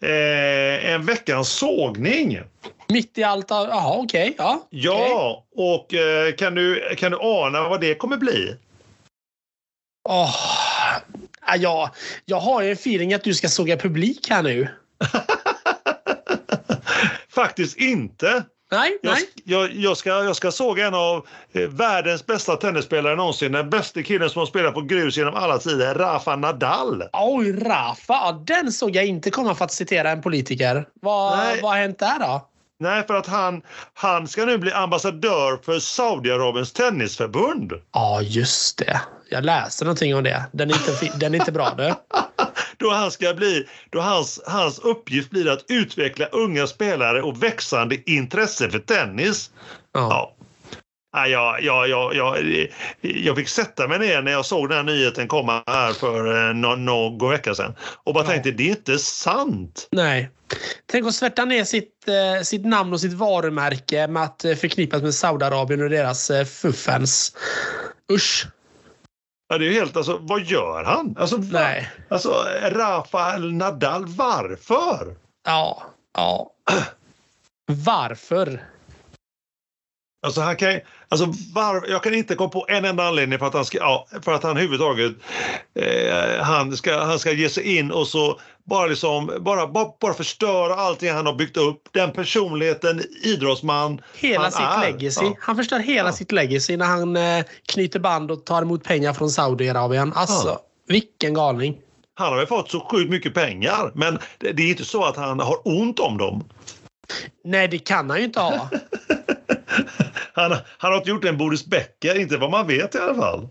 eh, 0.00 0.90
en 0.90 1.06
veckans 1.06 1.48
sågning. 1.48 2.40
Mitt 2.88 3.18
i 3.18 3.22
allt? 3.22 3.50
Jaha, 3.50 3.96
okej. 3.96 4.30
Okay, 4.30 4.34
ja, 4.38 4.66
ja, 4.70 5.44
och 5.56 5.94
eh, 5.94 6.34
kan, 6.34 6.54
du, 6.54 6.94
kan 6.96 7.12
du 7.12 7.18
ana 7.20 7.68
vad 7.68 7.80
det 7.80 7.94
kommer 7.94 8.16
bli? 8.16 8.56
Oh, 10.08 10.34
ja, 11.56 11.94
jag 12.24 12.40
har 12.40 12.62
ju 12.62 12.68
en 12.68 12.76
feeling 12.76 13.14
att 13.14 13.24
du 13.24 13.34
ska 13.34 13.48
såga 13.48 13.76
publik 13.76 14.30
här 14.30 14.42
nu. 14.42 14.68
Faktiskt 17.28 17.76
inte. 17.76 18.44
Nej, 18.76 18.98
jag, 19.02 19.12
nej. 19.12 19.22
Jag, 19.44 19.72
jag, 19.74 19.96
ska, 19.96 20.10
jag 20.10 20.36
ska 20.36 20.50
såga 20.50 20.86
en 20.86 20.94
av 20.94 21.26
eh, 21.52 21.62
världens 21.68 22.26
bästa 22.26 22.56
tennisspelare 22.56 23.16
någonsin. 23.16 23.52
Den 23.52 23.70
bästa 23.70 24.02
killen 24.02 24.30
som 24.30 24.38
har 24.38 24.46
spelat 24.46 24.74
på 24.74 24.80
grus 24.80 25.16
genom 25.16 25.34
alla 25.34 25.58
tider, 25.58 25.94
Rafa 25.94 26.36
Nadal. 26.36 27.04
Oj, 27.12 27.52
Rafa. 27.52 28.32
Den 28.32 28.72
såg 28.72 28.96
jag 28.96 29.06
inte 29.06 29.30
komma 29.30 29.54
för 29.54 29.64
att 29.64 29.72
citera 29.72 30.10
en 30.10 30.22
politiker. 30.22 30.88
Vad, 31.00 31.38
vad 31.62 31.70
har 31.70 31.78
hänt 31.78 31.98
där 31.98 32.18
då? 32.18 32.48
Nej, 32.78 33.06
för 33.06 33.14
att 33.14 33.26
han, 33.26 33.62
han 33.94 34.28
ska 34.28 34.44
nu 34.44 34.58
bli 34.58 34.72
ambassadör 34.72 35.58
för 35.62 35.78
Saudiarabiens 35.78 36.72
tennisförbund. 36.72 37.72
Ja, 37.92 38.22
just 38.22 38.78
det. 38.78 39.00
Jag 39.30 39.44
läste 39.44 39.84
någonting 39.84 40.16
om 40.16 40.24
det. 40.24 40.44
Den 40.52 40.70
är 40.70 40.74
inte, 40.74 41.16
den 41.18 41.34
är 41.34 41.38
inte 41.38 41.52
bra 41.52 41.74
du. 41.76 41.94
då 42.76 42.90
han 42.90 43.10
ska 43.10 43.34
bli, 43.34 43.68
då 43.90 44.00
hans, 44.00 44.40
hans 44.46 44.78
uppgift 44.78 45.30
blir 45.30 45.48
att 45.50 45.64
utveckla 45.68 46.26
unga 46.26 46.66
spelare 46.66 47.22
och 47.22 47.42
växande 47.42 48.10
intresse 48.10 48.70
för 48.70 48.78
tennis. 48.78 49.50
Ja. 49.92 50.00
ja. 50.00 50.35
Ja, 51.16 51.26
jag, 51.26 51.62
jag, 51.62 51.88
jag, 51.88 52.14
jag, 52.14 52.68
jag 53.00 53.36
fick 53.36 53.48
sätta 53.48 53.88
mig 53.88 53.98
ner 53.98 54.22
när 54.22 54.32
jag 54.32 54.46
såg 54.46 54.68
den 54.68 54.76
här 54.76 54.84
nyheten 54.84 55.28
komma 55.28 55.62
här 55.66 55.92
för 55.92 56.48
eh, 56.48 56.54
någon, 56.54 56.84
någon 56.84 57.30
vecka 57.30 57.54
sedan 57.54 57.74
och 58.04 58.14
bara 58.14 58.24
ja. 58.24 58.30
tänkte 58.30 58.50
det 58.50 58.62
är 58.62 58.70
inte 58.70 58.98
sant. 58.98 59.88
Nej. 59.92 60.30
Tänk 60.86 61.06
att 61.06 61.14
svärta 61.14 61.44
ner 61.44 61.64
sitt, 61.64 62.08
eh, 62.08 62.42
sitt 62.42 62.64
namn 62.64 62.92
och 62.92 63.00
sitt 63.00 63.12
varumärke 63.12 64.06
med 64.08 64.22
att 64.22 64.44
eh, 64.44 64.54
förknippas 64.54 65.02
med 65.02 65.14
Saudiarabien 65.14 65.82
och 65.82 65.90
deras 65.90 66.30
fuffens. 66.46 67.36
Usch. 68.12 68.46
Ja, 69.48 69.58
det 69.58 69.64
är 69.64 69.68
ju 69.68 69.74
helt, 69.74 69.96
alltså 69.96 70.18
vad 70.20 70.42
gör 70.42 70.84
han? 70.84 71.16
Alltså, 71.18 71.36
Nej. 71.36 71.90
alltså 72.08 72.44
Rafael 72.62 73.52
Nadal, 73.52 74.06
varför? 74.06 75.16
Ja, 75.46 75.82
ja. 76.14 76.52
Varför? 77.66 78.60
Alltså 80.26 80.40
han 80.40 80.56
kan, 80.56 80.80
alltså 81.08 81.32
var, 81.52 81.84
jag 81.88 82.02
kan 82.02 82.14
inte 82.14 82.34
komma 82.34 82.50
på 82.50 82.66
en 82.68 82.84
enda 82.84 83.04
anledning 83.04 83.38
för 83.38 83.46
att 83.46 83.54
han 83.54 83.64
ska, 83.64 83.78
ja, 83.78 84.06
för 84.22 84.32
att 84.32 84.42
han 84.42 84.50
överhuvudtaget 84.50 85.12
eh, 85.74 86.42
han, 86.44 86.76
ska, 86.76 86.98
han 86.98 87.18
ska 87.18 87.32
ge 87.32 87.48
sig 87.48 87.76
in 87.78 87.90
och 87.90 88.06
så 88.06 88.40
bara 88.64 88.86
liksom 88.86 89.26
bara, 89.40 89.66
bara, 89.66 89.88
bara 90.00 90.14
förstöra 90.14 90.74
allting 90.74 91.10
han 91.10 91.26
har 91.26 91.34
byggt 91.34 91.56
upp. 91.56 91.88
Den 91.92 92.12
personligheten, 92.12 93.02
idrottsman 93.22 94.00
Hela 94.14 94.42
han 94.42 94.52
sitt 94.52 94.60
är. 94.60 94.80
legacy. 94.80 95.24
Ja. 95.24 95.34
Han 95.40 95.56
förstör 95.56 95.78
hela 95.78 96.08
ja. 96.08 96.12
sitt 96.12 96.32
legacy 96.32 96.76
när 96.76 96.86
han 96.86 97.16
eh, 97.16 97.44
knyter 97.66 98.00
band 98.00 98.30
och 98.30 98.44
tar 98.44 98.62
emot 98.62 98.84
pengar 98.84 99.12
från 99.12 99.30
Saudiarabien. 99.30 100.12
Alltså, 100.16 100.48
ja. 100.48 100.60
vilken 100.88 101.34
galning. 101.34 101.76
Han 102.14 102.28
har 102.28 102.36
väl 102.36 102.46
fått 102.46 102.70
så 102.70 102.80
sjukt 102.80 103.10
mycket 103.10 103.34
pengar 103.34 103.92
men 103.94 104.18
det, 104.38 104.52
det 104.52 104.62
är 104.62 104.70
inte 104.70 104.84
så 104.84 105.04
att 105.04 105.16
han 105.16 105.40
har 105.40 105.56
ont 105.64 106.00
om 106.00 106.18
dem. 106.18 106.44
Nej, 107.44 107.68
det 107.68 107.78
kan 107.78 108.10
han 108.10 108.18
ju 108.18 108.24
inte 108.24 108.40
ha. 108.40 108.68
han, 110.32 110.52
han 110.78 110.92
har 110.92 110.96
inte 110.96 111.10
gjort 111.10 111.24
en 111.24 111.38
Boris 111.38 111.66
Becker, 111.66 112.18
inte 112.18 112.36
vad 112.36 112.50
man 112.50 112.66
vet 112.66 112.94
i 112.94 112.98
alla 112.98 113.14
fall. 113.14 113.48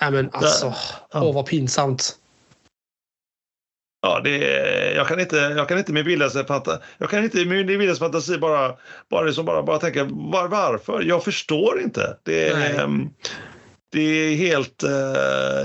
Nej 0.00 0.10
men 0.10 0.30
alltså, 0.32 0.74
ja. 1.12 1.22
åh 1.22 1.34
vad 1.34 1.46
pinsamt. 1.46 2.16
Ja, 4.02 4.20
det 4.24 4.38
jag 4.94 5.08
kan 5.08 5.20
inte, 5.20 5.36
jag 5.36 5.68
kan 5.68 5.78
inte 5.78 5.92
med 5.92 6.04
vildaste 6.04 6.44
fantasi, 6.44 6.82
jag 6.98 7.10
kan 7.10 7.24
inte 7.24 7.44
med 7.44 7.66
vildaste 7.66 8.04
fantasi 8.04 8.38
bara, 8.38 8.74
bara, 9.10 9.22
liksom 9.22 9.44
bara, 9.44 9.62
bara 9.62 9.78
tänka 9.78 10.04
var, 10.04 10.48
varför? 10.48 11.02
Jag 11.02 11.24
förstår 11.24 11.80
inte. 11.80 12.16
Det 12.22 12.48
är, 12.48 12.84
ehm, 12.84 13.10
det 13.92 14.00
är, 14.00 14.36
helt, 14.36 14.82
eh, 14.82 14.90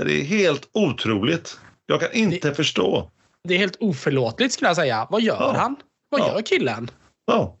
det 0.04 0.20
är 0.20 0.24
helt 0.24 0.68
otroligt. 0.72 1.58
Jag 1.86 2.00
kan 2.00 2.12
inte 2.12 2.48
det, 2.48 2.54
förstå. 2.54 3.10
Det 3.44 3.54
är 3.54 3.58
helt 3.58 3.76
oförlåtligt 3.80 4.54
skulle 4.54 4.68
jag 4.68 4.76
säga. 4.76 5.06
Vad 5.10 5.22
gör 5.22 5.36
ja. 5.40 5.54
han? 5.56 5.76
Vad 6.10 6.20
ja. 6.20 6.32
gör 6.34 6.42
killen? 6.42 6.90
Ja. 7.26 7.56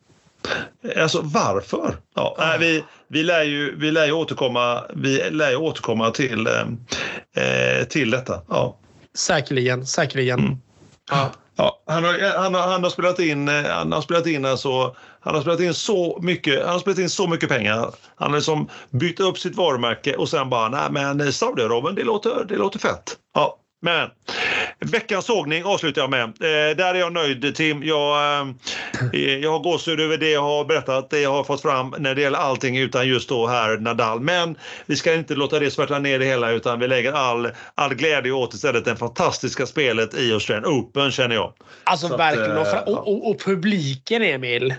Alltså 0.96 1.20
varför? 1.22 1.96
Ja, 2.14 2.36
nej, 2.38 2.58
vi, 2.58 2.84
vi, 3.08 3.22
lär 3.22 3.42
ju, 3.42 3.76
vi 3.76 3.90
lär 3.90 4.06
ju 4.06 4.12
återkomma, 4.12 4.82
vi 4.94 5.30
lär 5.30 5.50
ju 5.50 5.56
återkomma 5.56 6.10
till, 6.10 6.46
eh, 6.46 7.84
till 7.88 8.10
detta. 8.10 8.42
Ja. 8.48 8.76
Säkerligen, 9.14 9.86
säkerligen. 9.86 10.38
Mm. 10.38 10.56
Ja. 11.10 11.30
Ja, 11.58 11.82
han, 11.86 12.04
har, 12.04 12.38
han, 12.38 12.54
har, 12.54 12.62
han 12.62 12.82
har 12.82 12.90
spelat 12.90 13.18
in, 13.18 13.48
eh, 13.48 13.64
han 13.64 13.92
har 13.92 14.00
spelat 14.00 14.26
in 14.26 14.44
alltså, 14.44 14.96
han 15.20 15.34
har 15.34 15.40
spelat 15.42 15.60
in 15.60 15.74
så 15.74 16.18
mycket, 16.22 16.64
han 16.64 16.72
har 16.72 16.78
spelat 16.78 16.98
in 16.98 17.10
så 17.10 17.26
mycket 17.26 17.48
pengar. 17.48 17.94
Han 18.16 18.30
har 18.30 18.36
liksom 18.36 18.68
byggt 18.90 19.20
upp 19.20 19.38
sitt 19.38 19.56
varumärke 19.56 20.16
och 20.16 20.28
sen 20.28 20.50
bara, 20.50 20.68
nej 20.68 20.90
men 20.90 21.32
Saudiarabien, 21.32 21.94
det 21.94 22.04
låter, 22.04 22.44
det 22.48 22.56
låter 22.56 22.78
fett. 22.78 23.16
Ja, 23.34 23.58
men 23.80 24.10
veckans 24.80 25.24
sågning 25.26 25.64
avslutar 25.64 26.00
jag 26.00 26.10
med. 26.10 26.22
Eh, 26.22 26.76
där 26.76 26.94
är 26.94 26.98
jag 26.98 27.12
nöjd 27.12 27.54
Tim. 27.54 27.82
Jag, 27.82 28.40
eh, 29.12 29.20
jag 29.20 29.52
har 29.52 29.58
gåshud 29.58 30.00
över 30.00 30.16
det 30.16 30.30
jag 30.30 30.42
har 30.42 30.64
berättat, 30.64 31.10
det 31.10 31.20
jag 31.20 31.32
har 31.32 31.44
fått 31.44 31.62
fram 31.62 31.94
när 31.98 32.14
det 32.14 32.20
gäller 32.20 32.38
allting 32.38 32.78
utan 32.78 33.08
just 33.08 33.28
då 33.28 33.46
här 33.46 33.78
Nadal. 33.78 34.20
Men 34.20 34.56
vi 34.86 34.96
ska 34.96 35.14
inte 35.14 35.34
låta 35.34 35.58
det 35.58 35.70
svärta 35.70 35.98
ner 35.98 36.18
det 36.18 36.24
hela 36.24 36.50
utan 36.50 36.80
vi 36.80 36.88
lägger 36.88 37.12
all, 37.12 37.48
all 37.74 37.94
glädje 37.94 38.32
åt 38.32 38.54
istället 38.54 38.84
det 38.84 38.96
fantastiska 38.96 39.66
spelet 39.66 40.14
i 40.14 40.32
Australian 40.32 40.66
Open 40.66 41.10
känner 41.10 41.34
jag. 41.34 41.52
Alltså 41.84 42.08
Så 42.08 42.16
verkligen. 42.16 42.58
Att, 42.58 42.88
och, 42.88 42.98
och, 42.98 43.08
och, 43.08 43.30
och 43.30 43.40
publiken 43.40 44.22
Emil. 44.22 44.74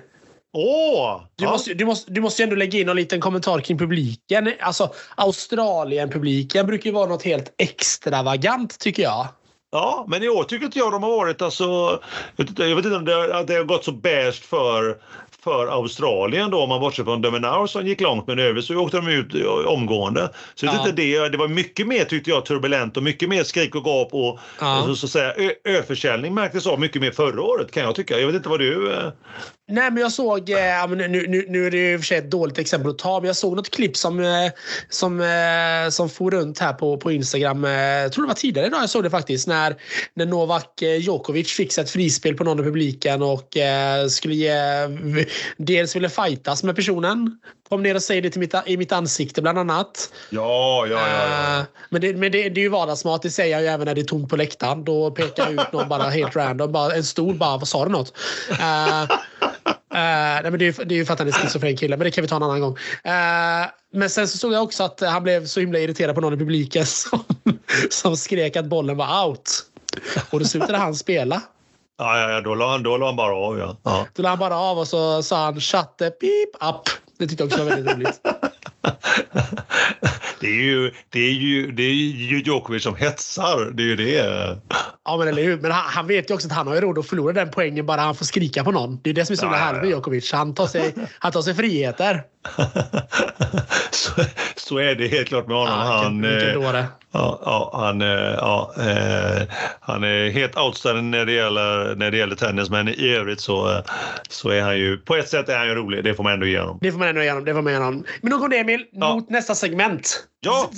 Åh! 0.54 1.22
Du, 1.36 1.46
ja. 1.46 1.52
måste, 1.52 1.74
du, 1.74 1.86
måste, 1.86 2.12
du 2.12 2.22
måste 2.22 2.42
ju 2.42 2.44
ändå 2.44 2.56
lägga 2.56 2.80
in 2.80 2.90
en 2.90 2.96
liten 2.96 3.22
kommentar 3.22 3.60
kring 3.60 3.78
publiken. 3.78 4.54
Alltså 4.60 4.94
Australien-publiken 5.16 6.68
brukar 6.68 6.86
ju 6.86 6.94
vara 6.94 7.10
något 7.10 7.24
helt 7.24 7.54
extravagant 7.58 8.80
tycker 8.80 9.04
jag. 9.04 9.28
Ja, 9.72 10.06
men 10.08 10.24
i 10.24 10.30
år 10.30 10.44
tycker 10.44 10.66
inte 10.66 10.80
jag 10.80 10.92
de 10.92 11.04
har 11.04 11.10
varit 11.10 11.42
alltså... 11.42 12.00
Jag 12.56 12.76
vet 12.76 12.86
inte 12.86 12.96
om 12.98 13.06
det, 13.06 13.44
det 13.44 13.54
har 13.54 13.64
gått 13.64 13.84
så 13.84 13.92
bäst 13.92 14.46
för 14.46 14.98
för 15.44 15.68
Australien 15.68 16.52
då 16.52 16.62
om 16.62 16.70
man 16.70 16.80
bortser 16.80 17.04
från 17.04 17.22
Dominaur 17.22 17.68
som 17.68 17.88
gick 17.88 18.02
långt 18.02 18.28
men 18.28 18.40
över 18.40 18.62
så 18.62 18.76
åkte 18.76 18.98
de 18.98 19.08
ut 19.08 19.46
omgående. 19.66 20.30
Så 20.56 20.66
ja. 20.66 20.78
inte 20.78 20.92
det, 20.92 21.30
det 21.30 21.38
var 21.38 21.48
mycket 21.48 21.88
mer 21.88 22.06
tyckte 22.06 22.30
jag 22.30 22.46
turbulent 22.46 22.98
och 22.98 23.04
mycket 23.04 23.30
mer 23.30 23.44
skrik 23.44 23.76
och 23.76 23.86
gap 23.86 24.14
och, 24.14 24.40
ja. 24.60 24.84
så, 24.86 24.96
så 24.96 25.06
att 25.06 25.12
säga 25.12 25.34
ö, 25.34 25.52
öförsäljning 25.64 26.34
märktes 26.34 26.68
av 26.68 26.80
mycket 26.80 27.02
mer 27.02 27.12
förra 27.12 27.42
året 27.42 27.72
kan 27.72 27.84
jag 27.84 27.96
tycka. 27.96 28.20
Jag 28.20 28.28
vet 28.28 28.36
inte 28.36 28.50
vad 28.50 28.60
du... 28.60 28.94
Nej 29.70 29.92
men 29.92 30.02
jag 30.02 30.12
såg, 30.12 30.50
eh, 30.50 30.88
nu, 30.90 31.08
nu, 31.08 31.46
nu 31.50 31.66
är 31.66 31.72
det 31.72 31.78
ju 31.78 31.94
i 31.94 31.96
och 31.96 32.00
för 32.00 32.06
sig 32.06 32.18
ett 32.18 32.32
dåligt 32.32 32.58
exempel 32.58 32.90
att 32.90 32.98
ta, 32.98 33.20
men 33.20 33.28
jag 33.28 33.36
såg 33.36 33.56
något 33.56 33.70
klipp 33.70 33.98
som, 33.98 34.20
eh, 34.20 34.52
som, 34.90 35.22
eh, 35.22 35.90
som 35.90 36.10
for 36.10 36.32
runt 36.32 36.60
här 36.60 36.74
på, 36.74 36.98
på 36.98 37.12
Instagram. 37.12 37.66
Eh, 37.66 37.72
jag 37.72 38.12
tror 38.12 38.24
det 38.24 38.28
var 38.28 38.36
tidigare 38.36 38.68
idag 38.68 38.82
jag 38.82 38.90
såg 38.90 39.04
det 39.04 39.10
faktiskt. 39.10 39.48
När, 39.48 39.76
när 40.14 40.26
Novak 40.26 40.82
eh, 40.82 40.96
Djokovic 40.96 41.52
fick 41.52 41.78
ett 41.78 41.90
frispel 41.90 42.36
på 42.36 42.44
någon 42.44 42.60
i 42.60 42.64
publiken 42.64 43.22
och 43.22 43.58
eh, 43.58 44.08
skulle 44.08 44.36
ge 44.36 44.54
dels 45.58 45.96
ville 45.96 46.10
fightas 46.10 46.64
med 46.64 46.76
personen. 46.76 47.40
Kom 47.70 47.84
ner 47.84 47.96
och 47.96 48.04
säg 48.04 48.22
det 48.22 48.30
till 48.30 48.40
mitt, 48.40 48.56
i 48.66 48.78
mitt 48.78 48.92
ansikte 48.92 49.42
bland 49.42 49.58
annat. 49.58 50.14
Ja, 50.30 50.86
ja, 50.90 51.08
ja. 51.08 51.28
ja. 51.30 51.60
Uh, 51.60 51.66
men 51.90 52.02
det, 52.02 52.14
men 52.14 52.32
det, 52.32 52.50
det 52.50 52.62
är 52.62 52.64
ju 52.64 52.70
vardagsmat. 52.70 53.22
Det 53.22 53.30
säger 53.30 53.52
jag 53.52 53.62
ju 53.62 53.68
även 53.68 53.86
när 53.86 53.96
det 53.96 54.02
är 54.02 54.06
tomt 54.06 54.30
på 54.30 54.36
läktaren. 54.36 54.84
Då 54.84 55.12
pekar 55.12 55.44
jag 55.44 55.54
ut 55.54 55.72
någon 55.74 55.90
bara 55.90 56.04
helt 56.04 56.36
random. 56.36 56.72
Bara 56.72 56.96
en 56.96 57.04
stol 57.04 57.36
bara, 57.36 57.58
vad 57.58 57.68
sa 57.68 57.86
du 57.86 57.92
något? 57.92 58.14
Uh, 58.52 59.18
Uh, 59.98 60.04
nej, 60.44 60.52
men 60.52 60.60
det, 60.60 60.68
är, 60.68 60.86
det 60.86 60.96
är 60.96 60.98
ju 60.98 61.06
för 61.06 61.14
att 61.14 61.20
han 61.20 61.28
är 61.28 61.32
schizofren 61.32 61.78
kille, 61.78 61.98
men 61.98 62.06
det 62.06 62.12
kan 62.12 62.22
vi 62.22 62.28
ta 62.28 62.36
en 62.36 62.44
annan 62.44 62.62
gång. 62.62 62.72
Uh, 62.72 63.68
men 63.94 64.10
sen 64.10 64.28
så 64.28 64.38
såg 64.38 64.54
jag 64.54 64.64
också 64.64 64.84
att 64.84 65.02
han 65.02 65.24
blev 65.24 65.46
så 65.46 65.60
himla 65.60 65.80
irriterad 65.80 66.16
på 66.16 66.22
någon 66.22 66.34
i 66.34 66.38
publiken 66.38 66.86
som, 66.86 67.24
som 67.90 68.18
skrek 68.18 68.56
att 68.56 68.66
bollen 68.66 68.98
var 68.98 69.26
out. 69.26 69.50
Och 70.30 70.40
då 70.40 70.46
slutade 70.46 70.78
han 70.78 70.96
spela. 70.96 71.42
Ja, 71.98 72.20
ja, 72.20 72.32
ja 72.32 72.42
då, 72.42 72.56
la 72.56 72.72
han, 72.72 72.84
då 72.84 72.98
la 72.98 73.06
han 73.06 73.16
bara 73.16 73.36
av. 73.36 73.60
Ja. 73.60 73.78
Ja. 73.84 74.06
Då 74.14 74.24
la 74.24 74.30
han 74.30 74.40
bara 74.40 74.58
av 74.58 74.80
och 74.80 74.88
så 74.88 75.24
sa 75.24 75.46
han 75.46 75.62
shut 75.62 75.98
the 75.98 76.06
beep 76.06 76.76
up. 76.76 77.07
Det 77.18 77.28
tyckte 77.28 77.44
jag 77.44 77.48
också 77.48 77.64
var 77.64 77.70
väldigt 77.70 77.96
roligt. 77.96 78.22
det 80.40 80.48
är 80.48 80.62
ju, 80.62 80.92
det 81.10 81.20
är 81.20 81.32
ju, 81.32 81.72
det 81.72 81.84
är 81.84 81.94
ju 81.94 82.42
Djokovic 82.44 82.84
som 82.84 82.96
hetsar. 82.96 83.72
Det 83.72 83.84
är 83.84 83.88
ju 83.88 83.96
det. 83.96 84.58
Ja, 85.08 85.18
men 85.18 85.28
eller 85.28 85.44
hur. 85.44 85.58
Men 85.58 85.72
han, 85.72 85.84
han 85.86 86.08
vet 86.08 86.30
ju 86.30 86.34
också 86.34 86.48
att 86.48 86.54
han 86.54 86.68
har 86.68 86.76
ju 86.76 86.82
råd 86.82 87.00
att 87.00 87.08
förlora 87.08 87.34
den 87.34 87.52
poängen 87.52 87.86
bara 87.86 88.02
han 88.02 88.16
får 88.16 88.26
skrika 88.26 88.64
på 88.64 88.72
någon. 88.72 89.00
Det 89.04 89.10
är 89.10 89.14
det 89.14 89.26
som 89.26 89.34
är 89.34 89.38
så 89.38 89.46
ja, 89.46 89.50
härligt 89.50 89.82
med 89.82 89.90
Djokovic. 89.90 90.32
Han 90.32 90.54
tar 90.54 90.68
sig, 90.68 90.94
han 91.20 91.32
tar 91.32 91.42
sig 91.42 91.56
friheter. 91.56 92.24
så, 93.92 94.12
så 94.56 94.78
är 94.78 94.96
det 94.96 95.08
helt 95.08 95.28
klart 95.28 95.48
med 95.48 95.58
honom. 95.58 95.74
Ja, 95.74 96.02
han, 96.04 96.26
eh, 96.26 96.32
ja, 97.12 97.42
ja, 97.46 97.72
han, 97.74 98.02
eh, 98.02 98.08
ja, 98.38 98.74
eh, 98.78 99.48
han 99.80 100.04
är 100.04 100.30
helt 100.30 100.58
outstanding 100.58 101.12
när 101.12 101.26
det 101.26 101.32
gäller, 101.32 101.96
när 101.96 102.12
det 102.12 102.18
gäller 102.18 102.36
tennis 102.36 102.70
men 102.70 102.88
i 102.88 103.16
övrigt 103.16 103.42
så, 103.42 103.82
så 104.30 104.50
är 104.50 104.62
han 104.62 104.78
ju, 104.78 104.98
på 104.98 105.16
ett 105.16 105.30
sätt 105.30 105.50
är 105.50 105.58
han 105.58 105.68
ju 105.68 105.76
rolig. 105.76 106.04
Det 106.04 106.14
får 106.14 106.24
man 106.24 106.34
ändå 106.34 106.46
ge 106.46 106.60
honom. 106.60 106.78
Det 106.82 106.92
får 106.92 107.00
man 107.00 107.08
ändå 107.08 107.24
ge 107.24 107.30
honom. 107.30 107.46
Det 107.46 107.54
får 107.54 107.62
man 107.62 107.74
ge 107.74 107.80
honom. 107.80 108.04
Men 108.22 108.32
nog 108.32 108.42
om 108.42 108.50
det 108.50 108.58
Emil, 108.58 108.86
ja. 108.92 109.16
mot 109.16 109.30
nästa 109.30 109.56
segment. 109.56 110.24
Ja! 110.40 110.70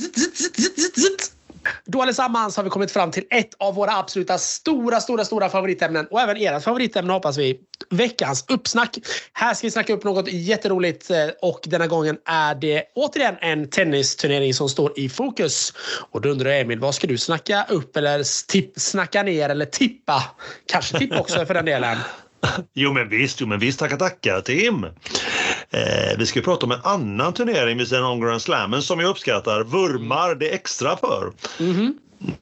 Då 1.86 2.02
allesammans 2.02 2.58
har 2.58 2.64
vi 2.64 2.70
kommit 2.70 2.92
fram 2.92 3.12
till 3.12 3.24
ett 3.30 3.50
av 3.60 3.76
våra 3.76 3.92
absoluta 3.92 4.38
stora, 4.38 5.00
stora, 5.00 5.26
stora 5.26 5.50
favoritämnen 5.50 6.08
och 6.12 6.22
även 6.22 6.38
ert 6.38 6.64
favoritämne 6.64 7.14
hoppas 7.14 7.38
vi. 7.38 7.60
Veckans 7.90 8.46
uppsnack. 8.50 8.98
Här 9.34 9.54
ska 9.54 9.68
vi 9.68 9.72
snacka 9.72 9.94
upp 9.94 10.04
något 10.04 10.32
jätteroligt 10.32 11.12
eh, 11.12 11.28
och 11.42 11.60
denna 11.64 11.88
gången 11.88 12.18
är 12.26 12.56
det 12.56 12.84
återigen 12.96 13.36
en 13.42 13.70
tennisturnering 13.70 14.54
som 14.54 14.70
står 14.70 15.00
i 15.00 15.10
fokus. 15.10 15.74
Och 16.12 16.22
då 16.22 16.30
undrar 16.30 16.50
jag 16.50 16.60
Emil, 16.60 16.80
vad 16.80 16.96
ska 16.96 17.08
du 17.08 17.18
snacka 17.18 17.66
upp 17.70 17.98
eller 17.98 18.48
tipp, 18.48 18.72
snacka 18.76 19.24
ner 19.24 19.50
eller 19.50 19.66
tippa? 19.66 20.24
Kanske 20.66 20.98
tippa 20.98 21.20
också 21.20 21.46
för 21.46 21.54
den 21.54 21.66
delen. 21.66 21.98
Jo 22.74 22.94
men 22.94 23.10
visst, 23.10 23.42
jo 23.42 23.48
men 23.48 23.60
visst, 23.60 23.80
tackar 23.80 23.98
tackar 23.98 24.42
Tim. 24.42 24.84
Eh, 25.70 26.18
vi 26.18 26.26
ska 26.26 26.42
prata 26.42 26.66
om 26.66 26.72
en 26.72 26.82
annan 26.84 27.34
turnering 27.34 27.78
vid 27.78 27.88
sidan 27.88 28.04
om 28.04 28.22
Grand 28.22 28.42
Slammen 28.42 28.82
som 28.82 29.00
jag 29.00 29.10
uppskattar, 29.10 29.64
vurmar 29.64 30.36
det 30.36 30.50
extra 30.50 30.98
för. 30.98 31.32
Mm 31.60 31.74
-hmm. 31.74 31.94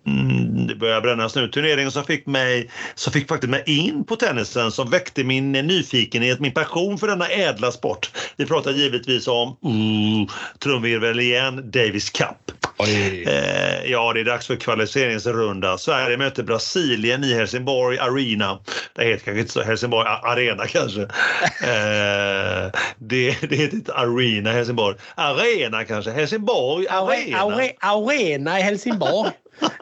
Mm, 0.08 0.68
det 0.68 0.76
börjar 0.76 1.02
brännas 1.02 1.36
nu. 1.36 1.48
Turneringen 1.48 1.92
som 1.92 2.04
fick 2.04 2.26
mig, 2.26 2.70
som 2.96 3.14
fick 3.14 3.28
faktiskt 3.28 3.52
mig 3.52 3.64
in 3.66 4.04
på 4.06 4.16
tennisen, 4.16 4.72
som 4.72 4.90
väckte 4.90 5.24
min 5.24 5.52
nyfikenhet, 5.52 6.40
min 6.40 6.54
passion 6.54 6.98
för 6.98 7.08
denna 7.08 7.28
ädla 7.28 7.72
sport. 7.72 8.12
Vi 8.38 8.46
pratar 8.46 8.72
givetvis 8.72 9.28
om, 9.28 9.48
uh, 9.50 10.30
trumvirvel 10.60 11.20
igen, 11.20 11.72
Davis 11.72 12.10
Cup. 12.10 12.52
Eh, 12.80 13.92
ja, 13.92 14.14
det 14.14 14.20
är 14.20 14.24
dags 14.24 14.48
för 14.48 14.56
kvalificeringsrunda. 14.56 15.78
Sverige 15.78 16.18
möter 16.18 16.44
Brasilien 16.44 17.24
i 17.24 17.34
Helsingborg 17.34 18.00
Arena. 18.00 18.60
Det 18.96 19.06
heter 19.06 19.26
kanske 19.26 19.40
inte 19.40 19.52
så, 19.52 19.62
Helsingborg 19.62 20.08
Arena 20.08 20.68
kanske. 20.68 21.08
Eh, 21.62 22.72
det, 22.98 23.38
det 23.50 23.56
heter 23.56 23.76
inte 23.76 23.94
Arena 23.94 24.52
Helsingborg. 24.52 24.96
Arena 25.16 25.84
kanske, 25.84 26.12
Helsingborg 26.12 26.88
Arena. 26.88 27.38
Are, 27.38 27.72
arena 27.80 28.60
i 28.60 28.62
Helsingborg. 28.62 29.32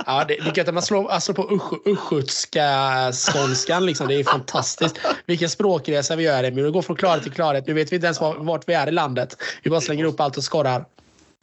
Ja, 0.06 0.26
det, 0.28 0.68
att 0.68 0.74
man 0.74 0.84
slår, 0.84 1.10
alltså 1.10 1.34
på 1.34 1.60
östgötska 1.86 3.12
skånskan. 3.12 3.86
Liksom. 3.86 4.08
Det 4.08 4.16
är 4.16 4.24
fantastiskt. 4.24 5.00
Vilken 5.26 5.50
språkresa 5.50 6.16
vi 6.16 6.24
gör. 6.24 6.44
Men 6.44 6.64
vi 6.64 6.72
går 6.72 6.82
från 6.82 6.96
klarhet 6.96 7.24
till 7.24 7.32
klarhet. 7.32 7.68
Nu 7.68 7.74
vet 7.74 7.92
vi 7.92 7.96
inte 7.96 8.08
ens 8.08 8.22
vart 8.22 8.70
vi 8.70 8.74
är 8.74 8.88
i 8.88 8.92
landet. 8.92 9.38
Vi 9.64 9.70
bara 9.70 9.82
slänger 9.82 10.04
upp 10.04 10.20
allt 10.20 10.38
och 10.38 10.44
skorrar. 10.44 10.86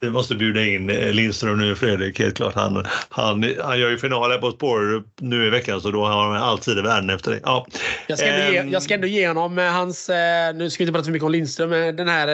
Vi 0.03 0.11
måste 0.11 0.34
bjuda 0.34 0.64
in 0.64 0.90
eh, 0.90 1.12
Lindström 1.12 1.59
nu, 1.59 1.76
Fredrik. 1.76 2.18
Helt 2.18 2.36
klart. 2.36 2.55
Han, 2.55 2.86
han, 3.09 3.55
han 3.64 3.78
gör 3.78 3.90
ju 3.90 3.98
final 3.98 4.30
här 4.30 4.38
på 4.38 4.50
Spår 4.50 5.05
nu 5.20 5.46
i 5.46 5.50
veckan 5.50 5.80
så 5.80 5.90
då 5.90 6.07
har 6.07 6.32
han 6.32 6.42
all 6.42 6.59
tid 6.59 6.78
i 6.78 6.80
världen 6.80 7.11
efter 7.11 7.30
det. 7.30 7.40
Ja. 7.42 7.66
Jag, 8.07 8.18
ska 8.18 8.26
ändå 8.26 8.53
ge, 8.53 8.59
ehm. 8.59 8.70
jag 8.70 8.82
ska 8.82 8.94
ändå 8.94 9.07
ge 9.07 9.28
honom 9.28 9.59
eh, 9.59 9.64
hans, 9.64 10.09
eh, 10.09 10.55
nu 10.55 10.70
ska 10.70 10.84
vi 10.84 10.84
inte 10.84 10.92
prata 10.92 11.05
för 11.05 11.12
mycket 11.12 11.26
om 11.26 11.32
Lindström, 11.32 11.70
den 11.96 12.09
här 12.09 12.26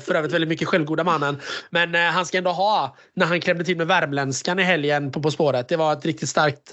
för 0.00 0.14
övrigt 0.14 0.32
väldigt 0.32 0.48
mycket 0.48 0.68
självgoda 0.68 1.04
mannen. 1.04 1.40
Men 1.70 1.94
han 1.94 2.26
ska 2.26 2.38
ändå 2.38 2.50
ha, 2.50 2.96
när 3.14 3.26
han 3.26 3.40
klämde 3.40 3.64
till 3.64 3.76
med 3.76 3.86
värmländskan 3.86 4.58
i 4.58 4.62
helgen 4.62 5.12
på 5.12 5.22
På 5.22 5.30
spåret. 5.30 5.68
Det 5.68 5.76
var 5.76 5.92
ett 5.92 6.04
riktigt 6.04 6.28
starkt 6.28 6.72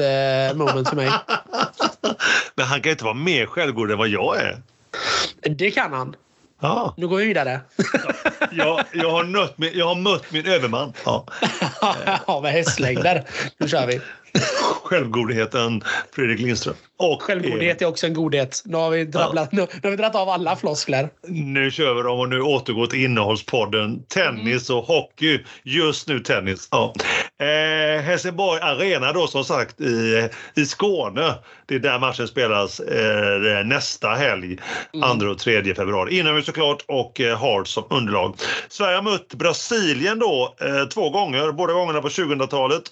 moment 0.55 0.89
för 0.89 0.95
mig. 0.95 1.09
Men 2.55 2.65
han 2.65 2.81
kan 2.81 2.91
inte 2.91 3.03
vara 3.03 3.13
mer 3.13 3.45
självgod 3.45 3.91
än 3.91 3.97
vad 3.97 4.07
jag 4.07 4.37
är. 4.37 4.61
Det 5.49 5.71
kan 5.71 5.93
han. 5.93 6.15
Ja. 6.65 6.93
Nu 6.97 7.07
går 7.07 7.17
vi 7.17 7.25
vidare. 7.25 7.59
jag, 8.51 8.83
jag, 8.93 9.11
har 9.11 9.23
nött 9.23 9.57
min, 9.57 9.71
jag 9.73 9.85
har 9.85 9.95
mött 9.95 10.31
min 10.31 10.47
överman. 10.47 10.93
Ja, 11.05 11.25
ja 12.27 12.39
med 12.43 12.51
hästlängder. 12.51 13.23
Nu 13.57 13.67
kör 13.67 13.87
vi. 13.87 14.01
Självgodheten 14.83 15.81
Fredrik 16.15 16.39
Lindström. 16.39 16.75
Och 16.97 17.21
Självgodhet 17.21 17.81
är 17.81 17.85
också 17.85 18.07
en 18.07 18.13
godhet. 18.13 18.61
Nu 18.65 18.77
har 18.77 18.89
vi, 18.89 19.05
drabblat, 19.05 19.49
ja. 19.51 19.57
nu, 19.57 19.67
nu 19.73 19.79
har 19.83 19.91
vi 19.91 19.97
dragit 19.97 20.15
av 20.15 20.29
alla 20.29 20.55
floskler. 20.55 21.09
Nu 21.27 21.71
kör 21.71 21.93
vi 21.93 22.01
dem 22.01 22.19
och 22.19 22.29
nu 22.29 22.41
återgår 22.41 22.87
till 22.87 23.03
innehållspodden. 23.03 24.03
Tennis 24.07 24.69
och 24.69 24.83
hockey. 24.83 25.39
Just 25.63 26.07
nu 26.07 26.19
tennis. 26.19 26.67
Ja. 26.71 26.93
Eh, 27.39 28.01
Helsingborg 28.01 28.61
Arena 28.61 29.13
då 29.13 29.27
som 29.27 29.43
sagt 29.43 29.81
i, 29.81 30.29
i 30.55 30.65
Skåne. 30.65 31.33
Det 31.65 31.75
är 31.75 31.79
där 31.79 31.99
matchen 31.99 32.27
spelas 32.27 32.79
eh, 32.79 33.65
nästa 33.65 34.09
helg, 34.09 34.57
mm. 34.93 35.19
2 35.19 35.25
och 35.25 35.37
3 35.37 35.75
februari. 35.75 36.19
Inomhus 36.19 36.45
såklart 36.45 36.83
och 36.87 37.21
eh, 37.21 37.37
hard 37.37 37.67
som 37.67 37.83
underlag. 37.89 38.35
Sverige 38.69 38.95
har 38.95 39.03
mött 39.03 39.33
Brasilien 39.33 40.19
då 40.19 40.55
eh, 40.61 40.85
två 40.85 41.09
gånger, 41.09 41.51
båda 41.51 41.73
gångerna 41.73 42.01
på 42.01 42.07
2000-talet. 42.07 42.83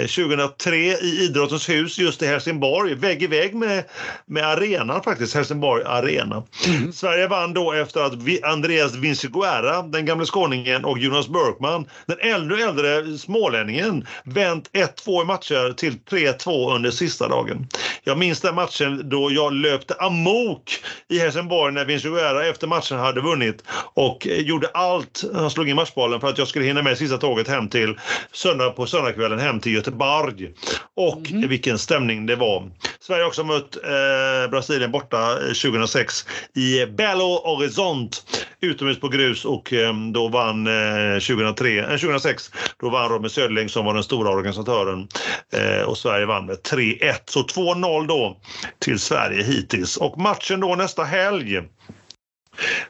2003 0.00 0.76
eh, 0.76 0.94
i 0.94 1.24
Idrottens 1.24 1.68
hus 1.68 1.98
just 1.98 2.22
i 2.22 2.26
Helsingborg, 2.26 2.94
vägg 2.94 3.22
i 3.22 3.26
vägg 3.26 3.54
med, 3.54 3.84
med 4.26 4.46
arenan 4.46 5.02
faktiskt, 5.02 5.34
Helsingborg 5.34 5.84
Arena. 5.86 6.42
Mm. 6.66 6.92
Sverige 6.92 7.28
vann 7.28 7.54
då 7.54 7.72
efter 7.72 8.00
att 8.00 8.12
Andreas 8.42 8.94
Vinciguerra, 8.94 9.82
den 9.82 10.06
gamle 10.06 10.26
skåningen, 10.26 10.84
och 10.84 10.98
Jonas 10.98 11.28
Björkman, 11.28 11.86
den 12.06 12.18
ännu 12.20 12.62
äldre 12.62 12.87
smålänningen, 13.18 14.06
vänt 14.24 14.70
1-2 14.72 15.22
i 15.22 15.24
matcher 15.24 15.72
till 15.72 15.92
3-2 16.10 16.74
under 16.74 16.90
sista 16.90 17.28
dagen. 17.28 17.66
Jag 18.04 18.18
minns 18.18 18.40
den 18.40 18.54
matchen 18.54 19.08
då 19.08 19.30
jag 19.32 19.52
löpte 19.52 19.94
amok 19.94 20.80
i 21.08 21.18
Helsingborg 21.18 21.74
när 21.74 21.84
Vinciguerra 21.84 22.46
efter 22.46 22.66
matchen 22.66 22.98
hade 22.98 23.20
vunnit 23.20 23.64
och 23.94 24.26
gjorde 24.26 24.68
allt, 24.74 25.24
han 25.34 25.50
slog 25.50 25.68
in 25.68 25.76
matchbollen 25.76 26.20
för 26.20 26.28
att 26.28 26.38
jag 26.38 26.48
skulle 26.48 26.64
hinna 26.64 26.82
med 26.82 26.98
sista 26.98 27.18
tåget 27.18 27.48
hem 27.48 27.68
till 27.68 27.98
söndag 28.32 28.70
på 28.70 28.86
söndagskvällen 28.86 29.38
hem 29.38 29.60
till 29.60 29.74
Göteborg. 29.74 30.50
Och 30.96 31.30
mm. 31.30 31.48
vilken 31.48 31.78
stämning 31.78 32.26
det 32.26 32.36
var. 32.36 32.70
Sverige 33.00 33.22
har 33.22 33.28
också 33.28 33.44
mött 33.44 33.76
eh, 33.76 34.50
Brasilien 34.50 34.90
borta 34.90 35.34
2006 35.34 36.26
eh, 36.56 36.62
i 36.62 36.86
Belo 36.86 37.40
Horizonte 37.44 38.18
utomhus 38.60 39.00
på 39.00 39.08
grus 39.08 39.44
och 39.44 39.72
eh, 39.72 39.94
då 40.12 40.28
vann 40.28 40.66
eh, 40.66 41.18
2003, 41.18 41.78
eh, 41.78 41.88
2006 41.88 42.50
då 42.80 42.90
vann 42.90 43.08
Robin 43.08 43.30
Söderling 43.30 43.68
som 43.68 43.84
var 43.84 43.94
den 43.94 44.02
stora 44.02 44.30
organisatören 44.30 45.08
eh, 45.52 45.82
och 45.82 45.98
Sverige 45.98 46.26
vann 46.26 46.46
med 46.46 46.56
3-1. 46.56 47.14
Så 47.26 47.42
2-0 47.42 48.06
då 48.06 48.40
till 48.78 48.98
Sverige 48.98 49.42
hittills. 49.42 49.96
Och 49.96 50.18
matchen 50.18 50.60
då 50.60 50.74
nästa 50.74 51.04
helg 51.04 51.62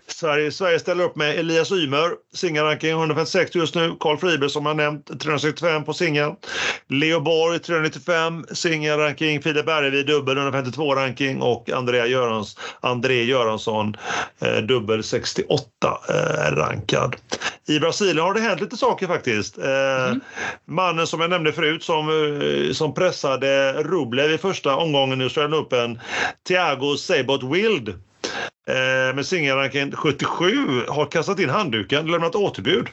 Sverige, 0.07 0.53
Sverige 0.53 0.79
ställer 0.79 1.05
upp 1.05 1.17
med 1.17 1.39
Elias 1.39 1.73
Ymer, 1.73 2.11
singelranking 2.35 2.91
156 2.91 3.55
just 3.55 3.75
nu. 3.75 3.97
Karl 4.01 4.17
Friberg 4.17 4.51
som 4.51 4.67
jag 4.67 4.77
nämnt, 4.77 5.07
365 5.21 5.85
på 5.85 5.93
singel. 5.93 6.35
Leo 6.89 7.21
Borg 7.21 7.59
395, 7.59 8.45
singelranking. 8.53 9.43
Filip 9.43 9.67
Bergevi 9.67 10.03
dubbel 10.03 10.37
152 10.37 10.95
ranking 10.95 11.43
och 11.43 11.71
Andrea 11.71 12.07
Görans, 12.07 12.57
André 12.81 13.25
Göransson 13.25 13.97
eh, 14.39 14.57
dubbel 14.57 15.03
68 15.03 15.65
eh, 16.09 16.55
rankad. 16.57 17.17
I 17.69 17.81
Brasilien 17.81 18.19
har 18.19 18.35
det 18.35 18.41
hänt 18.41 18.61
lite 18.61 18.77
saker 18.77 19.07
faktiskt. 19.07 19.59
Eh, 19.59 20.05
mm. 20.07 20.21
Mannen 20.65 21.07
som 21.07 21.21
jag 21.21 21.31
nämnde 21.31 21.53
förut 21.53 21.83
som, 21.83 22.09
eh, 22.09 22.73
som 22.73 22.95
pressade 22.95 23.73
Rublev 23.73 24.31
i 24.31 24.39
första 24.39 24.77
omgången 24.77 25.21
i 25.21 25.25
Australian 25.25 25.61
Open, 25.61 26.01
Thiago 26.49 26.97
Sabot 26.97 27.43
Wild 27.43 27.95
eh, 28.69 29.15
med 29.15 29.27
singelranken 29.27 29.93
77 29.97 30.83
har 30.89 31.07
kastat 31.07 31.39
in 31.39 31.49
handduken 31.49 32.07
lämnat 32.07 32.35
återbud. 32.35 32.87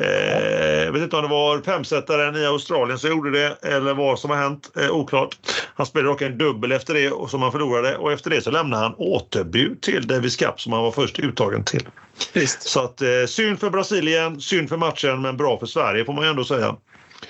Eh, 0.00 0.84
jag 0.84 0.92
vet 0.92 1.02
inte 1.02 1.16
om 1.16 1.22
det 1.22 1.28
var 1.28 1.60
femsetaren 1.60 2.36
i 2.36 2.46
Australien 2.46 2.98
som 2.98 3.10
gjorde 3.10 3.30
det 3.30 3.56
eller 3.62 3.94
vad 3.94 4.18
som 4.18 4.30
har 4.30 4.36
hänt. 4.36 4.70
Eh, 4.76 4.90
oklart. 4.90 5.36
Han 5.74 5.86
spelade 5.86 6.08
dock 6.08 6.22
en 6.22 6.38
dubbel 6.38 6.72
efter 6.72 6.94
det 6.94 7.10
och 7.10 7.30
som 7.30 7.42
han 7.42 7.52
förlorade 7.52 7.96
och 7.96 8.12
efter 8.12 8.30
det 8.30 8.40
så 8.40 8.50
lämnade 8.50 8.82
han 8.82 8.94
återbud 8.98 9.80
till 9.80 10.06
Davis 10.06 10.36
Cup 10.36 10.60
som 10.60 10.72
han 10.72 10.82
var 10.82 10.92
först 10.92 11.18
uttagen 11.18 11.64
till. 11.64 11.88
Just. 12.32 12.62
Så 12.62 12.80
att 12.80 13.02
eh, 13.02 13.08
synd 13.26 13.60
för 13.60 13.70
Brasilien, 13.70 14.40
synd 14.40 14.68
för 14.68 14.76
matchen 14.76 15.22
men 15.22 15.36
bra 15.36 15.58
för 15.58 15.66
Sverige 15.66 16.04
får 16.04 16.12
man 16.12 16.24
ju 16.24 16.30
ändå 16.30 16.44
säga. 16.44 16.76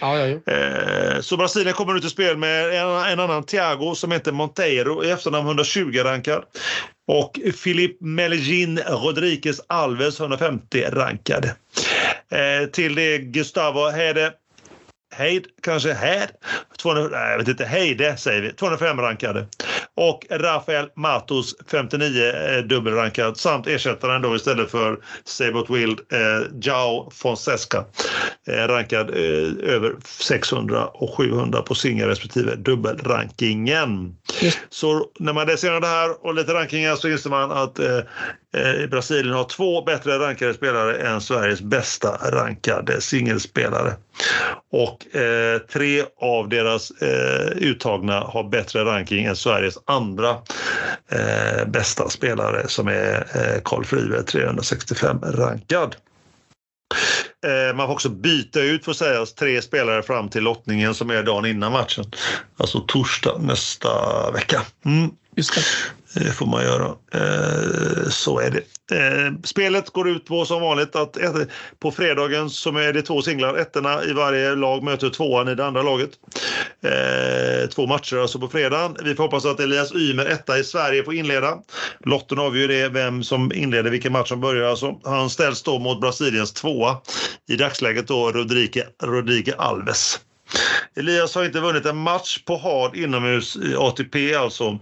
Ja, 0.01 0.18
ja, 0.18 0.26
ja. 0.26 0.53
Eh, 0.53 1.20
så 1.20 1.36
Brasilien 1.36 1.74
kommer 1.74 1.93
nu 1.93 2.01
till 2.01 2.11
spel 2.11 2.36
med 2.36 2.64
en, 2.64 2.88
en 2.88 3.20
annan 3.20 3.45
Thiago 3.45 3.95
som 3.95 4.12
heter 4.12 4.32
Monteiro 4.32 5.05
i 5.05 5.11
efternamn 5.11 5.47
120 5.47 6.01
rankad. 6.05 6.45
Och 7.09 7.40
Filip 7.62 8.01
Meligin 8.01 8.78
Rodriguez 8.78 9.61
Alves 9.66 10.20
150 10.20 10.84
rankad. 10.93 11.45
Eh, 12.30 12.68
till 12.72 12.95
det 12.95 13.18
Gustavo 13.18 13.90
Hede 13.90 14.32
Heid, 15.14 15.47
kanske 15.62 15.93
här, 15.93 16.30
200, 16.78 17.09
nej, 17.18 17.30
jag 17.30 17.38
vet 17.38 17.49
inte, 17.49 17.64
Heide 17.64 18.16
säger 18.16 18.43
vi, 18.43 18.53
205 18.53 19.01
rankade. 19.01 19.47
Och 19.97 20.26
Rafael 20.30 20.88
Matos 20.97 21.55
59 21.70 22.24
eh, 22.24 22.62
dubbelrankad 22.64 23.36
samt 23.36 23.66
ersättaren 23.66 24.22
då 24.22 24.36
istället 24.36 24.70
för 24.70 24.99
Sabot 25.24 25.70
Wild, 25.70 26.01
eh, 26.12 26.18
Jao 26.62 27.11
Fonseca 27.11 27.84
eh, 28.47 28.68
rankad 28.68 29.11
eh, 29.11 29.74
över 29.74 29.97
600 30.05 30.86
och 30.86 31.14
700 31.16 31.62
på 31.62 31.74
singel 31.74 32.09
respektive 32.09 32.55
dubbelrankingen. 32.55 34.16
Yes. 34.43 34.59
Så 34.70 35.07
när 35.18 35.32
man 35.32 35.47
läser 35.47 35.80
det 35.80 35.86
här 35.86 36.26
och 36.26 36.34
lite 36.34 36.55
rankingar 36.55 36.97
så 36.97 37.09
inser 37.09 37.30
man 37.30 37.53
att 37.53 37.80
eh, 38.57 38.86
Brasilien 38.90 39.34
har 39.34 39.44
två 39.44 39.82
bättre 39.82 40.18
rankade 40.18 40.55
spelare 40.55 40.96
än 40.96 41.20
Sveriges 41.20 41.61
bästa 41.61 42.30
rankade 42.30 43.00
singelspelare. 43.00 43.94
Och 44.72 45.16
eh, 45.16 45.59
tre 45.59 46.03
av 46.20 46.48
deras 46.48 46.90
eh, 46.90 47.46
uttagna 47.57 48.20
har 48.20 48.44
bättre 48.44 48.84
ranking 48.84 49.24
än 49.24 49.36
Sveriges 49.36 49.78
andra 49.84 50.30
eh, 51.09 51.66
bästa 51.66 52.09
spelare 52.09 52.68
som 52.68 52.88
är 52.88 53.26
eh, 53.34 53.62
Carl 53.64 53.84
Friberg 53.84 54.24
365 54.24 55.18
rankad. 55.22 55.96
Eh, 57.46 57.76
man 57.76 57.86
får 57.86 57.94
också 57.94 58.09
byta 58.09 58.61
ut, 58.61 58.84
får 58.84 58.92
sägas, 58.92 59.34
tre 59.34 59.62
spelare 59.62 60.03
fram 60.03 60.28
till 60.28 60.42
lottningen 60.42 60.94
som 60.94 61.11
är 61.11 61.22
dagen 61.22 61.46
innan 61.46 61.72
matchen. 61.72 62.05
Alltså 62.57 62.80
torsdag 62.80 63.38
nästa 63.38 63.90
vecka. 64.30 64.62
Mm. 64.84 65.11
Just 65.36 65.55
det. 65.55 65.62
Det 66.14 66.32
får 66.32 66.46
man 66.46 66.62
göra. 66.62 66.86
Eh, 67.14 68.08
så 68.08 68.40
är 68.40 68.50
det. 68.50 68.62
Eh, 68.96 69.32
spelet 69.44 69.90
går 69.90 70.08
ut 70.08 70.24
på 70.24 70.44
som 70.44 70.60
vanligt 70.60 70.96
att 70.96 71.16
på 71.78 71.90
fredagen 71.90 72.50
som 72.50 72.76
är 72.76 72.92
det 72.92 73.02
två 73.02 73.22
singlar. 73.22 73.56
Ettorna 73.56 74.04
i 74.04 74.12
varje 74.12 74.54
lag 74.54 74.82
möter 74.82 75.10
tvåan 75.10 75.48
i 75.48 75.54
det 75.54 75.66
andra 75.66 75.82
laget. 75.82 76.10
Två 77.74 77.86
matcher 77.86 78.16
alltså 78.16 78.38
på 78.38 78.48
fredagen. 78.48 78.96
Vi 79.04 79.14
får 79.14 79.24
hoppas 79.24 79.44
att 79.44 79.60
Elias 79.60 79.94
Ymer, 79.94 80.26
etta 80.26 80.58
i 80.58 80.64
Sverige, 80.64 81.04
får 81.04 81.14
inleda. 81.14 81.58
Lotten 82.04 82.38
avgör 82.38 82.68
det 82.68 82.88
vem 82.88 83.22
som 83.22 83.52
inleder 83.52 83.90
vilken 83.90 84.12
match 84.12 84.28
som 84.28 84.40
börjar. 84.40 84.70
Alltså, 84.70 85.00
han 85.04 85.30
ställs 85.30 85.62
då 85.62 85.78
mot 85.78 86.00
Brasiliens 86.00 86.52
tvåa. 86.52 86.96
I 87.48 87.56
dagsläget 87.56 88.08
då 88.08 88.32
Rodrique, 88.32 88.86
Rodrique 89.02 89.54
Alves. 89.58 90.20
Elias 90.96 91.34
har 91.34 91.44
inte 91.44 91.61
vunnit 91.61 91.86
en 91.86 91.96
match 91.96 92.38
på 92.44 92.57
hard 92.57 92.96
inomhus 92.96 93.57
i 93.57 93.74
ATP 93.76 94.34
alltså 94.34 94.78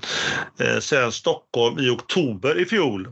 eh, 0.61 0.79
sedan 0.81 1.12
Stockholm 1.12 1.79
i 1.79 1.91
oktober 1.91 2.61
i 2.61 2.64
fjol. 2.64 3.09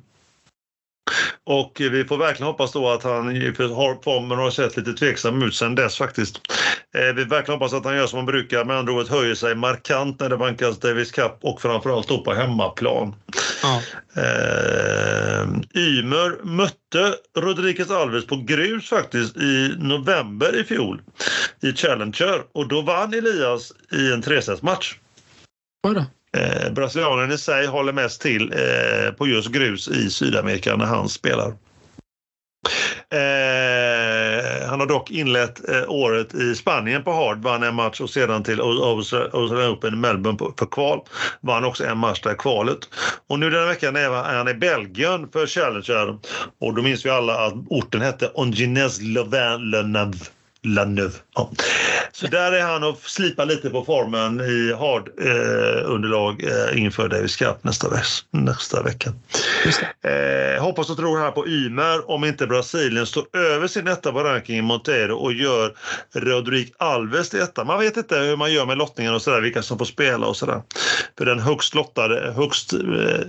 Och 1.44 1.72
vi 1.78 2.04
får 2.04 2.16
verkligen 2.16 2.46
hoppas 2.46 2.72
då 2.72 2.88
att 2.88 3.02
han 3.02 3.26
har 3.26 4.02
formen 4.02 4.38
har 4.38 4.50
sett 4.50 4.76
lite 4.76 4.92
tveksam 4.92 5.42
ut 5.42 5.54
sen 5.54 5.74
dess 5.74 5.96
faktiskt. 5.96 6.40
Eh, 6.94 7.14
vi 7.14 7.24
verkligen 7.24 7.61
hoppas 7.61 7.72
att 7.72 7.84
han 7.84 7.96
gör 7.96 8.06
som 8.06 8.16
han 8.16 8.26
brukar, 8.26 8.64
med 8.64 8.76
andra 8.76 8.92
ord 8.92 9.09
höjer 9.09 9.34
sig 9.34 9.54
markant 9.54 10.20
när 10.20 10.28
det 10.28 10.36
vankas 10.36 10.78
Davis 10.78 11.11
Cup 11.11 11.38
och 11.40 11.62
framförallt 11.62 12.09
då 12.09 12.24
på 12.24 12.34
hemmaplan. 12.34 13.14
Ja. 13.62 13.82
Eh, 14.22 15.48
Ymer 15.74 16.44
mötte 16.44 17.14
Rodriguez 17.36 17.90
Alves 17.90 18.26
på 18.26 18.36
grus 18.36 18.88
faktiskt 18.88 19.36
i 19.36 19.74
november 19.78 20.61
i 20.61 20.64
fjol 20.64 21.00
i 21.61 21.72
Challenger 21.72 22.42
och 22.52 22.68
då 22.68 22.82
vann 22.82 23.14
Elias 23.14 23.72
i 23.92 24.12
en 24.12 24.22
tresetsmatch. 24.22 24.94
Eh, 26.36 26.72
brasilianen 26.72 27.32
i 27.32 27.38
sig 27.38 27.66
håller 27.66 27.92
mest 27.92 28.20
till 28.20 28.52
eh, 28.52 29.12
på 29.12 29.26
just 29.26 29.48
grus 29.48 29.88
i 29.88 30.10
Sydamerika 30.10 30.76
när 30.76 30.86
han 30.86 31.08
spelar. 31.08 31.52
Eh, 33.10 34.68
han 34.68 34.80
har 34.80 34.86
dock 34.86 35.10
inlett 35.10 35.68
eh, 35.68 35.90
året 35.90 36.34
i 36.34 36.54
Spanien 36.54 37.04
på 37.04 37.12
hard, 37.12 37.42
vann 37.42 37.62
en 37.62 37.74
match 37.74 38.00
och 38.00 38.10
sedan 38.10 38.42
till 38.42 38.60
Australian 38.60 39.72
Open 39.72 39.94
i 39.94 39.96
Melbourne 39.96 40.38
på, 40.38 40.54
för 40.58 40.66
kval. 40.66 41.00
Vann 41.40 41.64
också 41.64 41.84
en 41.84 41.98
match 41.98 42.20
där 42.20 42.34
kvalet. 42.34 42.78
Och 43.28 43.38
nu 43.38 43.50
den 43.50 43.60
här 43.60 43.68
veckan 43.68 43.96
är 43.96 44.08
han 44.08 44.48
i 44.48 44.54
Belgien 44.54 45.28
för 45.32 45.46
Challenger 45.46 46.18
och 46.60 46.74
då 46.74 46.82
minns 46.82 47.06
vi 47.06 47.10
alla 47.10 47.46
att 47.46 47.54
orten 47.54 48.00
hette 48.00 48.30
Ongines 48.34 49.00
Louvain-le-Neuve. 49.00 50.24
Lanöv. 50.62 51.16
Ja. 51.34 51.50
Så 52.12 52.26
där 52.26 52.52
är 52.52 52.62
han 52.62 52.84
och 52.84 52.98
slipar 53.00 53.46
lite 53.46 53.70
på 53.70 53.84
formen 53.84 54.40
i 54.40 54.72
hard 54.72 55.09
eh, 55.20 55.90
underlag 55.90 56.44
eh, 56.44 56.82
inför 56.82 57.09
Davis 57.09 57.36
Cup 57.36 57.64
nästa, 57.64 57.88
nästa 58.30 58.82
vecka. 58.82 59.12
Eh, 60.04 60.62
hoppas 60.62 60.90
och 60.90 60.96
tror 60.96 61.18
här 61.18 61.30
på 61.30 61.48
Ymer 61.48 62.11
om 62.11 62.24
inte 62.24 62.46
Brasilien 62.46 63.06
står 63.06 63.36
över 63.36 63.66
sin 63.66 63.88
etta 63.88 64.12
på 64.12 64.24
rankingen 64.24 64.64
Monteiro 64.64 65.14
och 65.14 65.32
gör 65.32 65.74
Rodrigo 66.14 66.70
Alves 66.78 67.30
till 67.30 67.40
etta. 67.40 67.64
Man 67.64 67.78
vet 67.78 67.96
inte 67.96 68.18
hur 68.18 68.36
man 68.36 68.52
gör 68.52 68.66
med 68.66 68.78
lottningen 68.78 69.14
och 69.14 69.22
sådär, 69.22 69.40
vilka 69.40 69.62
som 69.62 69.78
får 69.78 69.84
spela 69.84 70.26
och 70.26 70.36
sådär. 70.36 70.62
För 71.18 71.24
den 71.24 71.40
högst 71.40 71.74
lottade, 71.74 72.32
högst 72.36 72.72
eh, 72.72 72.78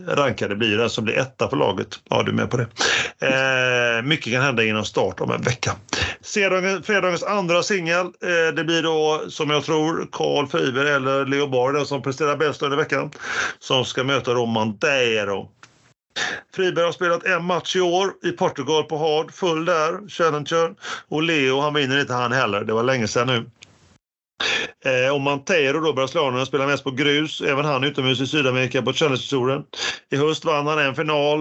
rankade 0.07 0.55
blir 0.55 0.77
den 0.77 0.89
som 0.89 1.03
blir 1.03 1.17
etta 1.17 1.47
på 1.47 1.55
laget. 1.55 1.99
Ja, 2.09 2.23
du 2.23 2.31
är 2.31 2.35
med 2.35 2.49
på 2.51 2.57
det. 2.57 2.67
Eh, 3.27 4.01
mycket 4.01 4.33
kan 4.33 4.41
hända 4.41 4.63
innan 4.63 4.85
start 4.85 5.21
om 5.21 5.31
en 5.31 5.41
vecka. 5.41 5.75
fredagens 6.83 7.18
andra 7.23 7.63
singel, 7.63 8.05
eh, 8.05 8.55
det 8.55 8.63
blir 8.63 8.83
då 8.83 9.23
som 9.29 9.49
jag 9.49 9.63
tror 9.63 10.07
Carl 10.11 10.47
Fiber 10.47 10.85
eller 10.85 11.25
Leo 11.25 11.47
Bar 11.47 11.85
som 11.85 12.01
presterar 12.01 12.37
bäst 12.37 12.61
under 12.61 12.77
veckan 12.77 13.11
som 13.59 13.85
ska 13.85 14.03
möta 14.03 14.33
då 14.33 14.45
Monteiro. 14.45 15.49
Friberg 16.55 16.85
har 16.85 16.91
spelat 16.91 17.25
en 17.25 17.43
match 17.43 17.75
i 17.75 17.81
år 17.81 18.13
i 18.23 18.31
Portugal 18.31 18.83
på 18.83 18.97
hard, 18.97 19.33
full 19.33 19.65
där, 19.65 20.09
Challenger. 20.09 20.75
Och 21.07 21.23
Leo 21.23 21.59
han 21.59 21.73
vinner 21.73 21.99
inte 21.99 22.13
han 22.13 22.31
heller, 22.31 22.63
det 22.63 22.73
var 22.73 22.83
länge 22.83 23.07
sedan 23.07 23.27
nu. 23.27 23.45
Eh, 24.85 25.13
och 25.13 25.21
Montero 25.21 25.79
då, 25.79 25.93
brasilianen, 25.93 26.45
spelar 26.45 26.67
mest 26.67 26.83
på 26.83 26.91
grus. 26.91 27.41
Även 27.41 27.65
han 27.65 27.83
utomhus 27.83 28.21
i 28.21 28.27
Sydamerika 28.27 28.81
på 28.81 28.93
Challenger-touren. 28.93 29.63
I 30.11 30.15
höst 30.15 30.45
vann 30.45 30.67
han 30.67 30.79
en 30.79 30.95
final, 30.95 31.39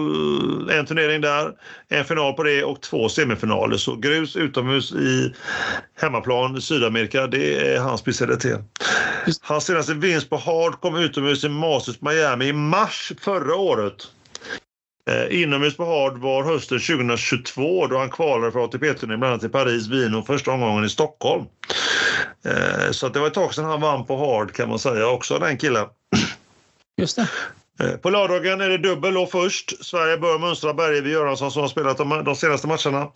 en 0.69 0.85
turnering 0.85 1.21
där, 1.21 1.51
en 1.89 2.05
final 2.05 2.33
på 2.33 2.43
det 2.43 2.63
och 2.63 2.81
två 2.81 3.09
semifinaler. 3.09 3.77
Så 3.77 3.95
grus 3.95 4.35
utomhus 4.35 4.91
i 4.91 5.33
hemmaplan 6.01 6.57
i 6.57 6.61
Sydamerika, 6.61 7.27
det 7.27 7.73
är 7.73 7.79
hans 7.79 8.01
specialitet. 8.01 8.61
Hans 9.41 9.65
senaste 9.65 9.93
vinst 9.93 10.29
på 10.29 10.37
hard 10.37 10.81
kom 10.81 10.95
utomhus 10.95 11.43
i 11.43 11.49
Masters 11.49 12.01
Miami 12.01 12.47
i 12.47 12.53
mars 12.53 13.11
förra 13.21 13.55
året. 13.55 14.07
Eh, 15.09 15.41
inomhus 15.41 15.77
på 15.77 15.85
hard 15.85 16.17
var 16.17 16.43
hösten 16.43 16.79
2022 16.79 17.87
då 17.87 17.97
han 17.97 18.09
kvalade 18.09 18.51
för 18.51 18.63
ATP-turnén 18.63 19.19
bland 19.19 19.33
annat 19.33 19.43
i 19.43 19.49
Paris, 19.49 19.87
Wien 19.87 20.15
och 20.15 20.27
första 20.27 20.51
omgången 20.51 20.85
i 20.85 20.89
Stockholm. 20.89 21.45
Eh, 22.43 22.91
så 22.91 23.09
det 23.09 23.19
var 23.19 23.27
ett 23.27 23.33
tag 23.33 23.53
sedan 23.53 23.65
han 23.65 23.81
vann 23.81 24.05
på 24.05 24.17
hard 24.17 24.53
kan 24.53 24.69
man 24.69 24.79
säga 24.79 25.07
också, 25.07 25.39
den 25.39 25.57
killen. 25.57 25.87
Just 26.97 27.15
det. 27.15 27.29
Eh, 27.79 27.91
på 27.91 28.09
lördagen 28.09 28.61
är 28.61 28.69
det 28.69 28.77
dubbel 28.77 29.17
och 29.17 29.31
först. 29.31 29.85
Sverige 29.85 30.17
bör 30.17 30.39
mönstra 30.39 30.73
Bergevi 30.73 31.11
Göransson 31.11 31.51
som 31.51 31.61
har 31.61 31.69
spelat 31.69 31.97
de, 31.97 32.23
de 32.25 32.35
senaste 32.35 32.67
matcherna. 32.67 33.07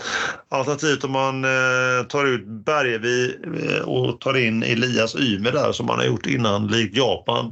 Alternativt 0.49 1.03
om 1.03 1.11
man 1.11 1.43
eh, 1.43 2.03
tar 2.09 2.25
ut 2.25 2.45
Bergevi 2.45 3.35
eh, 3.69 3.81
och 3.81 4.19
tar 4.19 4.37
in 4.37 4.63
Elias 4.63 5.15
Ymer 5.15 5.51
där 5.51 5.71
som 5.71 5.85
man 5.85 5.97
har 5.97 6.05
gjort 6.05 6.25
innan, 6.25 6.67
likt 6.67 6.97
Japan 6.97 7.51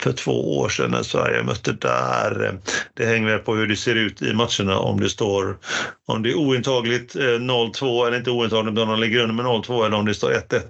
för 0.00 0.12
två 0.12 0.58
år 0.58 0.68
sedan 0.68 0.90
när 0.90 1.02
Sverige 1.02 1.42
mötte 1.42 1.72
där. 1.72 2.58
Det 2.94 3.06
hänger 3.06 3.28
väl 3.28 3.38
på 3.38 3.54
hur 3.54 3.66
det 3.66 3.76
ser 3.76 3.94
ut 3.94 4.22
i 4.22 4.32
matcherna 4.34 4.78
om 4.78 5.00
det 5.00 5.08
står 5.08 5.56
om 6.08 6.22
det 6.22 6.30
är 6.30 6.34
ointagligt 6.34 7.16
eh, 7.16 7.20
0-2 7.20 8.06
eller 8.06 8.16
inte 8.16 8.30
ointagligt 8.30 8.78
om 8.78 8.88
de 8.88 9.00
ligger 9.00 9.22
under 9.22 9.34
med 9.34 9.46
0-2 9.46 9.86
eller 9.86 9.96
om 9.96 10.06
det 10.06 10.14
står 10.14 10.30
1-1. 10.30 10.62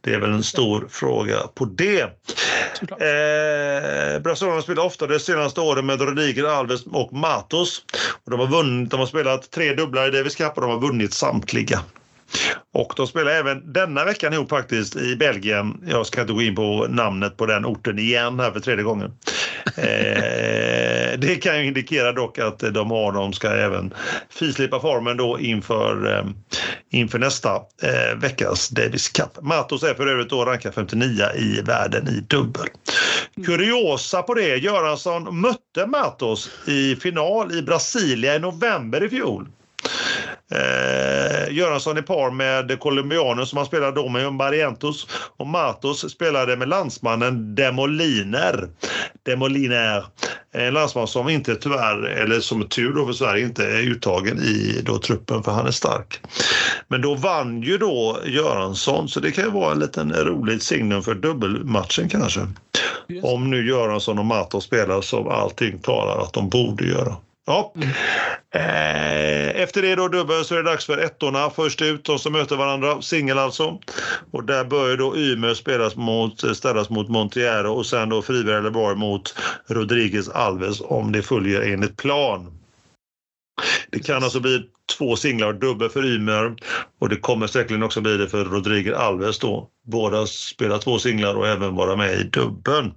Det 0.00 0.14
är 0.14 0.18
väl 0.18 0.32
en 0.32 0.42
stor 0.42 0.88
fråga 0.90 1.38
på 1.54 1.64
det. 1.64 2.00
Eh, 2.80 4.22
Brasilien 4.22 4.62
spelar 4.62 4.84
ofta 4.84 5.06
de 5.06 5.18
senaste 5.18 5.60
åren 5.60 5.86
med 5.86 6.00
Rodriguez, 6.00 6.46
Alves 6.46 6.86
och 6.86 7.12
Matos. 7.12 7.82
Och 8.24 8.30
de, 8.30 8.40
har 8.40 8.46
vunnit, 8.46 8.90
de 8.90 9.00
har 9.00 9.06
spelat 9.06 9.50
tre 9.50 9.74
dubblar 9.74 10.08
i 10.08 10.10
Davis 10.10 10.36
Cup 10.36 10.52
och 10.54 10.62
de 10.62 10.70
har 10.70 10.80
vunnit 10.80 11.14
samtliga. 11.14 11.80
Och 12.74 12.92
de 12.96 13.06
spelar 13.06 13.30
även 13.30 13.72
denna 13.72 14.04
veckan 14.04 14.32
ihop 14.32 14.48
faktiskt 14.48 14.96
i 14.96 15.16
Belgien. 15.16 15.84
Jag 15.86 16.06
ska 16.06 16.20
inte 16.20 16.32
gå 16.32 16.42
in 16.42 16.54
på 16.54 16.86
namnet 16.88 17.36
på 17.36 17.46
den 17.46 17.66
orten 17.66 17.98
igen 17.98 18.40
här 18.40 18.50
för 18.50 18.60
tredje 18.60 18.84
gången. 18.84 19.12
Eh, 19.76 21.18
det 21.18 21.36
kan 21.42 21.58
ju 21.58 21.66
indikera 21.66 22.12
dock 22.12 22.38
att 22.38 22.58
de 22.58 22.90
har, 22.90 23.12
de 23.12 23.32
ska 23.32 23.48
även 23.48 23.94
fislipa 24.30 24.80
formen 24.80 25.16
då 25.16 25.40
inför, 25.40 26.16
eh, 26.16 26.24
inför 26.90 27.18
nästa 27.18 27.54
eh, 27.82 28.16
veckas 28.16 28.68
Davis 28.68 29.08
Cup. 29.08 29.42
Matos 29.42 29.82
är 29.82 29.94
för 29.94 30.06
övrigt 30.06 30.30
då 30.30 30.44
rankad 30.44 30.74
59 30.74 31.24
i 31.36 31.60
världen 31.60 32.08
i 32.08 32.20
dubbel. 32.20 32.66
Kuriosa 33.46 34.22
på 34.22 34.34
det, 34.34 34.56
Göransson 34.56 35.40
mötte 35.40 35.86
Matos 35.86 36.50
i 36.66 36.96
final 36.96 37.52
i 37.52 37.62
Brasilia 37.62 38.36
i 38.36 38.38
november 38.38 39.04
i 39.04 39.08
fjol. 39.08 39.48
Eh, 40.50 41.54
Göransson 41.54 41.98
i 41.98 42.02
par 42.02 42.30
med 42.30 42.80
colombianen 42.80 43.46
som 43.46 43.56
han 43.56 43.66
spelade 43.66 43.92
då 43.92 44.08
med 44.08 44.36
Barrientos 44.36 45.06
och 45.36 45.46
Matos 45.46 46.10
spelade 46.10 46.56
med 46.56 46.68
landsmannen 46.68 47.54
Demoliner. 47.54 48.68
Demoliner. 49.22 50.04
En 50.52 50.74
landsman 50.74 51.08
som 51.08 51.28
inte 51.28 51.54
tyvärr, 51.54 52.04
eller 52.04 52.40
som 52.40 52.68
tur 52.68 52.92
då 52.94 53.06
för 53.06 53.12
Sverige, 53.12 53.44
inte 53.44 53.64
är 53.64 53.80
uttagen 53.80 54.38
i 54.38 54.82
då 54.84 54.98
truppen 54.98 55.42
för 55.42 55.52
han 55.52 55.66
är 55.66 55.70
stark. 55.70 56.20
Men 56.88 57.02
då 57.02 57.14
vann 57.14 57.62
ju 57.62 57.78
då 57.78 58.18
Göransson 58.24 59.08
så 59.08 59.20
det 59.20 59.30
kan 59.30 59.44
ju 59.44 59.50
vara 59.50 59.72
en 59.72 59.78
liten 59.78 60.12
rolig 60.12 60.62
signum 60.62 61.02
för 61.02 61.14
dubbelmatchen 61.14 62.08
kanske. 62.08 62.40
Om 63.22 63.50
nu 63.50 63.68
Göransson 63.68 64.18
och 64.18 64.26
Mato 64.26 64.60
spelar 64.60 65.00
som 65.00 65.28
allting 65.28 65.78
talar 65.78 66.22
att 66.22 66.32
de 66.32 66.48
borde 66.48 66.84
göra. 66.84 67.16
Ja. 67.48 67.72
Mm. 67.76 67.88
Eh, 68.54 69.62
efter 69.62 69.82
det 69.82 69.94
då 69.94 70.08
dubbel 70.08 70.44
så 70.44 70.54
är 70.54 70.58
det 70.58 70.70
dags 70.70 70.86
för 70.86 70.98
ettorna 70.98 71.50
först 71.50 71.82
ut, 71.82 72.04
de 72.04 72.18
som 72.18 72.32
möter 72.32 72.56
varandra, 72.56 73.02
singel 73.02 73.38
alltså. 73.38 73.78
Och 74.30 74.44
där 74.44 74.64
börjar 74.64 74.96
då 74.96 75.16
Ymer 75.16 75.54
spelas 75.54 75.96
mot, 75.96 76.56
ställas 76.56 76.90
mot 76.90 77.08
Montiero 77.08 77.72
och 77.72 77.86
sen 77.86 78.08
då 78.08 78.22
Friberg 78.22 78.56
eller 78.56 78.70
Borg 78.70 78.96
mot 78.96 79.34
Rodriguez 79.66 80.28
Alves 80.28 80.80
om 80.80 81.12
det 81.12 81.22
följer 81.22 81.72
enligt 81.72 81.96
plan. 81.96 82.58
Det 83.90 83.98
kan 83.98 84.24
alltså 84.24 84.40
bli 84.40 84.62
två 84.98 85.16
singlar 85.16 85.48
och 85.48 85.54
dubbel 85.54 85.88
för 85.88 86.04
Ymer 86.06 86.56
och 86.98 87.08
det 87.08 87.16
kommer 87.16 87.46
säkerligen 87.46 87.82
också 87.82 88.00
bli 88.00 88.16
det 88.16 88.28
för 88.28 88.44
Rodriguez 88.44 88.96
Alves 88.96 89.38
då. 89.38 89.68
Båda 89.86 90.26
spelar 90.26 90.78
två 90.78 90.98
singlar 90.98 91.34
och 91.34 91.48
även 91.48 91.74
vara 91.74 91.96
med 91.96 92.20
i 92.20 92.22
dubbeln. 92.22 92.94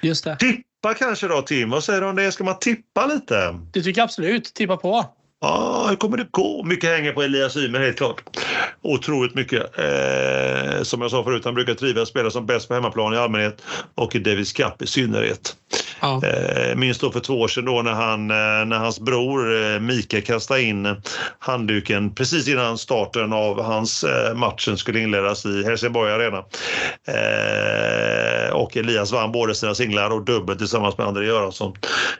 Just 0.00 0.24
det 0.24 0.36
tippa 0.82 0.94
kanske 0.94 1.28
då 1.28 1.42
Tim? 1.42 1.70
Vad 1.70 1.84
säger 1.84 2.00
du 2.00 2.06
om 2.06 2.16
det? 2.16 2.32
Ska 2.32 2.44
man 2.44 2.58
tippa 2.58 3.06
lite? 3.06 3.58
Det 3.72 3.82
tycker 3.82 4.00
jag 4.00 4.04
absolut. 4.04 4.44
Tippa 4.54 4.76
på. 4.76 5.04
Ja, 5.40 5.86
hur 5.88 5.96
kommer 5.96 6.16
det 6.16 6.26
gå? 6.30 6.64
Mycket 6.64 6.90
hänger 6.90 7.12
på 7.12 7.22
Elias 7.22 7.56
Ymer 7.56 7.80
helt 7.80 7.96
klart. 7.96 8.22
Otroligt 8.82 9.34
mycket. 9.34 9.78
Eh, 9.78 10.82
som 10.82 11.02
jag 11.02 11.10
sa 11.10 11.24
förut, 11.24 11.44
han 11.44 11.54
brukar 11.54 11.74
trivas 11.74 12.08
spela 12.08 12.30
som 12.30 12.46
bäst 12.46 12.68
på 12.68 12.74
hemmaplan 12.74 13.14
i 13.14 13.16
allmänhet 13.16 13.62
och 13.94 14.14
i 14.14 14.18
Davis 14.18 14.52
Cup 14.52 14.82
i 14.82 14.86
synnerhet. 14.86 15.56
Ja. 16.00 16.22
Eh, 16.24 16.76
minns 16.76 16.98
då 16.98 17.12
för 17.12 17.20
två 17.20 17.40
år 17.40 17.48
sedan 17.48 17.64
då 17.64 17.82
när, 17.82 17.92
han, 17.92 18.30
eh, 18.30 18.66
när 18.66 18.78
hans 18.78 19.00
bror 19.00 19.62
eh, 19.62 19.80
Mikael 19.80 20.22
kastade 20.22 20.62
in 20.62 21.02
handduken 21.38 22.14
precis 22.14 22.48
innan 22.48 22.78
starten 22.78 23.32
av 23.32 23.62
hans 23.62 24.04
eh, 24.04 24.34
matchen 24.34 24.78
skulle 24.78 25.00
inledas 25.00 25.46
i 25.46 25.64
Helsingborg 25.64 26.12
Arena. 26.12 26.38
Eh, 27.08 28.37
och 28.52 28.76
Elias 28.76 29.12
vann 29.12 29.32
både 29.32 29.54
sina 29.54 29.74
singlar 29.74 30.10
och 30.10 30.24
dubbel 30.24 30.58
tillsammans 30.58 30.98
med 30.98 31.06
André 31.06 31.26
Göransson. 31.26 31.76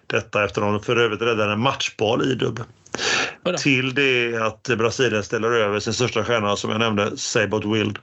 Detta 0.06 0.44
efter 0.44 0.62
att 0.62 0.68
de 0.68 0.82
för 0.82 0.96
övrigt 0.96 1.22
räddade 1.22 1.52
en 1.52 1.60
matchboll 1.60 2.32
i 2.32 2.34
dubbel. 2.34 2.64
Till 3.58 3.94
det 3.94 4.36
att 4.36 4.62
Brasilien 4.78 5.24
ställer 5.24 5.50
över 5.50 5.80
sin 5.80 5.92
största 5.92 6.24
stjärna 6.24 6.56
som 6.56 6.70
jag 6.70 6.78
nämnde, 6.80 7.16
Sabot 7.16 7.64
Wild. 7.64 7.98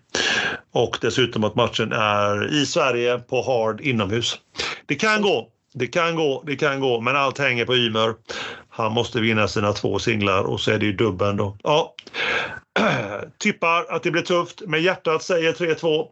Och 0.72 0.98
dessutom 1.02 1.44
att 1.44 1.56
matchen 1.56 1.92
är 1.92 2.54
i 2.54 2.66
Sverige 2.66 3.18
på 3.18 3.42
hard 3.42 3.82
inomhus. 3.82 4.38
Det 4.86 4.96
kan 4.96 5.22
gå, 5.22 5.50
det 5.74 5.88
kan 5.88 6.16
gå, 6.16 6.44
det 6.46 6.56
kan 6.56 6.80
gå, 6.80 7.02
men 7.02 7.16
allt 7.16 7.38
hänger 7.38 7.66
på 7.66 7.76
Ymer. 7.76 8.14
Han 8.70 8.92
måste 8.92 9.20
vinna 9.20 9.48
sina 9.48 9.74
två 9.74 10.00
singlar 10.00 10.44
och 10.44 10.60
så 10.60 10.72
är 10.72 10.78
det 10.78 10.86
ju 10.86 10.94
dubben 10.94 11.38
då. 11.38 11.58
Ja. 11.64 11.96
Tippar 13.38 13.86
att 13.90 14.04
det 14.04 14.12
blir 14.12 14.22
tufft. 14.22 14.62
Med 14.62 14.82
hjärtat 14.82 15.24
säger 15.24 15.54
3-2. 15.54 16.08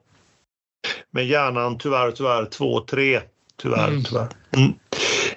Med 1.11 1.25
hjärnan 1.27 1.77
tyvärr, 1.77 2.11
tyvärr 2.11 2.45
2-3. 2.45 3.21
Tyvärr, 3.61 3.87
mm. 3.87 4.03
tyvärr. 4.03 4.27
Mm. 4.57 4.73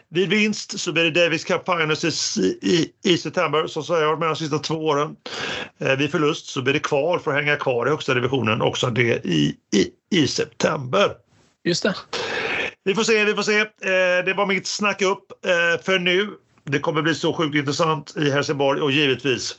Vid 0.09 0.29
vinst 0.29 0.81
så 0.81 0.93
blir 0.93 1.05
det 1.11 1.25
Davis 1.25 1.45
Cup 1.45 1.65
Finals 1.65 2.39
i, 2.39 2.41
i, 2.63 2.93
i 3.05 3.19
september, 3.19 3.67
som 3.67 3.85
jag 3.89 3.97
har 3.97 4.07
varit 4.07 4.19
med 4.19 4.29
de 4.29 4.37
sista 4.37 4.59
två 4.59 4.75
åren. 4.75 5.17
Eh, 5.79 5.97
vid 5.97 6.11
förlust 6.11 6.47
så 6.47 6.63
blir 6.63 6.73
det 6.75 6.81
kvar 6.81 7.19
för 7.19 7.31
att 7.31 7.37
hänga 7.37 7.57
kvar 7.57 7.87
i 7.87 7.91
högsta 7.91 8.15
divisionen, 8.15 8.63
också 8.63 8.91
det 8.91 9.27
i, 9.27 9.57
i, 9.75 10.19
i 10.19 10.27
september. 10.27 11.11
Just 11.65 11.83
det. 11.83 11.95
Vi 12.85 12.95
får 12.95 13.03
se, 13.03 13.25
vi 13.25 13.35
får 13.35 13.43
se. 13.43 13.61
Eh, 13.61 14.25
det 14.25 14.35
var 14.37 14.47
mitt 14.47 14.67
snack 14.67 15.03
upp 15.03 15.33
eh, 15.47 15.83
för 15.83 15.99
nu. 15.99 16.31
Det 16.65 16.79
kommer 16.79 17.03
bli 17.03 17.15
så 17.15 17.33
sjukt 17.33 17.57
intressant 17.57 18.17
i 18.17 18.31
Helsingborg 18.31 18.81
och 18.81 18.91
givetvis 18.93 19.57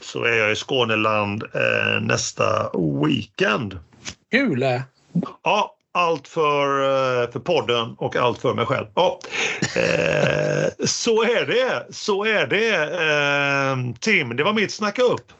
så 0.00 0.24
är 0.24 0.36
jag 0.36 0.52
i 0.52 0.56
Skåneland 0.56 1.42
eh, 1.42 2.00
nästa 2.00 2.70
weekend. 3.04 3.78
Kul! 4.30 4.64
Ja, 5.42 5.76
allt 5.92 6.28
för, 6.28 6.82
eh, 7.22 7.30
för 7.30 7.40
podden 7.40 7.94
och 7.98 8.16
allt 8.16 8.38
för 8.38 8.54
mig 8.54 8.66
själv. 8.66 8.86
Ja, 8.94 9.20
eh, 9.76 10.86
så 10.86 11.22
är 11.22 11.46
det. 11.46 11.86
Så 11.94 12.24
är 12.24 12.46
det. 12.46 12.74
Eh, 12.74 13.94
Tim, 14.00 14.36
det 14.36 14.44
var 14.44 14.52
mitt 14.52 14.72
snacka 14.72 15.02
upp. 15.02 15.32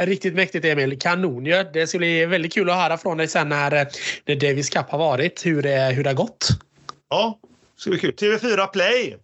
Riktigt 0.00 0.34
mäktigt 0.34 0.64
Emil. 0.64 0.98
Kanon 0.98 1.46
ju. 1.46 1.64
Det 1.72 1.86
ska 1.86 1.98
bli 1.98 2.26
väldigt 2.26 2.52
kul 2.52 2.70
att 2.70 2.76
höra 2.76 2.98
från 2.98 3.16
dig 3.16 3.28
sen 3.28 3.48
när, 3.48 3.74
eh, 3.74 3.86
när 4.26 4.34
Davis 4.34 4.70
Cup 4.70 4.90
har 4.90 4.98
varit. 4.98 5.46
Hur 5.46 5.62
det, 5.62 5.92
hur 5.94 6.04
det 6.04 6.10
har 6.10 6.14
gått. 6.14 6.48
Ja, 7.10 7.38
det 7.76 7.80
ska 7.80 7.90
bli 7.90 7.98
kul. 7.98 8.14
TV4 8.14 8.66
Play. 8.66 9.16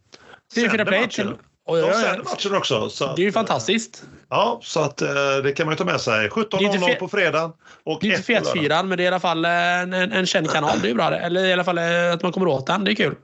TV4 0.55 0.85
Play. 0.85 1.09
Till, 1.09 1.35
och 1.69 1.77
de 1.77 1.93
sänder 1.93 2.25
matchen 2.25 2.55
också. 2.55 2.91
Så 2.91 3.15
det 3.17 3.23
är 3.23 3.25
ju 3.25 3.33
fantastiskt. 3.33 4.03
Ja, 4.29 4.61
så 4.63 4.81
att 4.81 5.03
eh, 5.03 5.09
det 5.43 5.53
kan 5.53 5.67
man 5.67 5.73
ju 5.73 5.77
ta 5.77 5.85
med 5.85 6.01
sig. 6.01 6.29
17.00 6.29 6.95
på 6.95 7.09
fredag. 7.09 7.53
Och 7.85 7.99
det 8.01 8.07
är 8.07 8.11
inte 8.11 8.23
Fetfyran, 8.23 8.89
men 8.89 8.99
det 8.99 9.03
är 9.03 9.05
i 9.05 9.09
alla 9.09 9.21
fall 9.21 9.45
en, 9.45 9.93
en 9.93 10.27
känd 10.27 10.51
kanal. 10.51 10.79
Det 10.83 10.91
är 10.91 10.95
bra. 10.95 11.15
Eller 11.15 11.45
i 11.45 11.53
alla 11.53 11.65
fall 11.65 11.79
eh, 11.79 12.13
att 12.13 12.23
man 12.23 12.33
kommer 12.33 12.49
åt 12.49 12.67
den. 12.67 12.85
Det 12.85 12.93
är 12.93 12.95
kul. 12.95 13.15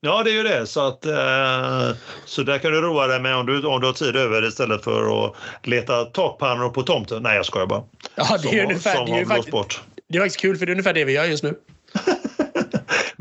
Ja, 0.00 0.22
det 0.22 0.30
är 0.30 0.34
ju 0.34 0.42
det. 0.42 0.66
Så, 0.66 0.86
att, 0.86 1.06
eh, 1.06 1.96
så 2.24 2.42
där 2.42 2.58
kan 2.58 2.72
du 2.72 2.80
roa 2.80 3.06
dig 3.06 3.20
med 3.20 3.36
om 3.36 3.46
du, 3.46 3.66
om 3.66 3.80
du 3.80 3.86
har 3.86 3.94
tid 3.94 4.16
över 4.16 4.48
istället 4.48 4.84
för 4.84 5.24
att 5.24 5.34
leta 5.62 6.04
takpannor 6.04 6.68
på 6.68 6.82
tomten. 6.82 7.22
Nej, 7.22 7.36
jag 7.36 7.46
skojar 7.46 7.66
bara. 7.66 7.82
Ja, 8.14 8.38
det 8.42 8.48
är 8.48 8.50
som, 8.50 8.60
ungefär, 8.60 8.96
som 8.96 9.06
det, 9.06 9.20
är 9.20 9.24
faktiskt, 9.24 9.50
bort. 9.50 9.82
det 10.08 10.18
är 10.18 10.22
faktiskt 10.22 10.40
kul, 10.40 10.56
för 10.56 10.66
det 10.66 10.70
är 10.70 10.74
ungefär 10.74 10.94
det 10.94 11.04
vi 11.04 11.12
gör 11.12 11.24
just 11.24 11.44
nu. 11.44 11.54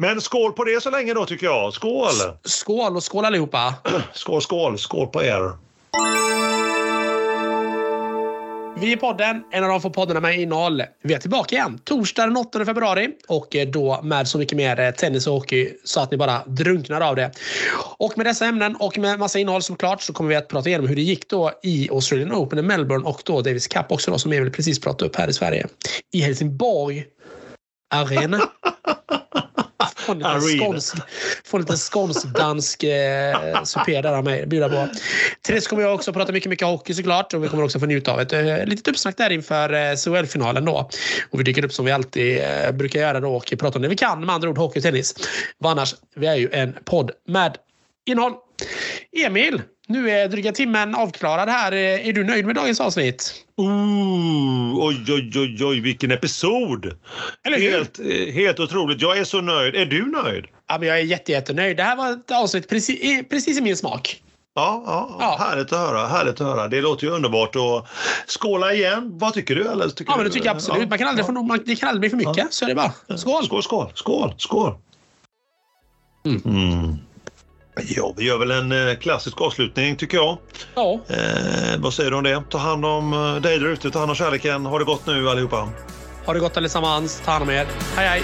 Men 0.02 0.22
skål 0.22 0.54
på 0.54 0.64
det 0.64 0.84
så 0.84 0.90
länge 0.90 1.14
då, 1.14 1.26
tycker 1.26 1.46
jag. 1.46 1.74
Skål! 1.74 2.14
Skål 2.44 2.96
och 2.96 3.04
skål 3.04 3.26
allihopa! 3.26 3.76
Skål, 4.14 4.42
skål! 4.42 4.78
Skål 4.78 5.08
på 5.08 5.24
er! 5.24 5.52
Vi 8.80 8.94
är 8.94 8.98
podden, 8.98 9.44
en 9.52 9.64
av 9.64 9.70
de 9.70 9.82
få 9.82 9.90
poddarna 9.90 10.20
med 10.20 10.40
innehåll. 10.40 10.84
Vi 11.04 11.14
är 11.14 11.20
tillbaka 11.20 11.56
igen 11.56 11.80
torsdag 11.84 12.26
den 12.26 12.38
8 12.38 12.66
februari 12.66 13.10
och 13.28 13.56
då 13.74 14.02
med 14.04 14.28
så 14.28 14.38
mycket 14.38 14.58
mer 14.58 14.80
eh, 14.80 14.92
tennis 14.92 15.28
och 15.28 15.34
hockey 15.34 15.74
så 15.84 16.00
att 16.00 16.12
ni 16.12 16.18
bara 16.18 16.46
drunknar 16.46 17.02
av 17.02 17.16
det. 17.16 17.32
Och 17.98 18.18
med 18.18 18.26
dessa 18.26 18.46
ämnen 18.46 18.76
och 18.76 18.98
med 18.98 19.20
massa 19.20 19.40
innehåll 19.40 19.62
såklart 19.62 20.02
så 20.02 20.14
kommer 20.14 20.30
vi 20.30 20.36
att 20.36 20.48
prata 20.48 20.70
igenom 20.70 20.88
hur 20.88 20.96
det 20.96 21.02
gick 21.02 21.30
då 21.30 21.52
i 21.64 21.90
Australian 21.92 22.34
Open 22.34 22.60
i 22.60 22.62
Melbourne 22.62 23.06
och 23.06 23.22
då 23.26 23.42
Davis 23.42 23.68
Cup 23.68 23.92
också 23.92 24.12
då 24.12 24.18
som 24.18 24.32
Emil 24.32 24.52
precis 24.52 24.80
pratade 24.80 25.10
upp 25.10 25.16
här 25.16 25.28
i 25.28 25.34
Sverige. 25.34 25.68
I 26.14 26.22
Helsingborg 26.22 27.06
Arena. 27.94 28.42
Få 30.12 30.16
en 30.16 30.40
liten 30.40 30.60
skånsk, 30.60 30.96
få 31.46 31.58
en 31.58 31.62
liten 31.62 31.78
skånsk-dansk 31.78 32.84
eh, 32.84 33.64
supé 33.64 34.02
där 34.02 34.14
av 34.14 34.24
mig. 34.24 34.46
Bjuda 34.46 34.70
på. 34.70 34.88
Till 35.42 35.56
det 35.56 35.68
kommer 35.70 35.84
jag 35.84 35.96
också 35.96 36.14
prata 36.14 36.32
mycket, 36.32 36.50
mycket 36.50 36.68
hockey 36.68 36.94
såklart. 36.94 37.34
Och 37.34 37.44
vi 37.44 37.48
kommer 37.48 37.64
också 37.64 37.80
få 37.80 37.86
njuta 37.86 38.14
av 38.14 38.20
ett 38.20 38.34
eh, 38.34 38.66
litet 38.66 38.88
uppsnack 38.88 39.18
där 39.18 39.30
inför 39.30 39.74
eh, 39.74 39.96
SHL-finalen 39.96 40.66
då. 40.66 40.90
Och 41.30 41.40
vi 41.40 41.44
dyker 41.44 41.66
upp 41.66 41.74
som 41.74 41.86
vi 41.86 41.92
alltid 41.92 42.38
eh, 42.38 42.72
brukar 42.72 43.00
göra 43.00 43.20
då 43.20 43.36
och 43.36 43.54
pratar 43.60 43.76
om 43.76 43.82
det 43.82 43.88
vi 43.88 43.96
kan. 43.96 44.26
Med 44.26 44.36
andra 44.36 44.50
ord 44.50 44.58
hockey 44.58 44.80
och 44.80 44.84
tennis. 44.84 45.16
Annars, 45.64 45.96
vi 46.16 46.28
är 46.28 46.36
ju 46.36 46.50
en 46.52 46.78
podd 46.86 47.12
med 47.28 47.58
innehåll. 48.06 48.34
Emil, 49.26 49.62
nu 49.92 50.10
är 50.10 50.28
dryga 50.28 50.52
timmen 50.52 50.96
avklarad 50.96 51.50
här. 51.50 51.72
Är 51.72 52.14
du 52.14 52.24
nöjd 52.24 52.46
med 52.46 52.56
dagens 52.56 52.82
avsnitt? 52.82 53.34
Ooh, 53.58 54.88
oj, 54.88 55.06
oj, 55.10 55.32
oj, 55.36 55.66
oj, 55.66 55.80
vilken 55.80 56.12
episod! 56.12 56.98
Eller 57.44 57.58
hur? 57.58 57.72
Helt, 57.72 58.00
eh, 58.00 58.34
helt 58.34 58.60
otroligt. 58.60 59.02
Jag 59.02 59.18
är 59.18 59.24
så 59.24 59.42
nöjd. 59.42 59.76
Är 59.76 59.86
du 59.86 60.06
nöjd? 60.06 60.46
Ja, 60.68 60.78
men 60.80 60.88
jag 60.88 61.00
är 61.00 61.04
jätte, 61.04 61.32
jättenöjd. 61.32 61.78
Det 61.78 61.84
här 61.84 61.96
var 61.96 62.12
ett 62.12 62.32
avsnitt 62.32 62.70
precis, 62.70 63.30
precis 63.30 63.58
i 63.58 63.62
min 63.62 63.78
smak. 63.78 64.22
Ja, 64.56 64.84
ja, 64.86 65.18
ja, 65.20 65.46
härligt 65.46 65.74
att 65.74 65.80
höra. 65.80 66.08
Härligt 66.08 66.42
att 66.42 66.48
höra. 66.48 66.68
Det 66.68 66.82
låter 66.82 67.08
ju 67.08 67.14
underbart. 67.14 67.56
Och 67.56 67.88
skåla 68.28 68.74
igen. 68.74 69.18
Vad 69.18 69.34
tycker 69.34 69.56
du? 69.56 69.68
Eller 69.68 69.90
tycker 69.90 70.12
ja, 70.12 70.18
men 70.18 70.26
det 70.26 70.32
tycker 70.32 70.46
jag 70.46 70.56
absolut. 70.56 70.90
Man 70.90 70.98
kan 70.98 71.08
aldrig 71.08 71.24
ja. 71.24 71.28
få, 71.28 71.44
man, 71.44 71.60
det 71.66 71.76
kan 71.76 71.90
aldrig 71.90 72.00
bli 72.00 72.10
för 72.10 72.18
mycket. 72.18 72.38
Ja. 72.38 72.48
Så 72.50 72.66
är 72.66 72.70
det 72.70 72.76
bara. 72.76 73.18
Skål! 73.18 73.46
Skål, 73.46 73.64
skål, 73.64 73.92
skål, 73.96 74.34
skål! 74.38 74.74
Mm. 76.26 76.42
Mm. 76.46 76.98
Ja, 77.76 78.14
vi 78.18 78.26
gör 78.26 78.38
väl 78.38 78.52
en 78.52 78.72
eh, 78.72 78.96
klassisk 78.96 79.42
avslutning 79.42 79.96
tycker 79.96 80.18
jag. 80.18 80.38
Ja. 80.76 81.00
Eh, 81.08 81.78
vad 81.80 81.94
säger 81.94 82.12
du 82.12 82.18
om 82.18 82.24
det? 82.24 82.44
Ta 82.50 82.58
hand 82.58 82.86
om 82.86 83.14
eh, 83.14 83.36
dig 83.36 83.60
där 83.60 83.68
ute, 83.68 83.92
ta 83.92 84.00
hand 84.00 84.12
om 84.12 84.16
kärleken. 84.16 84.66
Ha 84.66 84.80
det 84.80 84.86
gott 84.86 85.06
nu 85.06 85.30
allihopa. 85.30 85.70
Ha 86.26 86.34
det 86.34 86.40
gott 86.40 86.58
allesammans. 86.58 87.22
Ta 87.26 87.32
hand 87.32 87.44
om 87.44 87.50
er. 87.50 87.68
Hej 87.96 88.08
hej! 88.08 88.24